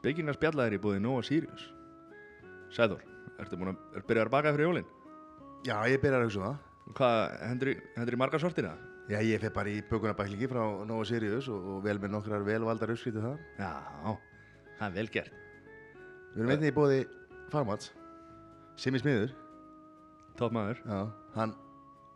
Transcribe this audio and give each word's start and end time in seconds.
Spekingar 0.00 0.36
spjallaðir 0.38 0.78
í 0.78 0.80
búið 0.80 1.02
Nóa 1.04 1.20
Sirius 1.26 1.66
Sæður, 2.72 3.02
ertu 3.42 3.58
búin 3.58 3.72
að 3.72 3.98
er 3.98 4.04
byrjað 4.06 4.28
að 4.28 4.32
baka 4.36 4.52
fyrir 4.54 4.68
jólin? 4.68 4.88
Já, 5.66 5.74
ég 5.90 6.00
byrjar 6.00 6.22
að 6.22 6.28
hugsa 6.28 6.40
um 6.40 6.46
það. 6.46 6.60
Hvað, 6.96 7.16
hendur 7.50 7.70
í, 7.72 7.74
hendur 7.96 8.16
í 8.16 8.20
margar 8.22 8.42
sortina? 8.42 8.70
Já, 9.10 9.18
ég 9.26 9.42
fer 9.42 9.52
bara 9.54 9.72
í 9.72 9.82
bökunarbæklingi 9.90 10.48
frá 10.50 10.62
Nova 10.86 11.04
Sirius 11.08 11.50
og, 11.50 11.66
og 11.74 11.82
vel 11.84 11.98
með 11.98 12.14
nokkrar 12.14 12.46
velvaldar 12.46 12.94
uppskrítið 12.94 13.26
það. 13.26 13.44
Já, 13.58 14.14
það 14.78 14.86
er 14.86 14.96
vel 15.00 15.06
gert 15.18 15.38
Við 16.30 16.44
erum 16.44 16.54
einnig 16.54 16.70
í 16.70 16.76
bóði 16.76 17.00
Farmats, 17.50 17.90
er 18.78 19.02
smiður. 19.02 19.39
Tótt 20.38 20.52
maður 20.54 20.78
Já, 20.86 21.00
hann 21.36 21.54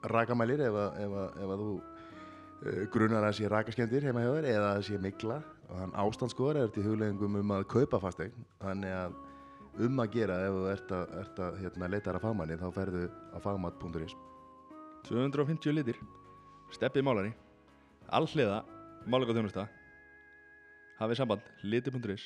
rakamælir 0.05 0.61
ef, 0.67 0.75
að- 0.85 0.97
ef, 1.05 1.13
að- 1.23 1.37
ef 1.45 1.53
að 1.55 1.63
þú 1.65 1.73
uh, 1.75 2.87
grunar 2.95 3.25
að 3.29 3.37
sé 3.39 3.49
rakaskemdir 3.51 4.05
heima 4.07 4.23
hjá 4.25 4.33
þér 4.37 4.49
eða 4.55 4.71
að 4.77 4.83
sé 4.89 4.99
mikla 5.01 5.41
og 5.69 5.77
hann 5.81 5.95
ástandskoðar 6.05 6.61
er 6.63 6.69
til 6.75 6.85
hugleggingum 6.87 7.39
um 7.41 7.55
að 7.57 7.67
kaupa 7.73 8.01
fastegn 8.03 8.45
þannig 8.61 8.93
að 8.93 9.15
um 9.85 10.01
að 10.05 10.13
gera 10.15 10.37
ef 10.47 10.53
þú 10.55 10.67
ert 10.71 10.93
að, 10.95 11.15
ert 11.23 11.41
að 11.49 11.57
hérna, 11.65 11.89
leita 11.91 12.11
þér 12.11 12.19
að 12.21 12.25
fagmanni 12.29 12.59
þá 12.61 12.67
ferðu 12.77 13.05
á 13.35 13.39
fagmat.is 13.43 14.15
250 15.09 15.75
litir. 15.77 15.99
Steppið 16.73 17.05
málari. 17.05 17.33
Allhliða 18.09 18.63
Málega 19.05 19.35
þjónusta 19.37 19.67
Hafið 21.01 21.19
samband. 21.19 21.43
Liti.is 21.65 22.25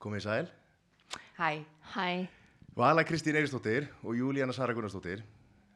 Komið 0.00 0.22
í 0.22 0.24
sæl 0.24 0.46
Hæ, 1.42 1.64
Hæ, 1.94 2.26
Vala 2.76 3.02
Kristín 3.02 3.34
Eiristóttir 3.34 3.88
og 4.02 4.14
Júlíana 4.14 4.52
Sara 4.52 4.72
Gunnarsdóttir. 4.72 5.22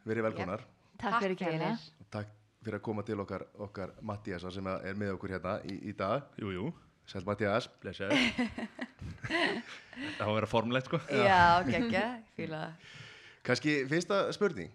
Verið 0.06 0.22
velkonar. 0.22 0.60
Takk 1.00 1.23
fyrir 1.24 1.34
kæla 1.40 1.50
fyrir. 1.50 1.80
og 2.00 2.06
takk 2.12 2.28
fyrir 2.62 2.78
að 2.78 2.82
koma 2.82 3.02
til 3.02 3.20
okkar, 3.20 3.42
okkar 3.58 3.90
Mattíasa 4.00 4.50
sem 4.54 4.66
er 4.66 4.95
með 4.95 5.16
okkur 5.16 5.34
hérna 5.34 5.56
í, 5.66 5.80
í 5.90 5.92
dag. 5.98 6.23
Jú, 6.38 6.52
jú. 6.54 6.70
Sæl 7.06 7.26
Mattías 7.26 7.66
Blessaður. 7.82 8.14
Það 9.26 10.23
var 10.23 10.30
að 10.30 10.34
vera 10.38 10.46
formlegt 10.46 10.86
sko. 10.86 11.00
Já, 11.10 11.62
geggja, 11.66 12.06
fíla 12.38 12.62
það. 12.62 12.90
Kannski 13.42 13.78
fyrsta 13.90 14.32
spurning. 14.38 14.70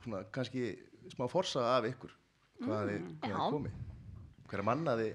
Svona, 0.00 0.24
kannski 0.32 0.70
smá 1.12 1.28
forsa 1.28 1.66
af 1.76 1.90
ykkur. 1.92 2.16
Hvað 2.64 2.76
hvað 2.78 2.94
já. 2.96 3.36
þið 3.36 3.58
komið? 3.58 3.80
Hver 4.48 4.64
er 4.64 4.70
mannaði 4.72 5.10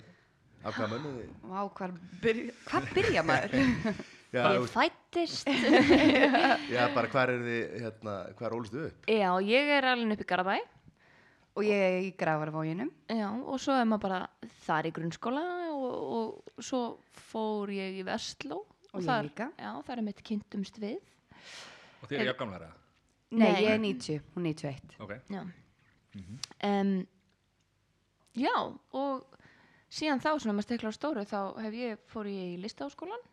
af 0.65 0.77
hvað 0.77 0.93
mönnuði 0.95 1.25
Vá, 1.45 1.59
hvar 1.77 2.93
byrja 2.93 3.25
maður? 3.25 4.05
já, 4.35 4.43
Ég 4.55 4.67
fættist 4.71 5.49
já, 6.75 6.81
bara 6.95 7.09
hvar 7.11 7.31
er 7.33 7.43
þið 7.45 7.75
hérna, 7.85 8.15
hvar 8.39 8.55
ólstu 8.57 8.85
upp? 8.89 9.09
Já, 9.09 9.29
ég 9.47 9.71
er 9.77 9.87
alveg 9.93 10.17
upp 10.17 10.25
í 10.25 10.29
Garabæ 10.31 10.57
Og 11.55 11.63
ég 11.63 11.79
er 11.79 12.01
í 12.03 12.09
gravarvóginum. 12.19 12.89
Já, 13.07 13.29
og 13.31 13.59
svo 13.63 13.77
er 13.79 13.85
maður 13.87 14.01
bara 14.09 14.49
þar 14.65 14.89
í 14.89 14.93
grunnskóla 14.97 15.43
og, 15.71 15.85
og 16.17 16.63
svo 16.67 16.81
fór 17.31 17.71
ég 17.71 18.01
í 18.01 18.03
Vestló 18.03 18.57
Og 18.91 18.99
ég 18.99 19.07
þar, 19.07 19.29
líka. 19.29 19.47
Já, 19.55 19.71
þar 19.87 20.01
er 20.01 20.07
mitt 20.09 20.19
kynntumst 20.27 20.79
við. 20.83 20.97
Og 22.01 22.09
þið 22.09 22.17
eru 22.19 22.27
jafn 22.33 22.41
gamlara 22.43 22.73
Nei, 23.35 23.47
Nei. 23.47 23.63
ég 23.63 23.71
er 23.71 23.79
90, 23.83 24.19
hún 24.35 24.49
91. 24.51 24.97
Ok. 25.03 25.15
Já. 25.31 25.41
Um, 26.63 26.91
Já, 28.35 28.51
og 28.91 29.23
síðan 29.91 30.19
þá 30.19 30.29
svona 30.35 30.57
maður 30.57 30.67
stekla 30.67 30.91
á 30.91 30.95
stóru 30.97 31.23
þá 31.27 31.39
hef 31.63 31.75
ég, 31.79 32.01
fór 32.11 32.27
ég 32.27 32.55
í 32.55 32.61
listaháskólan 32.63 33.23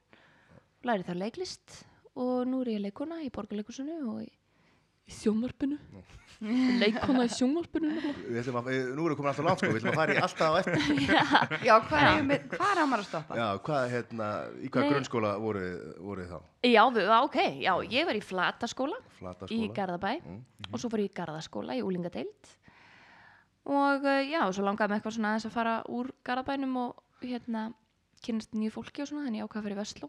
lærið 0.89 1.09
þar 1.11 1.21
leiklist 1.23 1.81
og 2.21 2.47
nú 2.49 2.63
er 2.65 2.75
ég 2.77 2.83
leikona 2.87 3.21
í 3.25 3.31
borgarleikusinu 3.33 3.95
og 4.13 4.23
í, 4.25 4.29
í 5.09 5.13
sjónvarpinu. 5.17 5.79
Leikona 6.83 7.23
í 7.29 7.31
sjónvarpinu 7.31 7.89
nefnilega. 7.93 8.23
Við 8.27 8.39
ætlum 8.43 8.57
að, 8.59 8.69
við- 8.73 8.89
nú 8.97 9.05
erum 9.05 9.13
við 9.13 9.19
komin 9.21 9.31
alltaf 9.31 9.47
langt 9.47 9.61
sko, 9.63 9.69
við 9.71 9.79
ætlum 9.79 9.93
að 9.93 9.99
fara 10.01 10.15
í 10.17 10.23
alltaf 10.27 10.49
á 10.51 10.55
eftir. 10.59 11.05
Já, 11.69 11.75
hvað 11.87 12.07
er, 12.09 12.25
með, 12.27 12.47
hvað 12.57 12.73
er 12.73 12.81
á 12.83 12.87
maður 12.91 13.05
að 13.05 13.09
stoppa? 13.09 13.37
já, 13.39 13.47
hvað, 13.69 13.85
hérna, 13.93 14.31
í 14.59 14.71
hvað 14.75 14.83
Nei. 14.87 14.91
grunnskóla 14.93 15.31
voru, 15.45 15.63
voru 16.03 16.27
þá? 16.33 16.37
Já, 16.67 16.83
við, 16.97 17.13
ok, 17.29 17.39
já, 17.63 17.73
ég 17.95 18.09
var 18.11 18.19
í 18.19 18.25
Flataskóla. 18.27 18.99
Flata 19.21 19.49
í 19.55 19.61
Garðabæ. 19.77 20.13
Mm, 20.27 20.41
og 20.73 20.83
svo 20.83 20.91
fór 20.93 21.05
ég 21.05 21.13
í 21.13 21.15
Garðaskóla 21.21 21.79
í 21.79 21.85
Úlingadeild 21.87 22.53
og 23.71 24.03
uh, 24.03 24.19
já, 24.27 24.41
svo 24.51 24.65
langaði 24.67 24.91
mig 24.91 24.99
eitthvað 24.99 25.15
svona 25.15 25.29
aðeins 25.37 25.45
að 25.47 25.55
fara 25.55 25.75
úr 25.95 26.09
Garðabænum 26.27 26.73
og 26.81 27.03
hérna 27.23 27.69
kynast 28.27 28.57
nýju 28.59 28.73
fólki 28.75 29.05
og 29.05 29.11
svona, 29.13 29.29
þannig 29.29 29.39
ég 29.45 29.47
ákvað 29.47 29.61
að 29.61 29.67
fara 29.69 29.77
í 29.77 29.79
Vestló 29.79 30.09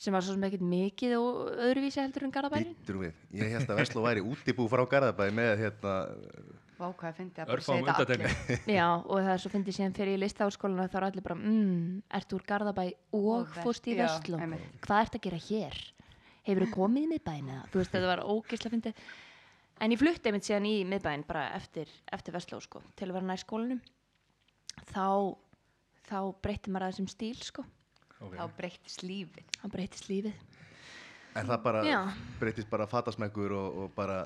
sem 0.00 0.14
var 0.14 0.24
svo 0.24 0.34
sem 0.34 0.44
ekkert 0.48 0.64
mikið 0.66 1.14
og 1.18 1.52
öðruvísi 1.68 2.00
heldur 2.02 2.26
en 2.26 2.34
Garðabærin 2.34 2.74
Býttum 2.80 3.04
við, 3.04 3.14
ég 3.38 3.54
held 3.54 3.70
að 3.70 3.80
Vestló 3.82 4.04
væri 4.06 4.24
útibú 4.24 4.66
frá 4.70 4.82
Garðabæ 4.90 5.28
með 5.34 5.52
hérna, 5.62 5.94
Vá, 6.82 6.88
hvað 6.98 7.08
er 7.08 7.16
fyndið 7.18 7.42
að 7.42 7.50
bara 7.52 7.62
segja 7.62 7.94
þetta 7.94 8.14
allir. 8.16 8.62
Já, 8.74 8.86
og 8.98 9.18
það 9.20 9.32
er 9.32 9.42
svo 9.42 9.50
fyndið 9.52 9.76
síðan 9.76 9.92
fyrir 9.94 10.16
í 10.16 10.20
listaháskólan 10.22 10.82
og 10.82 10.88
þá 10.90 10.96
er 10.98 11.04
allir 11.08 11.24
bara, 11.26 11.36
mm, 11.38 11.98
ertu 12.18 12.38
úr 12.38 12.46
Garðabæ 12.48 12.84
og, 13.18 13.52
fórst 13.62 13.86
í 13.86 13.94
einmitt. 14.00 14.64
hvað 14.82 15.02
ertu 15.04 15.20
að 15.20 15.26
gera 15.28 15.40
hér? 15.46 15.76
Hefur 16.42 16.66
þú 16.66 16.70
komið 16.74 17.04
í 17.04 17.10
miðbæin 17.12 17.52
eða? 17.52 17.68
Þú 17.70 17.76
veist, 17.78 17.92
þetta 17.92 18.10
var 18.10 18.24
ógeðslega 18.26 18.74
fyndið 18.74 19.04
en 19.82 19.94
ég 19.94 20.00
flutti 20.02 20.30
einmitt 20.30 20.48
síðan 20.48 20.66
í 20.66 20.74
miðbæin 20.90 21.22
bara 21.28 21.44
eftir, 21.58 21.92
eftir 22.10 22.34
Vestló, 22.34 22.58
sko, 22.64 22.82
til 22.98 23.06
að 23.10 23.16
vera 23.20 23.28
nær 23.30 23.42
skólanum 28.22 28.38
þá 28.38 28.46
að 28.46 28.56
breyttist 28.60 29.02
lífið. 29.06 29.52
þá 29.58 29.66
breyttist 29.74 30.08
lífið 30.10 30.34
en 31.32 31.48
það 31.48 31.62
bara 31.64 31.84
Já. 31.86 31.98
breytist 32.40 32.70
bara 32.70 32.88
fatasmekkur 32.90 33.54
og, 33.56 33.78
og 33.84 33.94
bara 33.96 34.24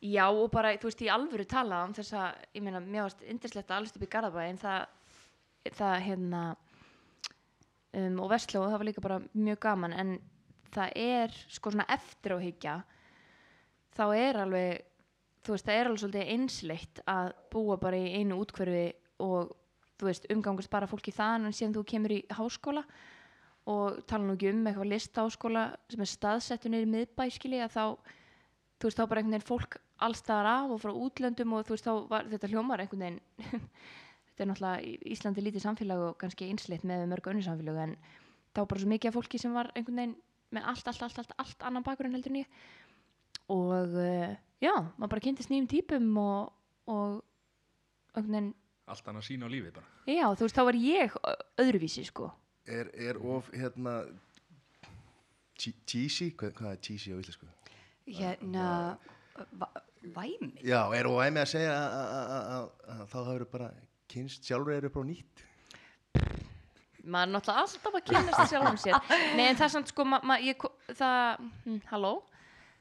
Já, 0.00 0.30
og 0.32 0.48
bara, 0.48 0.72
þú 0.80 0.88
veist, 0.88 1.02
í 1.04 1.10
alvöru 1.12 1.44
tala 1.44 1.82
um 1.84 1.92
þess 1.92 2.14
að, 2.16 2.36
ég 2.56 2.62
meina, 2.64 2.80
mér 2.80 3.04
varst 3.04 3.20
yndislegt 3.28 3.68
að 3.68 3.82
alveg 3.82 3.98
upp 3.98 4.04
í 4.06 4.08
Garðabæ, 4.14 4.44
en 4.48 4.60
það, 4.62 4.78
það, 5.76 5.96
hérna, 6.06 6.40
um, 8.00 8.16
og 8.24 8.30
Vestló, 8.32 8.62
það 8.64 8.78
var 8.78 8.88
líka 8.88 9.04
bara 9.04 9.18
mjög 9.36 9.60
gaman, 9.66 9.96
en 10.00 10.14
það 10.72 10.96
er, 11.04 11.36
sko, 11.52 11.74
svona 11.74 11.84
eftir 11.92 12.32
áhyggja, 12.32 12.78
þá 13.98 14.02
er 14.16 14.40
alveg, 14.46 14.88
þú 15.44 15.52
veist, 15.52 15.68
það 15.68 15.76
er 15.82 15.90
alveg 15.90 16.02
svolítið 16.06 16.32
einsleitt 16.38 17.04
að 17.18 17.32
búa 17.52 17.76
bara 17.84 18.00
í 18.00 18.22
einu 18.22 18.40
útkverfi 18.40 18.86
og, 19.20 19.52
þú 20.00 20.08
veist, 20.08 20.32
umgangast 20.32 20.72
bara 20.72 20.88
fólki 20.88 21.12
þannig 21.12 21.60
sem 21.60 21.76
þú 21.76 21.84
kemur 21.92 22.16
í 22.16 22.22
háskóla 22.32 22.88
og 23.68 24.00
tala 24.08 24.24
nú 24.24 24.36
ekki 24.36 24.50
um 24.54 24.66
eitthvað 24.66 24.90
listaháskóla 24.94 25.64
sem 25.92 26.02
er 26.02 26.10
staðsettur 26.10 26.72
niður 26.72 26.86
í 26.86 26.90
miðbæ, 26.94 27.24
skilji, 27.34 27.60
að 27.64 27.74
þá, 27.74 27.84
þú 28.80 28.88
veist, 28.88 29.00
þá 29.00 29.04
bara 29.04 29.20
einhvern 29.20 29.36
veginn 29.36 29.48
fólk 29.50 29.76
allstaðar 30.00 30.48
af 30.48 30.74
og 30.74 30.80
frá 30.80 30.92
útlöndum 30.96 31.56
og 31.56 31.66
þú 31.68 31.76
veist, 31.76 31.88
þá 31.88 32.08
var 32.10 32.30
þetta 32.30 32.50
hljómar 32.52 32.82
einhvern 32.84 33.04
veginn 33.04 33.20
þetta 34.30 34.44
er 34.46 34.50
náttúrulega 34.50 35.12
Íslandi 35.12 35.44
lítið 35.44 35.64
samfélag 35.66 36.04
og 36.08 36.18
kannski 36.22 36.48
einsleitt 36.48 36.86
með 36.88 37.06
mörg 37.10 37.30
önnur 37.32 37.46
samfélag 37.46 37.82
en 37.84 37.96
þá 38.56 38.62
bara 38.64 38.82
svo 38.82 38.92
mikið 38.94 39.10
af 39.10 39.18
fólki 39.18 39.40
sem 39.42 39.56
var 39.56 39.72
einhvern 39.74 40.00
veginn 40.00 40.16
með 40.50 40.70
allt, 40.72 40.88
allt, 40.90 41.02
allt, 41.06 41.20
allt, 41.20 41.34
allt 41.44 41.66
annan 41.68 41.84
bakgrunn 41.86 42.16
heldur 42.16 42.32
en 42.32 42.40
ég. 42.40 42.62
Og 43.54 43.92
uh, 43.94 44.32
já, 44.62 44.72
maður 44.96 45.12
bara 45.12 45.22
kynntist 45.22 45.52
nýjum 45.52 45.68
típum 45.70 46.08
og, 46.18 46.50
og 46.90 47.20
einhvern 48.16 48.34
veginn, 48.34 48.50
Allt 48.90 49.06
annað 49.06 49.22
sín 49.28 49.44
á 49.46 49.48
lífið 49.52 49.76
bara. 49.76 49.86
Já, 50.10 50.24
þú 50.34 50.42
veist, 50.42 50.56
þá 50.56 50.64
var 50.66 50.76
ég 50.82 51.12
öðruvísi, 51.62 52.02
sko 52.08 52.32
er, 52.66 52.90
er 52.94 53.16
of 53.18 53.50
hérna 53.52 53.94
che- 55.58 55.74
cheesy, 55.86 56.30
hvað, 56.36 56.52
hvað 56.58 56.72
er 56.72 56.80
cheesy 56.82 57.12
á 57.12 57.16
íslensku? 57.20 57.46
Hérna, 58.10 58.96
væmi. 60.14 60.52
Já, 60.64 60.82
er 60.96 61.06
of 61.06 61.20
æmi 61.24 61.40
að 61.42 61.50
segja 61.52 61.72
að- 61.76 61.92
að- 61.92 62.30
að 62.30 62.50
að- 62.56 63.00
að 63.00 63.06
þá 63.12 63.18
hafur 63.24 63.44
bara 63.52 63.70
kynst 64.08 64.44
sjálfur 64.44 64.72
eru 64.76 64.88
bara 64.90 65.04
nýtt. 65.06 65.44
Maður 67.04 67.26
er 67.28 67.32
náttúrulega 67.32 67.62
alltaf 67.64 67.94
að 67.96 68.04
kynast 68.10 68.50
sjálfum 68.50 68.76
sér. 68.76 69.36
Nei 69.36 69.46
en 69.48 69.56
það 69.56 69.64
er 69.64 69.68
samt 69.68 69.88
sko 69.88 70.04
ma, 70.04 70.20
ma, 70.22 70.36
ég, 70.38 70.56
það, 70.92 71.38
hm, 71.64 71.78
halló? 71.90 72.22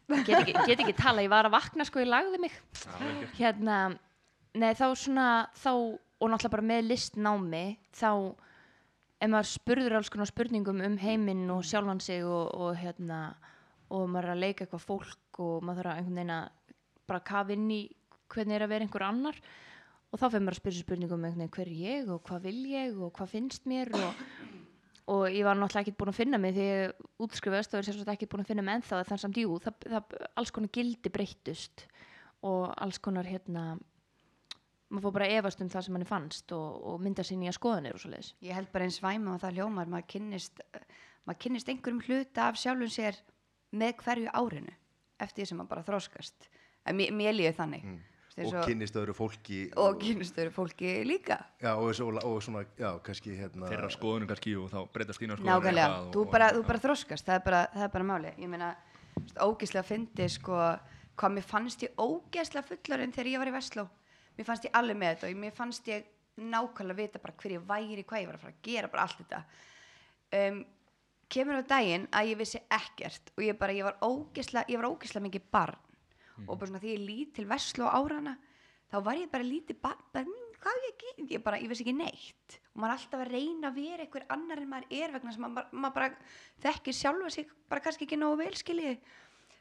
Get 0.09 0.39
ekki, 0.41 0.53
get 0.65 0.79
ekki 0.79 0.95
tala, 0.97 1.21
ég 1.21 1.29
var 1.29 1.45
að 1.45 1.51
vakna 1.53 1.85
sko 1.85 1.99
ég 2.01 2.07
lagði 2.09 2.39
mig. 2.41 2.51
Hérna, 3.37 3.97
nei 4.55 4.73
þá 4.73 4.85
svona 4.97 5.47
þá, 5.55 5.69
og 6.19 6.29
náttúrulega 6.29 6.49
bara 6.51 6.67
með 6.67 6.87
listnámi 6.89 7.77
þá 7.93 8.09
ef 9.19 9.29
maður 9.29 9.49
spurður 9.51 9.97
alls 9.99 10.11
konar 10.11 10.29
spurningum 10.29 10.83
um 10.85 10.97
heiminn 11.01 11.47
og 11.51 11.65
sjálfan 11.67 12.01
sig 12.03 12.23
og, 12.23 12.53
og 12.55 12.77
hérna 12.79 13.19
og 13.89 14.05
maður 14.07 14.29
er 14.29 14.35
að 14.35 14.43
leika 14.43 14.65
eitthvað 14.65 14.85
fólk 14.85 15.41
og 15.43 15.65
maður 15.65 15.89
þarf 15.89 15.93
að 15.93 15.99
einhvern 15.99 16.19
veginn 16.19 16.35
að 16.35 16.77
bara 17.09 17.25
kafa 17.25 17.55
inn 17.55 17.67
í 17.73 17.81
hvernig 18.29 18.55
er 18.55 18.65
að 18.65 18.73
vera 18.73 18.85
einhver 18.85 19.05
annar 19.07 19.41
og 20.09 20.21
þá 20.21 20.25
fyrir 20.25 20.45
maður 20.45 20.55
að 20.55 20.61
spyrja 20.61 20.85
spurningum 20.85 21.19
um 21.19 21.27
einhvern 21.27 21.43
veginn 21.43 21.55
hver 21.57 21.67
er 21.67 21.83
ég 21.83 22.13
og 22.13 22.23
hvað 22.29 22.47
vil 22.47 22.59
ég 22.71 22.97
og 22.99 23.13
hvað 23.17 23.33
finnst 23.33 23.69
mér 23.69 23.91
og, 23.97 24.23
og 25.15 25.25
ég 25.33 25.47
var 25.47 25.59
náttúrulega 25.59 25.85
ekki 25.87 25.97
búin 25.99 26.13
að 26.13 26.19
finna 26.21 26.41
mig 26.41 26.55
því 26.55 26.67
ég 26.69 27.05
útskrifaðist 27.25 27.73
og 27.73 27.81
er 27.81 27.89
sérstaklega 27.89 28.17
ekki 28.19 28.29
búin 28.31 28.45
að 28.45 28.51
finna 28.53 28.65
mig 28.65 28.79
ennþá 28.79 29.03
þannig 29.09 29.23
samt 29.25 29.41
jú, 29.41 29.59
það, 29.65 29.87
það, 29.95 30.17
alls 30.41 30.53
konar 30.55 30.73
gildi 30.79 31.13
breyttust 31.13 31.85
og 32.45 32.69
alls 32.77 33.01
konar 33.03 33.27
hérna 33.27 33.65
maður 34.89 35.05
fór 35.05 35.15
bara 35.15 35.29
að 35.29 35.39
efast 35.39 35.63
um 35.63 35.69
það 35.69 35.85
sem 35.85 35.95
manni 35.95 36.09
fannst 36.09 36.53
og, 36.55 36.77
og 36.89 37.01
mynda 37.03 37.25
sér 37.25 37.39
nýja 37.41 37.55
skoðanir 37.55 37.95
og 37.95 38.01
svo 38.01 38.11
leiðis 38.13 38.33
Ég 38.45 38.57
held 38.57 38.71
bara 38.73 38.87
eins 38.87 38.99
væmi 39.03 39.33
og 39.33 39.41
það 39.43 39.59
hljómar, 39.59 39.89
maður 39.91 40.07
kynnist, 40.15 40.61
maður 41.27 41.41
kynnist 41.45 41.69
einhverjum 41.69 42.05
hluta 42.07 42.47
af 42.49 42.59
sjálfum 42.59 42.93
sér 42.93 43.19
með 43.69 43.99
hverju 44.03 44.31
árinu 44.33 44.73
eftir 45.19 45.43
því 45.43 45.49
sem 45.49 45.59
maður 45.59 45.73
bara 45.75 45.85
þroskast. 45.89 46.47
En 46.87 46.97
mér, 46.97 47.11
mér 47.13 47.35
líður 47.35 47.57
þannig. 47.59 47.83
Mm. 47.85 47.99
og 48.39 48.53
kynnist 48.63 48.95
öðru 48.95 49.13
fólki 49.17 49.57
og 49.77 49.97
kynnist 50.01 50.37
öðru 50.39 50.53
fólki 50.55 50.93
líka. 51.05 51.41
Já, 51.61 51.73
og, 51.75 51.89
og, 52.05 52.19
og 52.23 52.37
svona, 52.43 52.63
já, 52.79 52.93
kannski 53.05 53.35
hérna 53.35 53.67
þeirra 53.69 53.89
skoðunum 53.93 54.29
kannski 54.31 54.55
og 54.57 54.69
þá 54.71 54.79
breytast 54.93 55.21
þína 55.21 55.37
skoðunum 55.37 55.59
nákvæmlega, 55.59 55.99
þú 56.15 56.25
bara, 56.31 56.49
þú 56.55 56.63
bara 56.69 56.83
þroskast. 56.85 57.27
Það 57.27 57.35
er 57.35 57.45
bara, 57.49 57.61
það 57.75 57.85
er 57.89 57.93
bara 57.97 58.09
máli 58.13 58.33
ég 58.39 58.53
meina, 58.53 58.71
ógeðslega 59.43 59.85
fyndi 59.85 60.29
sko, 60.31 60.61
hvað 61.19 61.35
mér 61.35 61.49
fannst 61.51 61.83
ég 61.83 61.99
ógeðslega 61.99 62.69
fullarinn 62.71 63.13
þegar 63.17 63.33
ég 63.33 63.43
var 63.43 63.51
í 63.51 63.57
Vestló 63.59 63.89
mér 64.39 64.47
fannst 64.47 64.67
ég 64.69 64.75
alveg 64.79 64.97
með 64.99 65.15
þetta 65.15 65.29
og 65.29 65.39
mér 65.43 65.55
fannst 65.55 65.89
ég 65.91 66.05
nákvæmlega 66.39 66.99
vita 67.01 67.19
bara 67.19 67.35
hver 67.41 67.55
ég 67.57 67.63
væri 67.67 68.05
hvað 68.07 68.21
ég 68.21 68.29
var 68.29 68.37
að 68.37 68.43
fara 68.45 68.53
að 68.55 68.61
gera, 68.63 68.91
bara 68.91 69.05
allt 69.05 69.19
þetta. 69.19 69.39
Um, 70.39 70.59
kemur 71.29 71.59
á 71.59 71.63
daginn 71.67 72.07
að 72.15 72.31
ég 72.31 72.39
vissi 72.39 72.61
ekkert 72.71 73.33
og 73.35 73.43
ég 73.43 73.59
bara, 73.59 73.75
ég 73.75 73.87
var 73.89 73.99
ógeðslega 73.99 75.25
mikið 75.27 75.49
barn. 75.51 75.87
Og 76.47 76.55
bara 76.55 76.69
svona 76.69 76.79
því 76.79 76.93
ég 76.93 77.03
lít 77.03 77.33
til 77.35 77.47
Vestló 77.49 77.89
árana 77.91 78.37
þá 78.89 79.01
var 79.03 79.19
ég 79.19 79.31
bara 79.31 79.43
lítið 79.43 79.81
barn 79.83 80.05
bara, 80.13 80.25
"Mm, 80.25 80.55
hvað 80.61 80.71
á 80.71 80.79
ég 80.87 80.97
gera, 81.03 81.27
ég 81.35 81.43
bara, 81.43 81.59
ég 81.59 81.67
vissi 81.67 81.83
ekki 81.83 81.97
neitt. 81.97 82.59
Og 82.73 82.81
maður 82.81 82.93
er 82.93 82.97
alltaf 82.97 83.19
að 83.19 83.31
reyna 83.33 83.67
að 83.67 83.75
vera 83.75 84.03
einhver 84.05 84.25
annar 84.29 84.57
en 84.57 84.69
maður 84.69 84.87
er 84.91 85.11
vegna 85.11 85.33
sem 85.33 85.41
maður, 85.43 85.71
maður 85.73 85.93
bara 85.93 86.15
þekkir 86.61 86.93
sjálfa 86.93 87.31
sig 87.31 87.47
bara 87.67 87.81
kannski 87.81 88.05
ekki 88.05 88.17
nógu 88.17 88.37
vel 88.37 88.55
skiljiði 88.55 88.99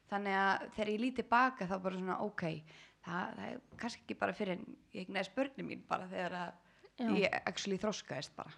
þannig 0.09 0.37
að 0.41 0.71
þegar 0.77 0.93
ég 0.93 1.01
lítið 1.01 1.29
baka 1.29 1.67
þá 1.67 1.83
bara 1.83 1.99
svona 1.99 2.21
ok, 2.25 2.63
það, 3.09 3.35
það 3.39 3.51
er 3.51 3.61
kannski 3.83 4.03
ekki 4.05 4.19
bara 4.23 4.37
fyrir 4.39 4.55
en 4.59 4.65
ég 4.95 5.05
egnaði 5.07 5.29
spörni 5.31 5.67
mín 5.69 5.85
bara 5.89 6.09
þegar 6.11 6.39
að 6.45 6.51
Já. 6.99 7.11
ég 7.15 7.37
actually 7.47 7.79
þroskaðist 7.79 8.33
bara 8.35 8.51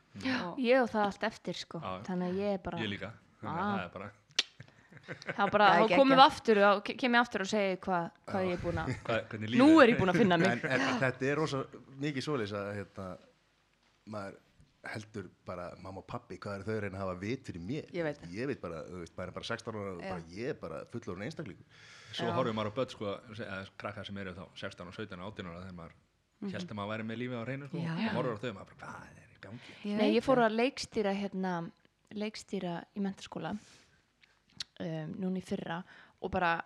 og, 0.49 0.59
ég 0.65 0.81
og 0.81 0.89
það 0.93 1.03
allt 1.09 1.27
eftir 1.29 1.59
sko 1.61 1.81
Já. 1.85 1.91
þannig 2.09 2.31
að 2.33 2.39
ég 2.41 2.55
er 2.59 2.65
bara 2.65 2.79
ég 2.85 2.93
líka 2.95 3.13
Þannig 3.41 3.61
að 3.61 3.71
Ah. 3.71 3.77
það 3.77 3.85
er 3.85 3.93
bara 3.97 4.11
þá 5.37 5.45
bara, 5.51 5.67
Já, 5.67 5.73
þá 5.75 5.81
geggjað. 5.83 5.99
komum 5.99 6.15
við 6.17 6.23
aftur 6.25 6.59
og 6.69 6.81
ke- 6.87 6.95
kem 7.01 7.15
ég 7.17 7.21
aftur 7.25 7.43
og 7.45 7.49
segi 7.51 7.77
hvað 7.83 8.11
hva 8.31 8.41
ég 8.47 8.53
er 8.55 8.61
búin 8.63 8.79
að 8.85 8.91
hvað, 9.07 9.23
hvernig 9.33 9.55
nú 9.59 9.67
lífið 9.71 9.83
er 9.83 9.91
ég 9.95 9.99
búin 10.01 10.13
að 10.13 10.19
finna 10.21 10.37
mig 10.39 10.51
en, 10.53 10.61
en 10.77 11.01
þetta 11.01 11.27
er 11.31 11.41
rosa 11.41 11.63
mikið 12.05 12.27
svoleiðis 12.27 12.53
að 12.61 12.69
hérna, 12.79 13.07
maður 14.13 14.37
heldur 14.89 15.27
bara 15.45 15.71
mamma 15.83 16.01
og 16.01 16.07
pappi 16.09 16.39
hvað 16.41 16.61
er 16.61 16.65
þau 16.65 16.77
reyna 16.85 16.97
að 16.97 17.03
hafa 17.05 17.17
vit 17.21 17.49
fyrir 17.49 17.65
mér? 17.65 17.89
Ég 17.93 18.07
veit 18.07 18.23
ég 18.33 18.49
veit 18.49 18.61
bara, 18.63 18.83
þú 18.89 19.03
veist, 19.03 19.17
bara, 19.17 19.35
bara 19.37 19.49
16 19.49 19.77
ára 19.77 19.91
og 19.93 20.05
bara, 20.05 20.23
ég 20.33 20.55
er 20.55 20.61
bara 20.61 20.79
fullorinn 20.93 21.27
einstaklingur. 21.27 21.83
Svo 22.11 22.31
Já. 22.31 22.35
horfum 22.39 22.57
maður 22.57 22.73
á 22.73 22.77
börn 22.79 22.95
sko, 22.95 23.11
eða 23.37 23.59
krakkar 23.81 24.09
sem 24.09 24.23
eru 24.23 24.33
þá 24.39 24.45
16 24.63 24.89
og 24.89 24.97
17 24.97 25.21
og 25.21 25.27
18 25.35 25.51
ára 25.51 25.61
þegar 25.67 25.77
maður 25.81 25.99
held 26.55 26.73
að 26.73 26.79
maður 26.79 26.93
væri 26.95 27.09
með 27.11 27.21
lífið 27.21 27.37
á 27.37 27.45
reynu 27.51 27.69
sko, 27.69 27.85
Já. 27.85 27.93
og 27.93 28.17
horfum 28.17 28.33
á 28.33 28.41
þau 28.41 28.51
og 28.51 28.57
maður 28.57 28.73
bara, 28.81 28.81
hvað 28.81 29.13
er 29.13 29.37
í 29.37 29.45
gangi? 29.45 29.77
Ég 29.85 30.01
Nei, 30.01 30.09
ég 30.17 30.27
fór 30.27 30.45
að 30.47 30.57
leikstýra 30.57 31.15
hérna, 31.21 31.55
leikstýra 32.17 32.75
í 32.97 33.05
mentaskóla 33.05 33.55
um, 34.81 35.17
núna 35.21 35.43
í 35.43 35.45
fyrra 35.45 35.83
og 36.21 36.33
bara 36.33 36.57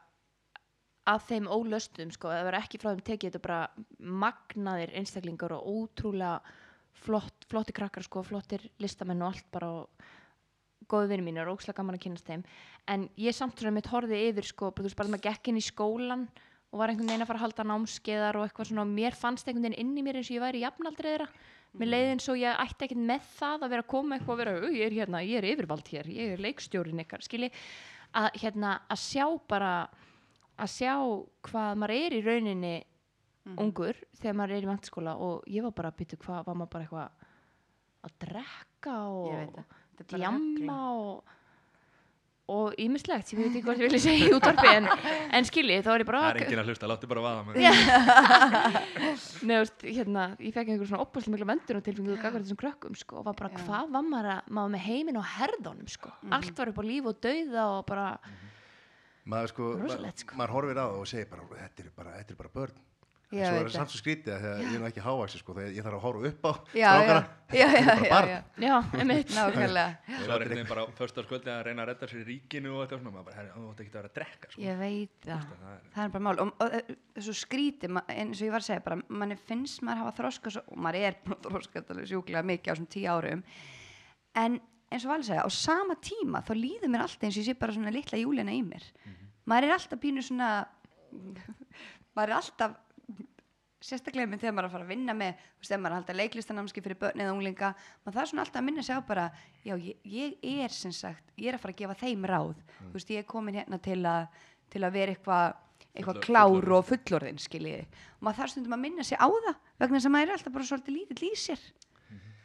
að 1.04 1.26
þeim 1.28 1.48
ólöstum 1.52 2.12
sko, 2.14 2.30
það 2.32 2.46
var 2.46 2.56
ekki 2.62 2.80
frá 2.80 2.92
þeim 2.94 3.02
tekið 3.04 3.34
þetta 3.34 3.44
bara 3.44 3.58
magnaðir 4.24 4.94
einstaklingar 4.96 5.52
og 5.58 5.66
ótrúlega 5.68 6.38
flott, 7.04 7.46
flotti 7.50 7.74
krakkar 7.76 8.04
sko, 8.06 8.22
flottir 8.26 8.64
listamenn 8.82 9.22
og 9.24 9.32
allt 9.32 9.48
bara 9.54 9.70
og 9.80 10.06
góðu 10.90 11.10
vinni 11.10 11.24
mínir 11.30 11.48
og 11.48 11.58
ókslega 11.58 11.78
gaman 11.80 11.96
að 11.96 12.04
kynast 12.04 12.28
þeim. 12.28 12.42
En 12.90 13.06
ég 13.20 13.36
samt 13.36 13.58
svona 13.58 13.74
mitt 13.74 13.88
horfið 13.88 14.28
yfir 14.30 14.48
sko, 14.48 14.70
bara, 14.70 14.84
þú 14.84 14.90
veist, 14.90 14.98
bara 15.00 15.12
maður 15.14 15.26
gekk 15.30 15.50
inn 15.50 15.60
í 15.60 15.64
skólan 15.64 16.26
og 16.74 16.80
var 16.80 16.90
einhvern 16.90 17.08
veginn 17.08 17.24
að 17.24 17.30
fara 17.30 17.40
að 17.40 17.46
halda 17.46 17.66
námskeiðar 17.70 18.38
og 18.38 18.46
eitthvað 18.46 18.70
svona, 18.70 18.84
og 18.84 18.94
mér 18.94 19.16
fannst 19.16 19.48
einhvern 19.48 19.68
veginn 19.68 19.80
inn 19.80 19.98
í 20.00 20.04
mér 20.04 20.18
eins 20.20 20.30
og 20.30 20.36
ég 20.36 20.44
væri 20.44 20.64
jafnaldrei 20.64 21.10
þeirra. 21.12 21.28
Mér 21.74 21.90
leiði 21.90 22.10
eins 22.14 22.28
og 22.30 22.38
ég 22.38 22.62
ætti 22.64 22.86
ekkert 22.86 23.04
með 23.10 23.28
það 23.34 23.64
að 23.66 23.72
vera 23.74 23.84
að 23.84 23.90
koma 23.90 24.16
eitthvað 24.16 24.34
og 24.34 24.40
vera, 24.42 24.54
"Ú, 24.60 24.68
ég 24.70 24.86
er 24.86 24.96
hérna, 24.98 25.22
ég 25.26 25.38
er 25.38 25.48
yfirvald 25.54 25.88
hér 25.90 26.06
ég 26.06 26.32
er 26.34 26.42
leikstjórin 26.42 27.02
ykkar, 27.02 27.22
skilji. 27.22 27.50
Að, 28.14 28.30
hérna, 28.42 28.80
að 28.90 28.98
sjá 28.98 29.26
bara 29.48 29.88
að 30.58 30.68
sjá 30.70 30.94
hvað 31.42 31.78
maður 31.78 31.94
er 31.94 32.12
í 32.12 32.22
rauninni 32.22 32.84
ungur 33.44 34.00
þegar 34.18 34.36
maður 34.40 34.56
er 34.56 34.66
í 34.66 34.70
mentaskóla 34.70 35.16
og 35.20 35.48
ég 35.50 35.64
var 35.66 35.76
bara 35.76 35.92
að 35.92 36.00
bytja 36.00 36.20
hvað 36.24 36.44
var 36.48 36.60
maður 36.60 36.74
bara 36.74 36.86
eitthvað 36.88 37.30
að 38.04 38.18
drekka 38.24 38.98
og 39.08 39.64
djamma 40.10 40.78
og 40.98 41.34
og 42.52 42.74
ímislegt 42.76 43.30
sem 43.30 43.38
ég 43.40 43.46
veit 43.46 43.54
ekki 43.56 43.64
hvað 43.64 43.78
ég 43.80 43.86
vilja 43.88 44.00
segja 44.04 44.26
í 44.26 44.32
útvarpi 44.36 44.68
en, 44.68 44.88
en 45.38 45.46
skilji, 45.48 45.78
þá 45.84 45.90
er 45.94 46.02
ég 46.02 46.08
bara 46.10 46.18
það 46.20 46.34
er 46.34 46.40
enginn 46.42 46.60
að 46.60 46.68
hlusta, 46.68 46.88
láttu 46.90 47.08
bara 47.08 47.22
vaða 47.24 47.44
með 47.46 47.56
veist, 49.48 49.84
hérna, 49.86 50.26
ég 50.36 50.52
fekk 50.52 50.74
einhver 50.74 50.90
svona 50.90 51.06
opaslega 51.06 51.32
mikla 51.38 51.48
vendur 51.54 51.78
og 51.80 51.86
tilfengu 51.86 52.18
gagvar 52.20 52.44
þessum 52.44 52.60
krökkum, 52.60 52.98
sko, 53.00 53.22
og 53.22 53.28
var 53.30 53.38
bara, 53.38 53.48
Já. 53.54 53.62
hvað 53.64 53.94
var 53.96 54.04
maður 54.10 54.30
að, 54.34 54.50
maður 54.50 54.68
var 54.68 54.74
með 54.76 54.84
heiminn 54.90 55.20
á 55.20 55.24
herðunum, 55.38 55.88
sko, 55.94 56.12
allt 56.36 56.60
var 56.60 56.72
upp 56.74 56.82
á 56.84 56.90
líf 56.90 57.08
og 57.08 57.22
dauða 57.24 57.64
og 57.78 57.82
bara, 57.88 58.08
maður 59.32 59.54
sko, 59.54 59.70
Rosalegt, 59.80 60.26
sko. 60.26 60.36
maður 60.36 60.56
horfir 60.58 60.76
á 60.76 60.84
það 60.84 60.98
og 61.00 61.10
segir 61.14 61.30
bara, 61.32 61.48
þetta 61.62 61.86
er 61.86 61.94
bara, 61.96 62.18
þetta 62.20 62.36
er 62.36 62.42
bara 62.42 62.54
börn 62.60 62.84
Já, 63.34 63.46
svo 63.48 63.60
er 63.60 63.68
það 63.68 63.74
samt 63.74 63.92
svo 63.92 64.00
skrítið 64.00 64.32
að 64.34 64.44
þegar 64.44 64.60
ég 64.64 64.74
er 64.78 64.86
ekki 64.88 65.02
hávaxi 65.04 65.40
sko, 65.40 65.54
þegar 65.56 65.74
ég 65.74 65.86
þarf 65.86 65.96
að 65.98 66.04
horfa 66.04 66.30
upp 66.30 66.44
á 66.44 66.52
strákana, 66.70 67.22
já, 67.50 67.54
já, 67.54 67.68
þetta 67.74 67.94
er 67.94 68.02
bara 68.04 68.04
já, 68.04 68.10
barn. 68.14 68.64
já, 68.64 68.74
einmitt, 69.00 69.32
nákvæmlega. 69.38 69.86
Það 70.04 70.24
er 70.24 70.34
einhvern 70.34 70.54
veginn 70.54 70.70
bara 70.70 70.86
första 70.98 71.24
skvöldi 71.26 71.52
að 71.54 71.62
reyna 71.68 71.84
að 71.84 71.90
redda 71.90 72.10
sér 72.10 72.20
í 72.20 72.26
ríkinu 72.28 72.74
og 72.74 72.82
eitthvað 72.84 73.02
svona, 73.02 73.14
maður 73.14 73.28
bara, 73.28 73.38
herri, 73.40 73.54
þú 73.54 73.70
ætti 73.72 73.84
ekki 73.84 73.92
að 73.92 73.98
vera 73.98 74.10
að 74.10 74.18
drekka 74.18 74.52
sko. 74.52 74.64
ég 74.64 74.78
veit 74.82 75.28
það. 75.28 75.48
það 75.62 75.72
er, 75.74 75.80
það 75.96 76.12
bara 76.14 76.26
mál. 76.28 76.36
Og, 76.44 76.52
og, 76.66 76.92
og 77.14 77.26
svo 77.28 77.36
skríti, 77.40 77.90
eins 78.14 78.38
og 78.38 78.46
ég 78.46 78.54
var 78.54 78.64
að 78.64 78.68
segja 78.68 78.84
bara, 78.86 79.00
manni 79.08 79.40
finnst 79.50 79.82
maður 79.86 80.04
hafa 80.04 80.14
þroska 80.20 80.54
svo, 80.54 80.64
og 80.70 80.84
maður 80.86 81.00
er 81.00 81.18
að 81.18 81.50
þroska 81.50 81.84
alveg 81.94 82.12
sjúklega 82.12 82.46
mikið 82.52 82.70
á 82.70 82.72
þessum 82.74 82.90
tíu 82.94 83.10
árum. 83.10 83.44
En 84.44 84.60
eins 84.94 85.04
og 85.06 85.10
Valur 85.10 85.26
segja, 85.26 85.42
á 85.42 85.50
sama 85.50 85.96
tíma 86.02 86.42
þá 86.46 86.54
líður 86.58 86.92
mér 86.92 87.04
alltaf 87.06 87.26
eins 87.26 87.36
og 87.38 87.42
ég 87.42 87.50
sé 87.50 87.58
bara 87.58 87.74
svona 87.74 87.92
litla 87.94 88.20
júlina 88.20 88.54
í 88.54 88.62
mér. 88.66 88.86
Maður 89.50 89.68
er 89.68 89.76
alltaf 89.76 90.00
pínu 90.00 90.22
svona 90.24 90.50
maður 92.16 92.30
er 92.30 92.36
alltaf 92.38 92.76
sérstaklega 93.84 94.26
minn 94.30 94.40
þegar 94.40 94.54
maður 94.56 94.64
er 94.64 94.70
að 94.70 94.74
fara 94.76 94.86
að 94.86 94.92
vinna 94.94 95.14
með 95.18 95.32
þú 95.40 95.60
veist, 95.60 95.68
þegar 95.70 95.82
maður 95.84 95.90
er 95.90 95.94
að 95.94 96.00
halda 96.00 96.16
leiklistanamski 96.20 96.82
fyrir 96.84 96.98
börn 97.02 97.20
eða 97.24 97.34
unglinga, 97.34 97.70
maður 98.04 98.16
það 98.16 98.22
er 98.24 98.30
svona 98.32 98.44
alltaf 98.46 98.60
að 98.62 98.66
minna 98.68 98.82
sig 98.86 98.96
á 98.96 99.00
bara 99.10 99.26
já, 99.64 99.74
ég, 99.76 99.98
ég 100.44 100.64
er 100.64 100.72
sem 100.74 100.92
sagt 100.96 101.34
ég 101.36 101.50
er 101.52 101.58
að 101.58 101.64
fara 101.66 101.74
að 101.76 101.80
gefa 101.82 101.98
þeim 102.00 102.24
ráð. 102.30 102.54
Þú 102.80 102.92
veist, 102.96 103.12
ég 103.14 103.22
er 103.24 103.28
komin 103.28 103.58
hérna 103.60 103.78
til 103.84 104.00
að 104.08 104.26
til 104.74 104.82
að 104.88 104.94
vera 104.96 105.14
eitthvað 105.14 105.60
eitthvað 105.94 106.20
klár 106.24 106.72
og 106.74 106.86
fullorðin 106.88 107.38
skiljiði 107.38 107.84
og 107.84 108.22
maður 108.26 108.38
þarf 108.40 108.50
stundum 108.56 108.74
að 108.74 108.80
minna 108.82 109.04
sig 109.06 109.18
á 109.20 109.28
það 109.30 109.58
vegna 109.78 109.98
þess 110.00 110.08
að 110.08 110.14
maður 110.16 110.30
er 110.32 110.36
alltaf 110.38 110.54
bara 110.56 110.66
svolítið 110.70 110.96
lítill 110.96 111.28
í 111.28 111.34
sér. 111.38 111.60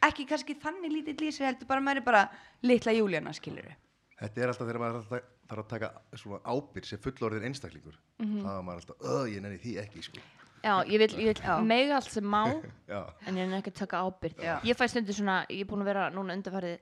Ekki 0.05 0.25
kannski 0.29 0.55
þannig 0.61 0.91
lítill 0.93 1.25
í 1.27 1.31
sér 1.33 1.49
heldur 1.49 1.67
bara 1.71 1.81
maður 1.83 2.01
er 2.03 2.05
bara 2.05 2.21
litla 2.63 2.93
Júlíana 2.93 3.33
skiljiði 3.35 3.73
þetta 4.19 4.41
er 4.43 4.51
alltaf 4.51 4.67
þegar 4.69 4.81
maður 4.83 4.99
þarf 4.99 5.15
að- 5.17 5.27
þarf 5.49 5.63
að 5.63 5.69
taka 5.71 5.89
svona 6.19 6.39
ábyrg 6.45 6.85
sem 6.85 6.99
fullorðin 7.01 7.45
einstaklingur. 7.49 7.95
Þá 8.19 8.49
er 8.51 8.63
maður 8.67 8.81
alltaf, 8.83 8.97
öð, 9.01 9.25
ég 9.33 9.41
nenni 9.41 9.57
því 9.63 9.71
ekki 9.81 10.03
sko. 10.05 10.19
Já, 10.63 10.73
ég 10.89 10.99
vil, 11.01 11.09
ég 11.25 11.41
vil 11.41 11.65
mega 11.67 11.95
allt 11.99 12.11
sem 12.11 12.23
má, 12.25 12.43
en 13.27 13.37
ég 13.37 13.45
er 13.47 13.57
ekki 13.59 13.73
að 13.73 13.79
taka 13.83 14.01
ábyrgð, 14.05 14.43
Já. 14.43 14.55
ég 14.67 14.77
fæ 14.79 14.87
stundu 14.91 15.13
svona, 15.15 15.41
ég 15.49 15.61
er 15.63 15.69
búin 15.69 15.83
að 15.85 15.89
vera 15.91 16.07
núna 16.13 16.35
undarfærið, 16.37 16.79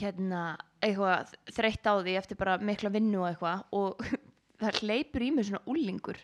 hérna, 0.00 0.42
eitthvað 0.82 1.32
þreytt 1.56 1.88
á 1.90 1.94
því 1.98 2.14
eftir 2.20 2.38
bara 2.38 2.58
mikla 2.62 2.92
vinnu 2.94 3.22
og 3.24 3.28
eitthvað, 3.32 3.64
og 3.74 4.04
það 4.62 4.80
hleypur 4.84 5.24
í 5.26 5.30
mig 5.34 5.48
svona 5.48 5.62
úlingur, 5.66 6.18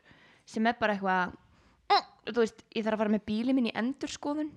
sem 0.46 0.66
er 0.70 0.76
bara 0.78 0.94
eitthvað, 0.96 1.34
"Mm," 1.90 2.10
þú 2.32 2.42
veist, 2.42 2.62
ég 2.74 2.84
þarf 2.86 2.94
að 2.98 3.02
fara 3.04 3.14
með 3.16 3.24
bílið 3.30 3.54
minn 3.58 3.70
í 3.70 3.76
endurskoðun, 3.82 4.50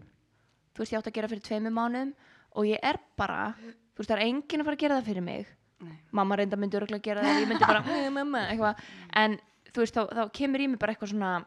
þú 0.73 0.83
veist, 0.83 0.93
ég 0.93 0.99
átt 0.99 1.09
að 1.11 1.17
gera 1.17 1.27
fyrir 1.31 1.45
tveimur 1.47 1.73
mánuðum 1.75 2.13
og 2.57 2.65
ég 2.65 2.79
er 2.83 2.97
bara, 3.17 3.53
þú 3.93 4.01
veist, 4.03 4.09
það 4.09 4.17
er 4.19 4.25
enginn 4.27 4.61
að 4.61 4.65
fara 4.69 4.77
að 4.77 4.83
gera 4.83 4.99
það 4.99 5.09
fyrir 5.09 5.23
mig. 5.25 5.55
Nei. 5.79 5.95
mamma 6.11 6.35
reynda 6.35 6.57
myndi 6.59 6.75
örgulega 6.75 7.03
gera 7.05 7.21
það 7.23 7.37
ég 7.39 7.47
myndi 7.47 7.65
bara, 7.65 7.79
"Nei, 7.87 8.09
mamma, 8.11 8.39
eitthvað. 8.51 8.79
En 9.15 9.37
þú 9.71 9.79
veist, 9.79 9.95
þá, 9.95 10.01
þá 10.11 10.31
kemur 10.35 10.59
í 10.59 10.67
mig 10.67 10.79
bara 10.79 10.91
eitthvað 10.93 11.11
svona 11.13 11.45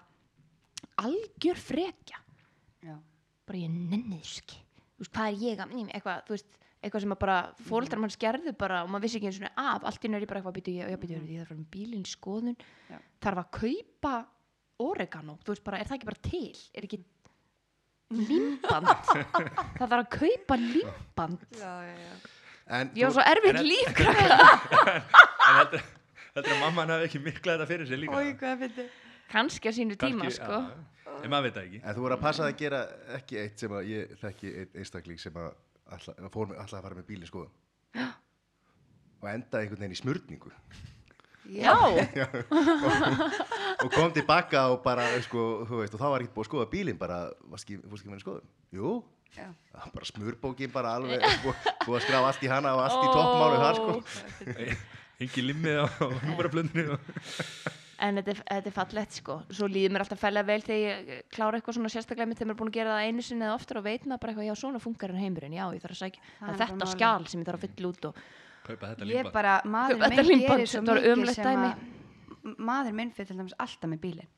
algjör 1.02 1.60
frekja. 1.60 2.18
Já, 2.82 2.96
bara 3.48 3.58
ég 3.62 3.70
nenni 3.72 4.18
þess 4.22 4.42
ekki. 4.42 4.58
Þú 4.96 5.04
veist, 5.04 5.14
hvað 5.16 5.30
er 5.32 5.40
ég 5.46 5.62
að, 5.64 5.72
eitthvað, 5.92 6.20
þú 6.28 6.36
veist 6.36 6.58
eitthvað 6.82 7.04
sem 7.04 7.14
að 7.14 7.20
bara 7.22 7.36
fóreldrar 7.68 8.00
mann 8.02 8.10
skerðu 8.12 8.52
bara 8.58 8.82
og 8.82 8.90
maður 8.90 9.04
vissi 9.06 9.18
ekki 9.20 9.28
eins 9.30 9.40
og 9.42 9.62
af, 9.62 9.84
allt 9.86 10.02
í 10.06 10.10
nöri 10.10 10.26
bara 10.26 10.40
eitthvað 10.40 10.56
býtu, 10.58 10.74
ég, 10.74 10.90
ég 10.90 10.98
býtu, 11.02 11.14
ég 11.14 11.22
þarf 11.22 11.46
að 11.46 11.50
fara 11.52 11.60
með 11.60 11.70
bílinn 11.76 12.06
skoðun. 12.10 12.56
Já. 12.90 12.98
þarf 13.22 13.42
að 13.44 13.50
kaupa 13.58 14.14
oregano, 14.82 15.36
þú 15.46 15.54
veist 15.54 15.64
bara, 15.66 15.78
er 15.78 15.86
það 15.90 15.98
ekki 16.00 16.08
bara 16.10 16.24
til? 16.26 16.62
Er 16.74 16.86
ekki 16.88 16.98
límband 18.12 18.90
það 19.78 19.86
þarf 19.86 19.96
að 20.00 20.08
kaupa 20.18 20.58
límband 20.60 21.44
já, 21.56 21.70
já, 21.86 21.94
já. 22.02 22.14
en 22.78 22.90
ég 22.98 23.06
var 23.06 23.14
svo 23.16 23.24
erfitt 23.30 23.60
en- 23.60 23.68
líf 23.70 23.94
krakka. 23.96 24.26
en 24.82 25.56
heldur, 25.60 25.86
heldur 26.34 26.56
að 26.56 26.60
mamma 26.64 26.82
hann 26.84 26.94
hafi 26.96 27.08
ekki 27.08 27.22
mikla 27.24 27.54
þetta 27.56 27.68
fyrir 27.70 27.88
sér 27.92 28.02
líka. 28.02 28.56
Fyndi 28.60 28.88
kannski 29.32 29.68
á 29.68 29.72
sínu 29.72 29.96
tíma 29.96 30.26
Kannski- 30.26 30.44
sko. 30.44 30.60
já. 30.60 31.18
en 31.24 31.30
maður 31.32 31.44
veit 31.48 31.54
það 31.56 31.66
ekki. 31.68 31.80
En 31.84 31.94
þú 31.96 32.04
voru 32.06 32.16
að 32.16 32.24
passa 32.26 32.46
að 32.48 32.56
gera 32.60 32.80
ekki 33.18 33.38
eitt 33.42 33.58
sem 33.64 33.72
að 33.78 33.88
ég 33.92 34.14
þekki 34.22 34.54
eitt 34.62 34.76
einstakling 34.82 35.20
sem 35.22 35.36
að 35.40 35.50
ætla, 35.96 36.14
fór 36.34 36.54
ætla 36.56 36.78
að 36.78 36.86
fara 36.88 36.98
með 37.00 37.06
bílinn 37.10 37.30
skoðum 37.30 37.52
og 39.22 39.28
enda 39.30 39.60
einhvern 39.60 39.78
veginn 39.84 39.94
í 39.94 40.00
smurningu. 40.00 40.50
Já, 41.52 41.74
og 43.82 43.88
kom 43.94 44.12
tilbaka 44.14 44.64
og 44.72 44.80
bara 44.84 45.04
sko, 45.22 45.42
þú 45.68 45.80
veist, 45.82 45.94
og 45.94 46.00
þá 46.02 46.08
var 46.14 46.24
ekki 46.24 46.34
búið 46.34 46.44
að 46.46 46.48
skoða 46.50 46.66
bílinn 46.72 46.98
bara, 46.98 47.18
fórst 47.50 47.70
ekki 47.70 48.10
með 48.12 48.22
skoðum? 48.24 48.46
Jú, 48.74 48.92
Já. 49.32 49.46
Bara 49.94 50.04
smurbókin 50.04 50.72
bara 50.74 50.90
alveg 50.98 51.22
búið, 51.40 51.70
að 51.86 52.02
skrá 52.04 52.18
allt 52.20 52.42
í 52.44 52.50
hana 52.52 52.74
og 52.76 52.82
allt 52.84 52.98
í 53.00 53.12
toppmálu 53.14 53.56
þar 53.62 53.78
sko. 53.78 53.92
Hengi 55.22 55.44
limmið 55.46 55.78
á 55.80 55.86
númerablöndinu 56.26 56.98
og 56.98 57.00
en 58.02 58.18
þetta, 58.18 58.32
er- 58.34 58.42
þetta 58.50 58.70
er 58.70 58.74
fallegt 58.76 59.16
sko. 59.20 59.36
Svo 59.54 59.68
líður 59.70 59.92
mér 59.94 60.02
alltaf 60.04 60.20
fælega 60.22 60.48
vel 60.48 60.60
þegar 60.66 60.80
ég 60.82 61.10
eh, 61.16 61.22
klára 61.30 61.58
eitthvað 61.60 61.76
svona 61.78 61.92
sérstaklega 61.94 62.26
mitt 62.30 62.38
þegar 62.40 62.48
maður 62.50 62.56
er 62.56 62.60
búin 62.62 62.72
að 62.72 62.78
gera 62.78 62.96
það 62.96 63.08
einu 63.08 63.22
sinni 63.26 63.46
eða 63.46 63.56
oftar 63.60 63.78
og 63.80 63.84
veit 63.86 64.06
maður 64.10 64.22
bara 64.24 64.32
eitthvað, 64.32 64.48
já 64.50 64.54
svona 64.62 64.80
funkar 64.82 65.12
hann 65.14 65.22
heimurinn 65.22 65.54
já, 65.56 65.64
ég 65.76 65.82
þarf 65.84 65.94
að 65.96 66.00
sækja, 66.02 66.22
Það 66.40 66.48
er 66.48 66.54
er 66.54 66.62
þetta 66.72 66.88
skjál 66.92 67.26
sem 67.32 67.40
ég 67.44 67.48
þarf 67.50 67.62
að 67.62 67.66
fylla 67.68 67.90
út 67.92 68.08
og 68.10 68.22
kaupa 68.66 68.90
þetta 68.92 69.06
ég 69.06 69.12
límband. 69.12 69.32
bara, 69.38 69.54
maður 69.64 70.02
Þetta 70.02 70.26
minn 70.28 70.42
gerir 70.46 70.70
svo 70.72 70.82
mikið 70.82 71.34
sem 71.34 71.44
dæmi. 71.46 71.70
að 71.72 72.58
maður 72.58 72.96
minn 72.98 73.12
fyrir 73.14 73.28
til 73.32 73.38
dæmis 73.38 73.54
alltaf 73.62 73.90
með 73.92 74.00
bílinn. 74.02 74.30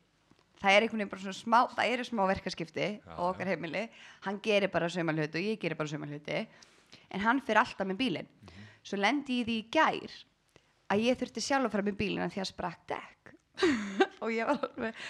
Það 0.65 0.71
er 0.79 0.85
einhvern 0.87 1.01
veginn 1.03 1.11
bara 1.13 1.25
svona 1.25 1.37
smá 1.41 1.59
það 1.75 1.91
eru 1.95 2.05
smá 2.09 2.23
verkaskipti 2.31 2.85
Já, 3.01 3.17
á 3.17 3.21
okkar 3.31 3.49
heimili. 3.53 3.83
Hann 4.25 4.39
gerir 4.45 4.71
bara 4.73 4.89
söma 4.93 5.13
hluti 5.13 5.41
og 5.41 5.45
ég 5.51 5.59
gerir 5.61 5.77
bara 5.77 5.89
söma 5.91 6.09
hluti 6.09 6.39
en 7.11 7.21
hann 7.21 7.41
fyrir 7.45 7.61
alltaf 7.61 7.87
með 7.89 7.99
bílinn. 8.01 8.29
Svo 8.85 8.97
lendi 9.01 9.41
ég 9.41 9.45
í 9.45 9.49
því 9.49 9.57
í 9.61 9.67
gær 9.73 10.15
að 10.95 11.05
ég 11.05 11.19
þurfti 11.21 11.43
sjálf 11.45 11.69
að 11.69 11.75
fara 11.75 11.87
með 11.91 11.99
bílinn 12.01 12.25
af 12.25 12.33
því 12.33 12.41
að 12.45 12.51
sprakk 12.53 12.87
dekk 12.95 13.34
og 14.23 14.33
ég 14.35 14.49
var 14.49 14.59
alveg 14.59 15.05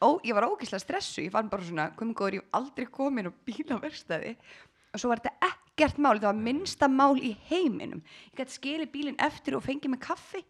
ó, 0.00 0.08
ég 0.24 0.36
var 0.36 0.48
ógeðslega 0.48 0.82
stressu, 0.82 1.24
ég 1.26 1.34
fann 1.34 1.50
bara 1.52 1.66
svona 1.66 1.90
komið 1.98 2.18
góður, 2.20 2.38
ég 2.38 2.44
hef 2.44 2.60
aldrei 2.60 2.86
komin 2.90 3.28
á 3.28 3.32
bílaverstaði 3.46 4.36
og 4.90 5.02
svo 5.02 5.10
var 5.12 5.20
þetta 5.22 5.50
ekkert 5.50 6.00
mál 6.00 6.14
þetta 6.16 6.30
var 6.30 6.40
minnsta 6.48 6.88
mál 6.90 7.20
í 7.22 7.34
heiminum. 7.50 8.00
Ég 8.32 8.40
gæti 8.40 8.56
skilið 8.56 8.90
bílinn 8.94 9.20
eftir 9.22 9.56
og 9.58 9.62
fengið 9.66 9.94
mig 9.94 10.02
kaffi 10.02 10.42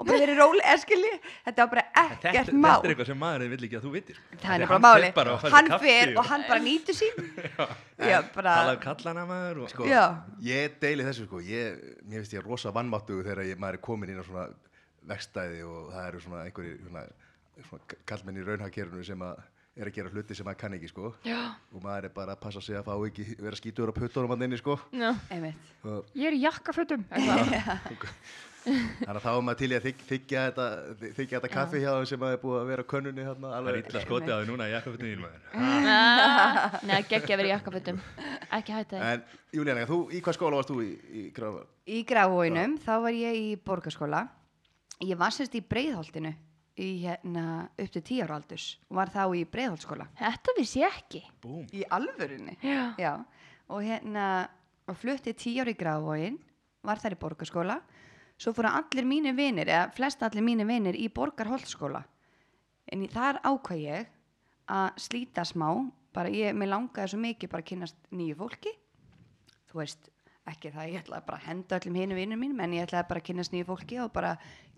og 0.00 0.06
bara 0.08 0.20
verið 0.22 0.38
róli, 0.40 0.60
eskili 0.72 1.10
þetta 1.44 1.64
var 1.64 1.70
bara 1.74 1.82
þetta, 1.88 2.30
ekkert 2.30 2.48
þetta 2.48 2.60
mál 2.62 2.78
er 2.78 2.92
eitthvað 2.94 3.10
sem 3.10 3.18
maðurinn 3.20 3.52
vill 3.52 3.66
ekki 3.66 3.78
að 3.80 3.84
þú 3.84 3.90
vitir. 3.96 4.20
Það 4.40 4.54
er 4.54 4.70
bara 4.70 4.78
hann 4.78 4.86
máli, 4.86 5.10
hann 5.56 5.70
kaffi 5.74 5.90
fer 5.90 6.12
og 6.14 6.22
og 6.22 6.30
hann 6.30 6.46
bara 6.48 6.64
nýtur 6.64 6.96
sín. 6.96 7.20
Já, 8.10 8.16
bara 8.36 8.54
talaðu 8.62 8.82
kallana 8.86 9.26
maður 9.28 9.62
og 9.66 9.74
Sko, 9.74 9.90
ég 10.46 10.80
deili 10.80 11.04
þessu 11.08 11.26
sko, 11.28 11.42
ég, 11.44 11.84
mér 12.06 12.22
finnst 12.22 12.36
ég 12.38 12.46
rosa 12.46 12.72
vannmáttugu 12.72 13.26
þegar 13.26 13.44
ég, 13.50 13.60
maður 13.60 13.80
er 13.80 13.84
komin 13.90 14.14
inn 14.14 14.22
á 14.22 14.24
svona 14.24 14.48
vegstæði 15.08 15.62
og 15.66 15.88
það 15.94 16.08
eru 16.10 16.20
svona 16.24 16.42
einhverjir 16.48 16.82
svona, 16.84 17.04
svona 17.68 17.98
kallmenn 18.10 18.40
í 18.40 18.44
raunhagkerfinu 18.46 19.04
sem 19.06 19.22
að 19.24 19.40
er 19.80 19.88
að 19.88 19.94
gera 19.96 20.10
hluti 20.12 20.34
sem 20.36 20.44
maður 20.44 20.58
kann 20.60 20.74
ekki 20.76 20.88
sko. 20.90 21.12
Já, 21.24 21.38
og 21.72 21.82
maður 21.84 22.08
er 22.08 22.12
bara 22.12 22.34
að 22.34 22.40
passa 22.42 22.60
sig 22.60 22.76
að 22.76 22.88
fá 22.90 22.94
ekki 23.06 23.24
vera 23.40 23.56
skítur 23.56 23.88
á 23.88 23.94
puttunum 23.96 24.32
hann 24.34 24.42
inni 24.48 24.58
sko. 24.60 24.76
Já. 24.92 25.14
einmitt. 25.30 25.70
Og 25.86 26.10
ég 26.18 26.26
er 26.32 26.36
í 26.36 26.42
jakkafötum 26.42 27.06
þannig 28.60 29.16
að 29.16 29.22
þá 29.24 29.28
er 29.30 29.44
maður 29.44 29.58
til 29.62 29.70
í 29.72 29.76
að 29.78 29.86
þykja, 30.10 30.40
þetta, 30.50 30.64
þykja 31.16 31.38
þetta 31.38 31.50
kaffi 31.54 31.80
hjá 31.80 31.90
þeim 31.94 32.08
sem 32.10 32.20
maður 32.20 32.36
er 32.36 32.42
búið 32.42 32.58
að 32.60 32.66
vera 32.70 32.84
á 32.84 32.90
könnunni 32.92 33.24
hérna 33.24 33.52
það 33.54 33.70
er 33.70 33.78
illa 33.80 34.02
skotið 34.04 34.32
á 34.34 34.38
því 34.42 34.48
núna 34.50 34.66
í 34.68 34.74
jakkafötinu 34.74 35.22
maður 35.22 35.40
Nei, 36.90 36.98
geggja 37.08 37.32
að 37.36 37.40
vera 37.40 37.48
í 37.48 37.54
jakkafötum. 37.54 38.02
Ekki 38.58 38.76
hætta 38.76 38.98
þig 38.98 39.06
En 39.14 39.24
Júlíana, 39.56 39.86
þú, 39.88 39.98
í 40.12 40.20
hvað 40.26 40.36
skóla 40.36 40.60
varst 40.60 40.74
þú 40.74 40.82
í, 40.84 40.90
í 40.92 41.24
Grafa? 41.36 41.64
í 41.88 42.02
Grafóinum, 42.10 42.76
þá 42.84 42.92
var 43.06 43.16
ég 43.16 43.40
í 43.40 43.48
borgarskóla 43.64 44.26
ég 45.04 45.18
var 45.20 45.34
sérst 45.34 45.54
í 45.56 45.62
Breiðholtinu 45.64 46.32
í 46.80 46.88
hérna 47.02 47.44
upp 47.74 47.90
til 47.96 48.02
10 48.02 48.22
ára 48.24 48.38
aldurs 48.38 48.66
og 48.88 49.00
var 49.00 49.10
þá 49.12 49.22
í 49.36 49.44
Breiðholtskóla 49.48 50.06
Þetta 50.18 50.54
vissi 50.56 50.82
ég 50.82 51.00
ekki. 51.00 51.22
Búm 51.42 51.66
í 51.72 51.84
alvörunni? 51.92 52.56
Já, 52.64 52.94
Já, 53.00 53.12
og 53.68 53.82
hérna 53.84 54.26
og 54.90 54.98
flutti 54.98 55.34
tíu 55.36 55.62
ári 55.62 55.74
í 55.76 55.78
Grafvóin 55.78 56.38
var 56.86 57.00
þar 57.02 57.14
í 57.14 57.20
borgarskóla. 57.20 57.76
Svo 58.40 58.54
fóru 58.56 58.70
allir 58.72 59.04
mínir 59.04 59.34
vinir, 59.36 59.68
eða 59.68 59.90
flest 59.92 60.22
allir 60.24 60.44
mínir 60.44 60.66
vinir 60.68 60.96
í 60.96 61.10
borgarholtskóla 61.12 62.00
en 62.90 63.02
í, 63.04 63.08
þar 63.12 63.38
ákvað 63.44 63.82
ég 63.84 64.08
að 64.70 65.02
slíta 65.02 65.44
smá 65.46 65.68
bara 66.14 66.30
ég, 66.32 66.56
mér 66.56 66.72
langaði 66.72 67.12
svo 67.12 67.20
mikið 67.22 67.52
bara 67.52 67.62
að 67.62 67.68
kynnast 67.70 67.98
nýju 68.10 68.38
fólki. 68.40 68.72
Þú 69.70 69.78
veist, 69.82 70.08
ekki 70.50 70.72
það 70.74 70.88
ég 70.94 71.04
ætlaði 71.04 71.26
bara 71.28 71.38
að 71.38 71.46
henda 71.46 71.78
öllum 71.78 71.98
hinu 72.00 72.16
vinnum 72.18 72.40
mínum 72.42 72.64
en 72.64 72.74
ég 72.74 72.88
ætlaði 72.88 73.08
bara 73.12 73.22
að 73.22 73.28
kynnast 73.28 73.54
nýju 73.54 73.68
fólki 73.68 74.00
og 74.02 74.10
bara 74.16 74.32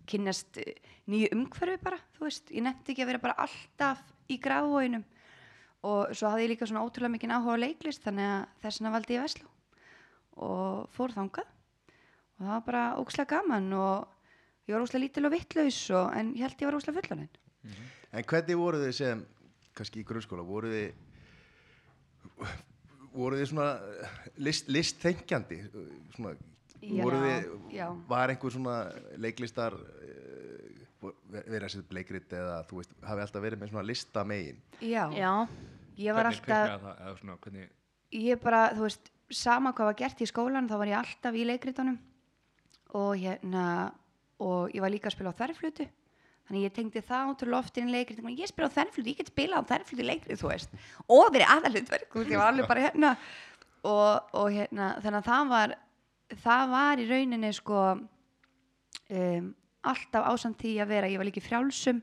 kynnast 0.09 0.59
eh, 0.63 0.77
nýju 1.11 1.33
umhverfi 1.37 1.81
bara, 1.83 1.99
þú 2.17 2.27
veist, 2.27 2.53
ég 2.55 2.65
nefndi 2.67 2.95
ekki 2.95 3.05
að 3.05 3.11
vera 3.13 3.23
bara 3.23 3.39
alltaf 3.47 4.03
í 4.31 4.39
Grafvóinum 4.43 5.05
og 5.89 6.13
svo 6.15 6.31
hafði 6.31 6.47
ég 6.47 6.53
líka 6.55 6.69
svona 6.71 6.85
ótrúlega 6.87 7.17
mikið 7.17 7.35
áhuga 7.37 7.57
á 7.59 7.63
leiklist 7.65 8.05
þannig 8.07 8.29
að 8.31 8.43
þess 8.63 8.81
vegna 8.81 8.95
valdi 8.95 9.17
ég 9.17 9.25
Veslu 9.27 9.49
og 10.43 10.93
fór 10.95 11.13
þangað. 11.13 11.49
Og 12.39 12.45
það 12.45 12.53
var 12.55 12.67
bara 12.67 12.85
ókslega 13.03 13.33
gaman 13.35 13.73
og 13.77 14.69
ég 14.69 14.75
var 14.75 14.85
ókslega 14.85 15.05
lítil 15.05 15.27
og 15.29 15.35
vittlaus 15.35 15.81
og, 15.91 16.13
en 16.17 16.35
ég 16.37 16.47
held 16.47 16.63
ég 16.63 16.71
var 16.71 16.79
ókslega 16.79 17.03
fullanin 17.03 17.33
En 18.13 18.27
hvernig 18.29 18.59
voru 18.59 18.81
þið 18.83 18.95
sem, 18.97 19.25
kannski 19.77 20.03
í 20.03 20.07
grunnskóla, 20.07 20.45
voru 20.47 20.71
þið 20.73 20.89
voru 23.13 23.39
þið 23.39 23.49
svona 23.51 23.69
list, 24.43 24.71
listþengjandi 24.73 25.59
svona, 26.17 26.35
Já, 26.83 27.03
voru 27.07 27.21
þið, 27.23 27.45
já. 27.71 27.85
var 28.11 28.33
einhver 28.33 28.55
svona 28.55 28.77
leiklistar 29.23 29.77
eh, 30.03 31.13
verið 31.31 31.67
að 31.67 31.71
setja 31.75 31.85
upp 31.85 31.95
leikrit 31.95 32.35
eða 32.35 32.57
þú 32.67 32.81
veist, 32.81 32.97
hafi 33.07 33.23
alltaf 33.23 33.45
verið 33.45 33.63
með 33.63 33.71
svona 33.71 33.87
lista 33.87 34.25
megin? 34.27 34.59
Já, 34.81 35.05
já, 35.15 35.31
ég 36.03 36.19
var 36.19 36.27
hvernig 36.27 36.53
alltaf 36.57 36.83
það? 36.89 37.01
Eða 37.07 37.15
svona 37.21 37.39
hvernig 37.47 37.71
ég 38.13 38.43
bara, 38.43 38.63
þú 38.77 38.87
veist, 38.87 39.11
sama 39.33 39.73
hvað 39.73 39.93
var 39.93 39.99
gert 40.03 40.23
í 40.23 40.29
skólan 40.29 40.69
þá 40.69 40.77
var 40.83 40.91
ég 40.91 40.99
alltaf 40.99 41.39
í 41.39 41.47
leikritunum. 41.49 41.99
Og 42.99 43.15
hérna 43.17 43.67
og 44.43 44.75
ég 44.75 44.83
var 44.85 44.93
líka 44.93 45.09
að 45.09 45.17
spila 45.17 45.33
á 45.33 45.39
þærflutu 45.39 45.87
þannig 46.49 46.67
ég 46.67 46.75
tengdi 46.75 47.03
það 47.07 47.31
ótrúlega 47.31 47.63
oft 47.63 47.79
inn 47.79 47.89
í 47.89 47.95
leikrit 47.95 48.19
ég 48.19 48.51
spila 48.51 48.69
á 48.69 48.77
þærflutu, 48.77 49.13
ég 49.13 49.21
get 49.21 49.31
spila 49.31 49.63
á 49.63 49.69
þærflutu 49.71 50.07
leikrit 50.07 50.41
þú 50.41 50.51
veist, 50.51 50.75
og 51.07 51.31
verið 51.31 51.55
aðalutverk 51.55 52.11
þú 52.11 52.21
veist, 52.21 52.33
ég 52.35 52.43
var 52.43 52.53
alveg 52.53 52.69
bara 52.69 52.85
hérna. 52.89 53.15
Og, 53.83 54.35
og 54.39 54.53
hérna, 54.55 54.93
þannig 55.03 55.19
að 55.19 55.29
það 55.29 55.49
var 55.51 55.73
það 56.43 56.69
var 56.73 57.01
í 57.03 57.07
rauninni 57.11 57.51
sko 57.57 57.81
um, 57.97 59.49
alltaf 59.83 60.29
ásamt 60.33 60.61
því 60.63 60.77
að 60.85 60.93
vera, 60.95 61.11
ég 61.11 61.19
var 61.21 61.29
líka 61.29 61.43
frjálsum 61.43 62.01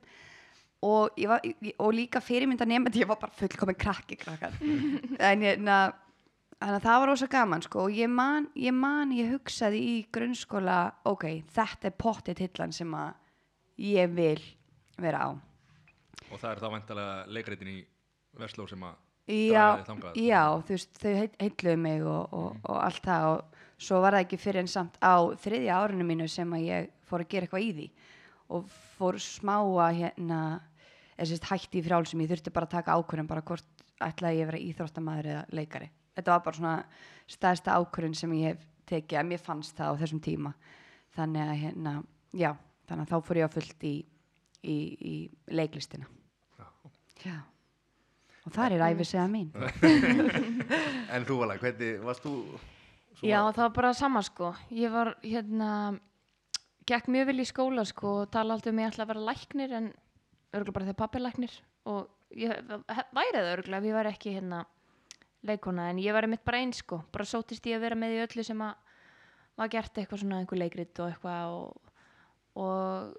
og, 0.84 1.16
ég 1.20 1.28
var, 1.32 1.44
og 1.84 1.94
líka 1.96 2.22
fyrirmynda 2.24 2.68
nefndi, 2.68 3.02
ég 3.04 3.10
var 3.10 3.20
bara 3.22 3.36
fullkomin 3.36 3.78
krakki 3.80 4.18
krakkar. 4.20 4.56
En 5.30 5.44
hérna 5.44 5.80
þannig 6.60 6.76
að 6.76 6.86
það 6.86 7.00
var 7.04 7.12
ósa 7.14 7.28
gaman 7.32 7.64
sko 7.64 7.86
og 7.88 7.96
ég 7.96 8.12
man, 8.12 8.50
ég 8.60 8.76
man, 8.76 9.12
ég 9.16 9.32
hugsaði 9.34 9.80
í 9.80 9.98
grunnskóla, 10.12 10.80
ok, 11.08 11.26
þetta 11.56 11.88
er 11.92 11.96
pottið 12.00 12.42
hillan 12.46 12.76
sem 12.76 12.96
að 13.00 13.14
ég 13.80 14.12
vil 14.16 14.42
vera 15.00 15.24
á. 15.24 15.30
Og 16.30 16.36
það 16.38 16.50
er 16.52 16.60
þá 16.62 16.68
vantalega 16.76 17.14
leikreitin 17.32 17.72
í 17.72 17.78
Versló 18.40 18.68
sem 18.70 18.84
að 18.86 18.98
já, 19.32 19.64
Draga 19.64 19.78
þig 19.80 19.88
þangað. 19.90 20.18
já, 20.28 20.42
þú 20.68 20.76
veist, 20.76 20.92
þau 21.02 21.14
heit- 21.16 21.38
heilluðu 21.42 21.78
mig 21.82 22.04
og, 22.06 22.36
og, 22.40 22.60
og 22.70 22.78
allt 22.84 23.04
það 23.08 23.28
og 23.32 23.59
svo 23.80 24.02
var 24.04 24.18
það 24.18 24.26
ekki 24.26 24.40
fyrir 24.40 24.64
en 24.64 24.72
samt 24.72 24.98
á 25.00 25.16
þriðja 25.40 25.78
árinu 25.80 26.08
mínu 26.08 26.28
sem 26.32 26.56
að 26.56 26.66
ég 26.68 26.90
fór 27.08 27.24
að 27.24 27.32
gera 27.32 27.48
eitthvað 27.48 27.66
í 27.66 27.70
því. 27.78 27.88
Og 28.56 28.72
fór 28.98 29.20
smá 29.24 29.56
að 29.60 30.02
hérna, 30.02 30.40
hætti 31.20 31.80
í 31.80 31.86
frjálsum. 31.86 32.24
Ég 32.24 32.32
þurfti 32.34 32.54
bara 32.56 32.68
að 32.68 32.76
taka 32.78 32.98
ákvörðin 32.98 33.30
bara 33.30 33.46
hvort 33.46 33.86
ætlaði 34.04 34.40
ég 34.40 34.48
að 34.48 34.52
vera 34.52 34.64
íþróttamaður 34.66 35.30
eða 35.34 35.46
leikari. 35.56 35.90
Þetta 36.18 36.34
var 36.34 36.44
bara 36.46 36.60
svona 36.60 36.76
stærsta 37.30 37.76
ákvörðin 37.80 38.18
sem 38.18 38.34
ég 38.40 38.54
hef 38.54 38.66
tekið 38.90 39.22
að 39.22 39.30
mér 39.30 39.44
fannst 39.44 39.78
það 39.78 39.94
á 39.94 40.00
þessum 40.02 40.24
tíma. 40.26 40.54
Þannig 41.16 41.46
að 41.46 41.62
hérna, 41.64 41.94
já 42.34 42.52
þannig 42.90 43.06
að 43.06 43.12
þá 43.14 43.28
fór 43.28 43.40
ég 43.40 43.48
að 43.48 43.56
fullt 43.58 43.86
í, 43.86 43.94
í, 44.64 44.78
í 45.12 45.16
leiklistina. 45.54 46.10
Já. 47.20 47.38
Og 48.48 48.54
það 48.56 48.76
er 48.78 48.86
æfisega 48.90 49.28
mín. 49.30 49.52
En 51.14 51.26
þú 51.26 51.40
Vala, 51.42 51.56
hvernig, 51.58 51.98
varst 52.06 52.22
þú 52.22 52.34
svona, 53.20 53.30
já, 53.32 53.40
það 53.54 53.64
var 53.66 53.74
bara 53.76 53.94
sama 53.94 54.22
sko. 54.26 54.54
Ég 54.72 54.92
var 54.94 55.14
hérna 55.24 55.72
gekk 56.90 57.08
mjög 57.14 57.26
vel 57.30 57.40
í 57.44 57.46
skóla 57.46 57.86
sko 57.86 58.14
og 58.24 58.32
tala 58.34 58.56
alltaf 58.56 58.72
um 58.74 58.80
ég 58.82 58.90
ætla 58.92 59.06
að 59.06 59.12
vera 59.14 59.26
læknir 59.30 59.74
en 59.78 59.90
örgulega 60.54 60.74
bara 60.74 60.86
þegar 60.90 61.00
pappi 61.04 61.20
er 61.20 61.26
læknir. 61.28 61.56
Og 61.86 62.08
ég 62.34 62.54
he- 62.56 63.10
væri 63.14 63.34
það 63.38 63.54
örgulega 63.58 63.78
ef 63.84 63.90
ég 63.90 63.94
var 64.00 64.10
ekki 64.14 64.34
hérna 64.40 64.66
leikona 65.44 65.90
en 65.90 65.98
ég 66.02 66.14
var 66.14 66.28
mitt 66.28 66.44
bara 66.46 66.58
eins 66.64 66.78
sko. 66.82 67.04
Bara 67.12 67.26
sótist 67.26 67.66
ég 67.70 67.78
að 67.78 67.86
vera 67.88 67.96
með 67.96 68.16
í 68.18 68.24
öllu 68.28 68.44
sem 68.46 68.62
að 68.62 68.76
var 69.60 69.68
gert 69.70 69.94
eitthvað 70.00 70.20
svona 70.24 70.40
einhver 70.40 70.58
leikrit 70.60 71.00
og 71.04 71.12
eitthvað 71.12 71.52
og, 71.52 71.94
og 72.56 73.16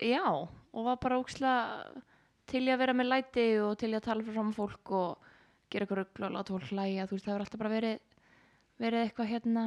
já 0.00 0.22
og 0.24 0.84
var 0.86 0.96
bara 1.02 1.18
ókslega 1.20 2.02
til 2.48 2.62
ég 2.64 2.74
að 2.76 2.80
vera 2.80 2.94
með 2.96 3.10
læti 3.12 3.46
og 3.60 3.74
til 3.80 3.90
ég 3.92 4.00
að 4.00 4.06
tala 4.08 4.24
fram 4.24 4.52
fólk 4.56 4.92
og 4.96 5.26
gera 5.68 5.84
eitthvað 5.84 6.00
rugl 6.00 6.24
og 6.28 6.32
láta 6.36 6.54
fólk 6.54 6.70
hlæja 6.72 7.06
þú 7.08 7.16
veist 7.16 7.26
það 7.26 7.32
hefur 7.34 7.44
alltaf 7.44 7.60
bara 7.60 7.74
verið 7.74 7.98
verið 8.78 9.04
eitthvað 9.04 9.30
hérna 9.32 9.64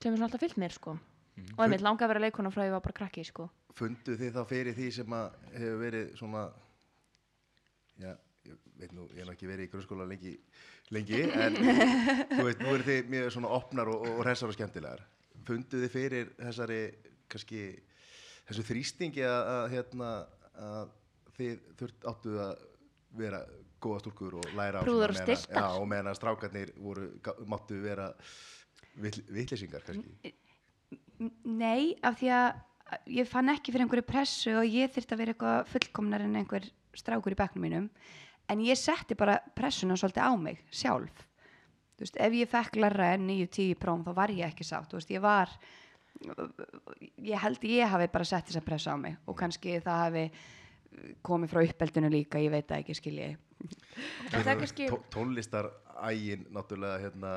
sem 0.00 0.12
er 0.12 0.18
svona 0.18 0.28
alltaf 0.28 0.42
fyllt 0.44 0.60
mér 0.60 0.74
sko. 0.74 0.96
Og 1.56 1.62
einmitt 1.64 1.82
langa 1.82 2.06
að 2.06 2.12
vera 2.12 2.22
leikona 2.22 2.52
frá 2.54 2.62
því 2.62 2.68
ég 2.68 2.76
var 2.76 2.84
bara 2.84 2.98
krakki 2.98 3.24
sko. 3.26 3.48
Fundu 3.74 4.14
þið 4.18 4.36
þá 4.36 4.42
fyrir 4.50 4.76
því 4.76 4.90
sem 4.94 5.16
að 5.16 5.38
hefur 5.54 5.80
verið 5.80 6.12
svona 6.18 6.44
já, 7.98 8.12
ég 8.46 8.60
veit 8.78 8.92
nú, 8.94 9.08
ég 9.14 9.24
hef 9.24 9.32
ekki 9.34 9.50
verið 9.50 9.66
í 9.66 9.72
grunnskóla 9.72 10.06
lengi, 10.06 10.34
lengi 10.94 11.24
en 11.26 11.58
þú 12.36 12.46
veit, 12.46 12.62
nú 12.62 12.74
eru 12.76 12.86
þið 12.86 13.10
mjög 13.16 13.32
svona 13.34 13.50
opnar 13.56 13.90
og, 13.90 14.06
og 14.12 14.22
hressar 14.22 14.52
og 14.52 14.58
skemmtilegar. 14.58 15.02
Fundu 15.48 15.82
þið 15.82 15.92
fyrir 15.92 16.30
þessari 16.38 16.80
kannski 17.32 17.64
þessu 18.46 18.66
þrýstingi 18.68 19.26
að, 19.26 19.50
að 19.56 19.66
hérna 19.74 20.12
að 20.54 20.94
þið 21.34 21.68
þurft 21.80 22.08
áttu 22.12 22.38
að 22.44 22.64
vera 23.18 23.40
góða 23.84 24.02
stúlkur 24.02 24.38
og 24.40 24.48
læra 24.56 24.80
á 24.80 24.84
Prúðar 24.86 25.14
svona 25.14 25.24
og 25.24 25.40
stilltar. 25.40 25.60
já, 25.60 25.80
og 25.80 25.88
meðan 25.90 26.10
að 26.10 26.18
strákarnir 26.20 26.72
voru, 26.80 27.08
máttu 27.50 27.80
vera 27.82 28.08
vill, 29.04 29.18
vitleysingar 29.36 29.84
kannski. 29.86 30.34
Nei, 31.44 31.94
af 32.02 32.18
því 32.20 32.32
að 32.38 32.48
ég 33.20 33.28
fann 33.30 33.52
ekki 33.52 33.74
fyrir 33.74 33.86
einhverju 33.86 34.06
pressu 34.08 34.56
og 34.60 34.66
ég 34.68 34.92
þyrfti 34.94 35.14
að 35.14 35.22
vera 35.22 35.34
eitthvað 35.34 35.70
fullkomnar 35.72 36.24
en 36.24 36.40
einhver 36.40 36.66
strákur 36.94 37.36
í 37.36 37.38
bekknum 37.38 37.64
mínum. 37.68 37.86
En 38.52 38.60
ég 38.60 38.76
setti 38.76 39.16
bara 39.16 39.38
pressuna 39.56 39.96
svolítið 39.96 40.26
á 40.28 40.32
mig 40.36 40.60
sjálf. 40.68 41.24
Þú 41.94 42.04
veist, 42.04 42.18
ef 42.20 42.34
ég 42.34 42.50
fekk 42.50 42.76
larra 42.82 43.14
en 43.14 43.28
9-10 43.28 43.78
próm 43.80 44.02
þá 44.04 44.12
var 44.18 44.32
ég 44.34 44.50
ekki 44.50 44.66
sátt, 44.66 44.90
þú 44.90 44.98
veist, 44.98 45.12
ég 45.14 45.22
var 45.24 45.52
ég 47.24 47.40
held 47.42 47.64
ég 47.66 47.90
hafi 47.90 48.08
bara 48.12 48.26
sett 48.26 48.48
þessa 48.48 48.62
pressu 48.64 48.92
á 48.94 48.96
mig 48.98 49.16
og 49.26 49.36
kannski 49.38 49.80
það 49.82 50.02
hafi 50.04 50.24
komið 51.26 51.52
frá 51.54 51.62
uppeldinu 51.68 52.10
líka, 52.12 52.38
ég 52.42 52.50
veit 52.54 52.70
ekki 52.76 52.94
skilji 52.98 53.36
það 54.30 54.46
er 54.54 54.58
kannski 54.62 54.88
Tó- 54.90 55.02
tónlistarægin 55.14 56.46
náttúrulega 56.52 56.98
hérna 57.04 57.32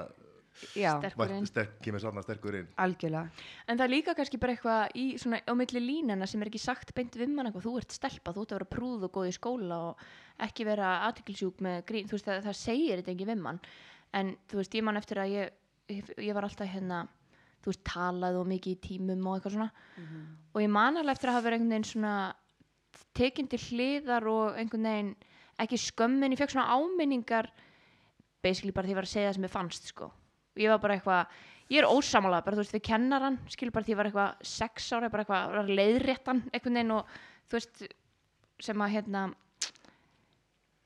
já, 0.74 0.98
Sterk. 0.98 1.14
sterkur 2.26 2.56
inn. 2.58 2.68
algjörlega. 2.78 3.30
En 3.68 3.78
það 3.78 3.84
er 3.86 3.94
líka 3.94 4.16
kannski 4.18 4.40
bara 4.42 4.56
eitthvað 4.56 4.96
í 4.98 5.06
svona 5.22 5.42
á 5.46 5.54
milli 5.54 5.80
línana 5.84 6.28
sem 6.28 6.42
er 6.42 6.50
ekki 6.50 6.60
sagt 6.60 6.94
beint 6.96 7.14
við 7.14 7.30
mann 7.30 7.46
eitthvað, 7.48 7.68
þú 7.68 7.76
ert 7.78 7.92
stelpa, 7.94 8.34
þú 8.34 8.42
ert 8.42 8.52
að 8.56 8.58
vera 8.58 8.72
prúð 8.74 9.04
og 9.06 9.12
góð 9.12 9.30
í 9.30 9.36
skóla 9.38 9.78
og 9.92 9.98
ekki 10.48 10.66
vera 10.66 10.96
aðtiklisjúk 11.12 11.62
með 11.62 11.86
grín, 11.86 12.08
þú 12.10 12.18
veist 12.18 12.26
það, 12.26 12.42
það 12.48 12.58
segir 12.64 12.98
þetta 13.04 13.14
ekki 13.14 13.30
við 13.30 13.38
mann, 13.46 13.60
en 14.14 14.36
þú 14.50 14.58
veist 14.62 14.74
ég 14.74 14.84
man 14.84 14.98
eftir 14.98 15.22
að 15.22 15.30
ég, 15.36 15.54
ég, 15.90 16.12
ég 16.18 16.34
var 16.34 16.44
alltaf 16.50 16.68
hérna, 16.74 17.04
þú 17.62 17.72
veist 17.72 17.84
talað 17.86 18.42
og 18.42 18.48
mikið 18.50 18.74
í 18.74 18.82
tímum 18.88 19.28
og 19.28 19.38
eitthvað 19.38 19.58
svona. 19.58 19.72
Og 20.56 20.62
ég 20.62 20.70
man 20.74 20.98
alveg 20.98 21.14
eftir 21.18 21.30
að 21.30 21.38
hafa 21.38 21.46
verið 21.48 21.60
einhvern 21.60 21.74
veginn 21.76 21.90
svona 21.94 22.34
tekin 23.18 23.50
til 23.52 23.60
hliðar 23.66 24.28
og 24.32 24.58
einhvern 24.60 24.88
veginn 24.88 25.12
ekki 25.58 25.80
skömmin, 25.82 26.34
ég 26.34 26.42
fekk 26.42 26.54
svona 26.54 26.78
áminningar 26.78 27.50
basically 28.46 28.74
bara 28.76 28.88
því 28.88 28.94
ég 28.94 29.00
var 29.00 29.08
að 29.08 29.14
segja 29.14 29.30
það 29.30 29.38
sem 29.38 29.48
ég 29.48 29.54
fannst 29.54 29.88
sko. 29.92 30.12
ég 30.58 30.72
var 30.72 30.82
bara 30.82 30.98
eitthvað 30.98 31.40
ég 31.68 31.82
er 31.82 31.90
ósamála, 31.90 32.44
bara 32.46 32.58
þú 32.58 32.64
veist 32.64 32.76
við 32.78 32.86
kennaran 32.88 33.40
skilur 33.52 33.74
bara 33.76 33.88
því 33.88 33.94
ég 33.94 34.00
var 34.00 34.10
eitthvað 34.10 34.46
sex 34.54 34.92
ára 34.94 35.10
bara 35.14 35.26
eitthvað 35.26 35.74
leiðréttan 35.74 36.46
einhvern 36.52 36.80
veginn 36.80 36.96
og 36.96 37.18
þú 37.50 37.58
veist 37.58 37.84
sem 38.64 38.82
að 38.82 38.94
hérna 38.96 39.24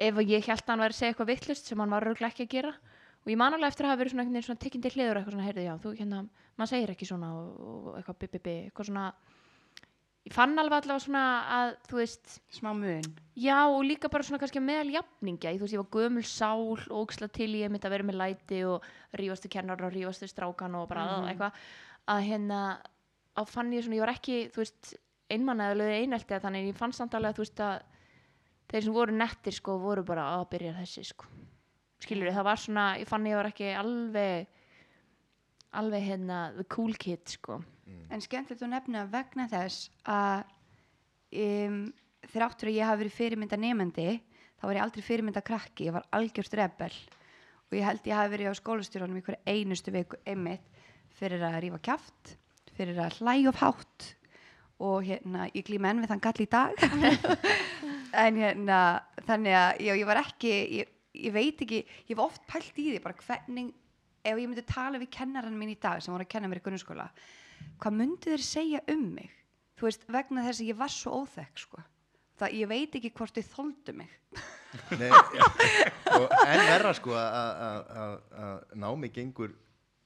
ef 0.02 0.18
að 0.18 0.32
ég 0.34 0.48
held 0.48 0.64
að 0.64 0.72
hann 0.74 0.84
væri 0.86 0.96
að 0.96 1.00
segja 1.00 1.14
eitthvað 1.14 1.32
vittlust 1.32 1.70
sem 1.70 1.84
hann 1.84 1.94
var 1.94 2.08
örgulega 2.08 2.34
ekki 2.34 2.48
að 2.48 2.56
gera 2.56 2.74
og 3.22 3.30
ég 3.30 3.38
man 3.38 3.54
alveg 3.54 3.70
eftir 3.70 3.86
að 3.86 3.94
hafa 3.94 4.02
verið 4.02 4.16
svona 4.16 4.46
svona 4.48 4.64
tekinn 4.64 4.84
til 4.84 4.94
hliður 4.96 5.20
eitthvað 5.20 5.36
svona, 5.36 5.48
heyrðu 5.50 5.66
já, 5.68 5.74
þú 5.84 5.94
hérna 6.00 6.22
maður 6.58 6.72
segir 6.72 6.94
ekki 6.96 7.10
svona 7.10 7.30
og, 7.38 7.52
og 7.62 8.00
eitthvað 8.00 8.18
bi, 8.24 8.30
bi, 8.32 8.42
bi, 8.42 8.56
eitthvað 8.66 8.90
svona 8.90 9.06
ég 10.28 10.34
fann 10.36 10.54
alveg 10.62 10.84
allavega 10.84 11.02
svona 11.06 11.22
að 11.58 11.72
þú 11.90 11.98
veist 11.98 12.36
smá 12.54 12.72
mun. 12.78 13.06
Já 13.42 13.58
og 13.66 13.82
líka 13.88 14.10
bara 14.12 14.24
svona 14.24 14.40
kannski 14.40 14.62
meðal 14.62 14.92
jafningja, 14.94 15.52
ég, 15.56 15.62
ég 15.74 15.82
var 15.82 15.90
gömul 15.96 16.24
sál 16.28 16.66
og 16.76 16.84
ógisla 17.08 17.28
til 17.34 17.50
ég 17.58 17.72
mitt 17.74 17.86
að 17.88 17.96
vera 17.96 18.04
með 18.04 18.20
læti 18.22 18.60
og 18.70 18.84
rífastu 19.18 19.50
kennar 19.50 19.82
og 19.82 19.94
rífastu 19.96 20.28
strákan 20.30 20.76
og 20.76 20.88
bara 20.90 21.06
Mhm. 21.22 21.28
eitthvað. 21.32 21.52
Að 22.08 22.22
hérna 22.30 22.60
á 23.38 23.42
fann 23.48 23.72
ég 23.74 23.84
svona, 23.84 23.96
ég 23.96 24.06
var 24.06 24.14
ekki 24.16 24.52
þú 24.52 24.58
veist, 24.62 24.94
einmannaðalegu 25.32 26.04
einelti 26.06 26.36
að 26.36 26.42
þannig 26.44 26.68
ég 26.70 26.76
fann 26.76 26.92
samt 26.94 27.14
alveg 27.16 27.32
að 27.32 27.36
þú 27.36 27.46
veist 27.46 27.60
að 27.60 27.82
þeir 28.70 28.84
sem 28.84 28.94
voru 28.94 29.12
nettir 29.12 29.54
sko 29.54 29.78
voru 29.80 30.04
bara 30.06 30.22
að 30.38 30.50
byrja 30.50 30.74
þessi 30.78 31.06
sko. 31.06 31.26
Skilur 32.02 32.32
það 32.34 32.44
var 32.44 32.56
svona, 32.58 32.86
ég 33.00 33.08
fann 33.08 33.26
ég 33.26 33.36
var 33.36 33.46
ekki 33.52 33.76
alveg 33.78 34.48
alveg 35.78 36.04
hérna 36.10 36.42
the 36.58 36.66
cool 36.72 36.94
kid 37.00 37.24
sko. 37.30 37.62
En 38.12 38.24
skemmtilegt 38.24 38.64
að 38.64 38.74
nefna 38.74 39.06
vegna 39.12 39.48
þess 39.52 39.90
að 40.08 40.44
um, 41.44 41.80
þráttur 42.32 42.72
að 42.72 42.78
ég 42.78 42.88
hafi 42.88 43.02
verið 43.04 43.18
fyrirmynda 43.18 43.60
nefandi 43.60 44.08
þá 44.62 44.68
var 44.68 44.78
ég 44.78 44.86
aldrei 44.86 45.06
fyrirmynda 45.06 45.42
krakki, 45.42 45.88
ég 45.90 45.96
var 45.96 46.08
algjörst 46.16 46.56
rebel. 46.60 46.94
Og 47.72 47.78
ég 47.80 47.88
held 47.88 48.08
ég 48.08 48.18
hafi 48.18 48.34
verið 48.36 48.52
á 48.52 48.60
skólastjórunum 48.60 49.20
í 49.20 49.26
hverju 49.26 49.42
einustu 49.48 49.94
viku 49.96 50.20
einmitt 50.28 50.68
fyrir 51.18 51.44
að 51.44 51.60
rífa 51.66 51.80
kjaft, 51.88 52.36
fyrir 52.78 53.00
að 53.02 53.22
hlæja 53.22 53.52
of 53.52 53.62
hátt 53.62 54.10
og 54.82 55.06
hérna 55.06 55.48
ég 55.54 55.66
glýma 55.68 55.92
enn 55.92 56.02
við 56.04 56.12
þann 56.14 56.24
gall 56.26 56.42
í 56.42 56.50
dag. 56.52 56.82
En 58.12 58.36
hérna 58.36 58.78
þannig 59.24 59.54
að 59.56 59.78
já, 59.86 59.92
ég 59.96 60.08
var 60.10 60.20
ekki 60.20 60.50
ég, 60.52 60.90
ég 61.16 61.32
veit 61.32 61.62
ekki, 61.64 61.78
ég 62.10 62.18
var 62.20 62.28
oft 62.28 62.44
pælt 62.50 62.76
í 62.76 62.90
því 62.90 62.98
bara 63.06 63.16
hvernig, 63.24 63.70
ef 64.24 64.38
ég 64.38 64.48
myndi 64.50 64.64
tala 64.68 65.00
við 65.02 65.10
kennarann 65.18 65.58
mín 65.58 65.72
í 65.74 65.80
dag 65.82 66.02
sem 66.02 66.14
voru 66.14 66.26
að 66.26 66.32
kenna 66.34 66.48
mér 66.52 66.62
í 66.62 66.66
grunnskóla 66.66 67.10
hvað 67.82 67.98
myndu 67.98 68.32
þeir 68.34 68.44
segja 68.46 68.82
um 68.94 69.08
mig 69.16 69.32
þú 69.80 69.88
veist, 69.90 70.04
vegna 70.14 70.44
þess 70.46 70.62
að 70.62 70.70
ég 70.72 70.78
var 70.78 70.92
svo 70.94 71.22
óþekk 71.24 71.58
sko. 71.64 71.82
það 72.42 72.56
ég 72.60 72.68
veit 72.70 72.96
ekki 73.00 73.12
hvort 73.18 73.38
þau 73.38 73.44
þóldu 73.56 73.96
mig 74.02 74.10
Nei, 74.96 75.10
ja, 75.12 75.48
og 76.16 76.32
en 76.48 76.62
verra 76.70 76.94
sko 76.96 77.12
að- 77.12 77.34
að 77.36 77.90
að- 78.02 78.22
að 78.46 78.76
námi 78.80 79.10
gengur 79.12 79.52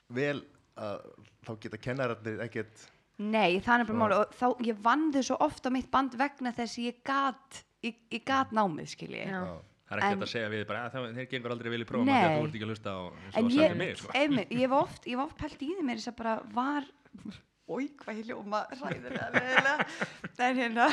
vel 0.09 0.41
að 0.75 1.03
þá 1.45 1.51
geta 1.61 1.77
kennararnir 1.77 2.39
ekkert 2.47 2.87
nei, 3.19 3.59
það 3.63 3.79
er 3.79 3.85
bara 3.91 3.99
máli 3.99 4.17
og 4.23 4.33
þá, 4.35 4.47
ég 4.65 4.81
þau 5.13 5.21
svo 5.23 5.37
ofta 5.45 5.69
mitt 5.71 5.91
band 5.91 6.17
vegna 6.19 6.51
þess 6.51 6.79
að 6.79 6.87
ég 6.89 6.97
gat 7.05 7.61
ég, 7.85 7.95
ég 8.11 8.25
gat 8.25 8.51
námið, 8.51 8.89
skilji 8.95 9.21
Já. 9.27 9.39
Já. 9.45 9.55
Það 9.85 9.95
er 9.95 10.01
ekki 10.01 10.11
En- 10.11 10.17
hægt 10.17 10.25
að 10.25 10.31
segja 10.33 10.49
við 10.49 10.63
bara 10.67 10.83
að 10.87 10.93
það, 10.95 11.03
þeir 11.15 11.27
gengur 11.31 11.51
aldrei 11.53 11.69
vel 11.75 11.81
í 11.83 11.85
prófum 11.89 12.07
Nei. 12.09 12.15
að 12.25 12.31
þú 12.35 12.45
ert 12.45 12.55
ekki 12.55 12.65
að 12.65 12.71
hlusta 12.73 12.89
á 12.89 13.01
eins 13.05 13.35
og 13.35 13.41
að 13.41 13.45
ég, 13.45 13.57
segja 13.59 13.75
mig 13.81 13.97
sko. 13.99 14.13
einmitt, 14.17 14.49
ég 14.55 14.69
var 14.71 14.79
oft 14.87 15.05
oft 15.25 15.37
pælt 15.37 15.61
í 15.61 15.67
því 15.75 15.83
mér 15.85 15.99
þess 16.01 16.09
að 16.09 16.15
bara 16.21 16.33
var 16.55 16.87
oi, 17.67 17.85
hvað 18.01 18.17
ég 18.19 18.25
ljóma 18.29 18.59
en 20.39 20.57
hérna 20.59 20.87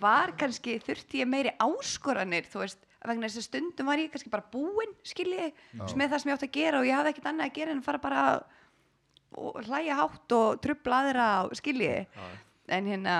var 0.00 0.32
kannski, 0.36 0.78
þurfti 0.84 1.22
ég 1.22 1.28
meiri 1.28 1.52
áskoranir 1.64 2.44
þú 2.48 2.60
veist, 2.64 2.82
vegna 3.08 3.28
þess 3.28 3.40
að 3.40 3.46
stundum 3.48 3.88
var 3.88 4.00
ég 4.02 4.10
kannski 4.12 4.32
bara 4.32 4.44
búinn, 4.52 4.92
skilji 5.06 5.50
með 5.96 6.10
það 6.12 6.20
sem 6.22 6.30
ég 6.32 6.36
átti 6.38 6.48
að 6.48 6.56
gera 6.58 6.80
og 6.82 6.88
ég 6.88 6.96
hafði 6.98 7.12
ekkert 7.14 7.30
annað 7.32 7.48
að 7.50 7.56
gera 7.60 7.72
en 7.76 7.82
fara 7.86 7.98
bara 8.02 8.24
og 9.38 9.60
hlæja 9.68 9.96
hátt 10.00 10.32
og 10.36 10.60
trubla 10.64 11.02
aðra 11.04 11.28
og 11.46 11.56
skilji 11.60 11.92
en 12.68 12.88
hérna 12.88 13.16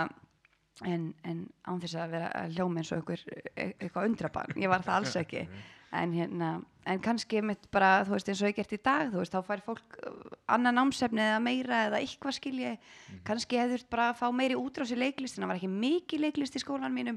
en, 0.87 1.11
en 1.27 1.43
án 1.67 1.81
þess 1.83 1.99
að 1.99 2.15
vera 2.15 2.31
að 2.39 2.55
hljóma 2.57 2.83
eins 2.83 2.93
og 2.93 3.01
einhver, 3.01 3.25
eitthvað 3.57 4.09
undrabarn 4.11 4.63
ég 4.63 4.71
var 4.71 4.87
það 4.87 5.01
alls 5.01 5.19
ekki. 5.25 5.49
En 5.89 6.11
hérna 6.13 6.49
en 6.85 6.99
kannski 7.01 7.41
mitt 7.41 7.63
bara, 7.73 8.03
þú 8.05 8.13
veist, 8.13 8.29
eins 8.29 8.43
og 8.43 8.51
ég 8.51 8.59
gert 8.59 8.75
í 8.77 8.79
dag 8.85 9.09
þú 9.09 9.23
veist, 9.23 9.33
þá 9.33 9.47
fær 9.47 9.63
fólk 9.65 9.95
uh, 10.03 10.35
annan 10.53 10.77
námsefni 10.77 11.23
eða 11.25 11.39
meira 11.41 11.79
eða 11.87 12.01
eitthvað 12.03 12.37
skilji 12.37 12.75
kannski 13.25 13.57
hefur 13.57 13.87
bara 13.95 14.11
að 14.11 14.19
fá 14.21 14.27
meiri 14.37 14.59
útrás 14.61 14.93
í 14.93 14.99
leiklistin 15.01 15.47
það 15.47 15.53
var 15.55 15.61
ekki 15.63 15.71
mikið 15.73 16.25
leiklist 16.27 16.61
í 16.61 16.63
skólan 16.63 16.93
mínum. 16.93 17.17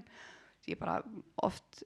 Ég 0.72 0.80
bara 0.80 1.02
oft 1.44 1.84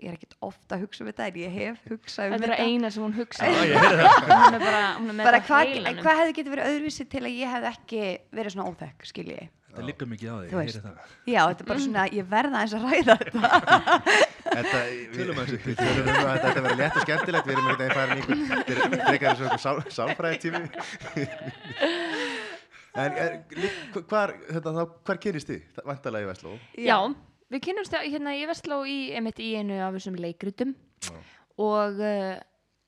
ég 0.00 0.08
er 0.10 0.16
ekkert 0.16 0.36
ofta 0.48 0.76
að 0.76 0.82
hugsa 0.86 1.04
um 1.04 1.08
þetta 1.10 1.26
en 1.30 1.38
ég 1.42 1.54
hef 1.58 1.78
hugsað 1.90 2.26
um 2.26 2.32
Þetta 2.34 2.46
er 2.46 2.52
þetta. 2.56 2.66
eina 2.66 2.90
sem 2.94 3.02
hún 3.04 3.16
hugsa 3.20 3.44
það. 3.44 3.54
hún 3.60 4.54
er 4.56 4.64
bara, 4.64 4.82
hún 4.98 5.08
er 5.08 5.16
með 5.20 5.24
bara 5.28 5.40
þetta 5.40 5.46
á 5.46 5.48
hvað 5.50 5.72
heilanum. 5.74 6.02
hva 6.04 6.14
hefði 6.20 6.36
getið 6.40 6.52
verið 6.56 6.68
öðruvísi 6.72 7.04
til 7.12 7.22
að 7.26 7.34
ég 7.40 7.54
hefði 7.54 7.68
ekki 7.74 8.02
verið 8.40 8.54
svona 8.56 8.68
óþekk, 8.74 9.08
skilji 9.12 9.48
Það 9.70 9.84
liggur 9.86 10.08
mikið 10.10 10.26
á 10.26 10.34
því, 10.34 10.46
Þú 10.50 10.56
ég 10.58 10.66
heyri 10.66 10.80
það. 10.82 10.94
já, 11.30 11.40
þetta 11.46 11.62
er 11.62 11.66
bara 11.70 11.82
svona, 11.84 12.04
ég 12.10 12.24
verða 12.32 12.58
eins 12.64 12.72
að 12.74 12.82
ræða 12.90 13.14
þetta. 13.20 13.40
Þetta, 14.50 14.78
um 15.14 15.38
þetta 15.38 16.62
verður 16.64 16.80
létt 16.80 16.96
og 16.98 17.04
skemmtilegt 17.04 17.46
við 17.46 17.54
erum 17.54 17.68
einhvern 17.70 17.78
veginn 17.78 17.94
farin 17.94 18.10
í 18.10 18.18
einhvern 18.18 18.42
þetta 18.50 18.72
er 18.74 19.06
frekar 19.06 19.28
eins 19.30 19.38
og 19.38 19.46
einhver 19.46 19.62
sál, 19.62 19.78
sálfræði 19.94 20.40
tími 20.42 20.62
en 22.98 23.12
er, 23.14 23.36
lík- 23.54 24.00
hvar, 24.10 24.32
þetta, 24.50 24.72
þá, 24.74 24.82
hvar 25.06 25.20
kynist 25.22 25.50
þið? 25.52 25.82
Vantalega 25.86 26.26
í 26.26 26.30
Vestló 26.32 26.56
Já, 26.82 26.96
við 27.50 27.64
kynnumst 27.66 27.94
það 27.94 28.10
hérna 28.14 28.36
í 28.38 28.44
Vestló 28.50 28.82
í, 28.86 28.98
einmitt 29.16 29.40
í 29.42 29.52
einu 29.58 29.80
af 29.84 29.96
þessum 29.98 30.20
leikritum 30.20 30.76
Já. 31.06 31.16
og 31.60 31.98
uh, 32.04 32.36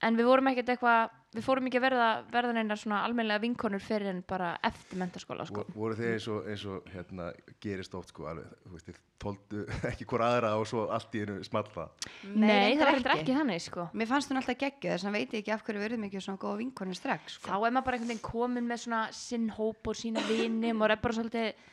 en 0.03 0.17
við 0.19 0.29
vorum 0.29 0.51
ekkert 0.53 0.73
eitthvað 0.75 1.19
við 1.33 1.45
fórum 1.47 1.69
ekki 1.69 1.79
að 1.81 1.85
verða, 1.87 2.07
verða 2.29 2.53
neina 2.53 2.77
svona 2.77 2.99
almennlega 3.07 3.41
vinkonur 3.41 3.81
fyrir 3.81 4.11
en 4.11 4.19
bara 4.29 4.51
eftir 4.69 4.99
mentaskóla 5.01 5.47
sko. 5.49 5.63
Vo- 5.65 5.79
voru 5.81 5.97
þið 5.97 6.11
eins 6.11 6.27
og, 6.29 6.49
eins 6.53 6.65
og 6.69 6.91
hérna, 6.93 7.31
gerist 7.65 7.95
oft 7.97 8.13
sko 8.13 8.27
alveg, 8.29 8.51
þú 8.67 8.73
veist, 8.75 8.91
þið 8.91 8.99
tóldu 9.23 9.63
ekki 9.93 10.07
hvora 10.11 10.29
aðra 10.35 10.51
og 10.61 10.67
svo 10.69 10.85
allt 10.93 11.17
í 11.17 11.23
einu 11.25 11.39
smalla 11.47 11.87
Nei, 12.35 12.45
það 12.45 12.59
reyndar 12.67 12.85
var 12.85 12.99
heldur 12.99 13.15
ekki 13.17 13.37
þannig 13.39 13.65
sko. 13.65 13.87
Mér 13.97 14.11
fannst 14.13 14.33
hún 14.33 14.43
alltaf 14.43 14.61
geggjuð 14.61 14.93
þess 14.93 15.09
að 15.09 15.17
veit 15.17 15.33
ég 15.33 15.41
ekki 15.41 15.55
af 15.57 15.65
hverju 15.65 15.83
við 15.83 15.89
erum 15.89 16.07
ekki 16.11 16.25
svona 16.27 16.43
góða 16.45 16.61
vinkonur 16.61 16.99
strax 17.01 17.39
þá 17.39 17.49
sko. 17.49 17.63
er 17.65 17.77
maður 17.79 17.87
bara 17.89 17.97
einhvern 18.01 18.13
veginn 18.13 18.27
komin 18.29 18.69
með 18.69 18.85
svona 18.85 19.03
sinn 19.17 19.49
hóp 19.57 19.89
og 19.89 20.01
sína 20.03 20.27
vini 20.29 20.75
maður 20.77 20.99
er 20.99 21.05
bara 21.07 21.17
svolítið 21.17 21.71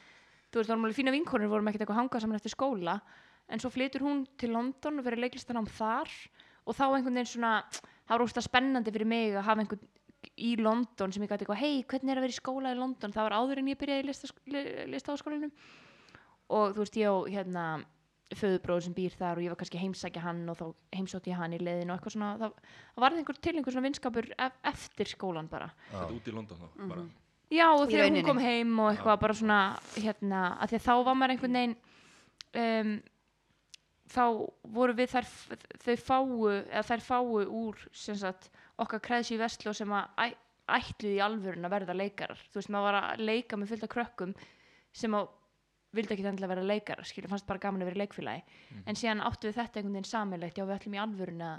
þú 0.50 0.60
veist, 0.60 0.70
þá 0.70 0.74
erum 0.76 0.88
alveg 0.88 1.00
fína 1.00 1.14
vinkonur, 1.16 1.52
vorum 1.52 1.70
ekkert 1.72 1.86
eitthvað 1.86 1.98
að 1.98 2.02
hanga 2.04 2.22
saman 2.24 2.40
eftir 2.40 2.54
skóla. 2.56 2.98
En 3.50 3.62
svo 3.62 3.72
flytur 3.74 4.06
hún 4.06 4.26
til 4.38 4.52
London 4.54 5.02
og 5.02 5.06
verið 5.08 5.26
leiklistanám 5.26 5.70
þar. 5.78 6.12
Og 6.70 6.78
þá 6.78 6.86
einhvern 6.90 7.18
veginn 7.18 7.32
svona 7.34 7.54
það 7.72 8.14
var 8.14 8.26
óslega 8.26 8.46
spennandi 8.46 8.94
fyrir 8.94 9.10
mig 9.10 9.38
að 9.38 9.48
hafa 9.48 9.64
einhvern 9.64 9.88
í 10.40 10.56
London 10.60 11.14
sem 11.14 11.24
ég 11.24 11.32
gæti 11.32 11.46
eitthvað 11.46 11.62
hei, 11.62 11.84
hvernig 11.88 12.12
er 12.12 12.20
að 12.20 12.26
vera 12.26 12.36
í 12.36 12.40
skóla 12.40 12.74
í 12.74 12.80
London? 12.80 13.14
Það 13.16 13.28
var 13.28 13.38
áður 13.40 13.62
en 13.62 13.72
ég 13.72 13.80
byrjaði 13.80 14.04
í 14.04 14.92
listaháskólanum. 14.94 15.54
Og 16.58 16.76
þú 16.76 16.84
veist, 16.84 17.00
ég 17.00 17.14
og 17.14 17.30
hérna 17.30 17.66
föðubróður 18.38 18.86
sem 18.86 18.96
býr 18.98 19.16
þar 19.18 19.40
og 19.40 19.46
ég 19.46 19.54
var 19.54 19.60
kannski 19.60 19.80
heimsækja 19.82 20.22
hann 20.22 20.44
og 20.52 20.60
þá 20.60 20.66
heimsótti 20.98 21.32
ég 21.32 21.40
hann 21.40 21.56
í 21.56 21.62
leiðin 21.62 21.90
og 21.90 21.98
eitthvað 21.98 22.16
svona. 22.16 22.34
Það, 22.42 22.76
það 22.94 23.06
var 23.06 23.18
einhver 23.18 23.40
til 23.40 23.54
einhver 23.56 23.76
svona 23.76 23.88
vinskapur 23.88 24.30
ef, 24.36 24.60
eftir 24.70 25.10
skólan 25.10 25.50
bara. 25.50 25.72
Þetta 25.90 26.18
út 26.18 26.30
í 26.30 26.36
London 26.36 26.62
þá, 26.62 26.68
bara. 26.84 27.08
Já, 27.50 27.66
og 27.74 27.88
Í 27.88 27.94
þegar 27.96 28.04
hún 28.06 28.14
rauninni. 28.14 28.26
kom 28.28 28.42
heim 28.44 28.74
og 28.84 28.92
eitthvað 28.94 29.22
bara 29.24 29.34
svona, 29.40 29.60
hérna, 29.98 30.42
að 30.62 30.70
því 30.74 30.78
að 30.80 30.86
þá 30.86 30.94
var 31.08 31.16
maður 31.18 31.34
einhvern 31.36 31.58
veginn 31.58 31.78
um, 32.62 32.92
þá 34.14 34.24
voru 34.78 34.94
við 35.00 35.10
þær, 35.16 35.30
þau 35.86 35.96
fáu, 36.04 36.38
eða 36.52 36.84
þær 36.92 37.04
fáu 37.08 37.42
úr, 37.46 37.82
sem 37.94 38.16
sagt, 38.22 38.52
okkar 38.82 39.02
kreðs 39.06 39.32
í 39.34 39.40
vestló 39.42 39.74
sem 39.74 39.92
að 39.98 40.36
ætluði 40.70 41.16
í 41.18 41.24
alvörun 41.26 41.66
að 41.66 41.74
verða 41.74 41.96
leikarar. 41.98 42.42
Þú 42.54 42.60
veist, 42.62 42.70
maður 42.74 42.88
var 42.92 42.98
að 43.02 43.24
leika 43.26 43.58
með 43.58 43.72
fullt 43.74 43.86
af 43.88 43.94
krökkum 43.96 44.34
sem 44.94 45.18
á 45.18 45.22
vildi 45.98 46.14
ekki 46.14 46.26
endilega 46.30 46.54
vera 46.54 46.68
leikar 46.70 47.00
skilur, 47.02 47.32
fannst 47.32 47.48
bara 47.50 47.58
gaman 47.64 47.82
að 47.82 47.88
vera 47.90 48.04
leikfélagi 48.04 48.84
en 48.86 48.98
síðan 49.00 49.24
áttu 49.26 49.48
við 49.50 49.56
þetta 49.58 49.80
einhvern 49.80 49.96
veginn 49.98 50.06
samilegt 50.06 50.60
já 50.60 50.66
við 50.68 50.76
ætlum 50.76 50.94
í 50.94 51.00
alvörun 51.02 51.40
að 51.42 51.56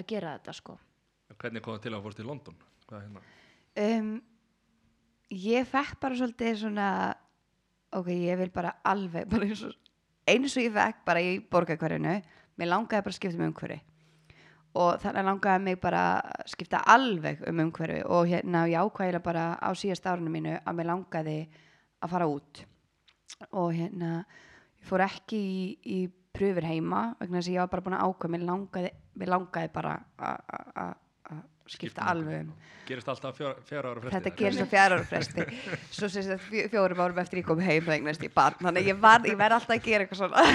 að 0.00 0.06
gera 0.10 0.32
þetta 0.34 0.54
sko 0.58 0.74
Hvernig 1.38 1.62
kom 1.62 1.76
það 1.76 1.84
til 1.84 1.92
að 1.94 2.02
fórst 2.08 2.22
í 2.22 2.26
London? 2.26 2.56
Hvað 2.88 2.96
er 2.98 3.04
hérna? 3.06 3.22
um, 4.00 4.10
ég 5.32 5.66
fekk 5.68 5.98
bara 6.02 6.18
svolítið 6.18 6.58
svona 6.60 6.88
ok, 7.92 8.08
ég 8.12 8.38
vil 8.40 8.52
bara 8.52 8.76
alveg 8.88 9.28
bara 9.30 9.48
eins 9.48 9.64
og, 9.66 9.74
eins 10.28 10.56
og 10.56 10.66
ég 10.66 10.74
fekk 10.76 11.02
bara 11.08 11.24
í 11.24 11.34
borgarkvarinu 11.52 12.20
mér 12.60 12.70
langaði 12.70 13.04
bara 13.04 13.12
að 13.12 13.18
skipta 13.18 13.40
um 13.40 13.48
umhverfi. 13.48 13.80
Og 14.72 15.02
þannig 15.02 15.26
langaði 15.28 15.64
mig 15.66 15.78
bara 15.82 16.02
að 16.22 16.48
skipta 16.52 16.80
alveg 16.94 17.42
um 17.48 17.60
umhverfi 17.66 18.00
og 18.08 18.30
hérna 18.30 18.64
ég 18.70 18.80
ákvæðilega 18.80 19.24
bara 19.24 19.44
á 19.60 19.68
síðast 19.76 20.08
árunum 20.08 20.32
mínu 20.32 20.56
að 20.60 20.78
mér 20.78 20.90
langaði 20.92 21.36
að 22.02 22.14
fara 22.14 22.28
út. 22.32 22.64
Og 23.50 23.72
hérna 23.76 24.12
ég 24.22 24.88
fór 24.88 25.04
ekki 25.04 25.38
í, 25.38 25.62
í 25.84 25.98
pröfur 26.32 26.64
heima 26.64 27.12
vegna 27.20 27.40
þess 27.40 27.50
að 27.50 27.56
ég 27.56 27.64
var 27.64 27.72
bara 27.74 27.86
búin 27.86 27.98
að 27.98 28.06
ákvæða 28.08 28.32
mér 28.34 28.46
langaði, 28.48 28.92
mér 29.20 29.32
langaði 29.34 29.72
bara 29.74 29.96
að 30.22 30.94
skipta 31.70 32.06
alveg 32.10 32.44
um. 32.44 32.52
Gerist 32.86 33.08
alltaf 33.08 33.36
fjör, 33.38 33.58
fjara 33.68 33.92
ára 33.92 34.00
fresti? 34.02 34.16
Þetta 34.18 34.36
gerist 34.38 34.62
á 34.62 34.66
fjara 34.72 34.96
ára 34.98 35.06
fresti. 35.06 35.44
Svo 35.96 36.08
sem 36.10 36.26
sagt 36.26 36.46
fjó- 36.48 36.66
fjórum 36.72 37.02
árum 37.04 37.20
eftir 37.22 37.42
ég 37.42 37.46
kom 37.46 37.62
heim 37.62 37.86
það 37.86 38.58
Þannig 38.58 38.82
að 38.82 38.88
ég, 38.90 38.98
var, 39.00 39.28
ég 39.28 39.38
verð 39.38 39.58
alltaf 39.58 39.76
að 39.76 39.86
gera 39.86 40.06
eitthvað 40.06 40.22
svona. 40.24 40.46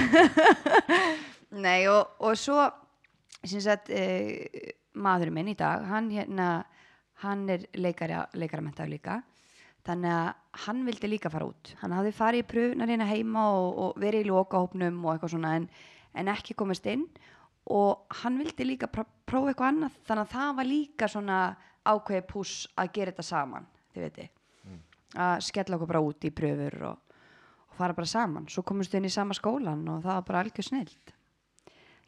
Nei 1.64 1.88
og, 1.88 2.12
og 2.20 2.36
svo 2.36 2.66
sem 3.40 3.62
sagt 3.64 3.88
e, 3.88 4.74
maðurinn 4.98 5.38
minn 5.38 5.52
í 5.54 5.56
dag 5.56 5.86
hann 5.88 6.10
hérna 6.12 6.48
hann 7.22 7.48
er 7.50 7.64
leikari, 7.78 8.18
leikaramentaður 8.38 8.92
líka 8.92 9.22
þannig 9.86 10.12
að 10.12 10.28
hann 10.66 10.84
vildi 10.86 11.08
líka 11.08 11.30
fara 11.32 11.48
út. 11.48 11.72
Hann 11.80 11.94
hafði 11.96 12.12
farið 12.16 12.42
í 12.42 12.48
pröfunar 12.50 12.90
hérna 12.90 13.08
heima 13.08 13.46
og, 13.56 13.68
og 13.78 14.00
verið 14.02 14.26
í 14.26 14.28
lokahópnum 14.28 14.98
og 15.04 15.14
eitthvað 15.14 15.32
svona 15.32 15.54
en, 15.56 15.68
en 16.18 16.30
ekki 16.34 16.56
komist 16.58 16.86
inn. 16.90 17.06
og 17.06 17.37
hann 18.22 18.38
vildi 18.40 18.64
líka 18.64 18.86
pró- 18.88 19.06
prófa 19.28 19.50
eitthvað 19.52 19.68
annað 19.72 19.96
þannig 20.08 20.24
að 20.24 20.32
það 20.34 20.54
var 20.56 20.68
líka 20.68 21.08
svona 21.12 21.38
ákveði 21.88 22.22
púss 22.30 22.66
að 22.78 22.92
gera 22.96 23.12
þetta 23.12 23.26
saman 23.28 23.66
þið 23.94 24.02
veitir 24.06 24.30
að 25.18 25.40
skella 25.46 25.76
okkur 25.78 25.88
bara 25.88 26.00
út 26.04 26.24
í 26.24 26.30
pröfur 26.36 26.74
og, 26.84 27.14
og 27.70 27.76
fara 27.78 27.94
bara 27.96 28.06
saman. 28.10 28.44
Svo 28.52 28.60
komumst 28.62 28.92
við 28.92 29.00
inn 29.00 29.08
í 29.08 29.12
sama 29.14 29.32
skólan 29.34 29.86
og 29.88 30.02
það 30.04 30.18
var 30.18 30.26
bara 30.28 30.42
algjör 30.44 30.66
snilt. 30.66 31.12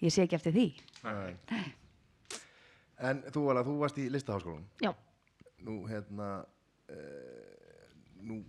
Ég 0.05 0.13
sé 0.13 0.23
ekki 0.27 0.37
eftir 0.37 0.53
því. 0.53 0.67
Nei. 1.05 1.63
En 3.01 3.23
þú, 3.33 3.47
Vala, 3.49 3.63
þú 3.65 3.79
varst 3.81 3.99
í 4.03 4.05
listaháskólanum. 4.13 4.67
já, 4.85 4.93
Nú, 5.65 5.79
hérna, 5.89 6.29
uh, 6.93 7.89
nú 8.25 8.43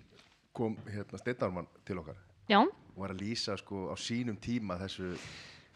kom 0.56 0.76
hérna 0.88 1.19
Steinarmann 1.19 1.67
til 1.88 1.97
okkar. 2.00 2.19
Já, 2.52 2.60
og 2.60 3.00
var 3.00 3.12
að 3.15 3.21
lýsa 3.24 3.56
sko 3.60 3.88
á 3.91 3.95
sínum 3.95 4.36
tíma 4.39 4.76
þessu 4.80 5.13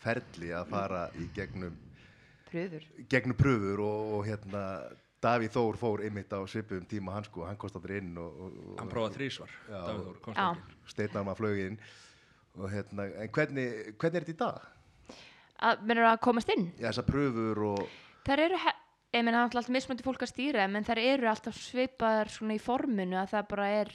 ferli 0.05 0.53
að 0.55 0.69
fara 0.71 1.01
í 1.19 1.25
gegnum, 1.35 1.75
pröfur 2.51 2.85
gegnum 3.11 3.39
pröfur 3.39 3.83
og, 3.85 4.13
og 4.19 4.23
hérna 4.29 4.61
Davíð 5.25 5.55
Þór 5.55 5.77
fór 5.81 6.03
einmitt 6.05 6.33
á 6.35 6.39
svipum 6.45 6.85
tíma 6.85 7.15
hann 7.15 7.25
sko, 7.25 7.47
hann 7.47 7.57
komst 7.57 7.77
aldrei 7.79 7.97
inn 7.97 8.13
og, 8.21 8.39
og, 8.45 8.55
Hann 8.77 8.91
prófaði 8.91 9.17
þrísvar, 9.19 9.53
Já. 9.71 9.79
Davíð 9.87 10.07
Þór, 10.07 10.19
komst 10.27 10.39
Já. 10.41 10.47
ekki. 10.51 10.79
Steinarmann 10.93 11.39
flög 11.39 11.61
inn 11.65 11.77
og 12.55 12.69
hérna, 12.71 13.09
en 13.23 13.31
hvernig, 13.35 13.69
hvernig 13.99 14.21
er 14.21 14.27
þetta 14.27 14.35
í 14.35 14.41
dag? 14.45 14.71
að 15.63 15.85
mennur 15.87 16.09
að 16.09 16.21
komast 16.25 16.51
inn 16.51 16.67
Já, 16.75 16.89
þessar 16.89 17.07
pröfur 17.07 17.61
og 17.69 17.83
þær 18.27 18.43
eru 18.49 18.59
ég 18.59 19.23
meina 19.23 19.37
það 19.37 19.41
er 19.41 19.45
alltaf 19.45 19.71
mismöndi 19.71 20.05
fólk 20.05 20.25
að 20.25 20.33
stýra 20.33 20.65
en 20.67 20.87
þær 20.87 21.01
eru 21.01 21.29
alltaf 21.31 21.59
svipaðar 21.63 22.31
svona 22.33 22.57
í 22.57 22.61
forminu 22.61 23.19
að 23.21 23.31
það 23.35 23.47
bara 23.53 23.69
er 23.79 23.93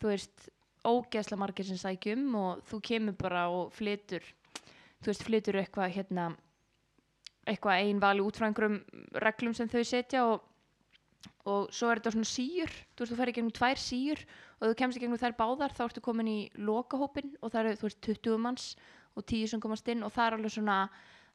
þú 0.00 0.10
veist, 0.10 0.48
ógeðsla 0.84 1.38
margir 1.40 1.68
sem 1.68 1.80
sækjum 1.80 2.24
og 2.40 2.64
þú 2.70 2.80
kemur 2.88 3.18
bara 3.20 3.44
og 3.52 3.72
flytur 3.76 4.24
þú 5.04 5.12
veist, 5.12 5.26
flytur 5.28 5.60
eitthvað 5.60 5.94
hérna 5.98 6.32
eitthvað 7.44 7.84
ein 7.84 8.00
vali 8.00 8.24
út 8.24 8.40
frá 8.40 8.48
einhverjum 8.48 8.80
reglum 9.20 9.54
sem 9.56 9.68
þau 9.68 9.82
setja 9.84 10.24
og, 10.24 10.44
og 11.44 11.68
svo 11.74 11.90
er 11.92 12.00
þetta 12.00 12.14
svona 12.14 12.30
síur. 12.30 12.72
Þú 12.94 13.04
veist, 13.04 13.12
þú 13.12 13.18
ferð 13.20 13.32
í 13.32 13.36
gegnum 13.38 13.56
tvær 13.58 13.80
síur 13.80 14.24
og 14.60 14.68
þú 14.70 14.74
kemst 14.80 14.98
í 14.98 15.04
gegnum 15.04 15.20
þær 15.20 15.36
báðar, 15.38 15.76
þá 15.76 15.84
ertu 15.88 16.04
komin 16.04 16.30
í 16.30 16.38
lokahópin 16.56 17.34
og 17.40 17.52
það 17.52 17.60
eru, 17.60 17.80
þú 17.82 17.88
veist, 17.90 18.02
20 18.08 18.40
manns 18.46 18.68
og 19.14 19.26
10 19.26 19.52
sem 19.52 19.62
komast 19.62 19.88
inn 19.92 20.02
og 20.02 20.12
það 20.14 20.26
er 20.26 20.36
alveg 20.38 20.54
svona 20.56 20.78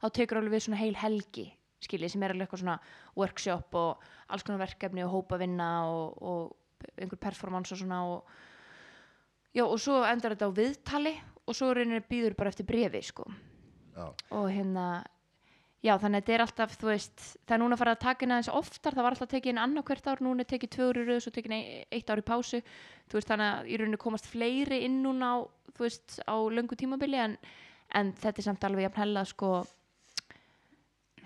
þá 0.00 0.06
tekur 0.16 0.40
alveg 0.40 0.56
við 0.56 0.64
svona 0.66 0.80
heil 0.80 0.96
helgi 1.00 1.46
skiljið 1.80 2.12
sem 2.12 2.24
er 2.24 2.34
alveg 2.34 2.46
eitthvað 2.46 2.62
svona 2.62 2.78
workshop 3.16 3.76
og 3.80 4.08
alls 4.28 4.44
konar 4.44 4.62
verkefni 4.64 5.04
og 5.04 5.14
hópavinna 5.14 5.70
og, 5.88 6.18
og 6.20 6.90
einhver 7.00 7.20
performance 7.20 7.74
og 7.74 7.80
svona 7.80 8.00
og 8.08 8.34
já 9.56 9.64
og 9.64 9.78
svo 9.80 10.02
endar 10.08 10.36
þetta 10.36 10.50
á 10.52 10.58
viðtali 10.58 11.14
og 11.46 11.56
svo 11.56 11.72
reynir 11.76 12.04
býður 12.08 12.36
bara 12.38 12.52
eftir 12.52 12.68
brefi 12.68 13.02
sko 13.04 13.26
og 14.08 14.46
hérna 14.50 14.86
já 15.80 15.94
þannig 15.96 16.20
að 16.20 16.20
þetta 16.20 16.34
er 16.34 16.44
alltaf 16.44 16.76
þú 16.76 16.88
veist 16.90 17.22
það 17.48 17.54
er 17.54 17.60
núna 17.62 17.76
að 17.76 17.80
fara 17.80 17.94
að 17.94 18.02
taka 18.04 18.26
inn 18.26 18.34
aðeins 18.34 18.52
oftar 18.60 18.96
það 18.96 19.06
var 19.06 19.16
alltaf 19.16 19.30
tekið 19.32 19.52
inn 19.54 19.62
annað 19.62 19.86
hvert 19.88 20.10
ár 20.10 20.22
núna 20.26 20.44
er 20.44 20.50
tekið 20.50 20.72
tvö 20.74 20.88
ári 20.90 21.04
röð 21.08 21.22
svo 21.24 21.32
tekið 21.36 21.54
eitt 21.56 22.12
ár 22.12 22.20
í 22.20 22.26
pásu. 22.26 22.60
Þú 23.08 23.18
veist 23.18 23.30
þannig 23.32 23.48
að 23.54 23.70
í 23.70 23.80
rauninu 23.80 24.00
komast 24.00 24.28
fleiri 24.28 24.82
inn 24.86 25.00
núna 25.04 25.32
á 25.32 25.36
þú 25.72 25.86
veist 25.86 26.20
á 26.28 26.36
löngu 26.36 26.76
tímabili 26.76 27.20
en, 27.22 27.38
en 27.96 28.12
þetta 28.12 28.42
er 28.42 28.48
samt 28.50 28.66
alveg 28.68 28.88
jafn 28.88 29.02
hella 29.04 29.24
sko 29.28 29.50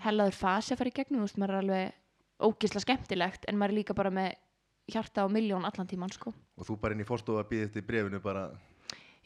hellaður 0.05 0.39
fasi 0.39 0.73
að 0.73 0.81
fara 0.81 0.93
í 0.93 0.95
gegnum 0.95 1.23
þú 1.23 1.27
veist 1.27 1.41
maður 1.41 1.55
er 1.55 1.63
alveg 1.63 2.47
ógisla 2.47 2.83
skemmtilegt 2.83 3.49
en 3.49 3.59
maður 3.59 3.75
er 3.75 3.79
líka 3.81 3.97
bara 3.97 4.13
með 4.13 4.31
hjarta 4.91 5.25
á 5.25 5.27
miljón 5.27 5.67
allan 5.67 5.89
tíman 5.89 6.13
sko. 6.13 6.31
Og 6.55 6.67
þú 6.67 6.79
bara 6.79 6.95
inn 6.95 7.03
í 7.03 7.07
fórstofu 7.07 7.41
að 7.41 7.51
býða 7.51 7.67
eftir 7.69 7.85
brefinu 7.87 8.21
bara 8.23 8.47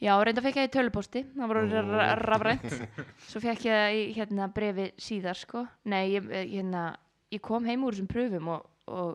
Já, 0.00 0.14
reynda 0.24 0.40
fekk 0.40 0.56
ég 0.62 0.68
í 0.70 0.72
tölupósti, 0.72 1.20
það 1.36 1.50
orðið 1.52 1.90
ra- 1.92 2.04
rafrænt. 2.22 2.76
Svo 3.28 3.40
fekk 3.44 3.66
ég 3.68 3.74
það 3.76 3.96
í 3.98 4.04
hérna, 4.16 4.46
brefi 4.56 4.86
síðar 4.96 5.36
sko. 5.36 5.66
Nei, 5.92 6.14
ég, 6.14 6.28
eh, 6.32 6.46
hérna, 6.54 6.84
ég 7.28 7.42
kom 7.44 7.66
heim 7.68 7.84
úr 7.84 7.92
þessum 7.92 8.08
pröfum 8.08 8.48
og, 8.54 8.70
og, 8.88 9.10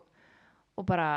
og 0.78 0.86
bara 0.86 1.08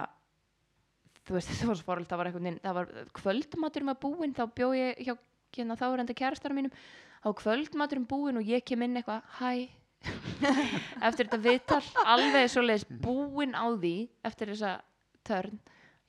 þú 1.27 1.36
veist, 1.38 1.51
það 1.60 1.69
var 1.69 1.77
svo 1.77 1.89
foröld, 1.91 2.10
það 2.10 2.21
var 2.23 2.32
veginn 2.34 2.58
það 2.63 2.79
var 2.79 2.89
kvöldmaturum 3.19 3.91
að 3.93 3.99
búinn 4.08 4.34
þá 4.39 4.41
bjó 4.58 4.71
ég 4.73 5.03
hjá 5.05 5.13
hérna, 5.60 5.77
þá 5.77 5.86
er 5.91 6.03
enda 6.05 6.15
kærastara 6.17 6.58
mínum. 6.58 6.73
Þá 7.19 7.29
kvöldmaturum 7.43 8.08
búinn 8.10 8.39
og 8.41 8.49
ég 8.49 8.65
kem 8.65 8.88
inn 8.88 8.97
eitthvað 8.97 9.21
hæ? 9.38 9.51
Eftir 11.05 11.27
þetta 11.27 11.41
viðtal, 11.43 11.84
alveg 12.08 12.49
svoleiðis 12.49 12.88
búinn 13.03 13.53
á 13.53 13.67
því 13.75 13.93
eftir 14.25 14.53
þessa 14.53 14.77
törn 15.27 15.60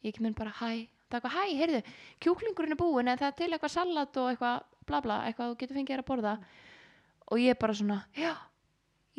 ég 0.07 0.14
kem 0.16 0.29
inn 0.31 0.37
bara 0.38 0.53
hæ 0.62 0.87
það 1.11 1.16
er 1.16 1.20
eitthvað, 1.20 1.37
hæ, 1.37 1.57
heyrðu, 1.61 1.81
kjúklingurinn 2.25 2.77
er 2.77 2.81
búinn 2.81 3.11
en 3.11 3.18
það 3.20 3.31
er 3.33 3.38
til 3.40 3.49
eitthvað 3.53 3.75
salat 3.75 4.20
og 4.23 4.29
eitthvað 4.33 4.61
bla 4.90 5.01
bla, 5.05 5.16
eitthvað 5.29 5.51
þú 5.53 5.59
getur 5.62 5.79
fengið 5.81 5.94
þér 5.94 6.05
að 6.05 6.11
borða? 6.11 6.35
Og 7.31 7.42
ég 7.42 7.59
bara 7.61 7.77
svona, 7.79 7.99
já 8.18 8.33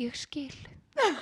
ég 0.02 0.16
skil. 0.18 0.54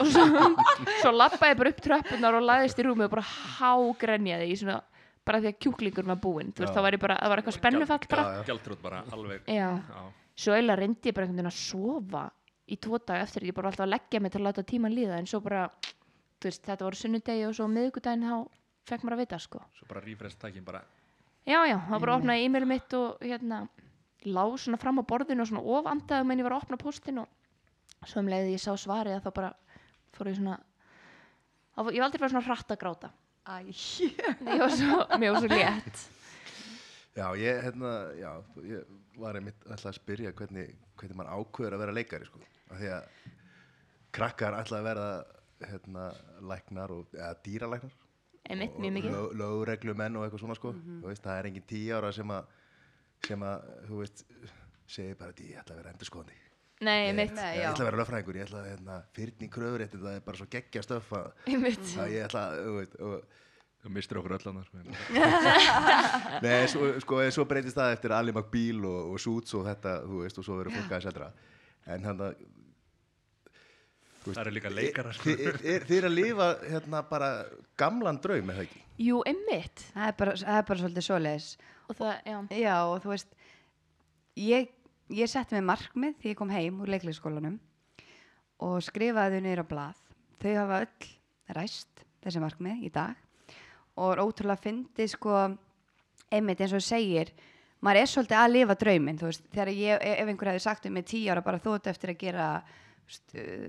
Og 0.01 0.07
svo, 0.11 0.25
svo 1.03 1.13
lappaði 1.15 1.53
ég 1.53 1.61
bara 1.61 1.73
upp 1.75 1.83
tröppunar 1.85 2.39
og 2.39 2.47
lagðist 2.47 2.81
í 2.83 2.87
rúmi 2.87 3.07
og 3.07 3.13
bara 3.13 3.27
hágrenjaði 3.59 4.49
í 4.51 4.57
svona, 4.59 4.81
bara 5.27 5.43
því 5.43 5.53
að 5.53 5.61
kjúklingurinn 5.67 6.11
var 6.11 6.21
búinn 6.23 6.51
þú 6.55 6.65
veist, 6.65 6.75
þá 6.75 6.83
var 6.87 6.97
ég 6.97 7.03
bara, 7.05 7.19
það 7.21 7.33
var 7.35 7.43
eitthvað 7.43 7.59
spennufall 7.59 8.11
bara. 8.11 8.27
Gjaldrútt 8.49 8.83
bara 8.83 9.03
alveg. 9.15 9.47
já, 9.47 9.69
svo 10.35 10.57
eiginlega 10.57 10.81
reyndi 10.81 11.11
ég 11.11 11.17
bara 11.17 11.29
einhvern 11.29 11.43
veginn 11.43 11.53
að 11.53 11.61
sofa 11.61 12.25
í 12.71 12.79
tvo 12.83 12.99
dag 13.03 13.23
eftir, 13.25 13.47
ég 13.51 13.55
bara 13.55 13.71
alltaf 13.71 13.87
að 13.87 13.93
leggja 13.95 14.23
mig 14.23 14.33
til 14.35 14.41
að 14.41 14.47
láta 14.49 14.67
tíman 14.67 14.95
líða 14.95 15.19
en 15.21 15.31
svo 15.31 15.43
bara, 15.45 15.69
þú 16.41 16.51
veist, 16.51 16.65
þetta 16.67 16.87
voru 16.87 16.99
sunnudegi 16.99 17.47
og 17.47 17.55
svo 17.59 17.69
miðgudaginn 17.71 18.27
þá 18.27 18.37
fekk 18.91 19.07
maður 19.07 19.17
að 19.19 19.23
vita 19.25 19.41
sko 19.43 19.63
Svo 19.79 19.89
bara 19.91 20.03
rífrest 20.05 20.41
tækin 20.43 20.67
bara. 20.67 20.83
Já, 21.49 21.61
já, 21.67 21.77
það 21.89 22.05
bara 22.05 22.17
opnaði 22.19 22.47
e-mail 22.47 22.69
mitt 22.69 22.97
og 22.99 23.23
hérna 23.25 23.63
lá 24.29 24.45
svona 24.61 24.81
fram 24.81 25.01
á 25.01 25.05
borðinu 25.09 25.45
og 25.45 25.49
svona 25.49 25.65
ofandaði 25.79 26.29
menn 26.29 26.43
ég 26.43 26.47
var 26.47 26.59
að 26.59 26.67
opna 26.67 26.81
postin 26.81 27.23
og 27.23 28.05
svo 28.05 28.21
um 28.21 28.29
leiði 28.29 28.55
ég 28.57 28.63
sá 28.63 28.75
svarið 28.77 29.17
að 29.17 29.27
þá 29.27 29.33
bara 29.39 29.53
fór 30.17 30.29
ég 30.29 30.37
svona 30.37 30.59
þá, 30.61 31.81
ég 31.89 32.01
var 32.01 32.07
aldrei 32.11 32.21
bara 32.21 32.33
svona 32.35 32.47
hratt 32.47 32.75
að 32.77 32.81
gráta 32.85 33.13
Æ, 33.49 33.73
ég 33.73 34.61
var 34.61 34.75
svo, 34.77 34.99
mér 35.17 35.33
var 35.33 35.41
svo 35.41 35.49
létt 35.49 36.09
Já, 37.17 37.27
ég, 37.35 37.59
hérna, 37.65 37.91
já, 38.15 38.31
ég 38.63 38.91
var 39.19 39.37
einmitt 39.37 39.65
alltaf 39.67 39.91
að 39.91 39.97
spyrja 39.99 40.31
hvernig, 40.39 40.77
hvernig 41.01 41.19
maður 41.19 41.41
ákveður 41.41 41.75
að 41.75 41.83
vera 41.83 41.95
leikari, 41.97 42.29
sko. 42.29 42.39
Af 42.71 42.79
því 42.79 42.91
að 42.95 43.09
krakkar 44.15 44.57
ætla 44.61 44.79
að 44.79 44.87
vera, 44.87 45.07
hérna, 45.73 46.05
læknar 46.53 46.95
og, 46.95 47.11
eða 47.17 47.33
dýralæknar. 47.45 47.97
Einmitt, 48.51 48.77
mjög 48.83 48.95
mikið 48.99 49.15
Lög, 49.17 49.33
lögreglumenn 49.41 50.19
og 50.21 50.27
eitthvað 50.27 50.45
svona, 50.45 50.57
sko. 50.59 50.73
Þú 50.77 51.09
veist, 51.11 51.25
það 51.27 51.41
er 51.41 51.51
engin 51.51 51.67
tíu 51.71 51.97
ára 51.97 52.13
sem 52.17 52.35
að, 52.37 52.55
sem 53.27 53.45
að, 53.51 53.67
þú 53.89 54.01
veist, 54.03 54.25
segir 54.91 55.19
bara 55.21 55.37
ég 55.39 55.61
ætla 55.63 55.77
að 55.77 55.83
vera 55.83 55.93
endurskoðandi. 55.95 56.39
Nei, 56.81 57.11
Ég, 57.11 57.19
ég 57.21 57.67
ætla 57.69 57.85
að 57.85 57.89
vera 57.91 58.01
lögfræðingur, 58.01 58.39
ég 58.41 58.47
ætla 58.49 58.63
að, 58.63 58.71
hérna, 58.73 58.95
fyrning 59.13 59.53
kröfurétti, 59.53 60.01
það 60.01 60.15
er 60.17 60.23
bara 60.25 60.41
svo 60.41 60.47
geggja 60.55 60.83
stöf 60.87 61.11
að, 61.13 61.27
ég 61.51 62.25
ætla 62.25 62.45
að, 62.49 62.63
þú 62.65 62.77
veist, 62.79 62.99
og, 63.05 63.39
Þú 63.81 63.91
mistur 63.97 64.19
okkur 64.21 64.35
öll 64.37 64.49
annars. 64.51 64.67
sko. 64.69 64.81
Nei, 66.45 66.67
svo, 66.69 66.89
sko, 67.01 67.21
svo 67.33 67.47
breytist 67.49 67.79
það 67.79 67.95
eftir 67.95 68.13
Ali 68.13 68.33
McBeal 68.35 68.85
og, 68.85 69.15
og 69.15 69.23
Suits 69.23 69.55
og 69.57 69.65
þetta, 69.71 69.95
þú 70.05 70.19
veist, 70.25 70.41
og 70.41 70.45
svo 70.45 70.59
verður 70.59 70.77
fólk 70.77 70.91
aðeins 70.93 71.09
eldra. 71.09 71.29
En 71.95 72.05
hann 72.05 72.21
að, 72.27 72.43
Það 74.21 74.43
eru 74.43 74.53
líka 74.53 74.71
leikarar 74.73 75.17
sko. 75.17 75.31
Þið, 75.31 75.47
er, 75.65 75.85
þið 75.89 75.97
er 75.97 76.07
að 76.11 76.17
lifa 76.17 76.49
hérna 76.67 77.01
bara 77.09 77.31
gamlan 77.81 78.21
draum, 78.21 78.51
er 78.53 78.59
það 78.59 78.67
ekki? 78.69 78.83
jú, 79.01 79.21
einmitt 79.29 79.85
það 79.95 80.09
er 80.09 80.17
bara, 80.19 80.35
það 80.41 80.59
er 80.59 80.67
bara 80.69 80.83
svolítið 80.83 81.07
svoleiðis 81.07 81.49
og 81.91 81.97
það, 81.99 82.13
já, 82.27 82.37
Já, 82.61 82.75
og 82.85 82.99
þú 83.05 83.13
veist, 83.15 83.33
ég, 84.41 84.69
ég 85.17 85.31
setti 85.31 85.57
mig 85.57 85.67
markmið 85.71 86.19
því 86.21 86.35
ég 86.35 86.39
kom 86.39 86.53
heim 86.53 86.83
úr 86.85 86.93
leiklisskólanum 86.95 87.57
og 88.61 88.77
skrifaði 88.85 89.41
þau 89.41 89.47
niður 89.47 89.65
á 89.65 89.71
blað. 89.71 90.03
Þau 90.41 90.53
hafa 90.59 90.83
öll 90.85 91.09
ræst 91.57 92.05
þessi 92.21 92.43
markmið 92.45 92.85
í 92.87 92.93
dag 92.93 93.57
og 94.01 94.13
er 94.13 94.23
ótrúlega 94.23 94.65
fyndið 94.65 95.11
sko, 95.15 95.39
einmitt 96.31 96.61
eins 96.63 96.77
og 96.77 96.85
segir, 96.85 97.33
maður 97.83 98.03
er 98.03 98.13
svolítið 98.13 98.39
að 98.39 98.55
lifa 98.55 98.77
drauminn, 98.81 99.19
þú 99.19 99.31
veist, 99.31 99.49
þegar 99.51 99.73
ég, 99.75 100.05
ef 100.13 100.31
einhver 100.31 100.53
hefði 100.53 100.63
sagt 100.65 100.87
um 100.87 100.95
mig 100.97 101.09
tíu 101.09 101.33
ára 101.33 101.43
bara 101.45 101.61
ert 101.61 101.91
eftir 101.91 102.13
að 102.15 102.21
gera 102.21 102.47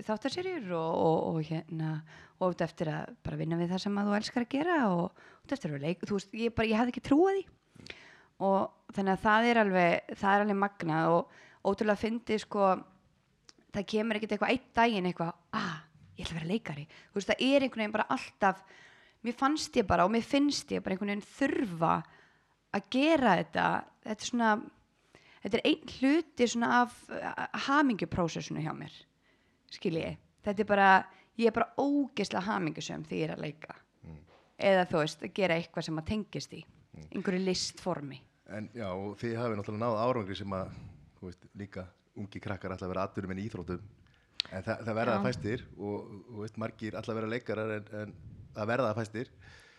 þáttarserjur 0.06 0.70
og, 0.76 0.92
og, 1.02 1.16
og 1.32 1.48
hérna 1.48 1.96
og 2.42 2.52
út 2.52 2.62
eftir 2.64 2.90
að 2.90 3.12
bara 3.22 3.38
vinna 3.38 3.58
við 3.60 3.72
það 3.72 3.82
sem 3.84 3.98
að 3.98 4.08
þú 4.08 4.16
elskar 4.18 4.44
að 4.44 4.54
gera 4.54 4.78
og 4.90 5.24
út 5.44 5.54
eftir 5.54 5.74
að 5.74 5.84
leika, 5.86 6.08
þú 6.08 6.18
veist, 6.18 6.32
ég, 6.34 6.54
bara, 6.56 6.68
ég 6.70 6.80
hafði 6.80 6.94
ekki 6.94 7.04
trúið 7.06 7.38
því. 7.38 7.44
Og 8.42 8.94
þannig 8.96 9.12
að 9.12 9.22
það 9.22 9.48
er 9.48 9.60
alveg 9.62 10.16
það 10.18 10.34
er 10.34 10.44
alveg 10.44 10.58
magnað 10.62 11.16
og 11.16 11.36
ótrúlega 11.70 12.02
fyndi 12.02 12.38
sko 12.42 12.70
það 13.72 13.88
kemur 13.92 14.18
ekkert 14.18 14.34
eitthvað 14.36 14.54
eitt 14.56 14.70
daginn 14.76 15.08
eitthvað 15.10 15.32
ah, 15.58 15.76
ég 16.16 16.24
ætla 16.24 16.34
að 16.34 16.40
vera 16.40 16.50
leikari. 16.50 16.86
Þú 17.10 17.20
veist 17.20 17.30
það 17.30 17.44
er 17.46 17.66
einhvern 17.66 17.84
veginn 17.84 17.96
bara 17.96 18.08
alltaf 18.16 18.64
mér 19.22 19.38
fannst 19.38 19.78
ég 19.78 19.86
bara 19.86 20.06
og 20.08 20.12
mér 20.14 20.26
finnst 20.26 20.74
ég 20.74 20.82
bara 20.82 20.96
einhvern 20.96 21.14
veginn 21.14 21.30
þurfa 21.38 21.94
að 22.72 22.90
gera 22.96 23.36
þetta. 23.38 23.68
Þetta 24.02 24.18
er 24.18 24.32
svona 24.32 24.52
þetta 25.42 25.58
er 25.58 25.64
einn 25.70 25.96
hluti 25.96 26.50
svona 26.50 26.74
af 26.82 26.98
haminguprósessinu 27.68 28.62
hjá 28.64 28.74
mér 28.76 28.98
skilji 29.76 30.16
þetta 30.44 30.64
er 30.64 30.68
bara 30.72 30.88
ég 31.40 31.48
er 31.48 31.56
bara 31.56 31.72
ógeðslega 31.80 32.44
hamingjusum 32.48 33.04
því 33.08 33.20
ég 33.22 33.28
er 33.30 33.34
að 33.36 33.44
leika. 33.46 33.76
Eða 34.62 34.84
þú 34.90 34.98
veist 35.00 35.22
að 35.26 35.32
gera 35.34 35.56
eitthvað 35.58 35.86
sem 35.88 35.98
að 35.98 36.08
tengist 36.12 36.52
í 36.54 36.60
einhverju 37.16 37.40
listformi. 37.46 38.18
En 38.52 38.68
já, 38.76 38.88
og 38.92 39.16
þið 39.18 39.32
hafið 39.40 39.58
náttúrulega 39.58 39.86
náð 39.86 40.00
árangri 40.04 40.36
sem 40.38 40.52
að, 40.54 40.74
þú 41.18 41.30
veist, 41.30 41.46
líka 41.58 41.86
ungi 42.20 42.42
krakkar 42.44 42.74
alltaf 42.74 42.90
vera 42.92 43.06
atvinnum 43.08 43.32
en 43.32 43.40
í 43.40 43.46
íþróttum. 43.48 43.80
En 44.52 44.62
það, 44.66 44.82
það 44.84 44.96
verða 44.98 45.16
það 45.16 45.26
fæstir 45.30 45.64
og, 45.78 46.12
og 46.28 46.38
veist, 46.44 46.60
margir 46.60 46.98
alltaf 47.00 47.16
vera 47.16 47.30
leikarar 47.32 47.72
en, 47.78 47.88
en 48.02 48.14
það 48.58 48.70
verða 48.74 48.90
það 48.92 49.00
fæstir. 49.00 49.32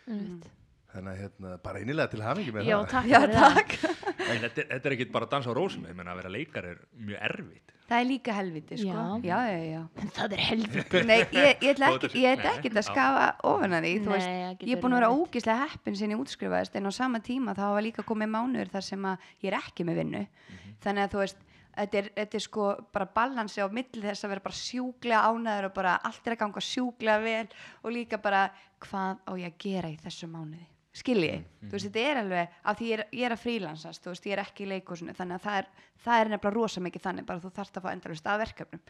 einmitt. 0.08 0.50
Þannig 0.94 1.10
að 1.14 1.22
hérna, 1.24 1.52
bara 1.66 1.80
innilega 1.82 2.12
til 2.12 2.22
hafingi 2.22 2.52
með 2.54 2.68
já, 2.70 2.76
það. 2.84 2.92
takk 2.92 3.08
Já, 3.10 3.22
takk. 3.34 3.78
En 4.34 4.42
þetta, 4.44 4.62
er- 4.62 4.68
þetta 4.76 4.90
er 4.90 4.94
ekki 4.98 5.08
bara 5.14 5.26
að 5.28 5.32
dansa 5.34 5.54
á 5.54 5.58
rósum 5.58 5.88
ég 5.90 5.96
menna 5.98 6.14
að 6.14 6.20
vera 6.22 6.32
leikar 6.34 6.68
er 6.70 6.84
mjög 6.98 7.24
erfitt 7.30 7.72
Það 7.94 8.02
er 8.02 8.08
líka 8.10 8.34
helviti, 8.34 8.78
sko. 8.82 8.90
Já. 8.90 9.04
Já, 9.30 9.38
já, 9.54 9.62
já. 9.70 9.82
en 10.02 10.12
það 10.16 10.34
er 10.34 10.44
helviti 10.48 11.02
Nei, 11.06 11.18
ég, 11.22 11.62
ég 11.62 11.76
ætla 11.76 11.92
ég 12.18 12.46
ekki 12.54 12.72
að 12.74 12.86
skafa 12.88 13.28
ofan 13.52 13.78
að 13.78 13.86
því, 13.86 13.94
veist, 14.10 14.30
ég 14.66 14.74
er 14.74 14.82
búin 14.82 14.96
að 14.96 15.00
vera 15.04 15.12
verið. 15.14 15.22
ógislega 15.28 15.68
heppin 15.68 15.98
sinni 16.00 16.18
útskrifaðist 16.18 16.78
en 16.80 16.90
á 16.90 16.92
sama 16.98 17.22
tíma 17.22 17.54
þá 17.54 17.64
hafa 17.68 17.86
líka 17.86 18.06
komið 18.08 18.34
mánuður 18.34 18.74
þar 18.74 18.88
sem 18.90 19.06
að 19.14 19.30
ég 19.46 19.52
er 19.52 19.60
ekki 19.60 19.86
með 19.86 20.02
vinnu. 20.02 20.24
Mhm. 20.26 20.76
Þannig 20.84 21.06
að 21.06 21.14
þú 21.14 21.22
veist, 21.22 21.46
þetta 21.78 22.02
er, 22.02 22.12
þetta 22.18 22.40
er 22.40 22.46
sko 22.48 22.68
bara 22.98 23.10
balansi 23.22 23.62
á 23.62 23.68
milli 23.70 24.04
þess 24.10 24.26
að 24.26 24.34
vera 24.34 24.46
bara 24.50 24.62
sjúklega 24.64 25.24
ánæður 25.30 25.70
og 25.70 25.74
bara 25.78 25.96
allt 26.10 26.28
er 26.28 26.36
að 26.36 26.44
ganga 26.44 26.66
sjúklega 26.74 27.24
vel 27.24 27.48
og 27.84 27.92
líka 27.94 28.22
bara 28.22 28.48
hvað 28.84 29.22
á 29.30 29.32
ég 29.38 29.54
að 29.54 29.60
gera 29.64 29.94
í 29.94 29.98
þessu 30.02 30.30
mánuði. 30.34 30.68
Skilji, 30.94 31.32
Mhm. 31.42 31.70
þú 31.70 31.72
veist, 31.74 31.88
þetta 31.90 32.02
er 32.12 32.18
alveg 32.22 32.50
af 32.66 32.78
því 32.78 32.86
ég 32.90 33.00
er, 33.00 33.06
ég 33.12 33.26
er 33.26 33.32
að 33.34 33.42
frílansast, 33.42 34.04
þú 34.04 34.10
veist, 34.14 34.26
ég 34.26 34.34
er 34.34 34.44
ekki 34.44 34.64
í 34.66 34.68
leikúsinu, 34.70 35.16
þannig 35.18 35.40
að 35.40 35.42
það 35.48 35.58
er, 35.58 35.66
það 36.06 36.20
er 36.22 36.30
nefnilega 36.30 36.54
rosa 36.54 36.82
mikið 36.82 37.02
þannig, 37.02 37.26
bara 37.26 37.40
þú 37.40 37.52
þarft 37.52 37.74
að 37.80 37.82
fá 37.84 37.92
endalust 37.94 38.28
af 38.28 38.40
verkefnum. 38.44 38.82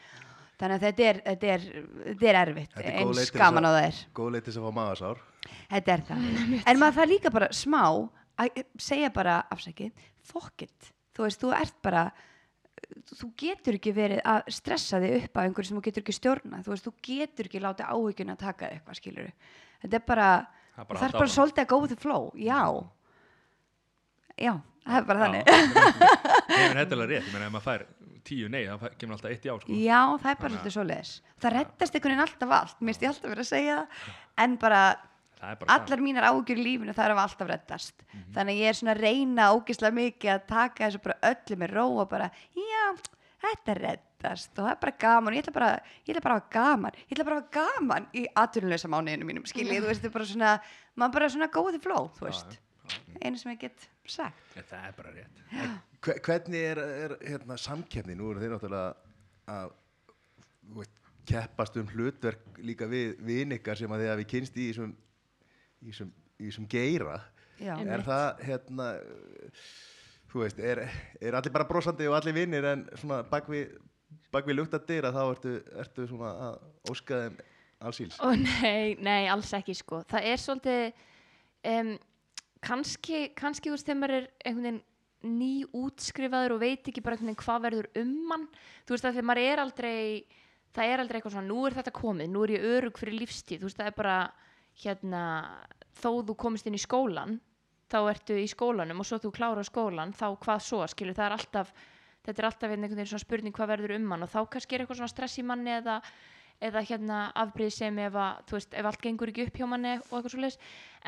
Þannig 0.60 0.76
að 0.76 0.84
þetta 0.84 1.04
er, 1.10 1.22
þetta 1.26 1.48
er, 1.54 1.60
þetta 2.14 2.28
er 2.30 2.40
erfitt, 2.48 2.74
Þetta 2.76 2.90
er 2.94 3.00
eins 3.00 3.32
gaman 3.32 3.64
á 3.64 3.70
það 3.72 3.80
að- 3.80 3.88
er. 3.88 4.06
Góð 4.14 4.42
þess 4.44 4.58
að 4.58 4.64
fá 4.68 4.74
magasár. 4.74 5.18
Þetta 5.72 5.94
er 5.94 6.02
það. 6.02 6.64
En 6.68 6.78
maður 6.80 6.94
það 7.00 7.10
líka 7.10 7.32
bara 7.32 7.48
smá 7.48 8.10
að 8.38 8.64
segja 8.78 9.10
bara, 9.14 9.46
afsækið, 9.50 9.92
fuck 10.22 10.62
it. 10.62 10.92
Þú 11.16 11.24
veist, 11.24 11.40
þú 11.42 11.54
ert 11.62 11.82
bara, 11.82 12.12
þú 13.16 13.32
getur 13.38 13.74
ekki 13.80 13.94
verið 13.94 14.22
að 14.24 14.44
stressa 14.52 15.00
þig 15.00 15.24
upp 15.24 15.34
á 15.38 15.42
einhverju 15.48 15.66
sem 15.68 15.78
þú 15.78 15.84
getur 15.84 16.04
ekki 16.04 16.20
stjórna. 16.20 16.64
Þú 16.64 16.70
veist, 16.76 16.86
þú 16.86 16.94
getur 17.02 17.46
ekki 17.48 17.60
er 20.82 20.88
Það 21.00 21.08
er 21.08 21.18
bara 21.20 21.34
svolítið 21.38 21.64
að 21.64 21.70
go 21.74 21.80
with 21.84 21.94
the 21.94 22.00
flow. 22.02 22.30
Já. 22.36 22.60
Já, 24.42 24.54
það 24.88 24.98
er 24.98 25.06
bara 25.10 25.26
þannig. 25.28 25.52
Nei, 25.54 26.64
en 26.66 26.78
þetta 26.80 26.88
er 26.88 26.98
alveg 26.98 27.12
rétt, 27.14 27.28
ég 27.28 27.34
meina 27.36 27.46
ef 27.48 27.54
maður 27.54 27.68
fær 27.68 27.86
tíu 28.24 28.50
nei, 28.50 28.64
fær- 28.82 28.94
kemur 28.98 29.18
alltaf 29.18 29.32
eitt 29.36 29.46
já 29.46 29.54
sko. 29.60 29.78
Já, 29.78 30.00
það 30.24 30.30
er 30.32 30.38
bara 30.42 30.50
að- 30.50 30.54
svolítið 30.56 30.76
svoleiðis. 30.78 31.12
Það 31.44 31.56
reddast 31.58 31.96
einhvern 31.98 32.14
veginn 32.14 32.26
alltaf 32.26 32.54
allt, 32.58 32.78
mér 32.82 33.00
ég 33.04 33.10
alltaf 33.12 33.30
verið 33.34 33.44
að 33.46 33.52
segja 33.54 33.76
það, 33.80 34.14
en 34.46 34.56
bara 34.64 34.84
Það 35.44 35.52
er 35.52 35.72
allar 35.76 36.00
mínar 36.00 36.24
ágjur 36.30 36.60
í 36.62 36.64
lífinu 36.64 36.94
það 36.96 37.06
er 37.10 37.18
alltaf 37.20 37.48
reddast. 37.50 38.04
Þannig 38.34 38.54
að 38.56 38.62
ég 38.64 38.70
er 38.72 38.78
svona 38.80 38.94
að 38.96 39.02
reyna 39.04 39.48
ógislega 39.52 39.98
mikið 39.98 40.30
að 40.34 40.46
taka 40.48 40.86
þessu 40.88 41.02
bara 41.04 41.18
öllu 41.34 41.58
með 41.60 41.74
ró 41.76 41.86
og 42.00 42.10
bara, 42.10 42.30
já, 42.56 42.86
þetta 43.44 43.76
reddast 44.24 44.58
og 44.58 44.66
það 44.66 44.72
er 44.74 44.80
bara 44.84 44.96
gaman, 45.04 45.34
ég 45.38 45.44
ætla 45.44 45.54
bara, 45.56 45.70
ég 46.08 46.14
ætla 46.14 46.24
bara 46.24 46.36
að 46.38 46.44
hafa 46.44 46.54
gaman, 46.56 46.98
ég 47.04 47.16
ætla 47.16 47.26
bara 47.28 47.38
að 47.38 47.44
hafa 47.44 47.56
gaman 47.78 48.08
í 48.16 48.24
atvinnulösa 48.44 48.92
mánuðinu 48.92 49.28
mínum, 49.28 49.46
skiljið, 49.50 49.84
þú 49.84 49.90
veist, 49.92 50.02
þetta 50.04 50.12
er 50.12 50.16
bara 50.18 50.30
svona, 50.32 50.52
maður 50.96 51.14
bara 51.18 51.30
svona 51.30 51.50
the 51.74 51.80
flow, 51.84 52.10
þú 52.18 52.28
veist, 52.30 52.58
einu 53.24 53.38
sem 53.38 53.52
ég 53.54 53.60
get 53.60 53.88
sagt. 54.06 54.36
Það 54.56 54.88
er 54.88 54.96
bara 54.98 55.12
rétt 55.16 55.44
Hve- 56.04 56.20
Hvernig 56.20 56.60
er, 56.68 56.78
er 56.80 57.14
hérna, 57.24 57.56
samkeppni? 57.58 58.16
Nú 58.20 58.32
eru 58.34 58.42
þeir 58.44 58.52
náttúrulega 58.52 58.96
að 59.48 59.70
þú 60.68 60.80
veist, 60.82 60.98
keppast 61.26 61.78
um 61.80 61.88
hlutverk 61.88 62.58
líka 62.60 62.88
við 62.92 63.14
vin 63.24 63.56
ykkar 63.56 63.80
sem 63.80 63.92
að 63.96 64.04
þið 64.04 64.12
hafi 64.12 64.26
kynst 64.34 64.58
í 64.60 64.66
þessum 64.74 66.68
geira. 66.68 67.22
Já. 67.60 67.78
Er 67.78 67.86
Einmitt. 67.86 68.04
það, 68.10 68.44
hérna, 68.44 68.88
þú 70.34 70.42
veist, 70.44 70.60
er, 70.60 70.82
er 71.22 71.38
allir 71.40 71.54
bara 71.56 71.68
brosandi 71.70 72.08
og 72.12 72.18
allir 72.18 72.36
vinnir 72.36 72.66
en 72.68 72.84
svona 73.00 73.22
bak 73.30 73.48
við, 73.48 73.78
bak 74.34 74.48
við 74.48 74.60
lukta 74.60 74.80
dyra 74.84 75.14
þá 75.16 75.22
ertu, 75.26 75.58
ertu 75.84 76.08
svona 76.10 76.32
að 76.48 76.94
óska 76.94 77.20
þeim 77.24 77.42
allsýls? 77.84 78.18
Ó, 78.24 78.32
nei, 78.40 78.96
nei, 79.04 79.28
alls 79.32 79.52
ekki 79.58 79.76
sko. 79.78 80.02
Það 80.10 80.30
er 80.32 80.42
svolítið 80.42 81.04
um, 81.74 81.94
kannski, 82.64 83.26
kannski 83.38 83.70
þú 83.70 83.78
veist 83.78 83.90
þegar 83.90 84.02
maður 84.02 84.18
er 84.20 84.30
einhvern 84.44 84.68
veginn 84.70 84.82
ný 85.24 85.64
útskrifaður 85.80 86.58
og 86.58 86.64
veit 86.64 86.88
ekki 86.90 87.04
bara 87.04 87.16
einhvern 87.16 87.32
veginn 87.32 87.44
hvað 87.46 87.68
verður 87.68 87.90
um 88.02 88.16
mann 88.28 88.48
þú 88.84 88.96
veist 88.96 89.06
að 89.08 89.14
þegar 89.14 89.28
maður 89.30 89.52
er 89.52 89.62
aldrei 89.64 90.00
það 90.74 90.90
er 90.90 91.04
aldrei 91.04 91.20
eitthvað 91.20 91.36
svona, 91.38 91.48
nú 91.48 91.64
er 91.68 91.78
þetta 91.78 91.94
komið 91.96 92.32
nú 92.34 92.44
er 92.44 92.54
ég 92.56 92.68
örug 92.74 93.00
fyrir 93.00 93.20
lífstíð, 93.22 93.62
þú 93.62 93.70
veist 93.70 93.80
það 93.80 93.90
er 93.92 93.98
bara 94.00 94.18
hérna, 94.84 95.24
þó 96.02 96.10
þú 96.28 96.36
komist 96.44 96.68
inn 96.68 96.78
í 96.78 96.82
skólan, 96.82 97.38
þá 97.92 98.00
ertu 98.10 98.38
í 98.42 98.48
skólanum 98.50 99.04
og 99.04 99.08
svo 99.08 99.20
þú 99.22 99.32
klára 99.36 99.64
skólan, 99.68 100.16
þá 100.18 100.28
hvað 100.44 100.64
svo 100.66 100.82
skilur, 100.92 101.18
það 101.18 101.28
er 101.30 101.38
alltaf 101.38 101.74
þetta 102.24 102.42
er 102.42 102.48
alltaf 102.50 102.70
hérna 102.70 102.88
einhvern 102.88 103.02
veginn 103.02 103.12
svona 103.14 103.26
spurning 103.26 103.56
hvað 103.56 103.74
verður 103.74 103.96
um 103.98 104.08
mann 104.12 104.26
og 104.26 104.32
þá 104.32 104.40
kannski 104.54 104.76
er 104.78 104.84
eitthvað 104.84 105.02
svona 105.02 105.14
stress 105.14 105.40
í 105.40 105.46
manni 105.48 105.76
eða 105.76 106.00
eða 106.64 106.84
hérna 106.88 107.20
afbrýð 107.36 107.74
sem 107.76 108.00
ef, 108.00 108.16
að, 108.16 108.54
veist, 108.54 108.76
ef 108.78 108.88
allt 108.88 109.04
gengur 109.04 109.32
ekki 109.32 109.48
upp 109.50 109.60
hjá 109.60 109.68
manni 109.68 109.98
og 109.98 110.16
eitthvað 110.20 110.36
svo 110.36 110.52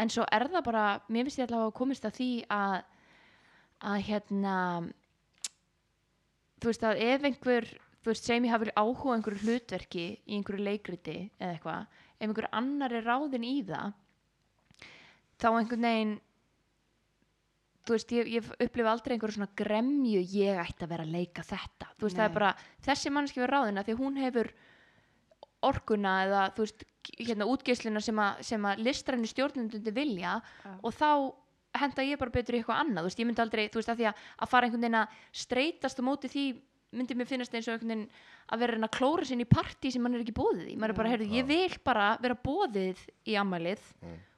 en 0.03 0.11
svo 0.11 0.27
er 0.35 0.47
það 0.51 0.65
bara, 0.67 0.85
mér 1.07 1.27
finnst 1.27 1.39
ég 1.39 1.47
allavega 1.47 1.71
að 1.71 1.77
komist 1.79 2.07
að 2.07 2.17
því 2.19 2.29
að 2.51 2.75
að 3.85 3.97
hérna 4.09 4.55
þú 6.59 6.71
veist 6.71 6.85
að 6.87 7.03
ef 7.05 7.27
einhver 7.29 7.69
þú 8.05 8.11
veist, 8.11 8.27
sem 8.27 8.45
ég 8.45 8.53
hafi 8.53 8.73
áhuga 8.75 9.15
einhverju 9.15 9.43
hlutverki 9.43 10.05
í 10.25 10.37
einhverju 10.37 10.65
leikriti 10.65 11.17
eða 11.39 11.53
eitthvað 11.53 12.01
ef 12.15 12.27
einhver 12.27 12.49
annar 12.51 12.95
er 12.95 13.07
ráðin 13.07 13.47
í 13.47 13.55
það 13.67 13.93
þá 15.41 15.49
einhvern 15.51 15.87
veginn 15.89 16.15
þú 17.85 17.95
veist, 17.95 18.13
ég, 18.15 18.29
ég 18.37 18.51
upplifa 18.65 18.91
aldrei 18.91 19.15
einhverju 19.15 19.37
svona 19.37 19.51
gremju 19.57 20.21
ég 20.35 20.59
ætti 20.61 20.85
að 20.85 20.93
vera 20.95 21.05
að 21.05 21.15
leika 21.15 21.45
þetta 21.45 21.91
þú 21.93 22.07
veist, 22.07 22.17
það 22.17 22.25
er 22.25 22.31
Nei. 22.31 22.37
bara, 22.39 22.51
þessi 22.87 23.13
mannski 23.13 23.41
verið 23.43 23.53
ráðina 23.55 23.85
því 23.85 23.97
hún 24.01 24.19
hefur 24.23 24.51
orkuna 25.65 26.13
eða 26.25 26.43
þú 26.55 26.65
veist, 26.65 26.85
hérna 27.19 27.47
útgeisluna 27.49 28.01
sem 28.03 28.21
að, 28.21 28.45
sem 28.49 28.69
að 28.69 28.85
listræni 28.85 29.29
stjórnundundi 29.29 29.93
vilja 29.95 30.37
Já. 30.41 30.71
og 30.81 30.95
þá 30.95 31.09
henda 31.75 32.05
ég 32.07 32.19
bara 32.21 32.31
betur 32.31 32.55
í 32.55 32.61
eitthvað 32.61 32.81
annað, 32.85 33.03
þú 33.03 33.09
veist, 33.09 33.19
ég 33.19 33.27
myndi 33.29 33.43
aldrei 33.43 33.65
þú 33.67 33.81
veist, 33.81 33.91
að 33.91 33.99
því 33.99 34.07
að, 34.09 34.23
að 34.41 34.51
fara 34.53 34.67
einhvern 34.67 34.85
veginn 34.85 35.01
að 35.01 35.19
streytast 35.43 35.99
á 35.99 36.03
móti 36.07 36.31
því 36.31 36.45
myndi 36.95 37.17
mér 37.19 37.27
finnast 37.27 37.55
eins 37.57 37.67
og 37.67 37.75
einhvern 37.75 37.91
veginn 37.91 38.05
að 38.55 38.61
vera 38.61 38.75
reyna 38.77 38.87
að 38.87 38.95
klóra 38.95 39.25
sinni 39.27 39.43
í 39.43 39.49
partí 39.51 39.91
sem 39.91 40.03
mann 40.05 40.15
er 40.15 40.23
ekki 40.23 40.35
bóðið 40.37 40.69
í, 40.71 40.75
maður 40.79 40.93
er 40.93 40.99
bara, 41.01 41.11
heyrðu, 41.11 41.27
ég 41.35 41.47
vil 41.49 41.79
bara 41.83 42.05
vera 42.23 42.37
bóðið 42.45 43.01
í 43.27 43.35
ammælið 43.41 43.89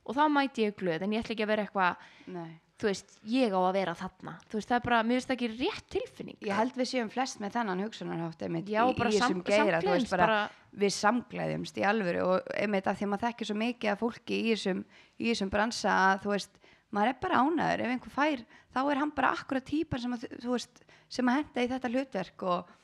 og 0.08 0.16
þá 0.18 0.24
mæti 0.32 0.66
ég 0.66 0.78
glöð, 0.80 1.04
en 1.06 1.14
ég 1.14 1.22
ætla 1.22 1.36
ekki 1.36 1.46
að 1.46 1.52
vera 1.52 1.68
eitthvað 1.68 2.08
Nei. 2.34 2.56
Þú 2.78 2.88
veist, 2.92 3.16
ég 3.26 3.54
á 3.54 3.60
að 3.60 3.74
vera 3.80 3.94
þarna. 3.98 4.34
Þú 4.52 4.60
veist, 4.60 4.70
það 4.70 4.78
er 4.78 4.84
bara, 4.86 5.00
mér 5.04 5.18
finnst 5.18 5.30
það 5.32 5.36
ekki 5.38 5.50
rétt 5.58 5.88
tilfinning. 5.96 6.38
Ég 6.46 6.60
held 6.60 6.76
við 6.78 6.90
séum 6.92 7.10
flest 7.10 7.40
með 7.42 7.56
þennan 7.58 7.82
hugsunarhátt 7.86 8.44
einmitt 8.46 8.70
Já, 8.70 8.84
í, 8.86 8.94
í 8.94 9.02
þessum 9.18 9.42
geira, 9.48 9.82
þú 9.82 9.94
veist 9.96 10.12
bara, 10.14 10.28
bara, 10.28 10.70
við 10.84 10.94
samglæðumst 10.98 11.80
í 11.82 11.86
alvöru 11.90 12.24
og 12.28 12.52
einmitt 12.54 12.88
að 12.92 13.00
því 13.00 13.08
að 13.08 13.12
maður 13.16 13.26
þekkir 13.28 13.50
svo 13.50 13.58
mikið 13.64 13.94
af 13.96 14.02
fólki 14.04 14.40
í 14.44 14.52
þessum, 14.54 14.84
í 15.18 15.30
þessum 15.32 15.54
bransa 15.58 15.96
að 16.12 16.22
þú 16.28 16.34
veist, 16.36 16.60
maður 16.94 17.14
er 17.16 17.20
bara 17.26 17.42
ánæður 17.44 17.86
ef 17.88 17.94
einhver 17.96 18.14
fær, 18.20 18.44
þá 18.78 18.80
er 18.94 19.02
hann 19.02 19.16
bara 19.18 19.34
akkurat 19.34 19.66
típan 19.68 20.04
sem 20.06 20.14
að, 20.14 20.28
þú- 20.38 20.54
veist, 20.54 20.84
sem 21.10 21.28
að 21.34 21.40
henda 21.42 21.66
í 21.66 21.72
þetta 21.74 21.92
hlutverk 21.96 22.46
og 22.54 22.76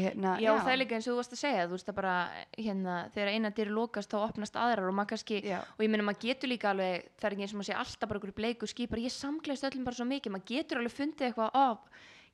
hérna, 0.00 0.34
Já, 0.42 0.50
það 0.60 0.72
er 0.72 0.78
líka 0.80 0.96
eins 0.96 1.08
og 1.08 1.14
þú 1.14 1.18
varst 1.20 1.34
að 1.34 1.40
segja, 1.40 1.66
þú 1.66 1.76
veist 1.76 1.88
það 1.88 1.96
bara, 1.96 2.14
hérna, 2.56 2.94
þegar 3.14 3.30
eina 3.34 3.50
dyrir 3.56 3.74
lokast 3.76 4.12
þá 4.12 4.18
opnast 4.20 4.58
aðrar 4.60 4.90
og 4.90 4.96
maður 4.98 5.12
kannski, 5.14 5.40
Já. 5.46 5.58
og 5.64 5.84
ég 5.84 5.92
meina 5.92 6.06
maður 6.06 6.26
getur 6.26 6.52
líka 6.52 6.70
alveg, 6.70 7.06
það 7.16 7.28
er 7.28 7.36
ekki 7.36 7.46
eins 7.46 7.54
og 7.54 7.60
maður 7.60 7.70
sé 7.70 7.78
alltaf 7.82 8.10
bara 8.10 8.20
einhverju 8.20 8.38
bleiku 8.40 8.70
skipar, 8.70 9.02
ég 9.02 9.14
samgleðst 9.14 9.68
öllum 9.70 9.86
bara 9.88 10.00
svo 10.00 10.08
mikið, 10.10 10.34
maður 10.36 10.50
getur 10.52 10.82
alveg 10.82 10.96
fundið 10.96 11.28
eitthvað, 11.30 11.56
ó, 11.56 11.68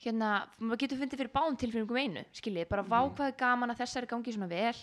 hérna, 0.07 0.33
maður 0.59 0.83
getur 0.85 1.01
fundið 1.03 1.23
fyrir 1.23 1.35
báðum 1.39 1.61
tilfinningum 1.63 2.03
einu, 2.03 2.27
skiljið, 2.37 2.69
bara 2.73 2.87
vá 2.87 2.99
hvað 3.07 3.31
er 3.31 3.39
gaman 3.41 3.73
að 3.73 3.81
þessari 3.85 4.11
gangi 4.11 4.37
svona 4.37 4.51
vel, 4.51 4.77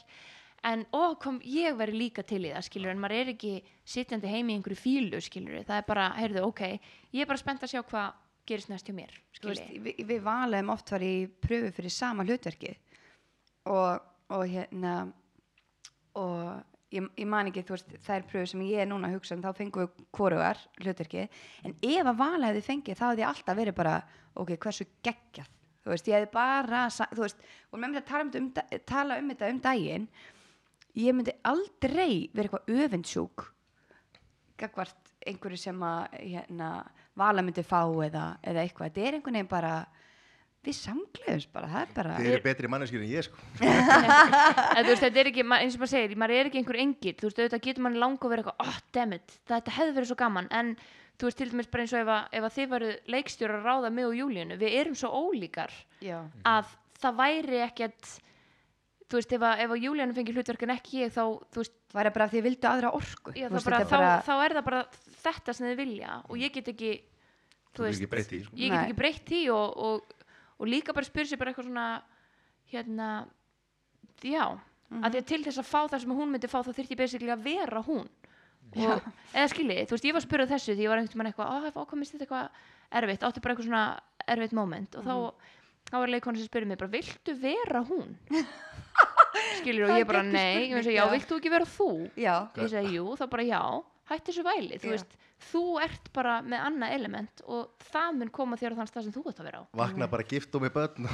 en 0.64 0.86
ó, 0.96 1.04
kom, 1.20 1.42
ég 1.44 1.76
veri 1.78 2.00
líka 2.00 2.24
til 2.24 2.46
í 2.48 2.54
það, 2.54 2.68
skiljur, 2.70 2.94
en 2.96 3.04
maður 3.04 3.20
er 3.20 3.34
ekki 3.36 3.54
sitjandi 3.84 4.32
heimi 4.32 4.56
í 4.56 4.58
einhverju 4.58 4.80
fílu, 4.80 5.20
skiljur, 5.22 5.66
það 5.68 5.82
er 5.82 5.88
bara, 5.90 6.10
heyrðu, 6.18 6.46
ok, 6.48 6.62
ég 7.12 7.26
er 7.26 7.30
bara 7.30 7.42
spennt 7.42 7.66
að 7.68 7.76
sjá 7.76 7.84
hvað 7.84 8.23
gerist 8.50 8.72
næst 8.72 8.90
hjá 8.90 8.96
mér, 8.98 9.14
veist, 9.44 9.64
skiljið. 9.64 9.84
við, 9.86 10.04
við 10.10 10.22
valum 10.26 10.72
oft 10.74 10.92
var 10.94 11.06
í 11.06 11.14
pröfu 11.44 11.72
fyrir 11.78 11.94
sama 11.94 12.26
hlutverkið 12.28 12.78
og, 13.72 14.04
og 14.36 14.44
hérna 14.52 14.96
og 16.20 16.64
ég, 16.94 17.08
ég 17.18 17.30
man 17.30 17.50
ekki 17.50 17.64
veist, 17.70 17.96
er 18.04 18.28
pröfu 18.30 18.54
sem 18.54 18.66
ég 18.68 18.84
er 18.84 18.90
núna 18.90 19.10
að 19.10 19.18
hugsa 19.18 19.38
um 19.38 19.44
þá 19.46 19.52
fengum 19.58 19.86
við 19.86 20.06
hvorugar 20.16 20.62
hlutverkið 20.82 21.42
en 21.64 21.78
ef 21.80 22.04
að 22.04 22.20
vala 22.20 22.52
hefði 22.52 22.68
fengið 22.68 23.00
þá 23.00 23.06
hefði 23.10 23.28
alltaf 23.30 23.60
verið 23.60 23.80
bara 23.80 23.98
ok, 24.34 24.56
hversu 24.58 24.88
geggjað. 25.06 25.50
Þú 25.84 25.92
veist, 25.92 26.08
ég 26.08 26.16
hefði 26.16 26.30
bara 26.34 26.86
þú 26.90 27.26
veist, 27.26 27.42
og 27.70 27.80
með 27.82 27.92
mér 27.92 28.04
að 28.04 28.10
tala 28.10 28.24
um, 28.24 28.32
um, 28.40 28.78
tala 28.88 29.18
um 29.20 29.32
þetta 29.34 29.50
um 29.52 29.64
daginn. 29.64 30.06
Ég 30.94 31.16
myndi 31.18 31.34
aldrei 31.50 32.30
vera 32.34 32.48
eitthvað 32.48 32.84
öfundsjúk 32.86 33.48
gagvart 34.62 35.03
einhverju 35.30 35.60
sem 35.62 35.84
að 35.88 36.16
hérna, 36.20 36.70
vala 37.20 37.44
myndi 37.46 37.64
fá 37.66 37.82
eða, 38.08 38.24
eða 38.44 38.64
eitthvað, 38.66 38.90
þetta 38.90 39.06
er 39.08 39.18
einhvern 39.20 39.38
veginn 39.40 39.52
bara 39.52 39.74
við 40.64 40.78
samgleðumst 40.80 41.50
bara, 41.52 41.68
það 41.68 41.82
er 41.82 41.94
bara 41.98 42.18
Þið 42.22 42.30
eru 42.32 42.44
betri 42.46 42.70
manneskir 42.72 43.02
en 43.04 43.10
ég 43.12 43.26
sko. 43.28 43.42
En 43.60 44.86
þú 44.86 44.90
veist, 44.94 45.04
þetta 45.04 45.20
er 45.24 45.30
ekki, 45.34 45.44
ma- 45.44 45.60
eins 45.64 45.76
og 45.76 45.82
maður 45.84 45.92
segir, 45.92 46.14
maður 46.24 46.36
er 46.40 46.50
ekki 46.50 46.62
einhver 46.62 46.80
engil, 46.84 47.14
þú 47.20 47.28
veist, 47.28 47.42
auðvitað 47.42 47.64
getur 47.68 47.84
mann 47.84 47.98
langa 48.00 48.24
að 48.28 48.32
vera 48.34 48.44
eitthvað, 48.46 48.68
oh, 48.68 48.78
dammit, 48.96 49.36
þetta 49.52 49.74
hefði 49.78 49.96
verið 49.98 50.12
svo 50.14 50.18
gaman, 50.24 50.48
en 50.56 50.72
þú 51.20 51.28
veist, 51.28 51.40
til 51.42 51.50
dæmis 51.52 51.70
bara 51.74 51.84
eins 51.86 51.96
og 51.98 52.00
ef, 52.06 52.12
að, 52.16 52.30
ef 52.40 52.48
að 52.48 52.56
þið 52.58 52.70
varu 52.74 52.92
leikstjóra 53.16 53.60
að 53.60 53.68
ráða 53.68 53.92
mig 53.98 54.08
og 54.08 54.16
Júlíunu, 54.22 54.60
við 54.64 54.78
erum 54.80 54.96
svo 55.04 55.12
ólíkar 55.20 55.76
já, 56.04 56.18
að 56.48 56.72
það 57.04 57.20
væri 57.20 57.60
ekkert, 57.68 58.14
þú 59.14 59.20
veist, 59.22 59.34
ef 59.38 59.44
að, 59.46 59.60
ef 59.68 59.74
að 59.76 59.84
Júlíunu 59.86 60.16
fengi 60.18 60.34
hlutverk 60.34 60.64
en 60.66 60.74
ekki 60.74 61.04
ég, 61.04 61.12
þá, 61.14 61.24
þú 61.54 61.62
veist, 61.62 61.76
það 61.94 62.02
er 62.10 62.14
bara 62.18 62.26
af 62.26 62.32
því 62.34 62.40
að 62.42 62.48
vildu 62.50 62.70
aðra 62.72 62.92
orku 62.98 63.34
já, 63.38 63.46
þá, 63.48 63.54
veist, 63.54 63.68
bara, 63.70 63.80
þetta 63.84 64.00
er 64.00 64.04
þá, 64.04 64.26
þá 64.26 64.34
er 64.48 64.56
það 64.58 64.66
bara 64.70 64.82
þetta 65.28 65.54
sem 65.60 65.68
þið 65.70 65.78
vilja 65.84 66.18
og 66.28 66.42
ég 66.42 66.54
get 66.58 66.72
ekki, 66.74 66.92
Þú 67.74 67.86
því, 67.88 67.94
sko. 68.44 68.58
ég 68.58 68.70
get 68.74 68.80
ekki 68.84 68.98
breytt 68.98 69.24
því 69.30 69.42
og, 69.54 69.78
og, 69.88 70.18
og 70.62 70.68
líka 70.70 70.94
bara 70.98 71.06
spyrir 71.08 71.30
sér 71.32 71.40
bara 71.42 71.54
eitthvað 71.54 71.70
svona 71.70 71.88
hérna 72.74 73.12
já, 74.24 74.60
Mhm. 74.94 75.04
af 75.08 75.12
því 75.14 75.18
að 75.24 75.26
til 75.26 75.44
þess 75.44 75.58
að 75.58 75.66
fá 75.66 75.80
það 75.90 76.02
sem 76.04 76.12
hún 76.14 76.30
myndi 76.30 76.48
fá 76.52 76.60
þá 76.62 76.70
þyrfti 76.76 76.94
ég 76.94 76.98
basically 77.00 77.32
að 77.34 77.44
vera 77.48 77.82
hún 77.82 78.04
og, 78.78 79.02
eða 79.34 79.48
skiljið, 79.50 79.88
þú 79.90 79.96
veist, 79.96 80.06
ég 80.06 80.14
var 80.14 80.22
að 80.22 80.28
spyrja 80.28 80.48
þessu 80.52 80.76
því 80.76 80.84
ég 80.86 80.90
var 80.92 81.00
einhvern 81.02 81.18
veginn 81.24 81.32
eitthvað, 81.34 81.50
að 81.50 81.74
hvað 81.74 81.98
minnst 81.98 82.14
þetta 82.14 82.26
eitthvað 82.28 82.50
erfitt, 83.02 83.24
átti 83.26 83.42
bara 83.42 83.56
eitthvað 83.56 83.70
svona 83.70 83.84
erfitt 84.28 84.54
moment 84.54 84.96
og 85.00 85.04
þá, 85.08 85.14
Mhm. 85.14 85.34
þá 85.90 85.96
var 85.98 86.08
leikonu 86.14 86.38
sem 86.38 86.48
spyrir 86.48 86.68
mig 86.68 86.78
bara, 86.78 86.92
viltu 86.94 87.34
vera 87.42 87.82
hún? 87.90 88.14
skiljið 89.60 89.84
og 89.84 89.90
Það 89.90 89.96
er 89.98 90.04
ég 90.04 90.08
bara, 90.12 90.24
nei, 90.24 90.70
ég 90.70 90.84
segi, 90.84 90.96
já, 90.98 91.04
já. 91.06 91.12
vilt 91.16 91.28
þú 91.32 91.38
ekki 91.42 91.52
vera 91.54 91.66
þú? 91.78 91.90
já, 92.18 92.36
ég 92.62 92.70
segi 92.74 92.96
jú, 93.00 93.06
þá 93.20 93.26
bara 93.34 93.44
já 93.50 93.62
hætti 94.12 94.32
þessu 94.32 94.44
væli, 94.44 94.78
þú 94.84 94.90
Já. 94.90 94.94
veist 94.98 95.14
þú 95.44 95.62
ert 95.84 96.06
bara 96.16 96.34
með 96.44 96.60
annað 96.68 96.94
element 96.96 97.42
og 97.52 97.72
það 97.92 98.10
mun 98.20 98.30
koma 98.32 98.56
þér 98.60 98.76
á 98.76 98.80
þann 98.80 98.88
stað 98.92 99.04
sem 99.08 99.14
þú 99.16 99.24
ert 99.32 99.40
að 99.42 99.48
vera 99.50 99.60
á 99.60 99.64
Vakna 99.76 100.08
bara 100.12 100.24
gift 100.28 100.56
og 100.56 100.62
með 100.64 100.72
börn 100.78 101.08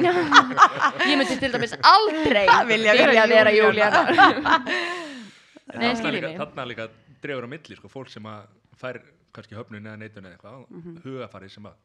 ég 1.10 1.18
myndi 1.20 1.36
til 1.38 1.52
dæmis 1.54 1.74
aldrei 1.86 2.46
Vilja 2.70 2.94
vera 2.98 3.26
vera 3.30 3.52
Júlíana. 3.54 4.00
Nei, 5.70 5.92
þarna 5.92 5.94
skiljið 6.00 6.16
líka, 6.16 6.28
mig. 6.32 6.38
þarna 6.40 6.64
líka 6.66 6.86
dregur 7.22 7.46
á 7.46 7.50
milli 7.52 7.76
sko, 7.78 7.90
fólk 7.92 8.10
sem 8.10 8.26
að 8.26 8.48
fær 8.80 8.98
kannski 9.36 9.54
höfnun 9.58 9.86
eða 9.86 10.00
neitun 10.00 10.26
eða 10.26 10.34
eitthvað 10.34 10.64
Mhm. 10.70 10.96
hugafarið 11.04 11.52
sem 11.54 11.68
að 11.70 11.76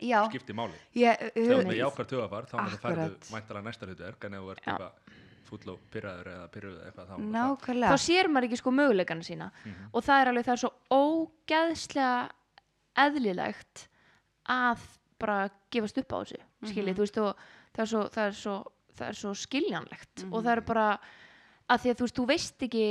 já 0.00 0.20
skipti 0.28 0.52
máli 0.56 0.76
ég, 0.96 1.16
þegar 1.16 1.48
þú 1.48 1.56
ert 1.56 1.64
uh, 1.64 1.70
með 1.70 1.80
jákvært 1.80 2.12
hugafar 2.16 2.44
þá 2.50 2.54
myndi 2.60 2.78
færðu 2.82 3.06
Akkurat. 3.06 3.30
mæntalega 3.32 3.64
næsta 3.70 3.86
hlutverk 3.88 4.24
en 4.28 4.34
ef 4.34 4.40
þú 4.44 4.50
ert 4.54 4.62
eitthvað 4.66 4.92
fúll 5.48 5.72
og 5.72 5.78
pyrraður 5.92 6.28
eða 6.34 6.48
pyrruð 6.54 6.74
eða 6.78 6.88
eitthvað 6.90 7.10
þá 7.10 7.14
nákvæmlega. 7.36 7.92
Þá 7.92 8.04
sér 8.04 8.28
maður 8.30 8.48
ekki 8.48 8.58
sko 8.60 8.72
möguleikana 8.76 9.26
sína. 9.26 9.50
Og 9.92 10.04
það 10.06 10.20
er 10.20 10.30
alveg 10.32 10.46
það 10.48 10.56
er 10.56 10.62
svo 10.64 10.72
ógeðslega 10.96 12.10
eðlilegt 13.04 13.86
að 14.50 14.84
bara 15.20 15.38
gefast 15.70 15.98
upp 16.00 16.12
á 16.16 16.18
þessu 16.24 16.40
skiljið, 16.70 16.96
þú 16.96 17.04
veist 17.04 17.18
og 17.20 17.42
það 17.76 17.82
er 17.84 17.90
svo, 17.92 18.04
það 18.14 18.26
er 18.26 18.36
svo, 18.40 18.54
það 18.98 19.08
er 19.08 19.18
svo 19.20 19.34
skiljanlegt. 19.36 20.24
Og 20.30 20.38
það 20.44 20.52
er 20.56 20.62
bara 20.70 20.86
að 21.70 21.82
því 21.84 21.92
að 21.92 21.98
þú 22.00 22.06
veist, 22.06 22.16
þú 22.20 22.26
veist 22.30 22.64
ekki 22.66 22.84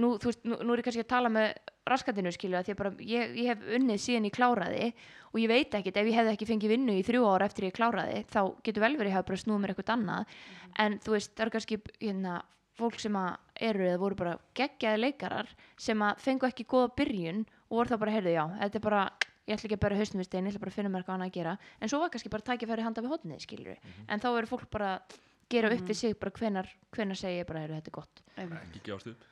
nú, 0.00 0.12
þú 0.20 0.30
veist, 0.30 0.44
nú, 0.46 0.60
nú 0.62 0.72
er 0.74 0.82
ég 0.82 0.86
kannski 0.88 1.04
að 1.04 1.12
tala 1.12 1.32
með 1.32 1.52
raskatinu 1.86 2.32
skilju 2.34 2.58
að 2.58 2.66
því 2.66 2.74
að 2.74 2.80
bara 2.80 2.92
ég, 3.06 3.36
ég 3.38 3.48
hef 3.52 3.64
unnið 3.78 4.02
síðan 4.02 4.26
ég 4.28 4.34
kláraði 4.34 4.88
og 5.30 5.38
ég 5.42 5.50
veit 5.50 5.76
ekkit 5.78 6.00
ef 6.00 6.10
ég 6.10 6.18
hefði 6.18 6.32
ekki 6.34 6.48
fengið 6.48 6.72
vinnu 6.74 6.96
í 6.96 7.04
þrjú 7.06 7.26
ára 7.28 7.46
eftir 7.46 7.68
ég 7.68 7.76
kláraði 7.76 8.22
þá 8.32 8.40
getur 8.66 8.84
vel 8.86 8.96
verið 8.96 9.12
að 9.12 9.16
hafa 9.18 9.28
bara 9.30 9.42
snúið 9.42 9.62
mér 9.62 9.74
eitthvað 9.74 9.92
annað. 9.94 10.34
En 10.82 10.98
þú 11.04 11.14
veist, 11.16 11.34
það 11.34 11.44
eru 11.46 11.54
kannski 11.56 11.78
hérna, 12.00 12.40
fólk 12.76 12.98
sem 13.00 13.20
að 13.20 13.62
eru 13.68 13.86
eða 13.86 14.00
voru 14.02 14.18
bara 14.18 14.34
geggjaði 14.58 15.02
leikarar 15.02 15.52
sem 15.80 16.02
að 16.04 16.24
fengu 16.24 16.48
ekki 16.48 16.66
góða 16.68 16.90
byrjun 16.98 17.46
og 17.70 17.78
voru 17.78 17.92
þá 17.92 18.02
bara, 18.02 18.16
heyrðu, 18.16 18.34
já, 18.34 18.44
þetta 18.64 18.80
er 18.80 18.86
bara 18.88 19.04
ég 19.46 19.54
ætla 19.54 19.68
ekki 19.68 19.78
að 19.78 19.84
bæra 19.86 20.00
hausnum 20.00 20.20
við 20.20 20.28
stein, 20.28 20.48
ég 20.48 20.52
ætla 20.52 20.64
bara 20.64 20.74
að 20.74 20.80
finna 20.80 20.90
mér 20.92 21.04
eitthvað 21.04 21.16
annað 21.16 21.30
að 21.30 21.38
gera. 21.38 21.54
En 21.80 21.92
svo 21.92 22.02
var 22.02 22.12
kannski 22.12 22.32
bara 22.34 22.46
tækifæri 22.50 22.84
handa 22.86 23.04
við 23.04 23.14
hotnið 23.14 23.46
skilur 23.46 23.94
en 24.10 24.22
þá 24.24 24.28
eru 24.32 24.50
fólk 24.50 24.66
bara 24.74 24.90
að 24.96 25.16
gera 25.54 25.70
upp 25.70 25.86
við 25.86 26.00
sig 26.00 26.18
bara 26.18 26.34
hvenar, 26.40 26.68
hvenar 26.96 27.20
segi 27.20 27.40
ég 27.40 27.48
bara, 27.48 27.64
þetta 27.70 27.92
er 27.92 27.96
gott. 27.96 28.22
Ekki 28.42 28.82
gefast 28.90 29.12
upp 29.14 29.24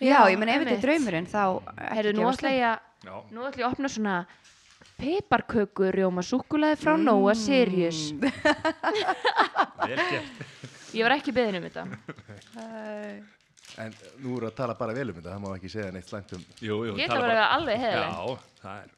já, 0.00 0.28
ég 0.30 0.38
menn 0.40 0.48
ef 0.52 0.58
þetta 0.64 0.74
er 0.76 0.80
draumurinn 0.84 1.26
þá 1.30 1.42
ekki 1.60 1.94
Heyrðu, 1.96 2.12
nú 2.18 2.24
ætla 2.32 2.50
ég 2.56 2.64
að 2.72 2.78
Nú 3.06 3.12
ætlum 3.46 3.60
ég 3.60 3.66
að 3.66 3.72
opna 3.72 3.88
svona 3.92 4.16
piparkökur 4.96 5.92
rjóma 5.94 6.22
súkulaði 6.26 6.76
frá 6.80 6.92
Nóa 6.98 7.34
Sirius 7.38 8.00
Ég 10.96 11.02
var 11.04 11.12
ekki 11.18 11.32
beðin 11.36 11.58
um 11.60 11.64
þetta. 11.66 11.82
En 13.82 13.90
nú 14.24 14.30
eru 14.38 14.46
að 14.48 14.54
tala 14.56 14.74
bara 14.78 14.94
vel 14.96 15.08
um 15.10 15.16
þetta 15.18 15.32
Það 15.34 15.42
má 15.42 15.48
ekki 15.58 15.68
segja 15.72 15.90
neitt 15.92 16.08
slæmt 16.08 16.30
um 16.36 16.42
Jú, 16.64 16.76
jú, 16.88 16.92
Ég 16.96 17.02
ætla 17.04 17.10
tala 17.10 17.18
að 17.18 17.22
bara- 17.26 17.34
vera 17.34 17.46
alveg 17.56 17.76
heðileg 17.82 18.12
Já, 18.12 18.20
það 18.62 18.76
er 18.84 18.90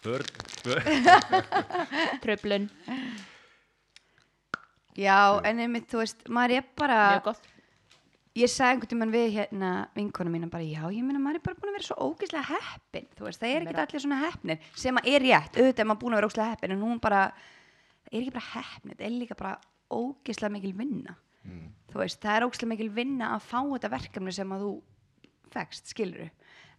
Tröflun, 2.24 2.64
já, 4.96 5.18
en 5.44 5.58
einmitt, 5.60 5.84
þú 5.92 5.98
veist, 6.00 6.22
maður 6.32 6.54
er 6.56 6.64
bara 6.80 6.96
mjög 7.10 7.26
gott 7.26 7.44
ég 8.38 8.50
sagði 8.50 8.76
einhvern 8.76 8.90
tímann 8.92 9.14
við 9.14 9.32
hérna 9.34 9.70
vinkonu 9.96 10.30
mína 10.32 10.50
bara, 10.50 10.66
já, 10.66 10.82
ég 10.94 11.06
meina 11.06 11.22
maður 11.22 11.40
er 11.40 11.46
bara 11.48 11.58
búin 11.58 11.72
að 11.72 11.78
vera 11.78 11.88
svo 11.88 12.10
ógeðslega 12.10 12.60
heppin, 12.60 13.08
þú 13.18 13.26
veist, 13.26 13.40
það 13.40 13.54
er 13.54 13.64
ekki 13.64 13.72
Meira. 13.72 13.86
allir 13.86 14.04
svona 14.04 14.20
heppnir, 14.22 14.68
sem 14.84 15.00
að 15.00 15.08
er 15.10 15.24
rétt, 15.26 15.56
auðvitað 15.58 15.82
er 15.84 15.90
maður 15.90 16.02
búin 16.04 16.14
að 16.14 16.20
vera 16.20 16.30
ógeðslega 16.30 16.52
heppin, 16.54 16.74
en 16.76 16.84
hún 16.86 17.02
bara 17.02 17.22
er 18.10 18.20
ekki 18.20 18.36
bara 18.36 18.46
heppnir, 18.52 18.98
það 19.00 19.08
er 19.08 19.16
líka 19.16 19.38
bara 19.40 19.56
ógeðslega 19.90 20.54
mikil 20.54 20.72
vinna. 20.78 21.16
Þú 21.90 22.02
veist, 22.04 22.20
það 22.22 22.36
er 22.36 22.46
ógeðslega 22.46 22.72
mikil 22.74 22.90
vinna 22.94 23.32
að 23.34 23.46
fá 23.50 23.58
þetta 23.64 23.92
verkefni 23.96 24.32
sem 24.36 24.54
að 24.54 24.66
þú 24.66 24.72
fegst, 25.50 25.90
skilur 25.90 26.30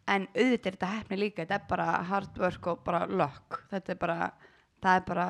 en 0.09 0.27
auðvitað 0.33 0.71
er 0.71 0.75
þetta 0.77 0.91
heppni 0.95 1.17
líka, 1.19 1.43
þetta 1.43 1.57
er 1.59 1.65
bara 1.69 1.87
hard 2.09 2.39
work 2.41 2.67
og 2.71 2.83
bara 2.87 3.05
luck, 3.07 3.61
þetta 3.71 3.93
er 3.93 3.99
bara 4.01 4.17
það 4.81 4.95
er 4.95 5.05
bara 5.07 5.27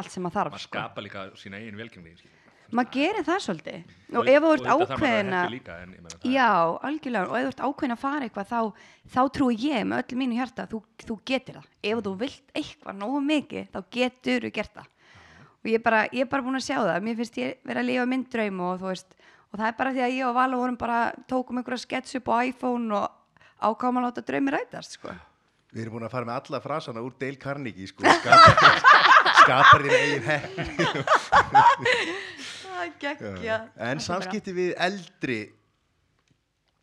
allt 0.00 0.14
sem 0.14 0.24
maður 0.24 0.38
þarf 0.40 0.56
maður 2.76 2.92
gerir 2.96 3.26
það 3.26 3.42
svolítið. 3.46 3.96
Og 4.10 4.30
ef 4.30 4.44
þú 4.44 4.52
ert 4.56 4.68
ákveðin 4.74 5.34
að 5.38 5.56
Já, 6.26 6.48
algjörlega, 6.88 7.26
og 7.30 7.36
ef 7.38 7.44
þú 7.44 7.50
ert 7.52 7.62
ákveðin 7.66 7.94
að 7.94 8.02
fara 8.02 8.26
eitthvað 8.26 8.50
þá, 8.50 8.60
þá 9.14 9.20
trúi 9.36 9.58
ég 9.62 9.86
með 9.86 10.02
öllu 10.02 10.18
mínu 10.20 10.38
hjarta 10.40 10.66
þú, 10.70 10.80
þú 11.06 11.16
getur 11.30 11.60
það, 11.60 11.68
ef 11.90 12.02
þú 12.06 12.14
vilt 12.24 12.56
eitthvað 12.60 12.98
nógu 13.00 13.22
mikið, 13.28 13.70
þá 13.70 13.80
getur 13.96 14.46
þú 14.46 14.52
gert 14.58 14.74
það. 14.80 14.90
Og 15.60 15.70
ég 15.70 15.76
er 15.76 15.84
bara, 15.84 16.02
ég 16.08 16.24
er 16.24 16.30
bara 16.32 16.44
búin 16.46 16.58
að 16.58 16.66
sjá 16.66 16.78
það. 16.80 17.00
Mér 17.06 17.18
finnst 17.20 17.40
ég 17.40 17.64
vera 17.68 17.82
að 17.84 17.90
lifa 17.90 18.06
minn 18.08 18.26
draum 18.32 18.60
og 18.66 18.84
veist, 18.84 19.16
og 19.50 19.58
það 19.60 19.66
er 19.70 19.78
bara 19.80 19.94
því 19.96 20.04
að 20.06 20.14
ég 20.16 20.28
og 20.28 20.36
Vala 20.38 20.60
vorum 20.60 20.78
bara 20.80 21.00
tókum 21.28 21.60
einhverja 21.60 21.84
sketch 21.84 22.20
upp 22.20 22.30
á 22.32 22.34
iPhone 22.48 22.96
og 22.96 23.04
ákváum 23.60 24.00
að 24.00 24.06
láta 24.08 24.24
draumi 24.24 24.54
rætast 24.54 24.96
sko. 24.96 25.12
Við 25.70 25.84
erum 25.84 25.98
búin 25.98 26.06
að 26.08 26.14
fara 26.16 26.26
með 26.26 26.38
alla 26.40 26.60
frasana 26.64 27.02
úr 27.04 27.12
Dale 27.20 27.38
Carnegie 27.38 27.86
sko, 27.86 28.02
skapar, 28.02 28.80
skapar 29.44 29.84
þín 29.84 29.94
eigin 30.00 30.24
er 30.34 30.42
geggja. 33.02 33.58
En 33.90 34.02
samskipti 34.04 34.54
við 34.56 34.72
eldri 34.80 35.40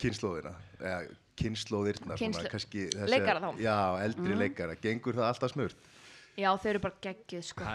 kynnslóðina 0.02 0.54
eða 0.78 1.00
kynnslóðirna 1.38 2.18
Leikara 2.18 3.42
þá? 3.42 3.50
Já, 3.62 3.78
eldri 4.06 4.38
leikara, 4.38 4.78
gengur 4.82 5.18
það 5.18 5.30
alltaf 5.32 5.54
smurt? 5.54 5.92
Já, 6.38 6.52
þau 6.54 6.70
eru 6.72 6.82
bara 6.84 7.02
geggjuð 7.02 7.46
sko. 7.46 7.68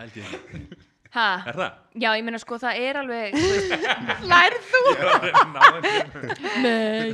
Ha? 1.13 1.27
er 1.45 1.57
það? 1.59 1.73
Já, 2.01 2.09
ég 2.17 2.23
meina 2.25 2.39
sko, 2.41 2.57
það 2.63 2.79
er 2.87 2.99
alveg 3.03 3.35
Lærð 4.31 4.69
þú? 4.71 4.83
Nei. 6.65 7.13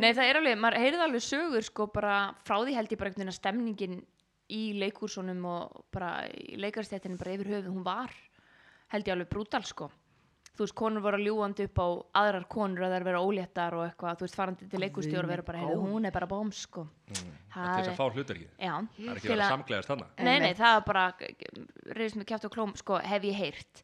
Nei, 0.00 0.08
það 0.10 0.24
er 0.24 0.38
alveg, 0.40 0.56
maður 0.58 0.78
heyrði 0.82 1.04
alveg 1.04 1.22
sögur 1.22 1.66
sko 1.68 1.86
bara 1.94 2.16
frá 2.48 2.56
því 2.56 2.74
held 2.74 2.94
ég 2.94 2.98
bara 2.98 3.12
einhvern 3.12 3.22
veginn 3.22 3.34
að 3.34 3.38
stemningin 3.38 4.00
í 4.48 4.62
leikúrsunum 4.80 5.44
og 5.46 5.84
bara 5.94 6.10
í 6.32 6.58
leikarstættinu 6.58 7.20
bara 7.20 7.36
yfir 7.36 7.52
höfuð, 7.52 7.70
hún 7.76 7.86
var 7.86 8.16
held 8.90 9.06
ég 9.06 9.14
alveg 9.14 9.30
brútal 9.30 9.62
sko 9.68 9.90
þú 10.58 10.64
veist, 10.66 10.74
konur 10.74 11.04
voru 11.04 11.18
ljúandi 11.22 11.64
upp 11.68 11.78
á 11.78 11.86
aðrar 12.18 12.44
konur 12.50 12.82
að 12.88 12.94
þær 12.96 13.04
vera 13.06 13.20
óléttar 13.22 13.76
og 13.78 13.84
eitthvað, 13.86 14.16
þú 14.18 14.26
veist, 14.26 14.38
farandi 14.38 14.68
til 14.72 14.80
leikustjóra 14.82 15.24
og 15.28 15.30
vera 15.32 15.44
bara, 15.46 15.58
heyrðu, 15.62 15.84
hún 15.92 16.08
er 16.08 16.14
bara 16.16 16.26
bóm 16.30 16.50
sko. 16.52 16.88
Til 17.08 17.22
það 17.54 17.74
þess 17.78 17.90
að 17.92 17.98
fá 18.00 18.06
hlutverkið. 18.16 18.48
Já, 18.58 18.72
það 18.98 19.08
er 19.12 19.20
ekki 19.20 19.28
verið 19.30 19.38
að 19.38 19.44
að- 19.46 19.52
samgleðast 19.54 19.90
þarna. 19.92 20.08
Nei, 20.26 20.38
nei, 20.42 20.54
það 20.58 20.76
er 20.80 20.86
bara 20.88 21.04
reyðist 21.94 22.18
með 22.18 22.26
kjátt 22.32 22.44
og 22.48 22.54
klóm, 22.56 22.74
sko, 22.76 22.98
hef 22.98 23.22
ég 23.30 23.38
heyrt. 23.38 23.82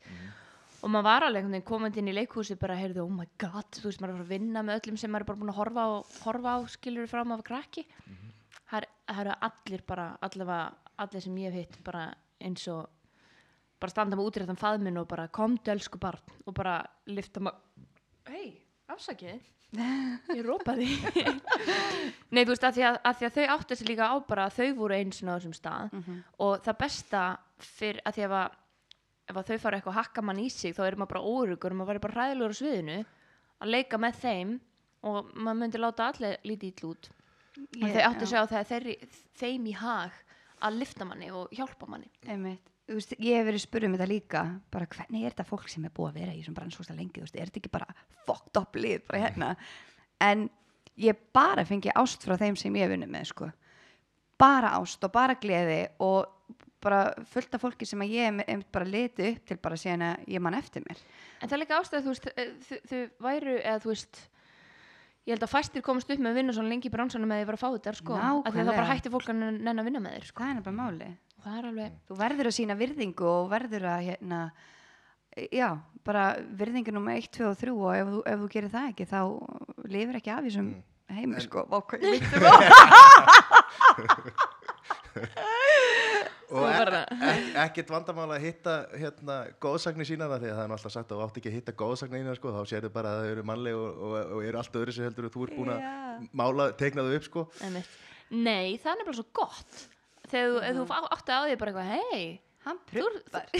Og 0.85 0.91
maður 0.93 1.07
var 1.07 1.25
alveg 1.31 1.63
komandi 1.65 2.03
inn 2.03 2.11
í 2.13 2.17
leikhúsi 2.19 2.59
bara, 2.61 2.75
heyrðu, 2.77 3.07
oh 3.07 3.09
my 3.09 3.25
god 3.41 3.71
þú 3.79 3.87
veist, 3.89 4.03
maður 4.03 4.11
er 4.11 4.15
að 4.15 4.19
fara 4.19 4.27
að 4.27 4.35
vinna 4.35 4.63
með 4.67 4.81
öllum 4.83 4.99
sem 5.01 5.11
maður 5.15 5.25
er 5.25 5.29
bara 5.31 5.41
búin 5.41 5.53
að 5.55 5.61
horfa 5.63 5.85
á, 5.89 5.91
horfa 6.27 6.51
á 6.53 6.59
skilur 6.75 7.09
fram 7.09 7.33
af 7.33 7.45
krakki. 7.47 7.87
Það 8.69 8.83
er- 8.83 8.89
það 9.09 9.21
eru 9.25 9.35
allir 9.49 9.83
bara, 9.87 10.07
allavega 10.21 10.75
allir 10.99 11.23
sem 11.23 11.37
ég 11.41 11.53
hef 11.53 11.55
hitt 11.71 11.79
bara 11.85 12.15
eins 12.41 12.69
og 12.69 12.89
bara 13.85 13.95
standa 13.95 14.19
með 14.19 14.31
útréttan 14.31 14.61
faðminn 14.61 15.01
og 15.01 15.09
bara 15.11 15.31
komdu 15.33 15.73
elsku 15.75 16.01
barn 16.01 16.39
og 16.45 16.57
bara 16.57 16.79
lifta 17.11 17.43
maður 17.45 18.33
hei, 18.33 18.55
afsakið 18.91 19.43
ég 19.75 20.43
rópaði 20.47 20.89
nei, 22.35 22.45
þú 22.45 22.51
veist, 22.53 22.67
að 22.67 22.77
því 22.77 22.85
að, 22.89 22.99
að 23.01 23.17
því 23.19 23.29
að 23.29 23.37
þau 23.37 23.47
áttu 23.55 23.75
þessi 23.75 23.89
líka 23.89 24.11
á 24.11 24.15
bara 24.29 24.45
að 24.49 24.59
þau 24.59 24.69
voru 24.81 24.99
eins 24.99 25.23
og 25.23 25.31
þessum 25.33 25.57
stað 25.57 25.97
og 26.45 26.61
það 26.65 26.79
besta 26.85 27.25
fyrir 27.65 28.03
að 28.05 28.19
því 28.19 28.29
að, 28.29 28.55
ef 29.31 29.41
að 29.41 29.51
þau 29.51 29.59
fara 29.65 29.81
eitthvað 29.81 29.95
að 29.95 29.99
hakka 30.01 30.25
mann 30.29 30.43
í 30.43 30.49
sig 30.53 30.77
þá 30.77 30.85
er 30.87 30.99
maður 31.01 31.13
bara 31.15 31.35
órugur 31.35 31.75
og 31.75 31.81
maður 31.81 31.93
væri 31.93 32.05
bara 32.07 32.19
hræðilegur 32.19 32.55
á 32.55 32.61
sviðinu 32.61 32.99
að 33.65 33.73
leika 33.75 34.01
með 34.01 34.21
þeim 34.23 34.55
og 35.05 35.33
maður 35.35 35.61
myndi 35.61 35.81
láta 35.83 36.11
allir 36.13 36.39
lítið 36.49 36.71
ítl 36.71 36.91
út. 36.93 37.11
En 37.81 37.91
þau 37.93 38.05
áttu 38.09 38.25
að 38.25 38.31
segja 38.31 38.45
á 38.45 38.53
þeim 39.39 39.67
í 39.71 39.75
hag 39.79 40.23
að 40.65 40.79
lifta 40.81 41.07
manni 41.09 41.29
og 41.35 41.53
hjálpa 41.55 41.89
manni. 41.91 42.09
Einmitt. 42.27 42.74
Veist, 42.85 43.15
ég 43.17 43.39
hef 43.39 43.47
verið 43.49 43.63
spurðið 43.63 43.89
um 43.89 43.95
þetta 43.97 44.11
líka 44.11 44.41
bara 44.75 44.87
hvernig 44.93 45.23
er 45.25 45.33
þetta 45.33 45.47
fólk 45.49 45.71
sem 45.73 45.85
er 45.89 45.93
búið 45.97 46.11
að 46.11 46.19
vera 46.21 46.35
í 46.35 46.41
þessum 46.43 46.57
brannsósta 46.59 46.97
lengi, 46.97 47.23
veist, 47.23 47.37
er 47.39 47.49
þetta 47.49 47.63
ekki 47.63 47.73
bara 47.73 47.95
fucked 48.27 48.61
up 48.61 48.77
lið 48.77 49.07
bara 49.09 49.23
hérna 49.23 49.55
en 50.21 50.51
ég 51.01 51.23
bara 51.33 51.65
fengi 51.65 51.95
ást 51.97 52.27
frá 52.29 52.37
þeim 52.37 52.59
sem 52.61 52.77
ég 52.77 52.85
hef 52.85 52.93
vunnið 52.93 53.15
með, 53.15 53.25
sko 53.31 53.49
bara 54.37 54.75
ást 54.77 55.07
og 55.07 55.15
bara 55.15 55.39
gleði 55.41 55.81
og 56.05 56.29
bara 56.85 57.15
fullt 57.33 57.57
af 57.57 57.65
fólki 57.65 57.89
sem 57.89 58.05
að 58.05 58.13
ég 58.13 58.43
hef 58.45 58.67
bara 58.75 58.85
litið 58.85 59.31
upp 59.31 59.49
til 59.49 59.57
bara 59.65 59.81
síðan 59.81 60.05
að 60.11 60.29
ég 60.37 60.45
man 60.45 60.59
eftir 60.59 60.85
mér 60.85 61.01
En 61.41 61.49
það 61.49 61.57
er 61.57 61.63
líka 61.65 61.81
ástæð, 61.81 62.05
þú 62.05 62.13
veist, 62.13 62.31
eh, 62.37 62.79
þau, 62.91 63.01
væru, 63.25 63.55
eða 63.65 63.81
þú 63.81 63.93
veist, 63.95 64.21
ég 65.25 65.33
held 65.35 65.47
að 65.49 65.55
fæstir 65.55 65.85
komast 65.85 66.11
upp 66.13 66.21
með 66.21 66.31
að 66.35 66.39
vinna 66.43 66.53
svona 66.57 66.73
lengi 66.73 66.89
í 66.89 66.93
bransanum 66.93 67.33
því 67.33 67.41
að 67.41 67.49
vera 67.49 67.59
að 67.59 67.65
fá 67.65 67.71
þetta, 67.79 67.95
sko. 67.97 68.15
Því 68.15 68.21
að 68.21 68.45
það 68.45 68.53
bara 68.53 68.65
Nákvæmlega. 68.69 68.93
hætti 68.93 69.13
fólk 69.17 69.29
að 69.33 69.41
nenn 69.41 69.81
að 69.81 69.89
vinna 69.89 70.05
með 70.05 70.17
þér, 70.19 70.27
sko. 70.29 70.43
það 70.43 70.51
er 70.53 70.59
nefnilega 70.61 70.81
máli 70.85 71.11
það 71.45 71.59
er 71.61 71.65
alveg, 71.71 71.91
þú 72.09 72.13
verður 72.21 72.47
að 72.51 72.57
sína 72.59 72.75
virðingu 72.81 73.27
og 73.29 73.51
verður 73.53 73.85
að 73.93 74.01
hérna, 74.09 74.41
já, 75.53 75.69
bara 76.07 76.23
virðingu 76.61 76.93
nummer 76.97 77.15
1, 77.21 77.29
2 77.37 77.41
og 77.51 77.57
3 77.61 77.75
og 77.75 77.91
ef 77.99 78.07
þú, 78.15 78.21
ef 78.33 78.39
þú 78.45 78.49
gerir 78.57 78.73
það 78.75 78.87
ekki 78.93 79.05
þá 79.13 79.21
lifir 79.95 80.17
ekki 80.21 80.31
af 80.35 80.43
þessum 80.49 80.69
heimi 81.15 81.39
sko, 81.45 81.61
Vá, 81.69 81.79
hvað 81.85 81.99
ég 82.05 82.09
myndi 82.15 82.35
og 86.55 86.65
ek, 86.69 86.77
bara- 86.79 87.07
ek, 87.09 87.45
ekkert 87.65 87.91
vandamál 87.93 88.31
að 88.35 88.43
hitta 88.45 88.75
hérna, 88.99 89.37
góðsagnir 89.63 90.07
sínana 90.09 90.39
því 90.41 90.49
að 90.51 90.57
það 90.59 90.65
er 90.65 90.71
nú 90.71 90.77
alltaf 90.77 90.95
sagt 90.95 91.11
að 91.13 91.19
þú 91.21 91.25
átt 91.27 91.39
ekki 91.41 91.51
að 91.51 91.57
hitta 91.59 91.75
góðsagnir 91.83 92.39
sko, 92.39 92.49
þá 92.55 92.61
sérðu 92.71 92.91
bara 92.95 93.13
að 93.15 93.19
það 93.23 93.31
eru 93.35 93.45
mannleg 93.51 93.75
og, 93.79 93.91
og, 94.09 94.13
og 94.39 94.43
eru 94.49 94.61
allt 94.61 94.79
öðru 94.81 94.93
sem 94.97 95.07
heldur 95.09 95.29
og 95.29 95.35
þú 95.35 95.41
ert 95.49 95.57
búin 95.59 95.73
að 95.75 95.81
Já. 95.85 95.89
mála, 96.43 96.65
teikna 96.79 97.07
þau 97.07 97.17
upp 97.19 97.27
sko. 97.29 97.41
Nei, 98.35 98.67
það 98.83 98.91
er 98.93 98.99
nefnilega 99.01 99.19
svo 99.21 99.27
gott. 99.41 99.73
Þegar 100.35 100.67
ef 100.69 100.75
þú 100.81 100.85
átti 101.15 101.31
á 101.35 101.41
því 101.45 101.55
bara 101.61 101.71
eitthvað, 101.73 101.91
hei, 101.95 102.23
hann 102.65 102.79
prumpar 102.91 103.47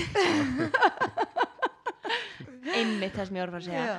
einmitt 2.75 3.15
það 3.15 3.27
sem 3.29 3.37
ég 3.39 3.45
var 3.45 3.59
að 3.61 3.67
segja. 3.69 3.85
Já. 3.87 3.99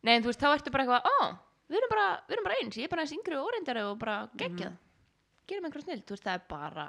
Nei, 0.00 0.14
en 0.14 0.22
þú 0.24 0.28
veist, 0.30 0.40
þá 0.40 0.48
ertu 0.54 0.70
bara 0.72 0.82
eitthvað, 0.86 1.04
ó, 1.04 1.06
við 1.68 1.76
erum 1.80 1.92
bara, 1.92 2.08
við 2.24 2.32
erum 2.36 2.46
bara 2.48 2.58
eins, 2.62 2.76
ég 2.80 2.86
er 2.88 2.92
bara 2.94 3.02
eins 3.04 3.16
yngri 3.16 3.34
og 3.36 3.44
óreindari 3.50 3.82
og 3.84 3.94
bara 4.00 4.16
geggjað. 4.40 4.74
Gerum 5.50 5.66
einhverja 5.66 5.86
snill, 5.88 6.04
þú 6.06 6.12
veist, 6.16 6.26
það 6.28 6.36
er 6.38 6.44
bara, 6.50 6.86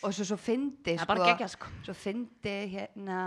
og 0.00 0.14
svo 0.16 0.24
svo 0.26 0.38
fyndi 0.40 0.94
það 0.94 0.96
er 0.96 1.04
sko, 1.04 1.12
bara 1.12 1.28
geggjað, 1.30 1.54
sko. 1.54 1.70
svo 1.86 1.94
fyndi 1.98 2.56
hérna 2.74 3.20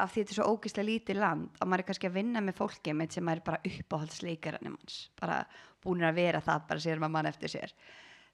af 0.00 0.12
því 0.12 0.22
þetta 0.22 0.32
er 0.32 0.38
svo 0.38 0.46
ógislega 0.52 0.86
lítið 0.86 1.18
land 1.20 1.58
að 1.58 1.70
maður 1.70 1.82
er 1.82 1.86
kannski 1.88 2.08
að 2.08 2.16
vinna 2.16 2.42
með 2.44 2.58
fólki 2.60 2.90
með 2.96 3.16
sem 3.16 3.26
maður 3.26 3.40
er 3.40 3.46
bara 3.48 3.70
uppáhaldsleikarinn 3.70 4.70
manns 4.70 4.98
bara 5.18 5.40
búin 5.82 6.06
að 6.06 6.20
vera 6.20 6.42
það 6.44 6.68
bara 6.70 6.84
sér 6.84 7.02
maður 7.02 7.14
mann 7.16 7.30
eftir 7.32 7.52
sér 7.52 7.74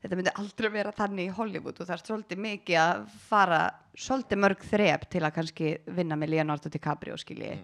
þetta 0.03 0.18
myndi 0.20 0.34
aldrei 0.42 0.70
vera 0.74 0.92
þannig 0.94 1.30
í 1.30 1.34
Hollywood. 1.38 1.80
Og 1.80 1.88
það 1.88 1.97
er 1.97 2.05
svolítið 2.05 2.42
mikið 2.47 2.80
að 2.82 3.07
fara 3.28 3.61
svolítið 3.97 4.42
mörg 4.44 4.64
þrep 4.70 5.09
til 5.14 5.24
að 5.24 5.34
kannski 5.38 5.72
vinna 5.97 6.18
með 6.20 6.34
Leonardo 6.34 6.72
DiCaprio 6.72 7.16
skilji. 7.20 7.55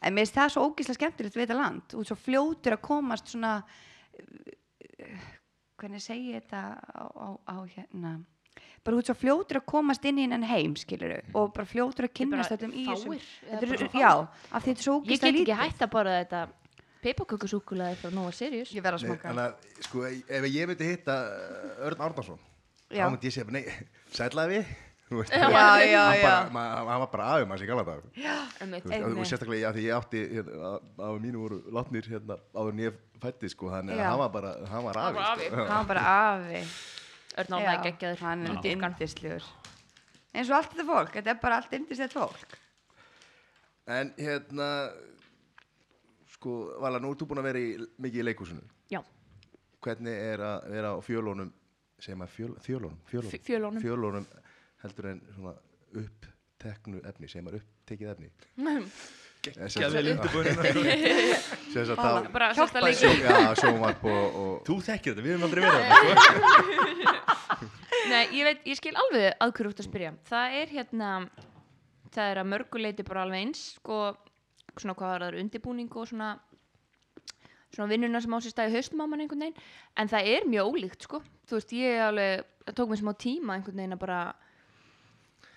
En 0.00 0.14
mér 0.16 0.24
finnst 0.24 0.38
það 0.38 0.52
svo 0.54 0.66
ógislega 0.70 0.96
skemmtilegt 0.96 1.36
við 1.36 1.44
þetta 1.46 1.58
land. 1.60 1.94
Og 2.00 2.06
svo 2.08 2.16
fljótur 2.16 2.76
að 2.78 2.84
komast 2.88 3.32
svona 3.34 3.54
eh, 4.16 5.24
hvernig 5.80 6.02
segi 6.04 6.34
ég 6.34 6.44
þetta 6.46 6.62
á, 6.96 7.04
á, 7.12 7.28
á 7.44 7.56
hérna? 7.68 8.14
Bara 8.84 8.96
út 8.96 9.08
svo 9.10 9.14
fljótur 9.16 9.60
að 9.60 9.66
komast 9.68 10.04
inn 10.08 10.18
í 10.20 10.24
hennan 10.24 10.44
heim 10.48 10.72
skilur 10.80 11.12
og 11.36 11.50
bara 11.52 11.68
fljótur 11.68 12.06
að 12.08 12.14
kynnast 12.16 12.48
bara 12.48 12.64
öllum 12.64 12.72
í 12.80 12.86
þessum 12.88 13.12
Þetta 13.50 13.68
bara 13.68 13.88
já, 14.00 14.12
af 14.56 14.64
því 14.64 14.70
þetta 14.70 14.80
er 14.80 14.86
svo 14.86 14.94
Ég 14.94 15.02
ógislega 15.04 15.20
get 15.20 15.28
ekki 15.28 15.44
lítið. 15.44 15.60
hætt 15.60 15.84
að 15.84 15.92
borða 15.92 16.14
þetta 16.22 16.40
peipakökusúkulaði 17.04 17.96
frá 18.02 18.10
Nova 18.14 18.30
Sirius. 18.36 18.70
ég 18.76 18.82
verð 18.84 19.00
að 19.00 19.06
Nei, 19.06 19.10
smaka 19.10 19.28
Þannig 19.28 19.44
að 19.46 19.82
sko, 19.88 20.04
ef 20.38 20.46
ég 20.52 20.70
myndi 20.70 20.88
hitta 20.92 21.16
uh, 21.24 21.86
Örn 21.88 22.06
Árnarsson 22.06 22.38
Já. 22.90 23.04
þá 23.06 23.10
myndi 23.14 23.28
ég 23.30 23.34
segja, 23.36 23.50
nei, 23.54 23.64
sætlaði 24.14 24.56
við 24.60 24.72
Þú 25.10 25.18
veist, 25.18 25.32
já, 25.34 25.42
já, 25.42 25.58
hann, 25.58 25.80
já, 25.90 26.02
bara, 26.22 26.50
ma, 26.54 26.62
hann 26.86 27.00
var 27.02 27.08
bara 27.10 27.24
aðeins 27.34 27.62
dag 27.66 28.02
Einmitt. 28.62 28.84
Þú 28.84 28.90
veist, 28.92 29.18
og, 29.18 29.26
sérstaklega 29.26 29.64
já, 29.64 29.70
því 29.74 29.82
ég 29.88 29.96
átti 29.96 30.20
hérna, 30.36 30.68
að 31.02 31.16
mínu 31.24 31.40
voru 31.42 31.58
látnir 31.74 32.06
hérna, 32.06 32.36
áður 32.54 32.76
en 32.76 32.82
ég 32.84 33.00
fætti 33.20 33.50
sko, 33.50 33.72
þannig 33.72 33.96
að 33.96 34.02
Já. 34.04 34.06
hann 34.12 34.20
var 34.22 34.30
bara 34.36 34.52
hann 34.70 34.84
var 34.86 35.00
Hann 35.00 35.08
afi, 35.08 35.18
var 35.18 35.32
afi. 35.32 35.48
sko. 35.50 35.64
hann 35.66 35.72
var 35.80 35.88
bara 35.90 36.04
afi 36.14 36.62
Örn 37.40 37.56
Árna 37.58 37.72
er 37.74 37.82
geggjaður. 37.88 38.22
hann 38.22 38.46
er 38.46 38.54
Stúlkan. 38.60 38.94
indisljur 38.94 39.48
eins 40.30 40.50
og 40.50 40.56
allt 40.60 40.70
þetta 40.76 40.86
fólk, 40.92 41.12
þetta 41.18 41.30
er 41.34 41.40
bara 41.42 41.56
allt 41.58 41.72
indislegt 41.80 42.14
fólk 42.14 42.58
en 43.90 44.12
hérna 44.18 44.68
sko, 46.40 46.50
Vala, 46.80 47.00
nú 47.02 47.08
ert 47.12 47.20
þú 47.20 47.26
búin 47.30 47.42
að 47.42 47.48
vera 47.50 47.62
í, 47.62 47.70
mikið 48.00 48.22
í 48.22 48.26
leikhúsinu. 48.30 48.62
Já, 48.90 49.00
hvernig 49.84 50.16
er 50.32 50.38
að 50.44 50.58
vera 50.72 50.88
á 50.96 50.98
fjölónum 51.04 51.50
segjum 52.00 52.24
að 52.24 52.30
fjöl, 52.34 52.52
fjölónum, 52.64 53.00
fjölónum, 53.08 53.40
fjölónum. 53.44 53.82
fjölónum 53.84 54.26
heldur 54.80 55.10
en 55.12 55.20
svona 55.36 55.54
uppteknu 56.00 56.98
efni 57.10 57.26
segjum 57.28 57.50
að 57.52 57.58
upptekið 57.60 58.08
efni? 58.14 58.28
Að 59.40 59.50
bara 62.34 62.48
sérst 62.52 62.76
að 62.76 62.80
Hjálpa 62.80 62.80
leika. 62.84 63.08
já, 63.24 63.54
sjónvarp 63.56 64.02
og, 64.04 64.34
og 64.40 64.52
Þú 64.66 64.74
þekkir 64.84 65.12
þetta, 65.14 65.22
við 65.24 65.30
erum 65.32 65.44
aldrei 65.46 65.62
verið 65.64 65.80
þetta 65.88 66.04
Nei, 68.10 68.24
ég 68.36 68.44
veit, 68.44 68.60
ég 68.68 68.76
skil 68.76 68.92
alveg 69.00 69.32
að 69.40 69.52
hverju 69.56 69.70
út 69.72 69.80
að 69.80 69.86
spyrja. 69.86 70.10
Það 70.28 70.46
er 70.60 70.66
hérna, 70.74 71.08
það 72.12 72.26
er 72.34 72.38
að 72.42 72.50
mörguleiti 72.52 73.02
bara 73.06 73.22
alveg 73.24 73.40
eins, 73.46 73.62
sko, 73.78 73.96
svona 74.78 74.96
hvað 74.98 75.12
var 75.14 75.26
það 75.26 75.40
undirbúning 75.42 75.90
og 75.96 76.08
svona, 76.10 76.30
svona 77.74 77.90
vinnuna 77.90 78.22
sem 78.22 78.34
á 78.34 78.38
sér 78.38 78.54
staði 78.54 78.76
haustum 78.78 79.02
á 79.02 79.06
mann 79.06 79.24
einhvern 79.24 79.46
veginn. 79.46 79.68
En 79.96 80.10
það 80.12 80.32
er 80.36 80.48
mjög 80.50 80.70
ólíkt, 80.70 81.06
sko. 81.08 81.22
Þú 81.48 81.58
veist, 81.58 81.76
ég 81.76 82.04
alveg, 82.06 82.48
það 82.68 82.78
tók 82.80 82.92
mér 82.92 83.02
smá 83.02 83.12
tíma 83.26 83.56
einhvern 83.58 83.82
veginn 83.82 83.98
að 83.98 84.02
bara 84.06 84.20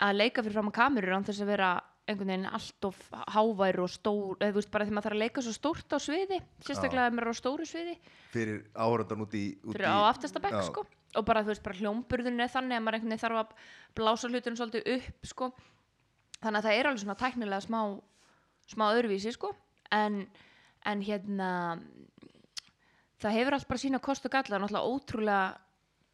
að 0.04 0.20
leika 0.20 0.42
fyrir 0.42 0.58
fram 0.58 0.72
á 0.74 0.78
kamerur 0.80 1.18
án 1.18 1.26
þess 1.26 1.44
að 1.44 1.52
vera 1.54 1.74
einhvern 2.04 2.28
veginn 2.28 2.50
allt 2.52 2.88
of 2.88 2.98
hávær 3.32 3.78
og 3.84 3.92
stór, 3.92 4.36
eða 4.40 4.52
þú 4.52 4.58
veist, 4.58 4.70
bara 4.72 4.84
þegar 4.84 4.96
maður 4.98 5.06
þarf 5.08 5.16
að 5.16 5.22
leika 5.22 5.44
svo 5.44 5.54
stórt 5.56 5.94
á 5.96 5.98
sviði, 6.02 6.40
sérstaklega 6.66 7.06
ef 7.08 7.14
maður 7.16 7.30
er 7.30 7.32
á 7.32 7.40
stóru 7.40 7.68
sviði 7.68 7.94
fyrir 8.34 8.58
áhörðan 8.74 9.24
út 9.24 9.36
í 9.38 9.44
út 9.62 9.76
fyrir 9.76 9.88
í, 9.88 9.94
á 9.94 10.10
aftasta 10.10 10.42
bekk 10.44 10.58
Já. 10.58 10.66
sko 10.68 10.84
og 11.14 11.26
bara 11.28 11.44
þú 11.44 11.52
veist 11.52 11.64
bara 11.64 11.78
hljómburðun 11.78 12.44
er 12.44 12.52
þannig 12.52 12.76
að 12.76 12.84
maður 12.84 12.98
einhvern 12.98 13.14
veginn 13.14 13.22
þarf 13.24 13.40
að 13.40 13.54
blása 13.96 14.30
hlutunum 14.30 14.58
svolítið 14.60 14.90
upp 14.96 15.30
sko 15.30 15.50
þannig 16.42 16.58
að 16.58 16.66
það 16.66 16.78
er 16.78 16.90
alveg 16.90 17.04
svona 17.04 17.18
tæknilega 17.22 17.64
smá 17.64 17.80
smá 18.70 18.88
öðruvísi 18.92 19.32
sko. 19.34 19.52
En, 19.94 20.24
en 20.84 21.04
hérna 21.04 21.50
það 23.22 23.38
hefur 23.38 23.56
allt 23.56 23.70
bara 23.70 23.82
sína 23.82 24.02
kost 24.02 24.26
og 24.26 24.34
galla. 24.34 24.60
Náttúrulega 24.60 24.90
ótrúlega 24.90 25.44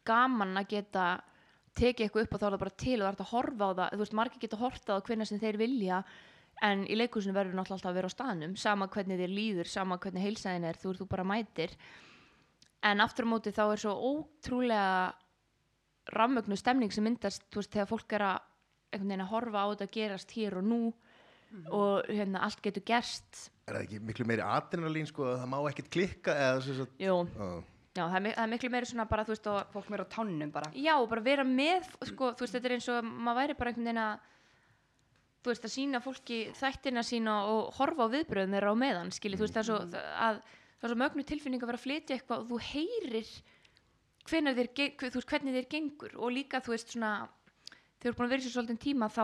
gaman 0.07 0.57
að 0.59 0.71
geta 0.75 1.05
tekið 1.77 2.05
eitthvað 2.05 2.25
upp 2.25 2.35
og 2.35 2.41
þá 2.41 2.45
er 2.45 2.53
það 2.53 2.63
bara 2.65 2.79
til 2.83 2.97
og 2.97 3.05
það 3.05 3.11
er 3.13 3.23
að 3.23 3.31
horfa 3.31 3.65
á 3.67 3.71
það. 3.71 3.87
Þú 3.93 4.03
veist 4.03 4.19
margir 4.19 4.43
geta 4.43 4.61
horta 4.61 4.97
á 4.97 5.03
hvernig 5.07 5.29
sem 5.29 5.41
þeir 5.41 5.59
vilja 5.61 6.03
en 6.61 6.85
í 6.85 6.97
leikusinu 6.97 7.33
verður 7.33 7.57
náttúrulega 7.57 7.79
alltaf 7.79 7.91
að 7.91 7.97
vera 7.97 8.11
á 8.11 8.15
staðnum 8.15 8.55
sama 8.59 8.87
hvernig 8.91 9.17
þér 9.21 9.33
líður, 9.33 9.69
sama 9.71 9.97
hvernig 9.97 10.25
heilsæðin 10.27 10.67
er 10.69 10.77
þú, 10.77 10.93
þú 10.99 11.07
bara 11.09 11.25
mætir. 11.25 11.73
En 12.85 13.01
aftur 13.01 13.25
á 13.25 13.31
móti 13.31 13.53
þá 13.55 13.63
er 13.71 13.81
svo 13.81 13.95
ótrúlega 14.11 15.13
rammögnu 16.11 16.57
stemning 16.57 16.93
sem 16.93 17.05
myndast 17.05 17.45
þú 17.49 17.61
veist, 17.61 17.73
þegar 17.73 17.89
fólk 17.89 18.17
er 18.17 18.25
að 18.27 18.37
einhvern 18.91 19.07
veginn 19.07 19.25
að 19.25 19.31
horfa 19.31 19.63
á 19.63 19.67
þetta 19.71 19.93
gerast 19.95 20.35
hér 20.35 20.57
og 20.59 20.67
nú 20.67 20.81
og 21.71 22.07
hérna 22.09 22.45
allt 22.45 22.61
getur 22.63 22.85
gerst. 22.87 23.49
Er 23.67 23.77
það 23.77 23.85
ekki 23.85 23.99
miklu 24.07 24.27
meiri 24.29 24.45
adrenalín 24.45 25.09
sko 25.09 25.27
að 25.29 25.37
það 25.41 25.51
má 25.53 25.59
ekkert 25.69 25.91
klikka 25.93 26.35
eða 26.35 26.63
sem 26.65 26.79
sagt? 26.79 26.97
Jú, 27.01 27.17
já, 27.27 27.49
já, 27.97 28.03
það 28.03 28.17
er, 28.17 28.27
það 28.27 28.43
er 28.43 28.51
miklu 28.55 28.71
meiri 28.73 28.89
svona 28.91 29.07
bara 29.11 29.25
þú 29.27 29.35
veist 29.35 29.49
og 29.51 29.75
fólk 29.75 29.91
mér 29.91 30.05
á 30.05 30.13
tánum 30.15 30.53
bara. 30.53 30.71
Já, 30.75 30.93
og 30.97 31.09
bara 31.11 31.25
vera 31.25 31.47
með 31.47 31.89
sko, 32.11 32.33
þú 32.35 32.45
veist, 32.45 32.57
þetta 32.57 32.71
er 32.71 32.75
eins 32.77 32.89
og 32.91 33.11
maður 33.11 33.41
væri 33.41 33.57
bara 33.59 33.73
einhvern 33.73 33.89
veginn 33.91 34.03
að 34.05 34.29
þú 35.41 35.53
veist, 35.53 35.67
að 35.67 35.75
sína 35.75 36.01
fólki 36.03 36.39
þættina 36.57 37.03
sína 37.05 37.37
og 37.49 37.71
horfa 37.79 38.05
á 38.05 38.13
viðbröðum 38.13 38.57
þeirra 38.57 38.73
á 38.73 38.81
meðan, 38.83 39.13
skilji, 39.15 39.39
þú 39.39 39.47
veist, 39.47 39.57
það 39.57 39.63
er 39.63 39.69
svo 39.69 39.79
að 40.27 40.41
það 40.81 40.87
er 40.87 40.93
svo 40.93 40.97
mögnu 40.97 41.23
tilfinning 41.29 41.61
að 41.61 41.69
vera 41.71 41.79
að 41.79 41.85
flytja 41.85 42.15
eitthvað 42.17 42.43
og 42.43 42.47
þú 42.49 42.59
heyrir 42.71 43.31
þeir, 44.25 44.93
þú 44.97 45.17
veist, 45.17 45.29
hvernig 45.29 45.57
þeir 45.57 45.67
gengur. 45.69 46.15
Og 46.17 46.33
líka, 46.33 46.61
þú 46.61 46.73
veist, 46.73 46.93
svona 46.93 47.11
þegar 48.01 48.01
þú 48.01 48.09
er 48.11 48.17
búin 48.17 48.27
að 48.27 48.33
vera 48.33 48.41
í 48.41 48.45
svo 48.45 48.53
svolítinn 48.55 48.81
tíma 48.81 49.09
þá 49.13 49.23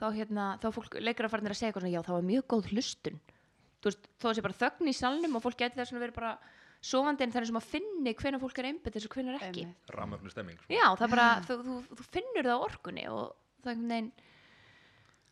þá, 0.00 0.06
hérna, 0.16 0.46
þá 0.62 0.66
fólk 0.74 0.96
leikar 1.00 1.28
að 1.28 1.34
farinir 1.36 1.52
að 1.54 1.60
segja 1.60 1.70
eitthvað 1.70 1.84
svona, 1.84 1.94
já, 1.94 2.02
það 2.08 2.16
var 2.16 2.26
mjög 2.30 2.46
góð 2.54 2.70
hlustun. 2.72 3.20
Þú 3.80 3.90
veist, 3.90 4.08
þó 4.20 4.26
að 4.30 4.34
sé 4.38 4.42
bara 4.46 4.58
þögn 4.60 4.88
í 4.90 4.96
salnum 4.96 5.36
og 5.38 5.44
fólk 5.44 5.58
geti 5.60 5.78
þess 5.80 5.94
að 5.94 6.02
vera 6.04 6.16
bara 6.16 6.32
sofandi 6.80 7.24
en 7.26 7.32
það 7.32 7.40
er 7.42 7.48
sem 7.50 7.60
að 7.60 7.68
finni 7.68 8.12
hvenær 8.16 8.40
fólk 8.40 8.58
er 8.60 8.68
einbætt 8.70 8.96
og 9.00 9.14
hvenær 9.14 9.38
ekki. 9.44 9.66
Rammögnu 9.92 10.32
stemming 10.32 10.58
sko. 10.60 10.72
Já, 10.72 10.84
það 10.96 11.04
er 11.06 11.12
bara, 11.14 11.28
þú, 11.44 11.56
þú, 11.66 11.76
þú 12.00 12.06
finnur 12.16 12.48
það 12.48 12.56
á 12.56 12.64
orkunni 12.66 13.04
og 13.12 13.34
það 13.60 13.70
er 13.70 13.74
einhvern 13.76 13.92
veginn 13.94 14.10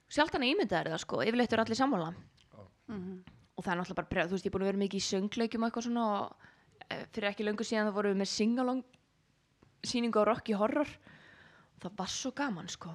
sjaldan 0.08 0.44
að 0.44 0.52
ímynda 0.52 0.78
er 0.82 0.90
það 0.92 1.02
sko, 1.04 1.20
yfirleitt 1.24 1.56
er 1.56 1.62
allir 1.64 1.78
sammála. 1.80 2.12
Mhm. 2.88 3.16
og 3.58 3.64
það 3.64 3.72
er 3.72 3.78
náttúrulega 3.80 3.98
bara, 3.98 4.08
pre- 4.08 4.24
þú 4.28 4.36
veist, 4.36 4.44
ég 4.46 4.48
er 4.48 4.54
búin 4.54 4.62
að 4.62 4.68
vera 4.70 4.78
mikið 4.84 5.00
í 5.00 5.06
söngleikjum 5.08 5.64
og 5.64 5.68
eitthvað 5.68 5.86
svona 5.88 6.02
og 6.14 6.44
e, 6.88 6.98
fyrir 7.12 7.26
ekki 7.32 7.44
löngu 7.44 7.64
síðan 7.66 7.88
þá 7.90 7.94
vorum 7.96 8.12
við 8.14 8.20
með 8.22 8.30
singalong 8.30 8.82
síningu 9.82 10.20
á 10.22 10.28
Rocky 10.28 10.54
Horror. 10.54 10.88
Og 11.74 11.82
það 11.82 11.96
var 11.98 12.12
svo 12.12 12.30
gaman 12.38 12.68
sko 12.70 12.92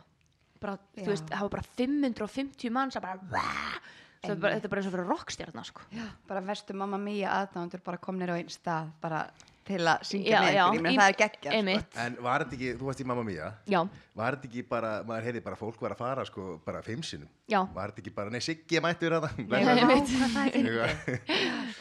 bara, 0.63 0.77
þú 0.97 1.09
veist, 1.11 1.29
það 1.29 1.45
var 1.47 1.53
bara 1.57 1.69
550 1.83 2.73
manns 2.79 2.97
að 2.99 3.05
bara, 3.07 3.19
bara, 3.29 4.57
þetta 4.57 4.67
er 4.67 4.71
bara 4.71 4.81
eins 4.83 4.89
og 4.91 4.93
fyrir 4.97 5.09
rockstjarnar 5.13 5.67
sko. 5.71 5.87
Bara 6.29 6.43
verstu 6.51 6.75
mamma 6.79 6.99
mía 7.01 7.31
aðdándur 7.41 7.83
bara 7.83 7.99
komnir 8.03 8.31
á 8.31 8.35
einn 8.39 8.51
stað 8.53 8.93
bara 9.03 9.25
til 9.63 9.77
að 9.87 10.01
syngja 10.03 10.39
með 10.43 10.55
já, 10.57 10.63
ykkur, 10.67 10.75
ég 10.75 10.81
meina 10.83 10.91
í- 10.91 10.99
það 10.99 11.09
er 11.13 11.17
geggjað 11.21 11.53
einmitt, 11.55 11.93
En 12.03 12.15
var 12.25 12.43
þetta 12.43 12.55
ekki, 12.57 12.71
þú 12.81 12.87
varst 12.89 12.99
í 12.99 13.05
Mamma 13.07 13.21
Mia 13.23 13.45
já, 13.71 13.77
Var 14.19 14.35
þetta 14.35 14.49
ekki 14.49 14.63
bara, 14.67 14.89
maður 15.07 15.23
heyrði 15.29 15.41
bara 15.45 15.55
fólk 15.61 15.79
var 15.85 15.93
að 15.95 16.01
fara 16.01 16.25
sko 16.27 16.47
bara 16.65 16.81
fimm 16.83 16.99
sinnum? 17.07 17.29
Já. 17.47 17.61
Var 17.77 17.93
þetta 17.93 18.03
ekki 18.03 18.13
bara, 18.17 18.29
nei 18.33 18.41
Siggi 18.43 18.81
mættur 18.83 19.15
að 19.21 19.29
Nei, 19.39 19.63
það. 19.63 20.83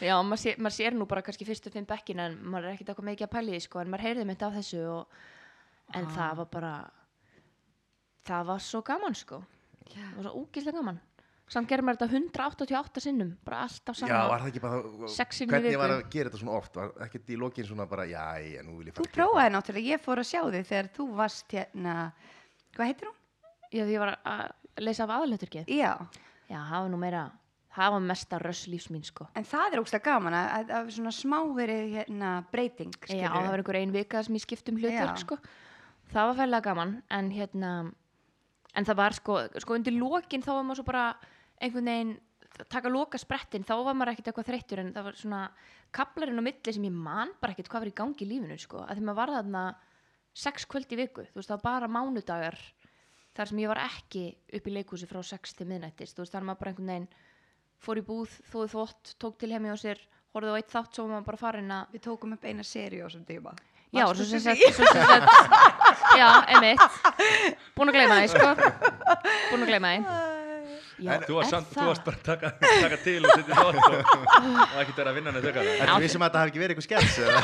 Já, 0.03 0.15
maður 0.23 0.41
sér, 0.45 0.57
maður 0.63 0.75
sér 0.77 0.95
nú 0.97 1.07
bara 1.11 1.23
kannski 1.27 1.47
fyrstu 1.47 1.71
fimm 1.73 1.85
bekkin 1.89 2.19
en 2.23 2.37
maður 2.43 2.69
er 2.71 2.75
ekkert 2.77 2.93
eitthvað 2.93 3.09
mikið 3.11 3.27
að 3.27 3.33
pæli 3.35 3.55
því 3.57 3.61
sko, 3.67 3.81
en 3.83 3.91
maður 3.93 4.05
heyrði 4.07 4.25
mitt 4.31 4.45
af 4.47 4.55
þessu 4.57 4.81
og, 4.93 5.19
en 5.99 6.07
það 6.15 6.39
var 6.41 6.49
bara 6.55 6.73
það 8.27 8.45
var 8.51 8.63
svo 8.63 8.83
gaman 8.87 9.17
sko. 9.17 9.41
Það 9.93 10.13
var 10.17 10.27
svo 10.29 10.43
úkislega 10.43 10.79
gaman. 10.79 11.01
Samt 11.53 11.67
gerir 11.69 11.83
maður 11.85 12.05
þetta 12.05 12.17
188 12.17 13.01
sinnum 13.03 13.33
bara 13.45 13.65
alltaf 13.65 13.97
Já, 13.97 14.05
saman 14.05 14.29
var 14.31 14.41
það 14.41 14.49
ekki 14.49 14.61
bara 14.63 15.09
Sex 15.11 15.39
sinnum 15.41 15.51
í 15.51 15.57
Hvernig 15.59 15.81
var 15.81 15.93
að 15.97 16.03
gera 16.13 16.31
þetta 16.31 16.39
svona 16.39 16.55
oft? 16.55 16.77
Var 16.79 16.93
ekkert 17.05 17.29
í 17.29 17.37
lokin 17.41 17.67
svona 17.67 17.85
bara, 17.91 18.05
já, 18.09 18.23
já, 18.41 18.61
nú 18.65 18.77
vil 18.79 18.87
ég 18.87 18.95
Þú 18.95 19.03
fara 19.03 19.03
að 19.03 19.11
gera 19.11 19.17
prófaði 19.27 19.53
náttúrulega, 19.57 19.91
ég 19.91 20.03
fór 20.05 20.21
að 20.23 20.29
sjá 20.31 20.41
þig 20.55 20.67
þegar 20.71 20.89
þú 20.95 21.07
varst 21.19 21.55
hérna, 21.57 21.95
hvað 22.77 22.89
heitir 22.89 23.09
hún? 23.09 23.17
Já, 23.67 23.83
því 23.83 23.97
ég 23.97 24.03
var 24.05 24.13
að 24.15 24.85
leysa 24.87 25.05
af 25.05 25.15
aðalauturkið 25.17 25.73
Já, 25.75 25.91
Já, 26.47 26.57
það 26.57 26.77
var 26.79 26.91
nú 26.93 27.01
meira 27.03 27.23
það 27.73 27.95
var 27.95 28.03
mesta 28.05 28.39
röss 28.41 28.67
lífs 28.69 28.89
mín 28.93 29.03
sko. 29.05 29.27
En 29.37 29.45
það 29.49 29.75
er 29.75 29.81
ógstlega 29.81 30.13
gaman 30.13 30.37
að, 30.37 30.49
að, 30.57 30.73
að 30.77 30.91
svona 30.93 31.13
smá 31.15 31.37
verið 31.57 31.95
hérna 31.97 32.31
breyting, 32.53 32.93
Já, 33.09 33.27
það 33.33 33.49
var 33.49 33.63
einhver 33.63 33.79
ein 33.79 33.93
vika 33.95 34.23
sem 34.25 34.37
ég 34.37 34.45
skipt 34.45 34.69
um 34.69 34.77
hlutverk 34.79 35.17
Já. 35.17 35.23
sko. 35.25 35.37
það 36.13 36.29
var 36.29 36.39
fælega 36.39 36.65
gaman 36.69 36.95
en 37.17 37.31
hérna 37.33 37.71
en 38.73 38.87
það 38.87 38.99
var 38.99 39.17
sko, 39.17 39.39
sko 39.61 39.77
undir 39.77 39.95
lokin 39.97 40.43
þá 40.43 40.51
var 40.55 40.67
maður 40.67 40.81
svo 40.81 40.87
bara 40.89 41.07
einhvern 41.61 41.89
veginn 41.89 42.13
taka 42.69 42.89
loka 42.91 43.17
sprettin, 43.17 43.65
þá 43.65 43.73
var 43.81 43.97
maður 43.97 44.13
ekkert 44.13 44.29
eitthvað 44.29 44.49
þreyttur 44.51 44.81
en 44.83 44.93
það 44.93 45.07
var 45.07 45.17
svona 45.17 45.41
kaplarinn 45.93 46.41
á 46.41 46.43
milli 46.45 46.75
sem 46.75 46.85
ég 46.85 46.93
man 46.93 47.33
bara 47.41 47.55
ekkert 47.55 47.71
hvað 47.71 47.85
var 47.85 47.91
í 47.91 47.97
gangi 47.97 48.25
í 48.25 48.29
lífinu 48.29 48.57
sko, 48.61 48.83
að 48.85 48.99
því 48.99 49.05
maður 49.07 49.19
var 49.21 49.33
þarna 49.37 49.63
sex 50.43 50.65
kvöld 50.69 50.93
í 50.93 50.99
viku, 50.99 51.25
þú 51.29 51.39
veist 51.39 51.49
það 51.49 51.63
var 51.63 51.65
bara 51.69 51.91
mánudagar 51.95 52.59
þar 53.33 53.49
sem 53.49 53.61
ég 53.63 53.71
var 53.71 53.81
ekki 53.87 54.23
upp 54.53 54.69
í 54.69 54.73
leikhúsi 54.77 55.09
frá 55.09 55.21
sex 55.25 55.57
til 55.57 55.69
miðnættis, 55.69 56.13
þú 56.13 56.25
veist 56.25 56.35
þar 56.35 56.47
maður 56.49 56.61
bara 56.61 56.73
einhvern 56.73 56.91
veginn 56.93 57.09
fór 57.83 57.99
í 57.99 58.05
búð, 58.05 58.37
þóði 58.51 58.73
þvott, 58.73 59.15
tók 59.21 59.39
til 59.41 59.51
hemi 59.53 59.73
á 59.73 59.77
sér 59.77 60.01
horfði 60.33 60.53
á 60.53 60.57
eitt 60.57 60.73
þátt, 60.73 60.95
svo 60.95 61.07
maður 61.09 61.29
bara 61.29 61.41
farin 61.41 61.73
að 61.73 61.93
Við 61.93 62.05
tókum 62.07 62.35
upp 62.37 62.45
eina 62.45 62.65
seri 62.65 63.01
á 63.01 63.05
þessum 63.05 63.25
tíma. 63.27 63.53
Já, 63.93 64.05
svo 64.17 64.25
sem 64.25 64.41
sagt, 64.41 64.61
svo 64.73 64.85
sem 64.89 65.03
sagt. 65.05 65.25
Já, 66.17 66.29
einmitt. 66.49 66.81
Búin 67.77 67.89
að 67.91 67.97
gleyma 67.99 68.15
því, 68.23 68.27
sko. 68.33 68.47
Búin 69.51 69.65
að 69.65 69.69
gleyma 69.73 69.91
því. 69.93 69.99
Já, 71.03 71.17
Þú 71.25 71.33
varst, 71.35 71.49
er 71.49 71.55
samt, 71.57 71.67
þú 71.73 71.79
það? 71.79 71.87
varst 71.89 72.03
bara 72.05 72.17
að 72.17 72.25
taka, 72.27 72.49
taka 72.63 72.97
til 73.03 73.21
og 73.25 73.31
setja 73.33 73.55
þátt 73.57 73.79
og, 73.81 73.93
og 74.61 74.75
ekkert 74.83 74.99
vera 75.01 75.09
að 75.11 75.17
vinna 75.17 75.31
neitt 75.35 75.47
auka 75.49 75.63
Ertu 75.73 75.95
vissum 76.03 76.21
að 76.23 76.29
þetta 76.29 76.39
hafi 76.43 76.51
ekki 76.53 76.61
verið 76.61 76.73
eitthvað 76.73 76.87
skets 76.87 77.15
eða? 77.23 77.39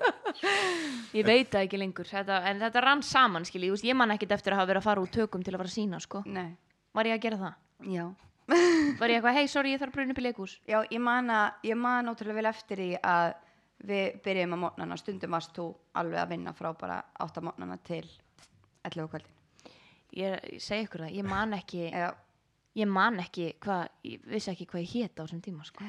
Ég 1.20 1.26
veit 1.26 1.50
það 1.52 1.64
ekki 1.66 1.80
lengur. 1.80 2.08
Þetta, 2.10 2.40
En 2.50 2.60
þetta 2.64 2.82
rann 2.84 3.04
saman, 3.06 3.46
skilji. 3.46 3.70
Ég, 3.86 3.94
man 3.98 4.14
ekkit 4.14 4.32
eftir 4.36 4.54
að 4.56 4.60
hafa 4.62 4.70
verið 4.72 4.82
að 4.82 4.88
fara 4.88 5.04
úr 5.04 5.12
tökum 5.14 5.44
til 5.46 5.54
að 5.54 5.60
fara 5.62 5.70
að 5.70 5.76
sína, 5.76 6.00
sko. 6.02 6.22
Nei, 6.26 6.48
Var 6.96 7.10
ég 7.10 7.16
að 7.18 7.24
gera 7.28 7.38
það? 7.44 7.54
já. 7.96 8.06
Var 8.50 9.12
ég 9.12 9.20
eitthvað, 9.20 9.36
hei, 9.38 9.46
sorry, 9.52 9.70
ég 9.76 9.78
þarf 9.78 9.92
að 9.92 9.96
bruna 10.00 10.14
upp 10.16 10.18
í 10.20 10.24
leikhús? 10.26 10.56
Já, 10.66 10.78
ég 10.90 11.00
man 11.06 11.30
að, 11.30 11.60
ég 11.70 11.76
man 11.78 12.10
ótrúlega 12.10 12.40
vel 12.40 12.48
eftir 12.50 12.80
því 12.82 12.88
að 12.98 13.28
við 13.86 14.18
byrjum 14.24 14.52
að 14.56 14.60
mótnana, 14.64 14.96
stundum 15.00 15.30
varst 15.36 15.54
þú 15.56 15.68
alveg 16.00 16.20
að 16.24 16.32
vinna 16.34 16.52
frá 16.56 16.72
bara 16.78 16.98
8 17.24 17.40
mótnana 17.46 17.78
til 17.86 18.04
11 18.84 19.08
kvöldin. 19.12 19.36
Ég, 20.16 20.36
ég 20.56 20.62
segi 20.64 20.84
ykkur 20.88 21.04
það, 21.06 21.14
ég 21.20 21.26
man 21.30 21.52
ekki 21.54 21.84
Já, 22.02 22.10
Ég 22.78 22.86
man 22.86 23.18
ekki 23.22 23.48
hvað 23.62 23.88
Ég 24.06 24.22
vissi 24.30 24.50
ekki 24.52 24.66
hvað 24.70 24.82
ég 24.84 24.92
hét 24.94 25.18
á 25.18 25.22
þessum 25.24 25.40
tíma, 25.42 25.64
sko 25.66 25.84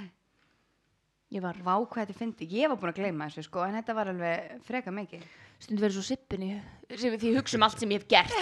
Ég 1.32 1.39
var 1.46 1.56
vá 1.64 1.76
hvað 1.80 2.02
þetta 2.10 2.18
fyndi. 2.20 2.48
Ég 2.52 2.68
var 2.68 2.76
búin 2.82 2.92
að 2.92 2.98
gleyma 3.00 3.28
þessu 3.30 3.46
sko, 3.48 3.62
en 3.64 3.78
þetta 3.80 3.94
var 3.96 4.10
alveg 4.12 4.58
freka 4.68 4.92
mikið. 4.92 5.22
stundum 5.62 5.84
verið 5.86 5.96
svo 5.96 6.04
sippin 6.10 6.44
í 6.44 6.50
sem- 7.00 7.14
því 7.16 7.30
ég 7.32 7.38
hugsa 7.39 7.56
um 7.58 7.64
allt 7.64 7.80
sem 7.80 7.92
ég 7.94 8.02
hef 8.02 8.08
gert 8.12 8.34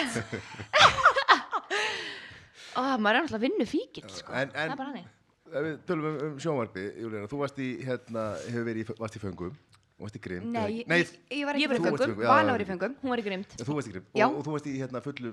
Ó, 2.80 2.82
maður 3.02 3.18
er 3.20 3.24
náttúrulega 3.26 3.43
vinnu 3.43 3.66
fíkil 3.68 4.06
sko. 4.14 4.34
En- 4.34 4.50
en- 4.50 4.54
það 4.56 4.72
er 4.72 4.78
bara 4.80 4.89
hannig 4.91 5.08
Ef 5.50 5.64
Við 5.66 5.76
tölum 5.89 6.06
um, 6.12 6.18
um 6.28 6.38
sjónvarpi, 6.43 6.84
Júlíana, 7.02 7.28
þú 7.32 7.39
varst 7.41 7.58
í, 7.64 7.68
hérna, 7.86 8.24
hefur 8.45 8.66
verið 8.68 8.84
í, 8.84 8.95
varst 9.00 9.16
í 9.18 9.22
föngum, 9.24 9.56
varst 10.00 10.18
í 10.20 10.22
grimm. 10.24 10.45
Nei, 10.54 10.66
ég, 10.80 10.89
Nei, 10.91 11.00
ég, 11.02 11.14
ég 11.39 11.47
var 11.50 11.58
ekki 11.58 11.66
í 11.66 11.72
föngum, 11.74 11.97
föngum, 12.04 12.22
já, 12.22 12.30
Vala 12.30 12.45
já. 12.45 12.54
var 12.54 12.62
í 12.62 12.68
föngum. 12.70 12.93
hún 13.02 13.14
var 13.16 13.22
í 13.24 13.26
grimt 13.26 13.56
þú 13.58 13.78
varst 13.80 13.89
í 13.89 13.95
grimm. 13.95 14.06
Já. 14.20 14.26
Og, 14.28 14.38
og 14.38 14.45
þú 14.45 14.54
varst 14.56 14.70
í, 14.70 14.76
hérna, 14.84 15.02
fullu, 15.06 15.32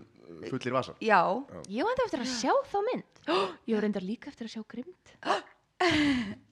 fullir 0.48 0.76
vasar. 0.78 0.96
Já, 1.04 1.20
ég 1.68 1.84
var 1.84 1.92
enda 1.92 2.06
eftir 2.08 2.24
að 2.24 2.32
sjá 2.32 2.52
þá 2.72 2.78
mynd 2.88 3.22
ég 3.68 3.76
var 3.76 3.88
enda 3.90 4.02
líka 4.06 4.32
eftir 4.32 4.48
að 4.48 4.54
sjá 4.56 4.64
grimt 4.72 5.14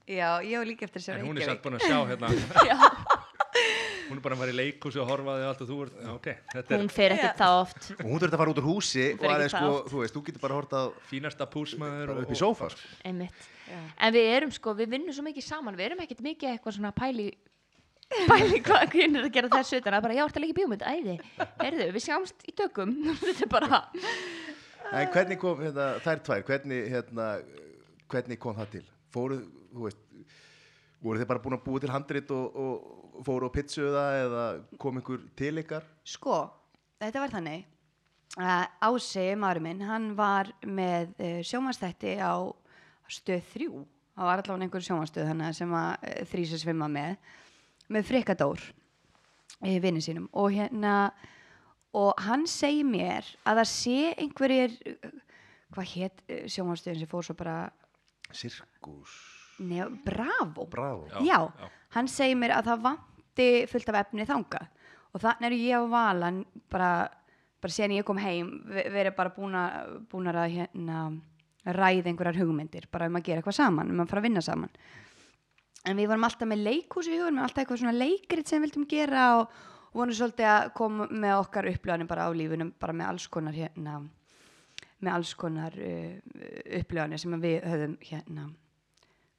já, 0.04 0.28
ég 0.44 0.58
var 0.60 0.68
líka 0.68 0.84
eftir 0.84 1.00
að 1.00 1.06
sjá 1.08 1.14
En 1.16 1.24
hún 1.24 1.38
er 1.40 1.48
Reykjavík. 1.48 1.50
samt 1.54 1.64
búin 1.64 1.78
að 1.78 1.86
sjá 1.88 1.98
hérna 2.12 2.28
Já. 2.70 2.78
Hún 4.08 4.18
er 4.18 4.22
bara 4.24 4.36
að 4.36 4.42
fara 4.44 4.52
í 4.52 4.56
leikhúsi 4.58 5.00
og 5.02 5.08
horfa 5.08 5.36
þig 5.38 5.46
allt 5.48 5.62
og 5.64 5.70
þú 5.70 5.78
ert, 5.84 5.96
ok, 6.14 6.28
þetta 6.52 6.74
er 6.74 6.82
hún 6.82 6.90
fer 6.92 7.14
ekkert 7.16 7.40
það 7.40 7.56
oft. 7.62 7.88
Og 7.94 8.04
hún 8.10 8.20
þurfti 8.22 8.36
að 8.36 8.42
fara 8.42 8.52
út 8.54 8.60
úr 8.60 8.68
húsi 8.68 9.04
Hún 9.04 9.14
og 9.14 9.24
ekki 9.24 9.32
aðeins, 9.34 9.54
sko, 9.54 9.64
það 9.64 9.78
oft. 9.78 9.90
þú 9.92 10.02
veist, 10.02 10.14
þú 10.18 10.22
getur 10.28 10.44
bara 10.44 10.58
hort 10.58 10.76
á 10.76 10.82
fínasta 11.10 11.48
púsmaður 11.54 12.12
og, 12.14 12.20
upp 12.24 12.34
í 12.34 12.38
sófa, 12.38 12.68
sko. 12.74 12.92
einmitt. 13.08 13.48
En 13.98 14.14
við 14.14 14.30
erum 14.36 14.52
sko, 14.54 14.74
við 14.76 14.92
vinnum 14.94 15.16
svo 15.16 15.24
mikið 15.26 15.46
saman. 15.48 15.78
Við 15.78 15.88
erum 15.90 16.04
ekkert 16.04 16.22
mikið 16.24 16.50
eitthvað 16.52 16.76
svona 16.78 16.92
pæli 16.94 17.30
pæli 18.28 18.60
hvað 18.62 18.82
hvernig 18.92 19.18
er 19.22 19.26
að 19.26 19.32
gera 19.34 19.50
þessu 19.54 19.78
utan. 19.80 19.96
Að 19.96 20.04
bara, 20.04 20.16
já, 20.18 20.24
ertu 20.28 20.38
að 20.38 20.44
leika 20.44 20.54
í 20.54 20.58
bíómynd, 20.60 20.84
æði 20.84 21.14
heyrðu, 21.62 21.86
við 21.96 22.04
sjáumst 22.04 22.44
í 22.44 22.52
tökum 22.60 22.92
þetta 23.24 23.46
er 23.46 23.52
bara 23.54 23.80
En 24.92 25.08
hvernig 25.14 25.40
kom, 25.40 25.62
hérna, 25.64 25.86
þær 26.04 26.20
tvær, 26.26 26.42
hvernig, 26.46 26.88
hérna, 26.92 27.28
hvernig 28.12 28.38
kom 28.42 28.56
það 28.58 28.68
til? 28.76 28.82
Fóruð, 29.14 29.46
þú 29.72 29.86
veist, 29.88 30.02
voru 31.04 31.20
þið 31.20 31.30
bara 31.30 31.42
búin 31.44 31.56
að 31.58 31.64
búa 31.66 31.82
til 31.82 31.92
handrit 31.92 32.30
og, 32.32 32.56
og 32.56 33.24
fóru 33.26 33.50
á 33.50 33.54
pizzuða 33.54 34.04
eða 34.22 34.44
kom 34.80 35.00
ykkur 35.02 35.24
til 35.36 35.54
ykkar? 35.60 35.86
Sko, 36.08 36.38
þetta 37.02 37.24
var 37.24 37.34
þannig 37.34 37.66
að 38.40 38.64
Ási, 38.88 39.26
maður 39.38 39.62
minn, 39.66 39.82
hann 39.86 40.12
var 40.18 40.50
með 40.66 41.12
uh, 41.20 41.40
sjómanstætti 41.46 42.16
á 42.18 42.34
stöð 43.12 43.44
þrjú. 43.52 43.84
Það 44.14 44.30
var 44.30 44.42
allavega 44.42 44.66
einhver 44.66 44.86
sjómanstöð 44.86 45.28
þannig 45.30 45.58
sem 45.58 45.76
að 45.78 45.92
uh, 46.08 46.16
þrýsa 46.32 46.60
svimma 46.62 46.88
með, 46.90 47.14
með 47.94 48.10
frikadór 48.10 48.64
í 49.64 49.76
vinni 49.82 50.02
sínum. 50.02 50.26
Og 50.32 50.56
hérna, 50.56 51.12
og 51.94 52.18
hann 52.26 52.48
segir 52.50 52.88
mér 52.88 53.28
að 53.44 53.62
það 53.62 53.70
sé 53.70 53.98
einhverjir, 54.24 54.76
hvað 55.74 55.94
hétt 55.94 56.26
sjómanstöðin 56.50 57.04
sem 57.04 57.10
fór 57.10 57.28
svo 57.28 57.38
bara, 57.38 57.58
Sirkus, 58.34 59.12
neða, 59.58 59.90
bravo. 60.04 60.66
bravo. 60.70 61.06
Já, 61.12 61.20
Já, 61.24 61.38
já. 61.60 61.68
hann 61.96 62.08
segir 62.08 62.36
mér 62.40 62.56
að 62.58 62.70
það 62.72 62.82
vanti 62.88 63.48
fullt 63.70 63.88
af 63.92 64.00
efni 64.06 64.26
þangað 64.26 64.66
og 65.14 65.20
þannig 65.22 65.46
er 65.46 65.52
ég 65.58 65.78
og 65.84 65.90
Valan 65.92 66.40
bara, 66.70 66.88
bara 67.62 67.70
síðan 67.72 67.94
ég 67.98 68.04
kom 68.08 68.18
heim 68.18 68.48
ve- 68.66 68.88
verið 68.90 69.14
bara 69.16 69.30
búna, 69.36 69.62
búnar 70.10 70.34
að 70.42 70.56
hérna, 70.58 71.04
ræða 71.64 72.10
einhverjar 72.10 72.40
hugmyndir 72.42 72.88
bara 72.90 73.06
um 73.06 73.16
að 73.20 73.22
gera 73.28 73.40
eitthvað 73.42 73.58
saman, 73.60 73.90
um 73.94 74.00
að 74.02 74.10
fara 74.10 74.20
að 74.24 74.28
vinna 74.28 74.42
saman 74.42 74.74
en 75.84 75.96
við 76.00 76.08
vorum 76.08 76.24
alltaf 76.24 76.48
með 76.48 76.66
í 76.72 76.80
hugun, 76.90 77.34
með 77.36 77.42
alltaf 77.46 77.62
eitthvað 77.62 77.78
svona 77.84 77.92
leikrit 77.98 78.48
sem 78.48 78.60
við 78.62 78.66
vildum 78.70 78.88
gera 78.90 79.24
og, 79.38 79.54
og 79.92 80.00
vorum 80.00 80.16
svolítið 80.18 80.50
að 80.50 80.68
koma 80.74 81.06
með 81.10 81.38
okkar 81.38 81.68
upplöðanum 81.70 82.08
bara 82.10 82.26
á 82.26 82.30
lífunum 82.34 82.72
bara 82.80 82.92
með 82.92 83.08
alls 83.12 83.26
konar 83.28 83.52
hérna 83.54 84.00
með 85.04 85.12
alls 85.12 85.34
konar 85.36 85.74
uh, 85.76 86.12
upplöðanir 86.80 87.20
sem 87.20 87.34
við 87.42 87.62
höfum 87.68 87.96
hérna 88.00 88.46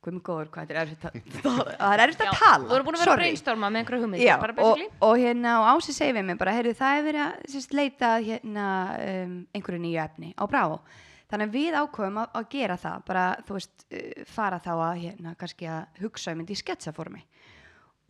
hvað 0.06 0.16
með 0.16 0.24
góður, 0.30 0.52
hvað 0.54 0.74
er 0.74 0.80
erfitt 0.82 1.08
að 1.10 1.16
það 1.46 1.94
er 1.94 2.04
erfitt 2.06 2.24
að 2.26 2.38
tala. 2.40 2.66
þú 2.66 2.74
voru 2.74 2.88
búin 2.88 2.98
að 2.98 3.04
vera 3.04 3.16
að 3.16 3.22
brainstorma 3.22 3.72
með 3.72 3.82
einhverja 3.82 4.38
bara 4.42 4.68
og, 4.68 4.84
og 5.08 5.16
hérna 5.22 5.56
og 5.62 5.70
Ási 5.72 5.96
segir 5.96 6.18
við 6.18 6.28
mig 6.30 6.40
bara, 6.42 6.56
heyrðu 6.56 6.76
það 6.80 7.00
er 7.00 7.06
verið 7.10 7.24
að 7.26 7.48
sérst, 7.56 7.76
leita 7.76 8.12
hérna 8.26 8.68
um, 9.06 9.36
einhverju 9.56 9.84
nýju 9.86 10.02
efni 10.06 10.34
á 10.38 10.44
Bravo. 10.46 10.80
Þannig 11.26 11.50
að 11.50 11.56
við 11.58 11.78
ákveðum 11.82 12.20
að, 12.22 12.36
að 12.38 12.50
gera 12.54 12.76
það 12.78 13.06
bara, 13.08 13.24
þú 13.48 13.58
veist, 13.58 13.88
uh, 13.90 14.28
fara 14.30 14.62
þá 14.62 14.74
að 14.76 15.00
hérna, 15.06 15.34
kannski 15.40 15.72
að 15.74 16.04
hugsa 16.04 16.36
um 16.36 16.44
þetta 16.44 16.54
í 16.54 16.62
sketsaformi. 16.62 17.26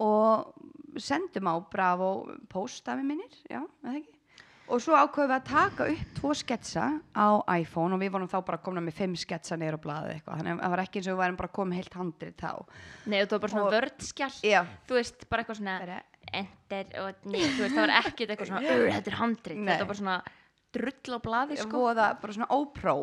Og 0.03 0.99
sendum 0.99 1.47
á 1.47 1.55
Bravo 1.71 2.11
post 2.51 2.91
af 2.91 2.99
minnir, 2.99 3.31
já, 3.47 3.61
eða 3.85 3.95
ekki 4.01 4.14
og 4.67 4.81
svo 4.81 4.95
ákveðum 4.97 5.29
við 5.29 5.35
að 5.35 5.47
taka 5.49 5.87
upp 5.93 6.13
tvo 6.17 6.31
sketsa 6.33 6.85
á 7.13 7.27
iPhone 7.59 7.93
og 7.95 8.01
við 8.01 8.11
vorum 8.15 8.29
þá 8.31 8.37
bara 8.47 8.57
komin 8.65 8.85
með 8.87 8.95
fimm 8.97 9.13
sketsa 9.19 9.57
niður 9.59 9.77
á 9.77 9.85
blaði 9.85 10.13
eitthvað. 10.15 10.39
Þannig 10.41 10.53
að 10.55 10.61
það 10.63 10.73
var 10.75 10.83
ekki 10.85 10.99
eins 11.01 11.07
og 11.09 11.13
við 11.15 11.21
værum 11.21 11.37
bara 11.41 11.53
komið 11.59 11.79
heilt 11.81 11.97
handrið 11.99 12.35
þá. 12.41 12.51
Nei, 13.05 13.17
þetta 13.19 13.35
var 13.35 13.43
bara 13.45 13.53
svona 13.53 13.65
Og- 13.67 13.75
vördskjall 13.75 14.39
já, 14.49 14.61
Þú 14.87 14.97
veist, 14.99 15.27
bara 15.29 15.43
eitthvað 15.43 15.59
svona 15.61 15.75
bara, 15.85 15.99
enter 16.33 16.85
og 17.03 17.27
ný, 17.29 17.39
þú 17.45 17.61
veist, 17.61 17.75
það 17.75 17.83
var 17.85 17.95
ekkert 18.01 18.29
eitthvað 18.33 18.47
svona 18.47 18.63
"Ur, 18.65 18.87
þetta 18.95 19.07
er 19.13 19.19
handrit, 19.21 19.57
Nei. 19.57 19.73
þetta 19.73 19.85
var 19.85 19.91
bara 19.93 20.01
svona 20.01 20.21
drull 20.73 21.15
á 21.15 21.19
blaði, 21.21 21.57
sko. 21.61 21.77
Voða 21.85 22.07
bara 22.21 22.33
svona 22.33 22.49
ópró 22.49 22.95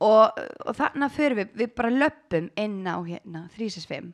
og, 0.00 0.38
og 0.66 0.74
þannig 0.76 1.10
fyrir 1.14 1.36
við, 1.36 1.54
við 1.54 1.74
bara 1.74 1.90
löpum 1.90 2.50
inn 2.56 2.84
á 2.86 2.98
hérna 3.06 3.48
365 3.54 4.12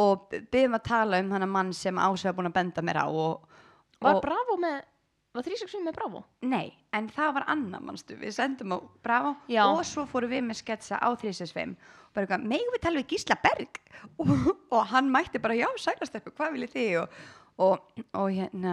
og 0.00 0.30
byrjum 0.30 0.76
að 0.78 0.84
tala 0.86 1.18
um 1.20 1.30
hann 1.32 1.48
mann 1.50 1.72
sem 1.72 1.96
Ása 1.96 2.28
er 2.30 2.32
búin 2.32 2.46
að 2.48 2.54
benda 2.60 2.82
mér 2.82 3.02
á 3.04 3.06
og, 3.08 3.42
Var 4.00 4.14
og 4.14 4.22
Bravo 4.22 4.56
með, 4.56 4.80
var 5.34 5.44
365 5.46 5.84
með 5.86 5.96
Bravo? 5.98 6.22
nei, 6.42 6.72
en 6.96 7.08
það 7.14 7.34
var 7.38 7.44
annar 7.52 7.82
mannstu, 7.86 8.16
við 8.18 8.34
sendum 8.34 8.72
á 8.74 8.78
Bravo 9.04 9.34
Já. 9.50 9.62
og 9.70 9.82
svo 9.86 10.06
fórum 10.10 10.32
við 10.32 10.42
með 10.48 10.58
sketsa 10.62 10.98
á 10.98 11.08
365 11.14 11.76
og 11.76 12.14
bara 12.16 12.24
eitthvað, 12.26 12.46
megum 12.50 12.72
við 12.74 12.82
tala 12.86 13.02
við 13.02 13.12
Gísla 13.14 13.36
Berg? 13.44 13.78
Og, 14.22 14.30
og 14.72 14.86
hann 14.90 15.10
mætti 15.12 15.38
bara, 15.42 15.54
já, 15.54 15.66
sælasteppu, 15.78 16.32
hvað 16.34 16.54
viljið 16.56 16.70
þið? 16.72 16.94
Og, 17.02 17.18
og, 17.60 17.90
og 18.16 18.30
hérna 18.32 18.72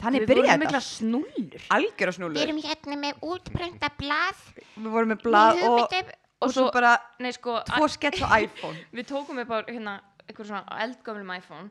þannig 0.00 0.24
Við 0.24 0.26
vorum 0.26 0.30
byrjaði 0.32 0.60
mikla 0.64 0.80
þetta. 0.80 0.96
snullur 0.96 1.66
algjör 1.76 2.10
og 2.10 2.16
snúlur, 2.16 2.34
Við 2.40 2.44
erum 2.48 2.58
hérna 2.64 2.96
með 2.98 3.20
útprenta 3.28 3.90
blað. 4.00 4.40
Við 4.74 4.88
vorum 4.96 5.12
með 5.14 5.22
blað 5.22 5.60
og, 5.62 5.76
hugmyndum. 5.78 6.10
og 6.42 6.52
svo 6.56 6.64
bara 6.74 6.92
Nei, 7.22 7.30
sko, 7.36 7.54
tvo 7.70 7.88
skets 7.94 8.24
á 8.26 8.28
iPhone. 8.42 8.82
Við 8.98 9.08
tókum 9.12 9.38
upp 9.44 9.54
á 9.54 9.58
hérna, 9.70 9.94
eitthvað 10.26 10.50
svona 10.50 10.80
eldgöflum 10.88 11.32
iPhone. 11.38 11.70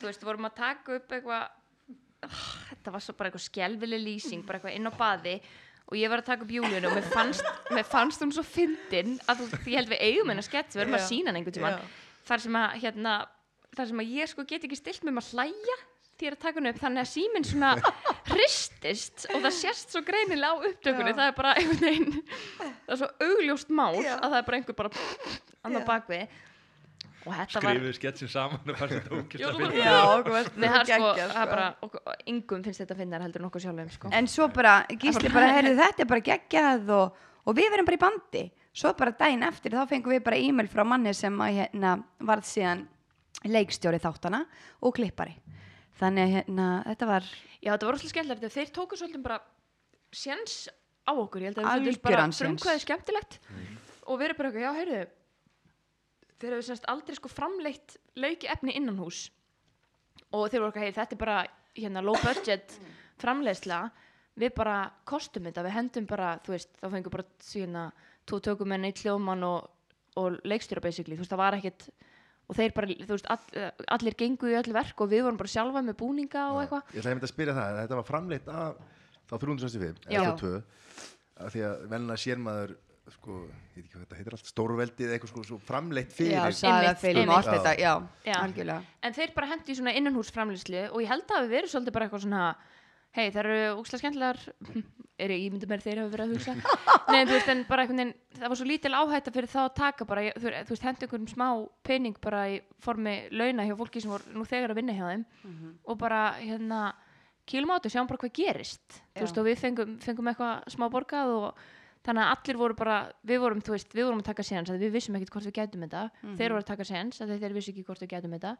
Þú 0.00 0.10
veist, 0.10 0.26
vorum 0.26 0.48
að 0.50 0.56
taka 0.58 0.98
upp 0.98 1.14
eitthvað 1.14 1.46
oh, 2.26 2.44
þetta 2.70 2.94
var 2.94 3.04
svo 3.04 3.16
bara 3.18 3.30
eitthvað 3.30 3.46
skelvileg 3.46 4.04
lýsing 4.04 4.46
bara 4.46 4.60
eitthvað 4.60 4.78
inn 4.78 4.90
á 4.90 4.92
baði 4.96 5.34
og 5.90 5.98
ég 5.98 6.10
var 6.12 6.22
að 6.22 6.30
taka 6.30 6.46
upp 6.46 6.54
Júlíunu 6.54 6.86
og 6.86 6.96
mér 6.96 7.06
fannst, 7.10 7.46
mér 7.74 7.86
fannst 7.88 8.22
hún 8.22 8.32
svo 8.34 8.44
fyndin 8.46 9.16
að 9.26 9.42
þú, 9.42 9.60
ég 9.72 9.80
held 9.80 9.90
við 9.90 10.04
eigum 10.06 10.32
hennar 10.32 10.46
skets 10.46 10.76
við 10.76 10.84
erum 10.84 10.98
að 11.00 11.06
sína 11.08 11.30
hann 11.30 11.40
einhvern 11.40 11.56
tímann 11.56 11.78
Já. 11.78 11.86
þar 12.30 12.44
sem 12.44 12.58
að 12.60 12.74
hérna, 12.84 13.14
þar 13.78 13.90
sem 13.90 14.02
að 14.04 14.12
ég 14.20 14.30
sko 14.30 14.44
get 14.52 14.66
ekki 14.68 14.78
stilt 14.78 15.06
með 15.06 15.16
maður 15.18 15.32
hlæja 15.40 15.78
því 16.20 16.28
að 16.28 16.36
taka 16.44 16.60
hann 16.60 16.70
upp 16.70 16.82
þannig 16.82 17.02
að 17.02 17.10
síminn 17.10 17.48
svona 17.48 17.72
hristist 18.30 19.26
og 19.32 19.40
það 19.40 19.56
sést 19.56 19.94
svo 19.94 20.04
greinilega 20.06 20.52
á 20.52 20.62
upptökunni 20.68 21.14
Já. 21.14 21.18
það 21.18 21.30
er 21.30 21.36
bara 21.40 21.56
einhvern 21.56 21.82
veginn 21.86 22.20
það 22.84 22.94
er 22.94 23.00
svo 23.02 23.10
augljóst 23.26 23.74
mál 23.80 23.98
Já. 23.98 24.14
að 24.18 24.28
það 24.28 24.38
er 24.42 24.46
bara 24.50 24.60
einhver 24.60 24.78
bara 24.82 24.94
annar 25.66 25.86
bakvið 25.88 26.38
og 27.20 27.34
þetta 27.36 27.60
var 27.60 27.66
skrifuðu 27.66 27.96
sketsin 27.96 28.30
saman 28.32 28.72
og 28.72 28.78
fannst 28.80 28.96
þetta 28.96 29.10
Já, 29.40 29.50
ógæst 29.50 29.50
að 29.50 29.58
finna 29.60 29.82
Já, 29.84 29.96
okkur 30.14 30.34
varst 30.36 30.54
Nei, 30.56 30.68
það 30.68 30.78
er 30.80 30.86
sko, 30.86 31.10
geggjað, 31.10 31.34
það 31.34 31.42
er 31.42 31.50
bara, 31.54 31.66
okkur, 31.86 32.14
yngum 32.32 32.62
finnst 32.66 32.82
þetta 32.82 32.96
að 32.96 33.02
finna 33.02 33.20
heldur 33.24 33.42
en 33.42 33.50
okkur 33.50 33.64
sjálfum, 33.64 33.90
sko. 33.96 34.12
En 34.20 34.30
svo 34.30 34.48
bara, 34.54 34.76
Gísli 35.02 35.32
bara, 35.34 35.50
heyrðu 35.58 35.74
þetta 35.82 36.04
er 36.04 36.10
bara 36.14 36.24
geggjað 36.30 36.94
og, 36.96 37.20
og 37.44 37.58
við 37.60 37.70
verum 37.74 37.90
bara 37.90 37.98
í 37.98 38.02
bandi. 38.06 38.44
Svo 38.80 38.94
bara 38.96 39.14
daginn 39.20 39.44
eftir 39.44 39.76
þá 39.76 39.84
fengum 39.90 40.14
við 40.14 40.24
bara 40.24 40.40
e-mail 40.40 40.70
frá 40.70 40.84
manni 40.86 41.12
sem 41.18 41.36
að 41.44 41.60
hérna 41.60 41.94
varð 42.24 42.48
síðan 42.48 42.86
leikstjóri 43.50 44.00
þáttana 44.00 44.44
og 44.80 44.96
klippari. 44.96 45.36
Þannig 46.00 46.24
að 46.24 46.36
hérna, 46.38 46.68
þetta 46.88 47.08
var 47.10 47.30
Já, 47.60 47.74
þetta 47.74 47.88
var 47.88 47.96
rosalega 47.96 48.14
skemmtilegt, 48.14 48.54
þeir 48.54 48.70
tóku 48.72 48.96
svolítið 48.96 49.24
bara 49.26 49.40
séns 50.16 50.54
á 51.04 51.12
okkur, 51.12 51.42
ég 51.44 51.50
held 51.50 51.58
að 51.60 51.66
það 51.66 51.88
finnst 51.90 52.04
bara 52.06 52.28
frumkvæði 52.32 52.84
skemmtilegt. 52.86 53.36
Og 54.08 54.20
verið 54.20 54.38
bara 54.38 54.48
eitthvað, 54.48 54.64
já, 54.64 54.70
heyrðu, 54.78 55.00
þeir 56.40 56.56
hefur 56.56 56.66
semst 56.70 56.88
aldrei 56.90 57.18
sko 57.18 57.30
framleitt 57.32 57.96
leiki 58.20 58.48
efni 58.50 58.74
innan 58.78 58.98
hús 59.00 59.28
og 60.30 60.46
þeir 60.50 60.62
voru 60.62 60.70
eitthvað, 60.70 60.86
hey, 60.86 60.94
þetta 60.96 61.16
er 61.16 61.20
bara 61.20 61.38
hérna 61.76 62.04
low 62.04 62.18
budget 62.22 62.76
framleiðsla, 63.22 63.80
við 64.40 64.54
bara 64.56 64.76
kostum 65.08 65.48
þetta, 65.48 65.64
við 65.66 65.76
hendum 65.76 66.06
bara, 66.10 66.36
þú 66.44 66.54
veist, 66.54 66.70
þá 66.80 66.86
fengum 66.94 67.16
bara 67.16 67.26
síðan 67.44 67.80
tvo 68.28 68.40
tökum 68.44 68.76
en 68.76 68.86
eitt 68.88 69.02
hljóðmann 69.02 69.44
og, 69.46 69.66
og 70.20 70.38
leikstjóra 70.48 70.84
basically, 70.84 71.18
þú 71.18 71.24
veist, 71.24 71.34
það 71.34 71.42
var 71.42 71.58
ekkit 71.58 71.90
og 72.50 72.56
þeir 72.58 72.74
bara, 72.74 72.94
þú 73.02 73.16
veist, 73.16 73.28
all, 73.30 73.66
allir 73.98 74.16
gengu 74.18 74.50
í 74.50 74.56
öll 74.58 74.72
verk 74.74 75.02
og 75.04 75.10
við 75.12 75.26
vorum 75.26 75.38
bara 75.38 75.52
sjálfa 75.52 75.82
með 75.86 75.98
búninga 76.00 76.46
og 76.54 76.62
eitthvað. 76.64 76.94
Ég 76.94 77.02
ætlaði 77.02 77.14
einmitt 77.14 77.26
að 77.28 77.34
spyrja 77.34 77.56
það, 77.58 77.80
þetta 77.84 77.98
var 78.00 78.08
framleitt 78.08 78.48
af 78.50 78.80
þá 79.30 79.34
365, 79.44 80.00
Já. 80.10 80.22
eða 80.22 80.32
2 80.40 80.54
af 81.40 81.54
því 81.54 81.62
að 81.68 81.84
venlega 81.92 82.20
sér 82.20 82.40
maður 82.42 82.74
sko, 83.14 83.36
ég 83.76 83.76
veit 83.76 83.84
ekki 83.84 83.92
hvað 83.94 84.02
þetta 84.04 84.18
heitir 84.20 84.36
allt 84.36 84.50
stórveldið 84.50 85.14
eitthvað 85.14 85.32
sko, 85.32 85.44
svo 85.50 85.58
framleitt 85.58 86.12
fyrir 86.12 86.36
Já, 86.36 86.42
og 86.46 86.50
einmitt. 86.50 87.34
allt 87.36 87.50
þetta, 87.54 87.72
já, 87.80 87.92
Já. 88.26 88.36
algjörlega 88.44 88.82
en 89.02 89.16
þeir 89.18 89.34
bara 89.34 89.50
hendi 89.54 89.72
í 89.72 89.78
svona 89.80 89.94
innanhúsframlýslu 90.00 90.82
og 90.92 91.00
ég 91.02 91.08
held 91.10 91.24
að 91.24 91.28
það 91.30 91.40
hafi 91.40 91.54
verið 91.56 91.72
svolítið 91.74 91.92
bara 91.96 92.06
eitthvað 92.08 92.24
svona 92.26 92.44
hei, 93.10 93.26
það 93.34 93.40
eru 93.44 93.56
úkslega 93.80 94.00
skemmtilegar 94.04 94.38
er 95.20 95.32
ég 95.34 95.42
ímyndum 95.50 95.68
mér 95.68 95.82
þeir 95.84 95.98
hafa 96.00 96.12
verið 96.14 96.26
að 96.26 96.34
hugsa 96.36 96.54
Nei, 97.10 97.24
þú 97.26 97.32
veist, 97.34 97.48
en 97.50 97.64
bara 97.68 97.82
einhvern 97.82 97.98
veginn 98.00 98.14
það 98.38 98.48
var 98.52 98.58
svo 98.60 98.66
lítil 98.70 98.94
áhætta 98.94 99.32
fyrir 99.34 99.50
þá 99.50 99.58
að 99.64 99.74
taka 99.80 100.06
bara 100.06 100.22
þú, 100.30 100.52
þú 100.68 100.70
veist, 100.76 100.84
hendi 100.86 101.04
einhverjum 101.08 101.28
smá 101.32 101.48
pening 101.84 102.16
bara 102.22 102.44
í 102.54 102.60
formi 102.80 103.16
launa 103.34 103.66
hjá 103.66 103.74
fólki 103.80 104.00
sem 104.04 104.12
voru 104.14 104.30
nú 104.38 104.46
þegar 104.46 104.70
að 104.72 104.78
vinna 104.80 104.94
hjá 104.94 105.06
þeim 105.10 105.24
Mhm. 105.42 105.74
og 105.90 105.98
bara, 105.98 106.20
hérna 106.38 106.92
kýlum 107.50 107.72
á 107.74 107.82
þetta, 107.82 107.90
sjáum 107.96 108.06
bara 108.06 108.22
hvað 108.22 108.32
gerist 108.38 108.86
þú 108.94 109.18
Já. 109.18 109.20
veist, 109.26 109.38
og 109.42 109.46
við 109.50 109.58
fengum, 109.58 109.98
fengum 109.98 110.30
eitthvað 110.30 110.70
smá 110.70 110.86
borgað 110.94 111.34
og 111.34 111.64
þannig 112.06 112.24
að 112.24 112.30
allir 112.36 112.56
voru 112.60 112.74
bara 112.78 112.98
við 113.26 113.40
vorum, 113.42 113.60
þú 113.60 113.74
veist, 113.76 113.92
við 113.94 114.04
vorum 114.08 114.20
að 114.22 114.28
taka 114.30 114.42
séns 114.46 114.70
að 114.72 114.78
við 114.80 114.94
vissum 114.96 115.16
ekkert 115.18 115.30
hvort 115.34 115.48
við 115.50 115.56
gætum 115.60 115.82
þetta, 115.86 116.04
Mhm. 116.22 116.36
þeir 116.38 116.48
voru 116.54 116.62
að 116.62 116.70
taka 116.72 116.84
séns 116.84 117.20
að 117.20 117.34
þeir 117.40 117.52
vissu 117.58 117.72
ekki 117.74 117.84
hvort 117.84 118.00
við 118.00 118.08
gætum 118.14 118.38
þetta 118.38 118.56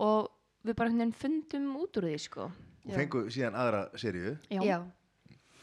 og 0.00 0.30
við 0.64 0.74
bara 0.76 1.10
fundum 1.12 1.76
út 1.76 1.96
úr 1.96 2.04
því 2.10 2.18
sko. 2.20 2.50
og 2.86 2.92
fengu 2.94 3.26
síðan 3.30 3.54
aðra 3.54 3.90
seríu 3.94 4.38
Já, 4.50 4.82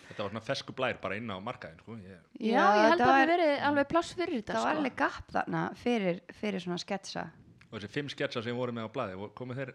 þetta 0.10 0.24
var 0.24 0.30
svona 0.32 0.42
fesku 0.46 0.74
blær 0.74 0.98
bara 1.02 1.16
inn 1.16 1.28
á 1.28 1.36
markaðin 1.40 1.80
sko. 1.84 1.98
ég, 1.98 2.18
Já, 2.40 2.64
ég 2.64 2.90
held 2.90 3.02
að 3.02 3.08
það 3.08 3.28
verið 3.28 3.62
alveg 3.68 3.88
pláss 3.90 4.14
fyrir 4.16 4.36
þetta 4.42 4.54
Það 4.54 4.64
var 4.64 4.72
sko. 4.74 4.80
alveg 4.80 4.96
gap 4.96 5.32
þarna 5.32 5.76
fyrir, 5.76 6.22
fyrir 6.34 6.60
svona 6.62 6.78
sketsa 6.80 7.30
og 7.72 7.80
þessi 7.80 7.90
fimm 7.90 8.08
sketsa 8.10 8.42
sem 8.44 8.56
voru 8.56 8.72
með 8.72 8.88
á 8.88 8.90
blaði 8.92 9.30
komið 9.36 9.56
þeir 9.60 9.74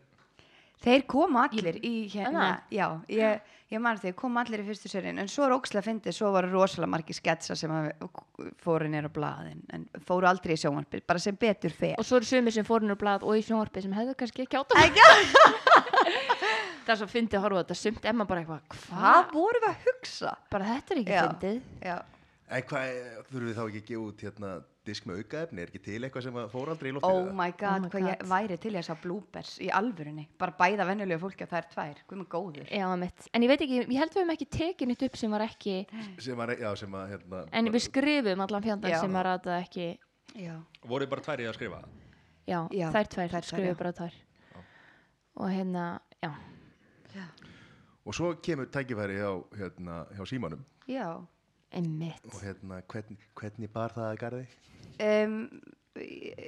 Þeir 0.83 1.05
koma 1.09 1.47
allir 1.49 1.77
í 1.87 1.93
hérna, 2.13 2.49
já, 2.75 2.89
ég, 3.09 3.41
ég 3.73 3.81
man 3.81 3.97
þeir 3.97 4.13
koma 4.19 4.43
allir 4.43 4.61
í 4.61 4.67
fyrstu 4.67 4.91
seríun, 4.93 5.21
en 5.23 5.29
svo 5.33 5.47
er 5.47 5.55
ókslega 5.57 5.87
fyndið, 5.87 6.13
svo 6.17 6.33
voru 6.35 6.51
rosalega 6.53 6.91
margir 6.93 7.17
sketsa 7.17 7.57
sem 7.57 7.71
fóru 8.61 8.91
nýra 8.93 9.09
á 9.09 9.13
blaðin, 9.15 9.63
en 9.73 9.87
fóru 10.05 10.29
aldrei 10.29 10.57
í 10.57 10.61
sjónvarpið, 10.61 11.07
bara 11.09 11.23
sem 11.23 11.39
betur 11.41 11.73
fer. 11.73 11.95
og 11.97 12.05
svo 12.05 12.19
eru 12.21 12.29
sumir 12.29 12.53
sem 12.53 12.67
fórnur 12.69 12.99
blað 13.01 13.25
og 13.25 13.39
í 13.39 13.45
sjónvarpi 13.47 13.81
sem 13.87 13.95
hefðu 13.97 14.17
kannski 14.21 14.45
ekki 14.45 14.61
átt 14.61 14.77
að 14.77 14.99
það 16.85 16.93
er 16.93 16.99
svo 17.01 17.09
fyndið 17.09 17.39
að 17.39 17.45
horfa 17.47 17.57
á 17.57 17.63
þetta 17.65 17.77
sumt 17.81 18.05
emma 18.11 18.27
bara 18.29 18.43
eitthvað, 18.43 18.77
Hvað 18.91 19.31
voru 19.33 19.63
við 19.63 19.71
að 19.71 19.87
hugsa? 19.89 20.35
bara 20.53 20.69
þetta 20.75 20.95
er 20.95 21.01
ekki 21.01 21.17
fyndið. 21.23 21.59
Já, 21.89 21.97
en 22.59 22.67
hvað, 22.69 22.99
þurfum 23.31 23.49
við 23.49 23.57
þá 23.57 23.65
ekki 23.65 23.81
að 23.81 23.89
gefa 23.89 24.05
út 24.11 24.25
hérna, 24.29 24.51
disk 24.87 25.07
með 25.09 25.23
aukaefni, 25.23 25.63
er 25.65 25.71
ekki 25.73 25.81
til 25.85 25.99
eitthvað 26.05 26.27
sem 26.27 26.39
fór 26.53 26.71
aldrei 26.75 26.91
í 26.91 26.95
oh 26.95 26.99
loftið 27.01 27.31
my 27.39 27.51
god, 27.61 27.85
my 27.85 27.91
hvað 27.93 28.09
ég 28.09 28.19
God. 28.21 28.31
væri 28.35 28.59
til 28.65 28.73
þess 28.77 28.93
að 28.95 29.01
bloopers 29.05 29.53
í 29.65 29.71
alvörunni, 29.81 30.27
bara 30.41 30.57
bæða 30.61 30.87
venjulega 30.91 31.23
fólki 31.25 31.47
að 31.47 31.53
það 31.55 31.61
er 31.63 31.69
tvær, 31.75 32.03
hvað 32.09 32.21
með 32.21 32.29
góður. 32.35 32.73
Já, 32.75 32.87
mitt. 33.05 33.29
en 33.33 33.47
ég 33.47 33.53
veit 33.55 33.65
ekki, 33.67 33.81
ég 33.85 34.01
held 34.03 34.15
við 34.15 34.21
hefum 34.23 34.35
ekki 34.37 34.49
tekið 34.59 34.91
nýtt 34.93 35.07
upp 35.09 35.17
sem 35.21 35.37
var 35.37 35.47
ekki 35.49 35.77
sem 36.29 36.45
að, 36.45 36.55
já, 36.61 36.71
sem 36.85 36.99
að 37.01 37.15
hérna, 37.15 37.43
en 37.61 37.73
við 37.75 37.87
skrifum 37.89 38.45
allan 38.47 38.67
fjandan 38.69 38.95
Já. 38.95 39.01
sem 39.01 39.19
var 39.21 39.31
að 39.35 39.47
það 39.49 39.61
ekki 39.65 39.89
Já, 40.35 40.55
voru 40.91 41.07
bara 41.11 41.23
tvær 41.25 41.43
í 41.45 41.49
að 41.49 41.57
skrifa 41.59 41.81
já, 42.45 42.59
Já, 42.75 42.89
þær 42.91 43.11
tvær, 43.15 43.29
þær 43.31 43.31
tvær, 43.39 43.49
skrifum 43.51 43.71
já. 43.73 43.79
bara 43.81 43.95
tvær 44.01 44.21
og 45.35 45.49
hérna, 45.51 45.85
já 46.23 46.35
og 48.05 48.13
svo 48.15 48.35
kemur 48.45 48.69
tækifæri 48.69 49.17
hjá, 49.17 49.31
hérna, 49.57 50.05
hjá 50.13 50.27
símanum 50.29 50.65
já. 50.91 51.07
einmitt, 51.73 52.21
og 52.29 52.43
hérna, 52.45 52.83
hvern, 52.93 53.17
hvernig 53.39 53.71
bar 53.73 53.95
það 53.97 54.11
að 54.11 54.19
garði? 54.21 54.45
Um, 55.03 55.49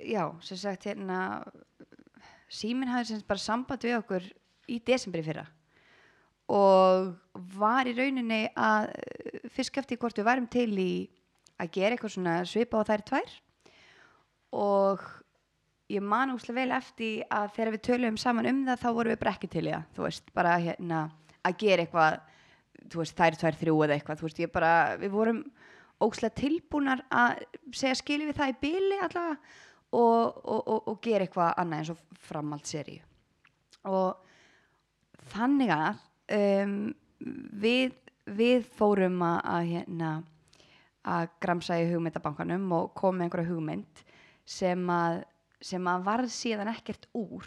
já, 0.06 0.22
sem 0.42 0.58
sagt 0.58 0.86
hérna 0.86 1.18
síminn 2.50 2.90
hafði 2.90 3.14
sem 3.14 3.26
bara 3.26 3.42
samband 3.42 3.82
við 3.82 3.98
okkur 3.98 4.26
í 4.70 4.78
desemberi 4.86 5.24
fyrra 5.26 5.46
og 6.52 7.12
var 7.58 7.88
í 7.90 7.94
rauninni 7.96 8.44
að 8.54 8.92
fyrst 9.54 9.78
eftir 9.82 9.98
hvort 9.98 10.18
við 10.18 10.28
værum 10.28 10.46
til 10.50 10.70
í 10.78 10.90
að 11.58 11.72
gera 11.74 11.96
eitthvað 11.96 12.14
svona 12.14 12.36
svipa 12.46 12.82
á 12.82 12.88
þær 12.90 13.04
tvær 13.10 13.34
og 14.56 15.02
ég 15.90 16.02
man 16.02 16.34
úslega 16.34 16.60
vel 16.60 16.76
eftir 16.76 17.26
að 17.30 17.52
þegar 17.56 17.74
við 17.74 17.84
töluðum 17.88 18.20
saman 18.20 18.50
um 18.50 18.62
það 18.68 18.82
þá 18.82 18.88
vorum 18.98 19.14
við 19.14 19.20
bara 19.22 19.34
ekki 19.34 19.50
til 19.50 19.64
í 19.66 19.72
það 19.72 19.86
þú 19.96 20.06
veist, 20.06 20.32
bara 20.34 20.56
hérna 20.62 21.02
að 21.46 21.58
gera 21.62 21.86
eitthvað 21.86 22.18
þú 22.86 23.02
veist, 23.02 23.16
þær 23.18 23.38
tvær 23.40 23.58
þrjú 23.62 23.76
eða 23.86 23.96
eitthvað 23.96 24.20
þú 24.20 24.28
veist, 24.28 24.42
ég 24.42 24.54
bara, 24.54 24.72
við 25.00 25.14
vorum 25.14 25.42
ókslega 26.02 26.36
tilbúnar 26.36 27.02
að 27.08 27.44
segja 27.74 27.96
skilji 27.98 28.28
við 28.28 28.38
það 28.40 28.52
í 28.52 28.58
bili 28.60 28.98
allavega 29.00 29.36
og, 29.96 30.40
og, 30.44 30.60
og, 30.60 30.80
og 30.92 30.98
gera 31.04 31.26
eitthvað 31.26 31.52
annað 31.62 31.82
eins 31.82 31.92
og 31.94 32.22
framhald 32.26 32.68
seríu 32.68 33.02
og 33.86 34.16
þannig 35.32 35.72
að 35.72 36.02
um, 36.36 36.78
við, 37.62 37.94
við 38.26 38.66
fórum 38.76 39.22
að, 39.24 39.38
að 39.54 39.70
hérna 39.72 40.10
að 41.06 41.28
gramsa 41.42 41.78
í 41.78 41.86
hugmyndabankanum 41.92 42.66
og 42.74 42.92
kom 42.98 43.16
með 43.16 43.28
einhverja 43.28 43.52
hugmynd 43.52 44.02
sem 44.46 44.82
að, 44.90 45.22
sem 45.62 45.90
að 45.90 46.06
varð 46.06 46.32
síðan 46.34 46.72
ekkert 46.74 47.06
úr 47.16 47.46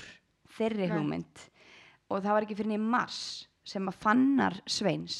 þeirri 0.56 0.88
Nei. 0.88 0.96
hugmynd 0.96 1.44
og 2.10 2.24
það 2.24 2.34
var 2.34 2.48
ekki 2.48 2.58
fyrir 2.60 2.80
í 2.80 2.82
mars 2.82 3.22
sem 3.68 3.86
að 3.92 4.00
fannar 4.02 4.58
Sveins 4.70 5.20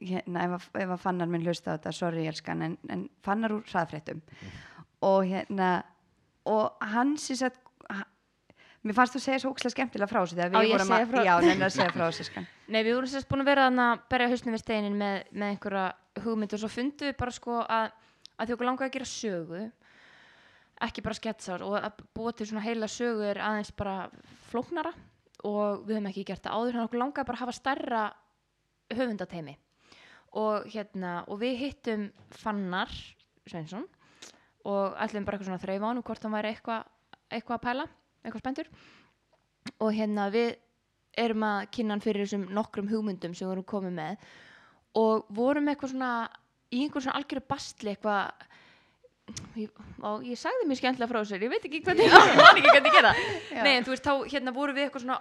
hérna, 0.00 0.44
ef, 0.46 0.54
að- 0.70 0.82
ef 0.84 0.92
að 0.96 1.02
fannar 1.02 1.28
minn 1.30 1.42
hlusta 1.46 1.72
á 1.72 1.76
þetta, 1.78 1.92
sorry 1.96 2.26
elskan 2.30 2.62
en, 2.66 2.76
en 2.88 3.08
fannar 3.26 3.52
úr 3.56 3.64
hraðfréttum. 3.70 4.20
Og 5.02 5.24
hérna 5.30 5.70
og 6.50 6.76
hann 6.92 7.16
sem 7.20 7.36
sagt 7.36 7.60
ha- 7.90 8.06
mér 8.84 8.94
fannst 8.96 9.14
þú 9.16 9.20
segja 9.24 9.40
svo 9.42 9.50
ókslega 9.54 9.74
skemmtilega 9.74 10.08
frá 10.10 10.20
þessu 10.22 10.38
þegar 10.38 10.50
við 10.54 10.60
að 10.60 10.70
vorum 10.74 10.94
að, 10.96 11.06
frá- 11.10 11.24
já, 11.26 11.34
nefnir 11.44 11.66
að 11.68 11.74
segja 11.76 11.92
frá 11.96 12.04
þessu 12.10 12.44
Nei, 12.72 12.80
við 12.86 12.94
vorum 12.96 13.10
sérst 13.12 13.28
búin 13.28 13.42
að 13.44 13.50
vera 13.50 13.66
að 13.70 14.04
berja 14.12 14.28
hausnum 14.32 14.54
við 14.56 14.62
steinin 14.64 14.96
með, 15.00 15.18
með 15.32 15.52
einhverja 15.54 15.84
hugmynd 16.24 16.54
og 16.56 16.62
svo 16.62 16.70
fundum 16.72 17.10
við 17.10 17.16
bara 17.20 17.34
sko 17.36 17.58
að, 17.66 17.90
að 18.40 18.46
því 18.50 18.56
okkur 18.56 18.68
langaði 18.70 18.88
að 18.90 18.96
gera 18.96 19.10
sögu 19.10 19.62
ekki 20.80 21.02
bara 21.04 21.18
sketsar 21.18 21.62
og 21.66 21.74
að 21.76 22.00
búa 22.16 22.32
til 22.32 22.46
svona 22.48 22.64
heila 22.64 22.88
sögu 22.88 23.26
er 23.28 23.40
aðeins 23.44 23.72
bara 23.76 24.08
flóknara 24.48 24.92
og 25.44 25.82
við 25.84 25.98
höfum 25.98 26.08
ekki 26.10 26.24
gert 26.30 26.44
það 26.46 26.56
áður 26.56 26.78
að 26.80 26.86
okkur 26.88 27.02
langaði 27.02 27.28
bara 27.28 27.36
að 27.36 27.44
hafa 27.44 27.56
stærra 27.58 28.02
höfundateimi 28.96 29.54
og 30.38 30.66
hérna 30.70 31.20
og 31.28 31.40
við 31.42 31.56
hittum 31.64 32.08
Fannar 32.38 32.92
Sveinsson 33.48 33.86
og 34.68 34.96
ætlum 35.00 35.24
bara 35.26 35.38
eitthvað 35.38 35.48
svona 35.48 35.60
að 35.60 35.66
þreifa 35.66 35.86
á 35.86 35.90
hann 35.90 36.02
hvort 36.06 36.26
hann 36.26 36.36
væri 36.36 36.52
eitthvað 36.54 36.88
eitthva 37.30 37.56
að 37.56 37.64
pæla, 37.64 37.86
eitthvað 38.24 38.42
spendur 38.44 38.70
og 39.80 39.94
hérna 39.96 40.28
við 40.34 40.52
erum 41.20 41.46
að 41.46 41.64
kynna 41.74 41.96
hann 41.96 42.04
fyrir 42.04 42.26
þessum 42.26 42.46
nokkrum 42.54 42.90
hugmyndum 42.90 43.34
sem 43.34 43.46
við 43.46 43.54
vorum 43.54 43.68
komið 43.72 43.96
með 43.96 44.30
og 45.00 45.26
vorum 45.34 45.70
eitthvað 45.70 45.94
svona 45.94 46.12
í 46.70 46.84
einhver 46.84 47.04
svona 47.04 47.18
algjöru 47.18 47.42
bastli 47.50 47.94
eitthvað 47.94 48.30
ég, 49.58 49.82
og 50.06 50.24
ég 50.26 50.38
sagði 50.38 50.68
mér 50.68 50.80
skemmtilega 50.80 51.10
frá 51.10 51.20
sér 51.26 51.44
ég 51.46 51.52
veit 51.52 51.66
ekki 51.66 51.82
hvernig, 51.86 52.06
ég 52.10 52.70
Já. 53.50 53.62
nei 53.64 53.74
en 53.76 53.86
þú 53.86 53.94
veist 53.94 54.06
þá 54.06 54.14
hérna 54.30 54.54
vorum 54.54 54.78
við 54.78 54.88
eitthvað 54.88 55.06
svona 55.06 55.20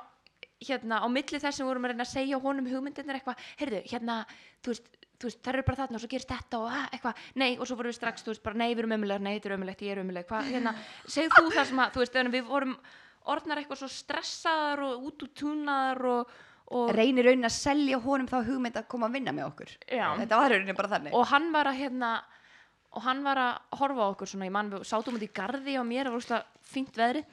hérna 0.59 0.99
á 0.99 1.07
milli 1.07 1.39
þess 1.39 1.55
sem 1.55 1.63
við 1.63 1.71
vorum 1.71 1.87
að 1.87 1.93
reyna 1.93 2.05
að 2.05 2.13
segja 2.13 2.39
honum 2.43 2.67
hugmyndirnir 2.67 3.19
eitthvað, 3.19 3.43
heyrðu 3.61 3.81
hérna 3.87 4.15
þú 4.59 4.73
veist, 4.73 4.89
veist, 5.27 5.41
það 5.43 5.53
eru 5.53 5.65
bara 5.67 5.79
þarna 5.81 5.99
og 5.99 6.03
svo 6.03 6.09
gerist 6.13 6.31
þetta 6.31 6.59
og 6.59 6.71
ah, 6.71 6.87
eitthvað, 6.95 7.23
nei, 7.41 7.49
og 7.57 7.67
svo 7.67 7.77
vorum 7.79 7.91
við 7.91 7.97
strax, 7.99 8.23
þú 8.23 8.33
veist, 8.33 8.43
bara 8.45 8.59
nei, 8.61 8.69
við 8.71 8.83
erum 8.83 8.95
ömulegar, 8.97 9.23
nei, 9.25 9.33
þetta 9.35 9.49
er 9.49 9.55
ömulegt, 9.57 9.83
ég 9.83 9.95
er 9.95 10.03
ömuleg 10.03 10.33
hérna, 10.49 10.75
segð 11.05 11.35
þú 11.35 11.53
það 11.55 11.69
sem 11.71 11.83
að, 11.83 11.93
þú 11.95 12.03
veist, 12.03 12.19
við 12.35 12.45
vorum 12.47 12.75
orðnar 13.29 13.61
eitthvað 13.61 13.81
svo 13.83 13.91
stressaðar 13.93 14.83
og 14.87 15.09
út 15.09 15.25
út 15.25 15.35
túnaðar 15.37 16.01
og, 16.13 16.33
og 16.79 16.91
reynir 16.95 17.29
raunin 17.29 17.49
að 17.49 17.55
selja 17.57 17.99
honum 18.01 18.29
þá 18.29 18.39
hugmynd 18.47 18.79
að 18.79 18.89
koma 18.89 19.09
að 19.09 19.19
vinna 19.19 19.35
með 19.35 19.49
okkur. 19.51 19.75
Já. 19.85 20.07
þetta 20.21 20.39
var 20.39 20.53
raunin 20.55 20.77
bara 20.77 20.91
þannig. 20.95 21.17
Og 21.17 21.27
hann 21.33 21.51
var 21.53 21.69
að 21.69 21.81
hérna 21.83 22.13
og 22.89 23.05
hann 23.05 23.21
var 23.25 23.37
að 23.41 23.77
horfa 23.81 24.07
á 24.07 24.11
okkur 24.13 24.31
svona 24.31 24.47
ég 24.47 24.55
mann 24.55 24.71
við 24.73 24.87
sátum 24.89 25.19
út 25.19 25.25
í 25.25 25.29
garði 25.33 25.77
og 25.77 25.85
mér 25.85 26.07
það 26.07 26.15
var 26.15 26.23
úrslega 26.23 26.69
fínt 26.71 26.97
veðri 26.97 27.23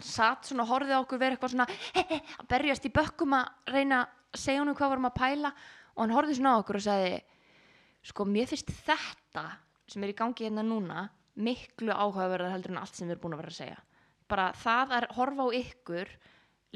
satt 0.00 0.48
svona 0.48 0.64
og 0.64 0.70
horfið 0.70 0.96
á 0.96 1.02
okkur 1.02 1.20
verið 1.20 1.36
eitthvað 1.36 1.54
svona 1.54 1.66
að 1.68 2.46
berjast 2.48 2.86
í 2.86 2.92
bökkum 2.94 3.34
að 3.36 3.74
reyna 3.74 4.00
að 4.04 4.40
segja 4.40 4.62
honum 4.62 4.76
hvað 4.78 4.92
vorum 4.94 5.08
að 5.10 5.18
pæla 5.18 5.52
og 6.00 6.06
hann 6.06 6.16
horfið 6.16 6.38
svona 6.38 6.56
á 6.56 6.60
okkur 6.62 6.78
og 6.78 6.84
sagði 6.86 7.16
sko 8.08 8.24
mér 8.24 8.48
finnst 8.48 8.70
þetta 8.86 9.42
sem 9.90 10.04
er 10.06 10.14
í 10.14 10.16
gangi 10.16 10.46
hérna 10.46 10.62
núna 10.64 11.02
miklu 11.36 11.92
áhugaverðar 11.92 12.54
heldur 12.54 12.72
en 12.72 12.80
allt 12.80 12.96
sem 12.96 13.04
við 13.04 13.18
erum 13.18 13.24
búin 13.26 13.36
að 13.36 13.42
vera 13.42 13.52
að 13.52 13.58
segja. 13.58 13.80
Bara 14.30 14.46
það 14.56 14.94
að 14.96 15.06
horfa 15.18 15.44
á 15.44 15.48
ykkur 15.60 16.12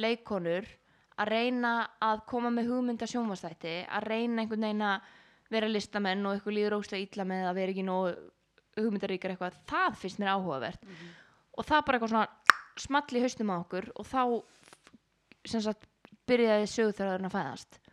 leikonur 0.05 0.69
að 1.15 1.31
reyna 1.31 1.73
að 2.05 2.25
koma 2.29 2.51
með 2.53 2.69
hugmynda 2.73 3.09
sjónvastætti 3.09 3.75
að 3.87 4.09
reyna 4.11 4.45
einhvern 4.45 4.67
veginn 4.67 4.87
að 4.91 5.09
vera 5.55 5.71
listamenn 5.71 6.27
og 6.29 6.41
ykkur 6.41 6.57
líður 6.59 6.79
óslega 6.81 7.07
illa 7.07 7.27
með 7.31 7.49
að 7.49 7.61
vera 7.61 7.75
ekki 7.75 7.87
nóg 7.87 8.21
hugmyndaríkar 8.77 9.35
eitthvað 9.35 9.61
það 9.71 10.01
finnst 10.03 10.21
mér 10.21 10.35
áhugavert. 10.35 10.85
Og 11.57 11.65
það 11.65 11.87
bara 11.87 12.01
eitthvað 12.01 12.13
svona 12.13 12.85
small 12.85 13.17
í 13.17 13.25
haustum 13.25 13.55
á 13.55 13.57
okkur 13.57 13.89
og 13.95 14.11
þá 14.11 14.23
sem 15.49 15.65
sagt 15.65 15.89
byrjaði 16.29 16.69
sögþræðurinn 16.75 17.31
að 17.31 17.37
fæðast 17.39 17.84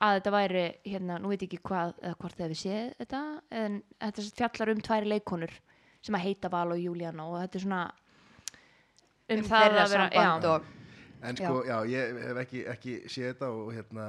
að 0.00 0.16
þetta 0.16 0.32
væri 0.34 0.66
hérna, 0.88 1.18
nú 1.20 1.30
veit 1.32 1.42
ég 1.44 1.48
ekki 1.50 1.62
hvað 1.68 1.94
eða 2.00 2.18
hvort 2.22 2.36
þið 2.38 2.46
hefur 2.46 2.60
séð 2.62 2.92
þetta 3.02 3.22
en 3.62 3.80
þetta 4.00 4.26
fjallar 4.40 4.74
um 4.74 4.84
tværi 4.86 5.10
leikonur 5.12 5.56
sem 6.00 6.16
að 6.16 6.26
heita 6.26 6.50
Val 6.52 6.68
og 6.72 6.80
Júlíana 6.80 7.26
og 7.28 7.40
þetta 7.42 7.58
er 7.58 7.64
svona 7.66 7.80
um, 7.90 9.42
það 9.44 9.64
þeirra 9.64 9.82
að 9.84 9.94
vera 9.94 10.06
samband 10.10 10.46
já, 10.48 10.52
og 10.54 10.76
En 11.20 11.36
sko, 11.36 11.64
já, 11.68 11.76
ég 11.84 12.20
hef 12.24 12.38
ekki, 12.40 12.60
ekki 12.72 12.94
séð 13.12 13.34
þetta 13.34 13.48
og 13.52 13.72
hérna, 13.76 14.06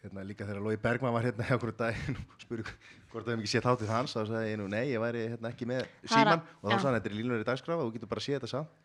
hérna 0.00 0.24
líka 0.24 0.46
þegar 0.48 0.64
Lói 0.64 0.78
Bergman 0.80 1.12
var 1.12 1.26
hérna 1.26 1.44
hjá 1.44 1.56
okkur 1.58 1.74
daginn 1.76 2.16
og 2.22 2.44
spurði 2.44 2.64
hvort 2.64 3.26
það 3.26 3.32
hefum 3.34 3.42
ekki 3.42 3.52
séð 3.52 3.66
þáttið 3.66 3.92
hans 3.92 4.14
þá 4.16 4.20
sagði 4.22 4.52
ég 4.54 4.60
nú 4.60 4.68
nei, 4.72 4.84
ég 4.88 5.02
væri 5.02 5.26
hérna 5.34 5.50
ekki 5.52 5.68
með 5.68 5.82
síman 6.06 6.40
og 6.40 6.64
þá 6.64 6.72
já. 6.72 6.78
sagði 6.78 6.88
hann 6.88 6.96
þetta 6.98 7.10
er 7.10 7.16
línunar 7.18 7.44
í 7.44 7.48
dagskrafa 7.50 7.84
og 7.84 7.90
þú 7.90 7.98
getur 7.98 8.12
bara 8.14 8.24
séð 8.24 8.38
þetta 8.38 8.50
samt. 8.54 8.78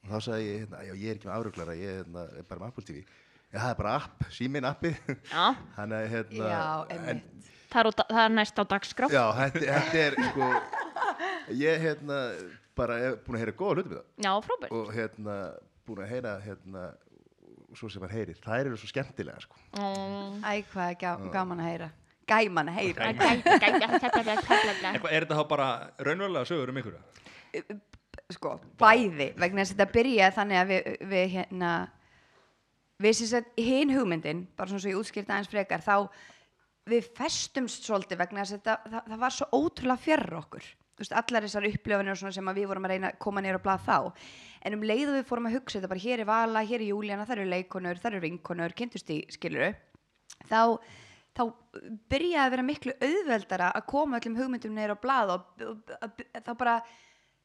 Og 0.00 0.14
þá 0.14 0.24
sagði 0.24 0.46
ég, 0.46 0.62
hérna, 0.62 0.80
já, 0.86 0.92
ég 0.94 1.12
er 1.12 1.20
ekki 1.20 1.28
með 1.28 1.36
afruglara 1.36 1.76
ég 1.76 1.98
hérna, 2.00 2.24
er 2.40 2.48
bara 2.48 2.62
með 2.62 2.72
Apple 2.72 2.86
TV 2.88 3.04
Já, 3.50 3.58
það 3.58 3.70
er 3.70 3.76
bara 3.80 3.92
app, 3.98 4.18
símin 4.30 4.66
appið 4.68 4.94
já, 5.10 5.46
Þannig 5.76 6.04
hérna 6.12 6.50
Já, 6.50 6.64
en- 6.94 7.22
það, 7.72 7.80
er, 7.80 7.84
það 8.00 8.20
er 8.24 8.32
næst 8.36 8.60
á 8.60 8.64
dagskrá. 8.70 9.06
Já, 9.10 9.24
þetta, 9.40 9.60
þetta 9.66 9.96
er 10.04 10.12
sko 10.30 10.44
ég 11.58 11.74
hérna 11.84 12.18
bara 12.78 12.94
er 13.02 13.10
búin 13.24 13.36
að 13.38 13.42
heyra 13.44 13.54
góða 13.58 13.74
hluti 13.80 13.90
með 13.90 13.98
það. 13.98 14.06
Já 14.26 14.32
frábært. 14.46 14.72
Og 14.78 14.86
hérna 14.94 15.34
búin 15.88 16.02
að 16.04 16.10
heyra 16.14 16.32
hérna 16.44 16.82
svo 17.78 17.86
sem 17.90 18.02
hann 18.02 18.14
heyrir, 18.14 18.38
þær 18.42 18.64
eru 18.70 18.76
svo 18.78 18.88
skemmtilega 18.90 19.40
sko. 19.44 19.56
Mm. 19.78 20.32
æ, 20.42 20.44
hvað 20.72 20.90
gá, 21.02 21.10
gaman 21.34 21.62
að 21.62 21.68
heyra. 21.70 21.88
Gæman 22.30 22.70
að 22.70 22.76
heyra. 22.78 23.02
Er 23.10 23.14
þetta 25.24 25.38
þá 25.38 25.44
bara 25.50 25.68
raunverulega 25.98 26.46
sögur 26.46 26.70
um 26.70 26.78
ykkur? 26.78 26.96
sko, 28.30 28.50
bæði 28.78 29.32
vegna 29.38 29.62
þess 29.64 29.72
að 29.74 29.78
þetta 29.80 29.94
byrjaði 29.96 30.34
þannig 30.36 30.58
að 30.60 30.68
við, 30.70 30.80
við 31.10 31.24
hérna 31.34 31.70
við 33.00 33.16
sem 33.18 33.30
sagt 33.30 33.56
hinn 33.60 33.94
hugmyndin 33.94 34.44
bara 34.56 34.70
svona 34.70 34.84
svo 34.84 34.92
ég 34.92 35.00
útskýrta 35.00 35.36
aðeins 35.36 35.50
frekar 35.52 35.84
þá 35.84 35.94
við 36.90 37.08
festumst 37.16 37.86
svolítið 37.86 38.20
vegna 38.20 38.44
þess 38.44 38.56
að 38.56 38.60
þetta, 38.60 38.76
það, 38.92 39.10
það 39.12 39.24
var 39.24 39.36
svo 39.36 39.48
ótrúlega 39.56 40.04
fjarr 40.04 40.38
okkur. 40.40 40.70
Veist, 41.00 41.14
allar 41.16 41.46
þessar 41.46 41.64
og 41.64 42.16
svona 42.20 42.34
sem 42.36 42.48
að 42.50 42.58
við 42.60 42.66
vorum 42.68 42.84
að 42.84 42.92
reyna 42.92 43.08
að 43.08 43.20
koma 43.24 43.40
nýra 43.40 43.56
á 43.56 43.64
blað 43.64 43.84
þá. 43.86 44.24
En 44.68 44.76
um 44.76 44.82
leið 44.84 45.06
og 45.08 45.14
við 45.16 45.28
fórum 45.30 45.46
að 45.48 45.54
hugsa 45.56 45.78
þetta 45.78 45.92
bara 45.94 46.02
hér 46.02 46.20
er 46.20 46.28
Vala, 46.28 46.64
hér 46.68 46.82
er 46.82 46.90
Júlíana, 46.90 47.24
það 47.28 47.38
eru 47.38 47.52
leikonur, 47.54 48.00
það 48.02 48.10
eru 48.10 48.24
vinkonur 48.26 48.74
kynntust 48.76 49.12
í 49.14 49.22
skiluru 49.32 49.70
þá, 50.48 50.78
þá 51.36 51.42
byrjaði 52.10 52.42
að 52.44 52.54
vera 52.54 52.66
miklu 52.66 52.96
auðveldara 53.00 53.70
að 53.76 53.86
koma 53.90 54.20
öllum 54.20 54.38
hugmyndum 54.40 54.76
neyra 54.76 54.96
á 54.96 55.02
blað 55.02 55.34
og, 55.36 55.46
og, 55.66 55.94
og, 56.00 56.24
þá 56.36 56.52
bara 56.52 56.76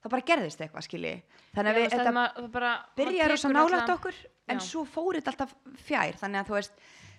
þá 0.05 0.11
bara 0.13 0.25
gerðist 0.29 0.61
eitthvað 0.61 0.85
skilji. 0.85 1.15
Þannig 1.55 1.71
að 1.71 1.79
við, 1.81 1.89
þetta 1.95 2.75
byrjaði 2.99 3.31
rosa 3.31 3.49
nálægt 3.49 3.89
okkur 3.95 4.19
en 4.53 4.59
Já. 4.61 4.65
svo 4.67 4.83
fór 4.85 5.17
þetta 5.17 5.33
alltaf 5.33 5.55
fjær. 5.87 6.19
Þannig 6.21 6.41
að 6.43 6.51
þú 6.51 6.55
veist 6.59 6.75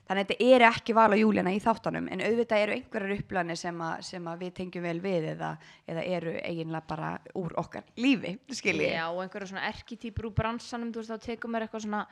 þannig 0.06 0.22
að 0.22 0.28
þetta 0.30 0.46
eru 0.54 0.66
ekki 0.68 0.94
vala 0.94 1.16
júlina 1.18 1.50
í 1.50 1.58
þáttunum 1.64 2.06
en 2.14 2.20
auðvitað 2.22 2.62
eru 2.62 2.74
einhverjar 2.76 3.14
upplani 3.16 3.56
sem, 3.58 3.80
að- 3.82 4.04
sem 4.06 4.28
að 4.30 4.44
við 4.44 4.52
tengjum 4.60 4.84
vel 4.86 5.00
við 5.02 5.24
eða, 5.32 5.48
eða 5.90 6.04
eru 6.06 6.34
eiginlega 6.46 6.86
bara 6.86 7.08
úr 7.34 7.56
okkar 7.58 7.82
lífi 7.98 8.36
skilji. 8.54 8.92
Já, 8.94 9.08
og 9.10 9.24
einhverja 9.24 9.50
svona 9.50 9.66
erkitýpur 9.72 10.28
úr 10.30 10.36
bransanum, 10.38 10.92
þú 10.94 11.02
veist, 11.02 11.10
þá 11.10 11.26
tekur 11.26 11.50
mér 11.50 11.66
eitthvað 11.66 11.82
svona 11.88 12.04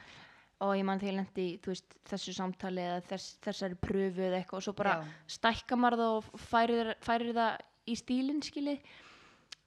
og 0.64 0.74
ég 0.78 0.84
mann 0.86 0.98
þegar 0.98 1.12
ég 1.12 1.18
lendi 1.20 1.46
í, 1.52 1.54
veist, 1.68 1.94
þessu 2.10 2.34
samtali 2.34 2.82
eða 2.82 3.00
þess, 3.12 3.38
þessari 3.46 3.78
pröfu 3.78 4.22
eða 4.26 4.40
eitthvað. 4.42 4.58
Og 4.58 4.66
svo 4.66 4.72
bara 4.74 4.96
Já. 4.98 5.14
stækka 5.38 5.78
maður 5.78 6.02
það 6.02 6.18
og 6.18 6.44
færir, 6.50 6.92
færir 7.04 7.32
það 7.38 7.58
í 7.86 7.94
stílinn, 8.00 8.42
skilji 8.42 8.80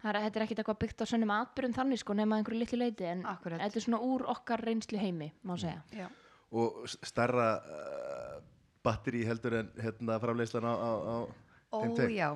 það 0.07 0.15
er, 0.15 0.23
þetta 0.27 0.39
er 0.39 0.45
ekkit 0.47 0.61
eitthvað 0.63 0.79
byggt 0.83 1.03
á 1.03 1.05
sönnum 1.11 1.33
atbyrjum 1.37 1.75
þannig, 1.77 1.99
sko, 2.01 2.13
nema 2.17 2.35
að 2.35 2.39
einhverju 2.43 2.59
litlu 2.63 2.79
leiti 2.81 3.05
en 3.11 3.25
Akkúrat. 3.29 3.59
þetta 3.65 3.79
er 3.81 3.85
svona 3.87 3.99
úr 4.07 4.25
okkar 4.33 4.63
reynslu 4.65 4.97
heimi, 5.01 5.31
má 5.43 5.53
segja 5.59 5.81
Já. 5.91 6.07
og 6.51 6.81
s- 6.87 6.97
stærra 7.11 7.49
uh, 7.57 8.39
batteri 8.83 9.25
heldur 9.27 9.53
en 9.59 9.69
hérna 9.83 10.19
framleiðslan 10.23 10.65
á, 10.67 10.73
á, 10.73 10.91
á 11.03 11.15
Ó 11.73 11.77
þeim 11.83 11.95
tveim. 11.97 12.15
já, 12.15 12.29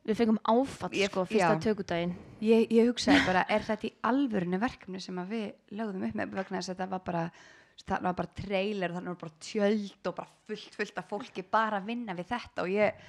Við 0.00 0.16
fengum 0.16 0.38
áfatt, 0.48 0.94
Ég- 0.96 1.10
sko, 1.12 1.26
fyrsta 1.28 1.58
tökudaginn 1.60 2.14
ég, 2.40 2.70
ég 2.72 2.86
hugsaði 2.88 3.20
bara 3.26 3.42
er 3.52 3.60
þetta 3.66 3.84
í 3.86 3.92
alvörinu 4.08 4.58
verkefni 4.62 5.00
sem 5.04 5.18
að 5.20 5.28
við 5.34 5.76
lögðum 5.76 6.06
upp 6.08 6.14
með 6.16 6.30
vegna 6.38 6.56
þess 6.62 6.70
að 6.72 6.78
þetta 6.78 6.86
var 6.94 7.02
bara 7.04 7.24
það 7.84 8.02
var 8.08 8.14
bara 8.16 8.30
trailer, 8.40 8.92
þannig 8.96 9.12
var 9.12 9.20
bara 9.20 9.36
tjöld 9.44 10.08
og 10.08 10.14
bara 10.16 10.28
fullt, 10.48 10.74
fullt 10.80 10.98
af 10.98 11.06
fólki 11.12 11.44
bara 11.52 11.78
að 11.82 11.86
vinna 11.92 12.16
við 12.16 12.26
þetta 12.32 12.64
og 12.64 12.72
ég, 12.72 13.04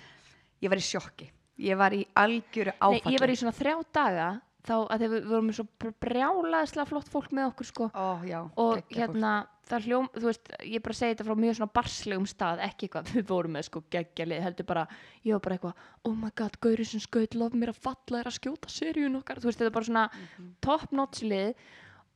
ég 0.61 0.69
var 0.71 0.79
í 0.83 0.85
sjokki 0.85 1.29
ég 1.61 1.77
var 1.77 1.93
í 1.93 2.03
algjöru 2.17 2.73
Nei, 2.73 2.79
áfalli 2.81 3.15
ég 3.15 3.19
var 3.23 3.29
í 3.33 3.37
svona 3.39 3.55
þrjá 3.57 3.75
daga 3.93 4.29
þá 4.61 4.75
að 4.93 5.03
við, 5.09 5.13
vorum 5.25 5.47
með 5.49 5.55
svo 5.57 5.91
brjálaðislega 6.05 6.85
flott 6.89 7.07
fólk 7.09 7.31
með 7.33 7.47
okkur, 7.51 7.65
sko 7.71 7.87
Ó, 7.97 8.21
já, 8.29 8.39
og 8.61 8.75
geggjað 8.77 8.83
fólk. 8.83 8.97
hérna 8.99 9.31
það 9.71 9.85
hljóm, 9.87 10.07
þú 10.13 10.25
veist, 10.27 10.49
ég 10.67 10.83
bara 10.83 10.97
segi 10.97 11.13
þetta 11.15 11.25
frá 11.29 11.35
mjög 11.41 11.55
svona 11.57 11.73
barslegum 11.77 12.25
stað, 12.29 12.61
ekki 12.67 12.87
eitthvað 12.89 13.11
við 13.15 13.25
vorum 13.31 13.55
með 13.55 13.65
sko 13.69 13.81
geggjalið, 13.95 14.41
heldur 14.45 14.67
bara 14.69 14.83
ég 15.25 15.33
var 15.37 15.41
bara 15.45 15.55
eitthvað, 15.57 15.85
oh 16.09 16.15
my 16.21 16.31
god, 16.35 16.57
Gauri 16.61 16.85
sem 16.85 16.99
skaut 17.01 17.37
lof 17.39 17.55
mér 17.57 17.71
að 17.73 17.79
falla 17.87 18.19
er 18.21 18.29
að 18.29 18.37
skjóta 18.37 18.69
seríun 18.73 19.15
okkar 19.21 19.39
þú 19.41 19.49
veist, 19.49 19.61
þetta 19.61 19.71
er 19.71 19.77
bara 19.79 19.89
svona 19.89 20.05
Mhm. 20.11 20.51
top 20.61 20.91
notch 20.91 21.23
lið 21.23 21.55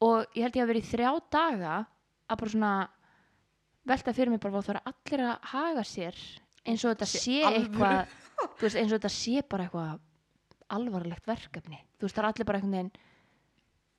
og 0.05 0.25
ég 0.35 0.43
held 0.45 0.59
ég 0.59 0.63
að 0.65 0.67
vera 0.73 0.83
í 0.83 0.89
þrjá 0.91 1.11
daga 1.31 1.75
að 2.29 2.37
bara 2.43 2.51
svona 2.51 2.73
velta 3.85 4.13
fyrir 4.17 4.29
mig 4.33 4.41
bara 4.43 4.53
hvað 4.57 4.67
það 4.69 4.75
er 4.75 4.81
allir 4.91 5.25
að 5.31 5.49
haga 5.55 5.83
sér 5.87 6.15
eins 6.65 6.83
og 6.85 6.93
þetta 6.95 7.07
sé 7.09 7.39
alvöru. 7.45 7.59
eitthvað 7.61 8.07
þú 8.55 8.67
veist, 8.67 8.79
eins 8.81 8.91
og 8.93 8.99
þetta 8.99 9.13
sé 9.15 9.43
bara 9.49 9.67
eitthvað 9.67 9.99
alvarlegt 10.75 11.27
verkefni 11.29 11.79
þú 11.99 12.07
veist, 12.07 12.15
það 12.17 12.23
er 12.23 12.29
allir 12.31 12.49
bara 12.49 12.61
einhvern 12.61 12.75
veginn 12.77 12.91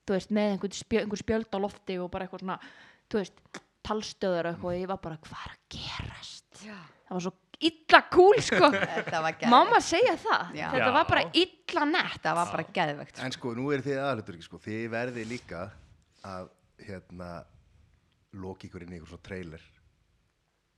þú 0.06 0.16
veist, 0.16 0.34
með 0.38 0.52
einhvern, 0.54 0.76
spjö, 0.80 1.02
einhvern 1.04 1.22
spjöld 1.22 1.56
á 1.56 1.58
lofti 1.62 1.98
og 2.02 2.10
bara 2.14 2.26
eitthvað 2.26 2.44
svona, 2.44 2.58
þú 3.10 3.22
veist 3.22 3.40
talstöður 3.86 4.50
eitthvað 4.52 4.70
og 4.72 4.78
ég 4.80 4.90
var 4.90 5.02
bara, 5.02 5.18
hvað 5.26 5.42
er 5.46 5.56
að 5.56 5.66
gerast 5.76 6.62
Já. 6.66 6.78
það 7.06 7.18
var 7.18 7.26
svo 7.26 7.34
illa 7.66 8.00
cool 8.12 8.40
sko 8.44 8.68
Þetta 8.96 9.20
var 9.24 9.32
má 9.32 9.40
geðvegt. 9.40 9.70
maður 9.70 9.84
segja 9.86 10.14
það 10.20 10.56
Já. 10.58 10.66
þetta 10.74 10.90
var 10.98 11.06
bara 11.08 11.22
illa 11.42 11.84
nett 11.92 12.16
Þetta 12.18 12.34
var 12.36 12.50
bara 12.52 12.66
geðvegt. 12.78 13.20
En 13.24 13.32
sko, 13.36 13.52
nú 13.56 13.70
er 13.72 13.84
þið 13.86 14.00
aðlutur 14.02 14.36
ekki, 14.36 14.48
sko, 14.50 14.60
þið 14.66 14.82
verði 14.92 15.24
líka 15.30 15.62
að, 16.26 16.50
hérna, 16.84 17.30
loki 18.36 18.68
ykkur 18.68 18.84
inn 18.84 18.92
í 18.92 18.98
ykkur 18.98 19.14
svo 19.14 19.20
trailer. 19.24 19.62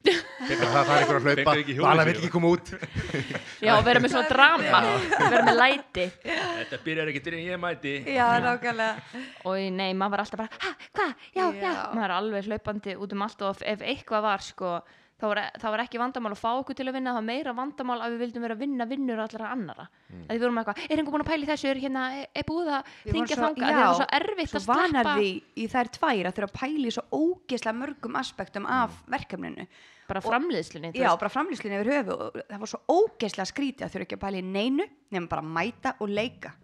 Það 0.06 0.90
er 0.94 1.02
ykkur 1.02 1.18
að 1.18 1.24
hlaupa, 1.26 1.54
vala 1.82 2.04
vill 2.06 2.14
ekki 2.18 2.30
koma 2.32 2.52
út. 2.54 2.70
já, 3.66 3.72
vera 3.84 4.02
með 4.02 4.12
svona 4.14 4.30
drama 4.30 4.82
vera 5.18 5.42
með 5.48 5.58
læti. 5.58 6.06
Þetta 6.28 6.80
byrjar 6.84 7.10
ekki 7.12 7.22
til 7.24 7.34
en 7.34 7.42
ég 7.44 7.60
mæti. 7.62 7.94
Já, 8.14 8.26
nákvæmlega. 8.44 9.24
og 9.50 9.58
nei, 9.74 9.90
maður 9.98 10.14
var 10.14 10.24
alltaf 10.24 10.42
bara, 10.44 10.62
hæ, 10.62 10.88
hvað, 10.98 11.12
já, 11.34 11.42
já, 11.42 11.66
Já. 11.66 11.74
maður 11.96 12.06
er 12.06 12.16
alveg 12.20 12.48
hlaupandi 12.52 12.96
út 12.96 13.16
um 13.16 13.26
allt 13.26 13.44
og 13.44 13.56
ef, 13.56 13.66
ef 13.74 13.84
eitthvað 13.92 14.26
var 14.28 14.46
sko, 14.46 14.72
þá 15.18 15.26
var, 15.26 15.40
þá 15.58 15.66
var 15.72 15.82
ekki 15.82 15.98
vandamál 15.98 16.30
að 16.34 16.40
fá 16.40 16.48
okkur 16.52 16.76
til 16.78 16.86
að 16.86 16.94
vinna, 16.94 17.10
það 17.10 17.18
var 17.18 17.26
meira 17.26 17.54
vandamál 17.56 17.98
að 18.04 18.14
við 18.14 18.20
vildum 18.22 18.44
vera 18.46 18.54
að 18.54 18.62
vinna 18.62 18.86
vinnur 18.86 19.22
allra 19.24 19.50
annara 19.50 19.86
mm. 19.88 20.22
að 20.28 20.32
við 20.36 20.44
vorum 20.44 20.60
eitthvað, 20.62 20.82
er 20.84 21.02
einhver 21.02 21.14
búin 21.16 21.24
að 21.24 21.30
pæli 21.32 21.48
þessu? 21.48 21.68
Er, 21.72 21.80
hérna, 21.82 22.04
er, 22.14 22.28
er 22.38 22.46
búið 22.46 22.70
að 22.76 22.92
Við 23.02 23.16
þingja 23.16 23.38
svo- 23.38 23.48
þanga, 23.48 23.72
það 23.72 23.82
var 23.82 23.98
svo 23.98 24.08
erfitt 24.20 24.52
Svo 24.52 24.60
að 24.60 24.66
sleppa 24.68 24.78
vanar 24.84 25.10
því 25.18 25.32
í 25.34 25.66
þær 25.74 25.92
tvær 25.98 26.30
að 26.30 26.38
þurfa 26.38 26.48
að 26.48 26.58
pæla 26.60 26.86
í 26.86 26.94
svo 26.94 27.04
ógeðslega 27.18 27.80
mörgum 27.80 28.20
aspektum 28.22 28.70
af 28.78 29.02
verkefninu. 29.10 29.66
bara 30.08 30.22
framleiðslunni 30.24 30.94
þú 30.94 31.02
Já, 31.02 31.10
bara 31.20 31.32
framlýslinni 31.34 31.82
yfir 31.82 31.90
höfu 31.98 32.14
og 32.14 32.38
það 32.38 32.62
var 32.62 32.70
svo 32.70 32.78
ógeðslega 32.88 33.50
skrítið 33.50 33.84
að 33.84 33.92
þurfa 33.92 34.06
ekki 34.06 34.16
að 34.16 34.22
pæla 34.22 34.38
í 34.38 34.46
neinu 34.46 34.86
nema 35.12 35.28
bara 35.28 35.42
mæta 35.44 35.96
og 36.00 36.08
leika. 36.08 36.54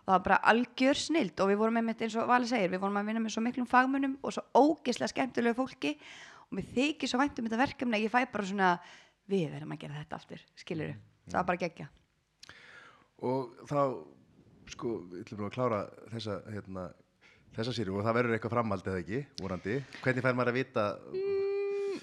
Og 0.00 0.10
það 0.10 0.16
var 0.18 0.24
bara 0.26 0.38
algjör 0.50 0.98
snild 1.00 1.40
og 1.40 1.48
við 1.48 1.58
vorum 1.60 1.78
einmitt 1.80 2.02
eins 2.04 2.16
og 2.20 2.28
Vali 2.28 2.48
segir, 2.50 2.68
við 2.72 2.82
vorum 2.82 2.98
að 3.00 3.08
vinna 3.08 3.22
með 3.24 3.34
svo 3.36 3.42
miklum 3.44 3.68
fagmunum 3.70 4.18
og 4.20 4.34
svo 4.36 4.44
ógeðslega 4.52 5.14
skemmtilegu 5.14 5.56
fólki 5.56 5.94
og 6.50 6.58
mér 6.58 6.66
þykir 6.74 7.08
svo 7.10 7.20
vænt 7.22 7.38
um 7.38 7.46
þetta 7.46 7.60
verkefni 7.62 7.96
að 7.98 8.04
ég 8.06 8.10
fæ 8.12 8.20
bara 8.32 8.46
svona 8.50 8.70
við 9.30 9.50
verðum 9.54 9.74
að 9.76 9.82
gera 9.84 9.98
þetta 10.00 10.16
aftur, 10.18 10.40
skilur 10.58 10.94
það 11.30 11.38
var 11.40 11.48
bara 11.52 11.62
geggja 11.64 11.88
Og 13.20 13.50
þá, 13.68 13.80
sko, 14.72 14.94
við 15.12 15.24
ætlum 15.26 15.44
að 15.44 15.52
klára 15.52 15.80
þessa, 16.08 16.38
hérna, 16.54 16.84
þessa 17.52 17.74
sýri 17.76 17.92
og 17.92 18.00
það 18.06 18.16
verður 18.16 18.36
eitthvað 18.38 18.54
framhald 18.54 18.86
eða 18.88 19.02
ekki, 19.02 19.18
vorandi. 19.42 19.74
Hvernig 20.00 20.24
fær 20.24 20.38
maður 20.38 20.52
að 20.54 20.56
vita, 20.56 20.84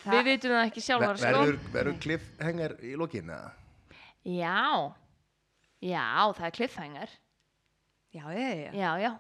við 0.06 0.28
vitum 0.28 0.54
það 0.54 0.66
ekki 0.68 0.84
sjálfar 0.86 1.18
sko. 1.18 1.32
verður, 1.32 1.58
verður 1.74 1.98
cliffhanger 2.06 2.76
í 2.86 2.94
lokin 3.02 3.34
eða? 3.34 3.50
já, 4.28 4.54
já, 5.90 6.06
það 6.38 6.46
er 6.52 6.56
cliffhanger. 6.60 7.16
Já, 8.14 8.24
já, 8.38 8.48
já, 8.62 8.72
já, 8.78 8.92
já 9.08 9.12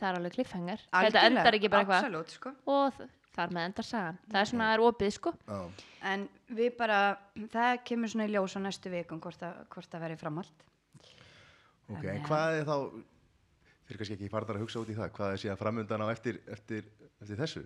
það 0.00 0.08
er 0.10 0.18
alveg 0.18 0.34
cliffhanger. 0.34 0.84
Þetta 0.98 1.24
endar 1.30 1.56
ekki 1.60 1.70
bara 1.70 1.86
eitthvað. 1.86 2.34
sko. 2.34 2.56
og 2.66 2.98
þ- 2.98 3.10
þar 3.36 3.54
með 3.56 3.68
endar 3.68 3.86
sagan 3.88 4.18
það 4.28 4.40
er 4.42 4.50
svona, 4.50 4.66
það 4.68 4.74
er 4.78 4.84
opið 4.88 5.14
sko 5.16 5.32
Já. 5.48 5.60
En 6.12 6.26
við 6.50 6.72
bara, 6.80 6.98
það 7.52 7.76
kemur 7.86 8.10
svona 8.10 8.26
í 8.26 8.32
ljós 8.34 8.56
á 8.58 8.60
næstu 8.64 8.90
vikum 8.90 9.20
hvort 9.22 9.42
að, 9.46 9.60
hvort 9.70 9.92
að 9.94 10.02
veri 10.02 10.16
framhald. 10.18 10.64
Ok, 11.92 12.04
en 12.10 12.22
hvað 12.26 12.56
er 12.58 12.64
þá, 12.66 12.76
þeir 13.86 14.00
kannski 14.00 14.16
ekki 14.16 14.30
farðar 14.32 14.58
að 14.58 14.64
hugsa 14.64 14.80
út 14.82 14.90
í 14.90 14.96
það, 14.96 15.12
hvað 15.14 15.34
er 15.36 15.42
síðan 15.44 15.60
framundan 15.60 16.02
á 16.02 16.06
eftir, 16.10 16.40
eftir, 16.50 16.88
eftir 17.22 17.38
þessu? 17.38 17.62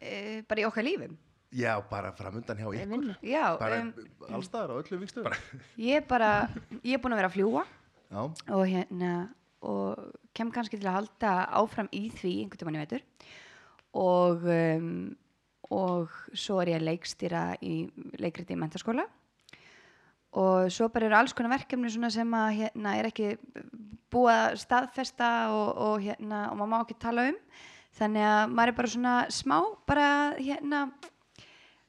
E, 0.00 0.12
bara 0.48 0.62
í 0.62 0.66
okkar 0.68 0.86
lífum. 0.86 1.16
Já, 1.58 1.74
bara 1.90 2.14
framundan 2.16 2.58
hjá 2.60 2.68
ykkur. 2.76 3.04
Já, 3.24 3.44
Bara 3.60 3.80
um, 3.82 3.92
allstaðar 4.36 4.72
á 4.72 4.80
öllum 4.80 5.04
vikstöðum. 5.04 5.36
ég 5.80 6.00
er 6.00 6.06
bara, 6.08 6.30
ég 6.80 6.96
er 6.96 7.02
búin 7.04 7.16
að 7.16 7.22
vera 7.22 7.30
að 7.30 7.36
fljúa 7.36 7.62
Já, 8.08 8.20
og 8.56 8.64
hérna, 8.68 9.12
og 9.64 10.12
kem 10.36 10.52
kannski 10.54 10.80
til 10.80 10.88
að 10.88 10.98
halda 11.02 11.32
áfram 11.60 11.88
í 11.92 12.06
því 12.16 12.34
einhvern 12.42 12.60
tímann 12.64 12.80
í 12.80 12.82
vetur 12.84 13.04
og, 13.96 14.44
um, 14.44 15.16
og 15.70 16.12
svo 16.36 16.60
er 16.62 16.74
ég 16.74 16.80
að 16.80 16.88
leikstýra 16.90 17.42
í 17.64 17.74
leikriti 18.20 18.56
í 18.56 18.60
mentaskóla 18.60 19.06
og 20.38 20.68
svo 20.72 20.90
bara 20.92 21.08
eru 21.08 21.16
alls 21.16 21.32
konar 21.36 21.54
verkefni 21.56 21.90
svona 21.92 22.10
sem 22.12 22.34
að 22.36 22.48
hérna 22.60 22.96
er 22.98 23.08
ekki 23.08 23.30
búið 24.12 24.34
að 24.34 24.58
staðfesta 24.62 25.30
og, 25.54 25.68
og 25.88 26.02
hérna 26.04 26.46
og 26.52 26.58
maður 26.60 26.72
má 26.72 26.80
ekki 26.82 26.98
tala 27.00 27.28
um. 27.30 27.38
Þannig 27.98 28.26
að 28.28 28.42
maður 28.52 28.70
er 28.70 28.76
bara 28.78 28.90
svona 28.92 29.14
smá 29.32 29.56
bara 29.88 30.08
hérna 30.36 30.82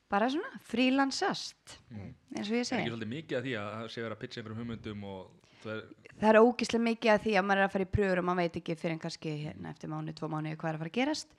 bara 0.09 0.29
svona 0.31 0.61
frílansast 0.65 1.75
eins 1.93 2.49
og 2.49 2.55
ég 2.55 2.63
Er 2.63 2.63
ekki 2.63 2.69
segi. 2.71 2.87
svolítið 2.89 3.11
mikið 3.13 3.37
að 3.37 3.45
því 3.45 3.53
að 3.59 3.69
það 3.75 3.91
sé 3.93 4.01
verið 4.01 4.15
að 4.15 4.21
pitcha 4.23 4.41
einhverjum 4.41 5.03
það 5.59 5.73
er, 5.75 5.81
það 6.19 6.29
er 6.31 6.39
ógislega 6.41 6.85
mikið 6.87 7.13
að 7.13 7.23
því 7.25 7.35
að 7.35 7.47
maður 7.49 7.61
er 7.61 7.67
að 7.67 7.73
fara 7.75 7.85
í 7.85 7.91
pröfur 7.93 8.21
og 8.21 8.27
maður 8.29 8.41
veit 8.45 8.59
ekki 8.61 8.77
fyrir 8.79 8.95
en 8.95 9.01
kannski 9.03 9.33
hérna, 9.43 9.73
eftir 9.73 9.91
mánu, 9.91 10.15
tvo 10.15 10.29
mánu 10.31 10.55
hvað 10.55 10.71
er 10.71 10.77
að 10.77 10.83
fara 10.83 10.93
að 10.93 10.97
gerast 10.99 11.35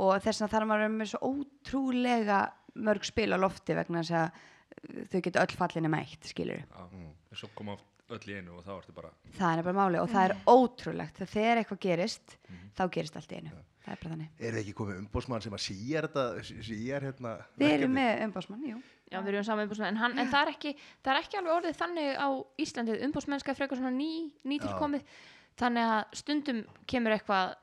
og 0.00 0.16
þess 0.24 0.40
vegna 0.40 0.52
þarf 0.54 0.70
maður 0.70 0.80
að 0.80 0.86
vera 0.86 0.96
með 0.96 1.12
svo 1.12 1.32
ótrúlega 1.34 2.40
mörg 2.88 3.06
spil 3.08 3.30
á 3.34 3.38
lofti 3.42 3.76
vegna 3.76 4.02
þess 4.02 4.16
að 4.20 4.26
uh, 4.30 5.06
þau 5.12 5.20
geta 5.26 5.44
öll 5.44 5.56
fallinni 5.60 5.92
mætt 5.92 6.30
skilur 6.30 6.62
á, 6.72 6.82
en 6.88 7.38
svo 7.38 7.50
koma 7.58 7.76
oft 7.76 7.88
öll 8.10 8.32
í 8.32 8.38
einu 8.40 8.58
og 8.58 8.66
þá 8.66 8.72
ertu 8.76 8.94
bara 8.94 9.10
það 9.38 9.58
er 9.60 9.66
bara 9.66 9.78
máli 9.78 9.98
og 10.02 10.08
það 10.10 10.24
er 10.28 10.36
ótrúlegt. 10.50 11.18
Þegar 11.20 11.34
þegar 11.34 11.60
eitthvað 11.60 11.82
gerist 11.84 12.38
þá 12.78 12.84
gerist 12.96 13.18
allt 13.20 13.34
í 13.34 13.40
einu. 13.40 13.52
Það 13.80 13.92
er 13.94 14.00
bara 14.02 14.12
þannig. 14.14 14.32
Er 14.36 14.54
þið 14.54 14.60
ekki 14.60 14.74
komið 14.76 14.98
umbósmann 15.00 15.44
sem 15.44 15.54
að 15.56 15.62
síjar 15.64 16.08
þetta, 16.08 16.24
síjar 16.66 17.06
hérna 17.06 17.30
við 17.60 17.76
erum 17.78 17.94
með 17.96 18.24
umbásmann, 18.26 18.66
jú. 18.68 18.80
Já, 19.10 19.16
við 19.18 19.30
erum 19.32 19.46
saman 19.48 19.66
umbúsmenn, 19.66 19.94
en, 19.94 20.00
hann, 20.02 20.16
en 20.20 20.28
það, 20.30 20.42
er 20.42 20.52
ekki, 20.52 20.72
það 21.00 21.12
er 21.14 21.20
ekki 21.24 21.38
alveg 21.40 21.54
orðið 21.54 21.78
þannig 21.80 22.10
á 22.20 22.28
Íslandi, 22.66 22.98
umbúsmennska 23.06 23.54
er 23.54 23.58
frekar 23.58 23.80
svona 23.80 23.94
ný, 23.94 24.10
nýtilkomið, 24.52 25.16
þannig 25.62 25.94
að 25.94 26.20
stundum 26.20 26.60
kemur 26.92 27.16
eitthvað, 27.16 27.56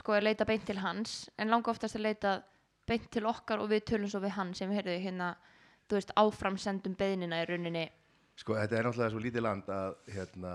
sko, 0.00 0.16
að 0.16 0.28
leita 0.28 0.46
beint 0.48 0.64
til 0.68 0.78
hans, 0.82 1.26
en 1.36 1.52
langa 1.52 1.72
oftast 1.72 1.98
að 1.98 2.06
leita 2.08 2.36
beint 2.88 3.08
til 3.12 3.26
okkar 3.28 3.62
og 3.62 3.70
við 3.72 3.86
tölum 3.92 4.10
svo 4.10 4.22
við 4.22 4.36
hann 4.38 4.52
sem 4.56 4.70
við 4.70 4.80
heyrðu 4.80 4.98
hérna, 5.04 5.32
þú 5.88 5.98
veist, 5.98 6.12
áframsendum 6.18 6.96
beðnina 6.98 7.42
í 7.42 7.48
rauninni. 7.50 7.86
Sko, 8.38 8.56
þetta 8.58 8.78
er 8.78 8.88
náttúrulega 8.88 9.12
svo 9.12 9.22
lítið 9.22 9.44
land 9.44 9.68
að, 9.70 9.98
hérna, 10.14 10.54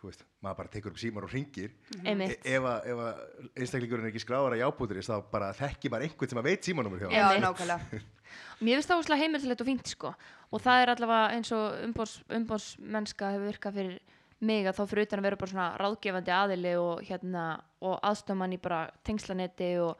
þú 0.00 0.10
veist, 0.10 0.26
maður 0.44 0.58
bara 0.58 0.72
tekur 0.74 0.92
upp 0.92 1.00
símar 1.00 1.26
og 1.26 1.32
ringir. 1.32 1.76
Einmitt. 2.02 2.34
E 2.42 2.56
ef, 2.58 2.66
að, 2.66 3.22
einstaklingurinn 3.54 4.08
er 4.08 4.12
ekki 4.12 4.24
skráður 4.24 4.56
að 4.56 4.64
jábúturis, 4.64 5.08
þá 5.08 5.30
bara 5.32 5.52
þekki 5.56 5.92
bara 5.92 6.08
einhvern 6.08 6.32
sem 6.32 6.42
að 6.42 6.50
veit 6.50 6.68
símanumur 6.68 7.04
hjá. 7.04 7.08
Já. 7.14 7.26
nákvæmlega 7.40 8.02
Mér 8.66 8.80
finnst 8.80 8.90
það 8.90 9.00
úrslega 9.00 9.22
heimiltilegt 9.22 9.62
og 9.62 9.68
fínt, 9.70 9.90
sko, 9.92 10.12
og 10.50 10.62
það 10.64 10.82
er 10.82 10.92
allavega 10.92 11.36
eins 11.36 11.52
og 11.54 11.80
umbús, 11.86 12.18
umbúsmennska 12.36 13.32
hefur 13.36 13.50
virkað 13.52 13.78
fyrir 13.80 14.15
mig 14.40 14.66
að 14.68 14.76
þá 14.76 14.82
fyrir 14.90 15.06
utan 15.08 15.22
að 15.22 15.26
vera 15.30 15.36
bara 15.40 15.50
svona 15.54 15.68
ráðgefandi 15.80 16.32
aðili 16.36 16.74
og 16.76 17.02
hérna, 17.08 17.44
og 17.80 17.96
aðstöðmann 18.04 18.52
í 18.56 18.60
bara 18.60 18.82
tengslanetti 19.06 19.70
og 19.80 19.96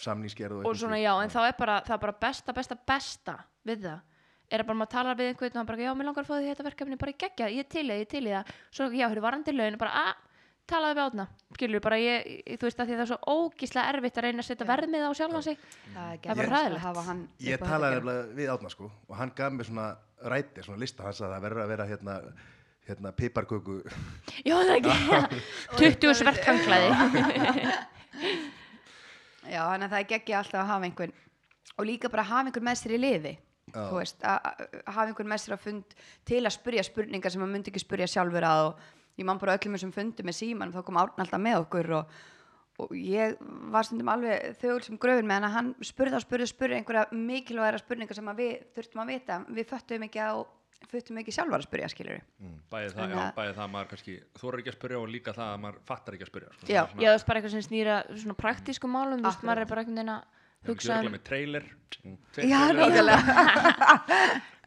Samningsgerð 0.00 0.60
og, 0.60 0.66
og 0.70 0.76
svona 0.78 0.98
já, 1.00 1.10
en 1.24 1.32
þá 1.32 1.40
er 1.48 1.56
bara, 1.58 1.80
það 1.84 1.96
er 1.96 2.02
bara 2.04 2.16
besta, 2.22 2.52
besta, 2.56 2.76
besta 2.88 3.34
við 3.68 3.82
það. 3.88 3.98
Er 4.50 4.62
að 4.62 4.66
bara 4.70 4.78
maður 4.80 4.90
talar 4.94 5.16
við 5.18 5.28
einhvern 5.32 5.50
og 5.52 5.58
hann 5.60 5.66
bara, 5.68 5.82
já, 5.84 5.90
mér 5.94 6.06
langar 6.08 6.24
að 6.24 6.28
fá 6.30 6.34
því 6.38 6.48
þetta 6.50 6.64
verkefni 6.66 6.96
bara 7.00 7.12
í 7.12 7.18
gegja, 7.20 7.48
ég 7.54 7.64
er 7.64 7.68
til 7.70 7.84
ég 7.90 8.00
er 8.06 8.10
til 8.10 8.22
í 8.26 8.32
það 8.34 8.52
svo, 8.70 8.86
já, 8.96 9.04
hérna 9.10 9.24
varandi 9.26 9.54
laun, 9.54 9.76
bara, 9.78 10.04
að, 10.08 10.22
talaðu 10.70 10.96
við 10.96 11.02
átna 11.04 11.26
skilur 11.58 11.82
bara, 11.84 11.98
ég, 12.00 12.30
ég- 12.46 12.58
þú 12.60 12.68
veist 12.68 12.80
að 12.82 12.88
því 12.90 12.96
það 12.96 13.04
er 13.04 13.10
svo 13.10 13.18
ógíslega 13.34 13.92
erfitt 13.94 14.18
að 14.20 14.26
reyna 14.28 14.42
að 14.44 14.48
setja 14.48 14.68
verðmið 14.70 15.04
á 15.06 15.10
sjálfan 15.20 15.46
sig. 15.46 15.58
Það 15.94 16.14
er 16.14 16.30
er 16.30 16.40
bara 16.40 17.04
hann 17.10 17.22
Ég 17.46 17.60
á 17.60 17.66
talaði 17.66 18.16
við 18.40 18.52
átna 18.54 18.70
sko 18.72 18.90
og 19.08 19.16
hann 19.20 19.32
gaf 19.36 19.52
mér 19.58 19.68
svona 19.70 19.88
ræti, 20.30 20.62
svona 20.66 20.80
lista, 20.82 21.04
hann 21.06 21.12
sagði 21.18 21.30
að 21.30 21.36
það 21.36 21.44
verður 21.48 21.64
að 21.66 21.72
vera 21.74 21.88
hérna, 21.90 22.16
hérna 22.88 23.12
piparköku. 23.16 23.80
Já, 24.46 24.54
það 24.56 24.70
er 24.70 24.76
ekki. 24.78 25.42
20 25.78 26.14
svert 26.20 26.40
hanglaði 26.46 26.88
Já, 29.50 29.62
þannig 29.66 29.86
að 29.86 29.92
það 29.94 30.00
er 30.02 30.08
geggja 30.12 30.38
alltaf 30.40 30.60
að 30.62 30.68
hafa 30.70 30.86
einhvern 30.88 31.14
og 31.80 31.86
líka 31.88 32.10
bara 32.12 32.24
hafa 32.28 32.48
einhvern 32.50 32.66
með 32.68 32.78
sér 32.80 32.94
í 32.96 33.00
liði. 33.00 33.32
Já. 33.70 33.84
þú 33.86 33.98
veist, 34.00 34.24
að 34.26 34.38
að- 34.50 34.72
að 34.80 34.94
hafa 34.96 35.06
einhvern 35.12 35.28
með 35.30 35.40
sér 35.44 35.54
að 35.54 35.62
fund 35.64 35.94
til 36.26 36.40
að 36.42 36.54
spurja 36.56 36.82
spurningar 36.86 37.30
sem 37.30 37.40
maður 37.40 37.52
myndi 37.54 37.70
ekki 37.70 37.82
spurja 37.84 38.06
sjálfur 38.10 38.42
að 38.48 38.60
og 38.66 39.20
ég 39.20 39.24
man 39.28 39.38
bara 39.38 39.54
öllum 39.58 39.76
þessum 39.76 39.92
fundi 39.94 40.22
með 40.26 40.36
síman 40.40 40.72
þá 40.74 40.80
kom 40.84 40.96
Árn 40.98 41.22
alltaf 41.22 41.40
með 41.40 41.58
okkur 41.62 41.90
og, 42.00 42.10
og 42.82 42.94
ég 42.96 43.36
var 43.70 43.86
stundum 43.86 44.08
alveg 44.10 44.56
þögul 44.58 44.82
sem 44.82 44.98
gröfin 44.98 45.26
með 45.28 45.38
hann 45.38 45.48
að 45.50 45.54
hann 45.58 45.70
spurði 45.86 46.18
og 46.18 46.24
spurði 46.24 46.48
og 46.48 46.52
spurði 46.54 46.78
einhverja 46.80 47.06
mikilvægara 47.14 47.78
spurningar 47.82 48.18
sem 48.18 48.30
að 48.32 48.40
við 48.42 48.52
þurftum 48.74 49.02
að 49.04 49.12
vita. 49.14 49.38
Við 49.50 49.68
föttum 49.70 50.06
ekki 50.08 50.18
á 50.24 50.32
föttum 50.88 51.18
ekki 51.20 51.32
sjálfar 51.34 51.60
að 51.60 51.66
spurja 51.68 51.88
skilur 51.92 52.20
bæði 52.72 52.88
það, 52.96 53.10
já, 53.12 53.20
bæði 53.36 53.52
það 53.56 53.64
að 53.66 53.72
maður 53.74 53.88
kannski 53.92 54.14
þorir 54.40 54.58
ekki 54.62 54.70
að 54.72 54.76
spurja 54.78 54.98
og 55.00 55.06
líka 55.12 55.30
það 55.36 55.48
að 55.52 55.58
maður 55.64 55.78
fattar 55.90 56.12
ekki 56.16 56.24
að 56.26 56.30
spurja 56.32 56.48
sko. 56.54 56.62
Já. 56.70 56.82
Svona- 56.88 57.02
já, 57.04 57.08
það 57.10 57.18
er 57.20 57.24
bara 57.28 57.36
eitthvað 57.40 57.54
sem 57.56 57.64
snýra 57.66 57.96
svona 58.16 58.36
praktískum 58.40 58.90
málum, 58.96 59.20
þú 59.20 59.26
veist, 59.28 59.44
maður 59.50 59.60
er 59.60 59.68
bara 59.70 59.80
einhvern 59.84 59.98
veginn 60.00 60.14
að 60.16 60.22
Við 60.60 60.68
hugsa 60.74 60.92
um 61.00 61.06
með 61.14 61.22
trailer. 61.24 61.64
Já, 62.36 62.60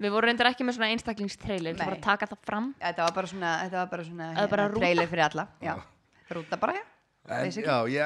við 0.01 0.09
vorum 0.09 0.25
reyndar 0.25 0.47
ekki 0.49 0.65
með 0.65 0.73
svona 0.79 0.89
einstaklingstrailer, 0.93 1.75
Nei. 1.77 1.83
bara 1.83 1.97
að 1.99 2.05
taka 2.07 2.25
það 2.31 2.39
fram. 2.47 2.71
Þetta 2.81 3.01
var 3.05 3.13
bara 3.13 3.27
svona, 3.29 3.51
þetta 3.61 3.77
var 3.77 3.89
bara 3.91 4.03
svona 4.07 4.27
bara 4.33 4.41
hérna, 4.47 4.65
rúta. 4.71 4.81
trailer 4.81 5.07
fyrir 5.11 5.25
alla. 5.27 5.45
Já, 5.61 5.75
rúta 6.33 6.57
bara, 6.63 6.73
já. 6.79 6.83
En 7.33 7.45
já, 7.53 7.77
ég, 7.93 8.01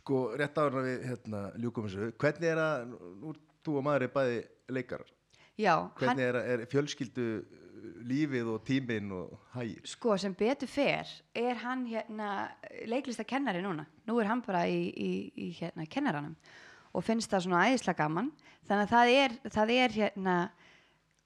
sko, 0.00 0.16
rétt 0.40 0.56
áður 0.58 0.78
en 0.80 0.86
við 0.88 1.04
hérna, 1.10 1.40
ljúkum 1.60 1.84
þessu, 1.86 2.08
hvernig 2.24 2.48
er 2.50 2.58
að, 2.64 2.72
nú, 3.20 3.28
þú 3.64 3.70
og 3.78 3.82
maður 3.86 4.02
er 4.08 4.12
bæði 4.16 4.38
leikarar, 4.74 5.08
Já, 5.58 5.74
hann, 5.76 5.90
hvernig 6.00 6.24
er, 6.28 6.34
að- 6.40 6.48
er 6.54 6.64
fjölskyldu 6.72 7.26
lífið 8.08 8.48
og 8.54 8.62
tíminn 8.64 9.10
og 9.12 9.34
hægir 9.54 9.84
Sko, 9.86 10.16
sem 10.18 10.34
betur 10.34 10.68
fer 10.68 11.08
er 11.36 11.54
hann 11.62 11.84
hérna 11.86 12.28
leiklistakennari 12.88 13.60
núna. 13.64 13.84
Nú 14.08 14.18
er 14.20 14.28
hann 14.30 14.42
bara 14.44 14.64
í, 14.68 14.88
í, 14.90 15.10
í 15.36 15.50
hérna 15.58 15.86
kennaranum 15.88 16.34
og 16.94 17.04
finnst 17.04 17.30
það 17.32 17.44
svona 17.46 17.64
æðislega 17.68 17.98
gaman. 18.04 18.32
Þannig 18.68 18.84
að 18.86 18.92
það 18.94 19.14
er, 19.20 19.36
það 19.52 19.72
er 19.76 19.94
hérna 19.98 20.36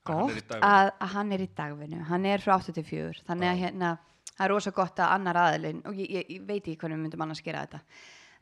hann 0.09 0.31
er 0.31 0.39
gott 0.43 0.55
að, 0.59 0.93
að 1.05 1.11
hann 1.14 1.33
er 1.37 1.43
í 1.45 1.49
dagvinnu. 1.59 2.03
Hann 2.09 2.24
er 2.26 2.41
frá 2.43 2.55
84. 2.59 3.22
Þannig 3.29 3.51
að 3.51 3.59
hérna, 3.62 3.91
það 4.33 4.45
er 4.47 4.53
rosa 4.55 4.72
gott 4.74 5.03
að 5.05 5.12
annar 5.18 5.37
aðilinn, 5.43 5.83
og 5.87 5.99
ég, 6.01 6.09
ég, 6.18 6.31
ég 6.39 6.47
veit 6.49 6.62
ekki 6.62 6.79
hvernig 6.81 6.97
við 6.99 7.05
myndum 7.05 7.24
annars 7.26 7.43
gera 7.45 7.66
þetta, 7.66 7.81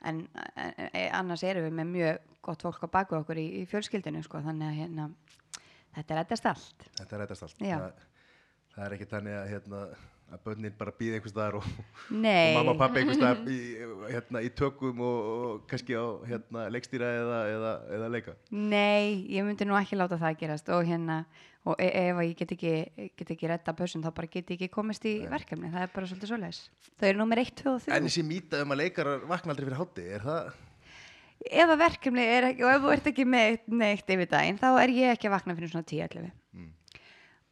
en, 0.07 0.20
en, 0.55 0.72
en 0.87 1.09
annars 1.20 1.43
erum 1.49 1.66
við 1.66 1.74
með 1.80 1.91
mjög 1.97 2.20
gott 2.47 2.62
fólk 2.62 2.87
á 2.87 2.89
baku 2.95 3.18
okkur 3.18 3.41
í, 3.43 3.47
í 3.61 3.64
fjölskyldinu, 3.70 4.22
sko. 4.22 4.39
Þannig 4.47 4.68
að 4.70 4.78
hérna, 4.84 5.09
þetta 5.97 6.20
reddast 6.20 6.51
allt. 6.53 6.90
Þetta 7.01 7.22
reddast 7.22 7.47
allt. 7.47 7.62
Það, 7.62 8.05
það 8.74 8.84
er 8.86 8.94
ekki 8.97 9.09
þannig 9.11 9.38
að, 9.38 9.49
hérna, 9.55 9.82
að 10.34 10.42
börnin 10.42 10.74
bara 10.76 10.92
býða 10.99 11.18
einhvers 11.18 11.32
staðar 11.34 11.59
og, 11.61 11.66
Nei. 12.11 12.51
og 12.51 12.57
mamma 12.59 12.72
og 12.74 12.80
pappi 12.80 13.03
einhvers 13.03 13.18
staðar 13.20 13.51
í, 13.53 13.59
hérna, 14.11 14.42
í 14.42 14.51
tökum 14.59 15.03
og, 15.07 15.28
og 15.32 15.66
kannski 15.70 15.94
á 15.94 16.07
hérna, 16.26 16.64
leikstýra 16.74 17.11
eða, 17.20 17.42
eða, 17.53 17.74
eða 17.99 18.09
leika. 18.14 18.34
Nei, 18.51 19.26
ég 19.32 19.47
myndi 19.47 19.68
nú 19.68 19.78
ekki 19.78 19.99
láta 19.99 20.18
það 20.20 20.40
gerast 20.42 20.72
og 20.74 20.82
hérna, 20.88 21.20
og 21.66 21.80
e 21.82 21.88
ef 22.03 22.22
ég 22.22 22.36
get 22.42 22.55
ekki, 22.57 22.74
get 23.18 23.34
ekki 23.36 23.51
redda 23.51 23.74
bössun 23.78 24.05
þá 24.05 24.12
bara 24.18 24.30
get 24.30 24.51
ég 24.51 24.59
ekki 24.59 24.72
komist 24.74 25.07
í 25.07 25.16
verkefni, 25.30 25.70
það 25.72 25.86
er 25.86 25.94
bara 25.94 26.11
svolítið 26.11 26.32
svoleiðis. 26.32 26.62
Þau 26.97 27.09
eru 27.11 27.22
nummer 27.22 27.42
1, 27.42 27.55
2 27.62 27.72
og 27.72 27.84
3. 27.86 27.97
En 27.97 28.09
þessi 28.11 28.26
mýta 28.26 28.62
um 28.66 28.74
að 28.74 28.82
leikarar 28.82 29.26
vakna 29.30 29.55
aldrei 29.55 29.68
fyrir 29.68 29.80
hátti, 29.80 30.09
er 30.18 30.26
það? 30.26 30.55
Ef 31.47 31.68
að 31.70 31.78
verkefni 31.78 32.24
er 32.24 32.49
ekki, 32.51 32.64
og 32.66 32.72
ef 32.72 32.82
þú 32.82 32.93
ert 32.95 33.11
ekki 33.12 33.26
með 33.28 33.59
neitt 33.68 34.09
yfir 34.11 34.30
daginn, 34.30 34.59
þá 34.59 34.68
er 34.82 34.95
ég 34.97 35.12
ekki 35.14 35.28
að 35.28 35.34
vakna 35.37 35.57
fyrir 35.59 35.72
svona 35.74 35.87
10-11. 35.93 36.32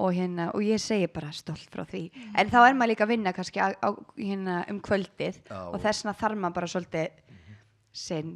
Og, 0.02 0.08
hérna, 0.10 0.48
og 0.50 0.64
ég 0.66 0.80
segi 0.82 1.06
bara 1.06 1.28
stolt 1.30 1.68
frá 1.70 1.84
því. 1.86 2.08
En 2.34 2.48
þá 2.50 2.56
er 2.64 2.74
maður 2.74 2.90
líka 2.90 3.04
að 3.06 3.12
vinna 3.12 3.32
kannski 3.36 3.60
á, 3.62 3.70
á, 3.78 3.94
hérna, 4.18 4.56
um 4.72 4.80
kvöldið 4.82 5.38
Já. 5.46 5.60
og 5.70 5.78
þess 5.84 6.02
vegna 6.02 6.16
þarf 6.18 6.40
maður 6.42 6.56
bara 6.56 6.70
svolítið 6.72 7.22
sinn 7.94 8.32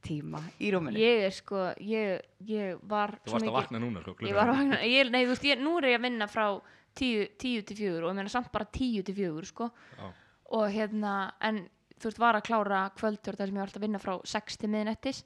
tíma 0.00 0.40
í 0.62 0.70
rúminu. 0.72 0.96
ég 0.96 1.26
er 1.26 1.34
sko 1.34 1.66
ég, 1.82 2.22
ég 2.48 2.78
var 2.88 3.18
Þú 3.26 3.34
varst 3.34 3.48
að 3.50 3.56
vakna 3.58 3.80
núna 3.82 4.02
sko, 4.04 4.14
ég 4.24 4.36
var 4.36 4.48
að 4.48 4.60
vakna, 4.62 4.78
ég, 4.86 5.10
nei 5.12 5.24
þú 5.24 5.32
veist, 5.34 5.46
ég, 5.50 5.60
nú 5.60 5.74
er 5.80 5.90
ég 5.90 5.98
að 5.98 6.06
vinna 6.06 6.28
frá 6.30 6.44
10 6.98 7.34
10 7.42 7.66
til 7.68 7.76
4 7.82 7.98
og 8.04 8.12
ég 8.12 8.18
meina 8.20 8.32
samt 8.32 8.50
bara 8.54 8.68
10 8.78 9.02
til 9.08 9.16
4 9.18 9.50
sko 9.50 9.68
Já. 9.98 10.06
og 10.58 10.64
hérna, 10.72 11.14
en 11.44 11.66
þú 11.98 12.10
veist, 12.10 12.20
var 12.22 12.38
að 12.38 12.46
klára 12.48 12.80
kvöldur 12.96 13.38
þar 13.38 13.50
sem 13.50 13.56
ég 13.56 13.60
var 13.60 13.68
alltaf 13.68 13.80
að 13.80 13.86
vinna 13.86 14.02
frá 14.02 14.14
6 14.32 14.58
til 14.62 14.70
miðnettis 14.72 15.22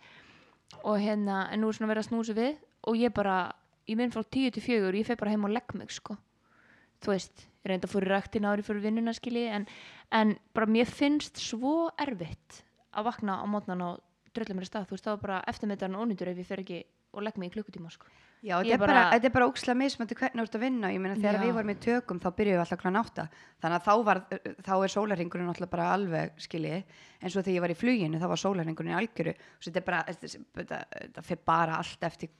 og 0.82 0.98
hérna, 1.02 1.46
en 1.52 1.62
nú 1.62 1.70
er 1.70 1.78
svona 1.78 1.90
verið 1.92 2.04
að 2.04 2.08
snúsa 2.10 2.36
við 2.36 2.52
og 2.88 2.98
ég 2.98 3.14
bara, 3.14 3.36
ég 3.88 3.98
minn 3.98 4.12
frá 4.14 4.22
10 4.24 4.54
til 4.56 4.64
4 4.64 4.92
ég 4.98 5.08
fer 5.08 5.20
bara 5.20 5.34
heim 5.34 5.46
og 5.48 5.52
legg 5.54 5.74
mig 5.78 5.92
sko. 5.94 6.16
Þú 7.02 7.12
veist, 7.12 7.44
ég 7.62 7.70
reynda 7.72 7.88
að 7.88 7.94
fór 7.94 8.06
í 8.06 8.10
ræktina 8.12 8.52
ári 8.52 8.64
fyrir 8.66 8.84
vinnuna 8.86 9.14
skilji, 9.16 9.44
en, 9.50 9.66
en 10.14 10.36
bara 10.54 10.70
mér 10.70 10.88
finnst 10.88 11.40
svo 11.42 11.90
erfitt 12.00 12.62
að 12.92 13.08
vakna 13.10 13.40
á 13.42 13.46
mótnan 13.50 13.84
og 13.86 14.02
drölla 14.32 14.56
mér 14.56 14.68
stað, 14.68 14.88
þú 14.88 14.96
veist, 14.96 15.08
var 15.10 15.22
bara 15.22 15.44
eftirmyndarinn 15.50 15.98
ónýtur 15.98 16.32
ef 16.32 16.40
ég 16.40 16.48
fer 16.48 16.62
ekki 16.62 16.82
og 17.12 17.22
legg 17.26 17.38
mig 17.38 17.50
í 17.50 17.54
klukkutíma 17.56 17.90
sko. 17.92 18.06
Já, 18.42 18.56
þetta 18.58 18.74
er 18.74 18.78
bara, 18.82 18.92
bara- 18.92 19.10
þetta 19.14 19.28
er 19.28 19.34
bara 19.36 19.46
ókslega 19.46 19.78
mismöndi 19.78 20.16
hvernig 20.18 20.40
þú 20.42 20.46
ert 20.48 20.56
að 20.58 20.62
vinna, 20.64 20.88
ég 20.90 20.98
meina 21.00 21.14
þegar 21.14 21.36
Já. 21.38 21.42
við 21.44 21.52
vorum 21.54 21.70
í 21.70 21.76
tökum 21.78 22.18
þá 22.18 22.28
byrjuðum 22.34 22.58
við 22.58 22.62
alltaf 22.64 22.80
klána 22.82 23.02
átta. 23.04 23.26
Þannig 23.62 23.76
að 23.78 23.84
þá, 23.86 24.04
var, 24.08 24.20
þá 24.66 24.72
er 24.82 24.92
sólarringurinn 24.96 25.52
alltaf 25.52 25.70
bara 25.70 25.92
alveg 25.94 26.32
skiljið, 26.42 26.82
en 27.22 27.30
svo 27.30 27.44
þegar 27.46 27.54
ég 27.54 27.60
var 27.62 27.70
í 27.70 27.78
fluginu 27.78 28.18
þá 28.18 28.26
var 28.32 28.40
sólarringurinn 28.42 28.94
í 28.94 28.98
algjöru. 28.98 29.34
Þetta 29.62 29.78
er 29.78 29.86
bara, 29.86 30.00
þetta, 30.10 30.32
þetta, 30.58 30.80
þetta 30.96 31.24
fyrir 31.28 31.44
bara 31.52 31.78
allt 31.78 32.08
eftir 32.10 32.34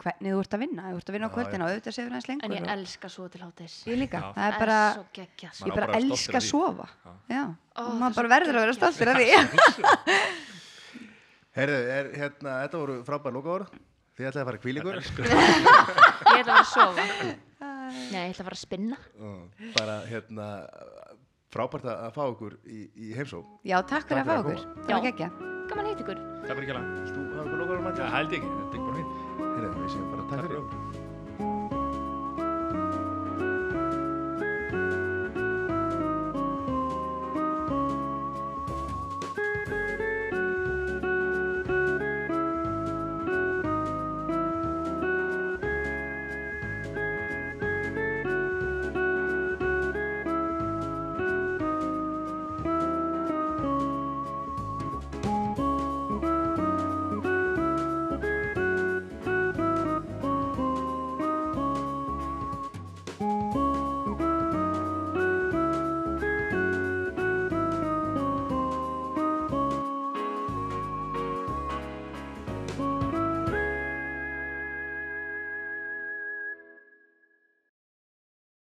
hvernig 0.00 0.32
þú 0.32 0.40
ert 0.44 0.54
að 0.56 0.62
vinna, 0.66 0.82
ef 0.82 0.92
þú 0.92 1.00
ert 1.00 1.10
að 1.10 1.16
vinna 1.16 1.26
á 1.28 1.30
Já, 1.30 1.34
kvöldina 1.36 1.64
og 1.64 1.70
auðvitað 1.72 1.96
séður 1.96 2.14
hans 2.16 2.28
lengur 2.28 2.44
en 2.46 2.54
ég 2.56 2.68
elska 2.72 3.08
svo 3.12 3.26
til 3.28 3.40
hátis 3.44 3.74
ég 3.88 3.98
líka, 4.00 4.20
Já. 4.20 4.28
það 4.36 4.46
er 4.46 4.54
bara 4.62 4.78
svo 4.94 5.04
geggjað. 5.18 5.58
Maður 5.60 5.68
ég 5.70 5.76
bara 5.76 5.88
að 5.90 5.98
elska 6.00 6.36
að 6.40 6.46
sofa. 6.46 6.86
Já, 7.28 7.42
og 7.80 7.90
maður 8.00 8.16
bara 8.20 8.30
verður 8.32 8.56
að 8.60 8.64
vera 8.64 8.76
stoltur 8.78 9.12
af 9.12 9.20
því. 9.20 9.28
Herðu, 11.58 11.78
er, 11.98 12.08
hérna, 12.16 12.56
þetta 12.64 12.80
voru 12.80 12.96
frábær 13.08 13.34
lokaður. 13.36 13.66
Þið 14.20 14.26
ætlaði 14.28 14.42
að 14.42 14.48
fara 14.50 14.58
kvílingur. 14.60 14.96
ég 15.00 16.40
ætla 16.40 16.40
að 16.40 16.48
fara 16.50 16.58
að 16.60 16.66
sofa. 16.68 17.04
Nei, 18.12 18.20
ég 18.20 18.34
ætla 18.34 18.42
að 18.44 18.48
fara 18.50 18.56
að 18.58 18.60
spinna. 18.60 18.98
Bara, 19.78 19.94
hérna, 20.10 20.48
frábært 21.54 21.88
að 21.88 22.04
að 22.04 22.12
fá 22.18 22.22
okkur 22.26 22.58
í, 22.68 22.82
í 23.00 23.14
heimsó. 23.16 23.40
já, 23.64 23.78
takk 23.80 24.10
fyrir 24.12 24.20
að 24.22 24.28
fá 24.28 24.34
að 24.36 24.42
okkur, 24.44 24.64
það 24.84 24.92
var 24.92 25.06
geggja 25.08 25.30
gaman 25.70 25.88
heit 25.90 26.04
ykkur. 26.04 26.24
Takk 26.44 26.50
fyrir 26.50 26.66
ekki 26.66 26.76
alveg 26.76 27.10
Þú 27.10 27.26
hafa 27.30 27.44
okkur 27.46 27.62
lokaður 27.62 27.80
að 27.80 27.86
mæta? 27.88 28.00
Það 28.02 28.16
held 28.18 28.34
ég 28.36 28.42
ekki, 28.42 28.56
þetta 28.60 28.76
er 28.76 28.88
bara 28.88 28.98
fínt 29.00 29.12
Herðu, 29.56 29.76
við 29.80 29.94
séum 29.94 30.10
bara 30.14 30.28
takk 30.34 30.44
fyrir. 30.48 30.66
okkur 30.66 30.99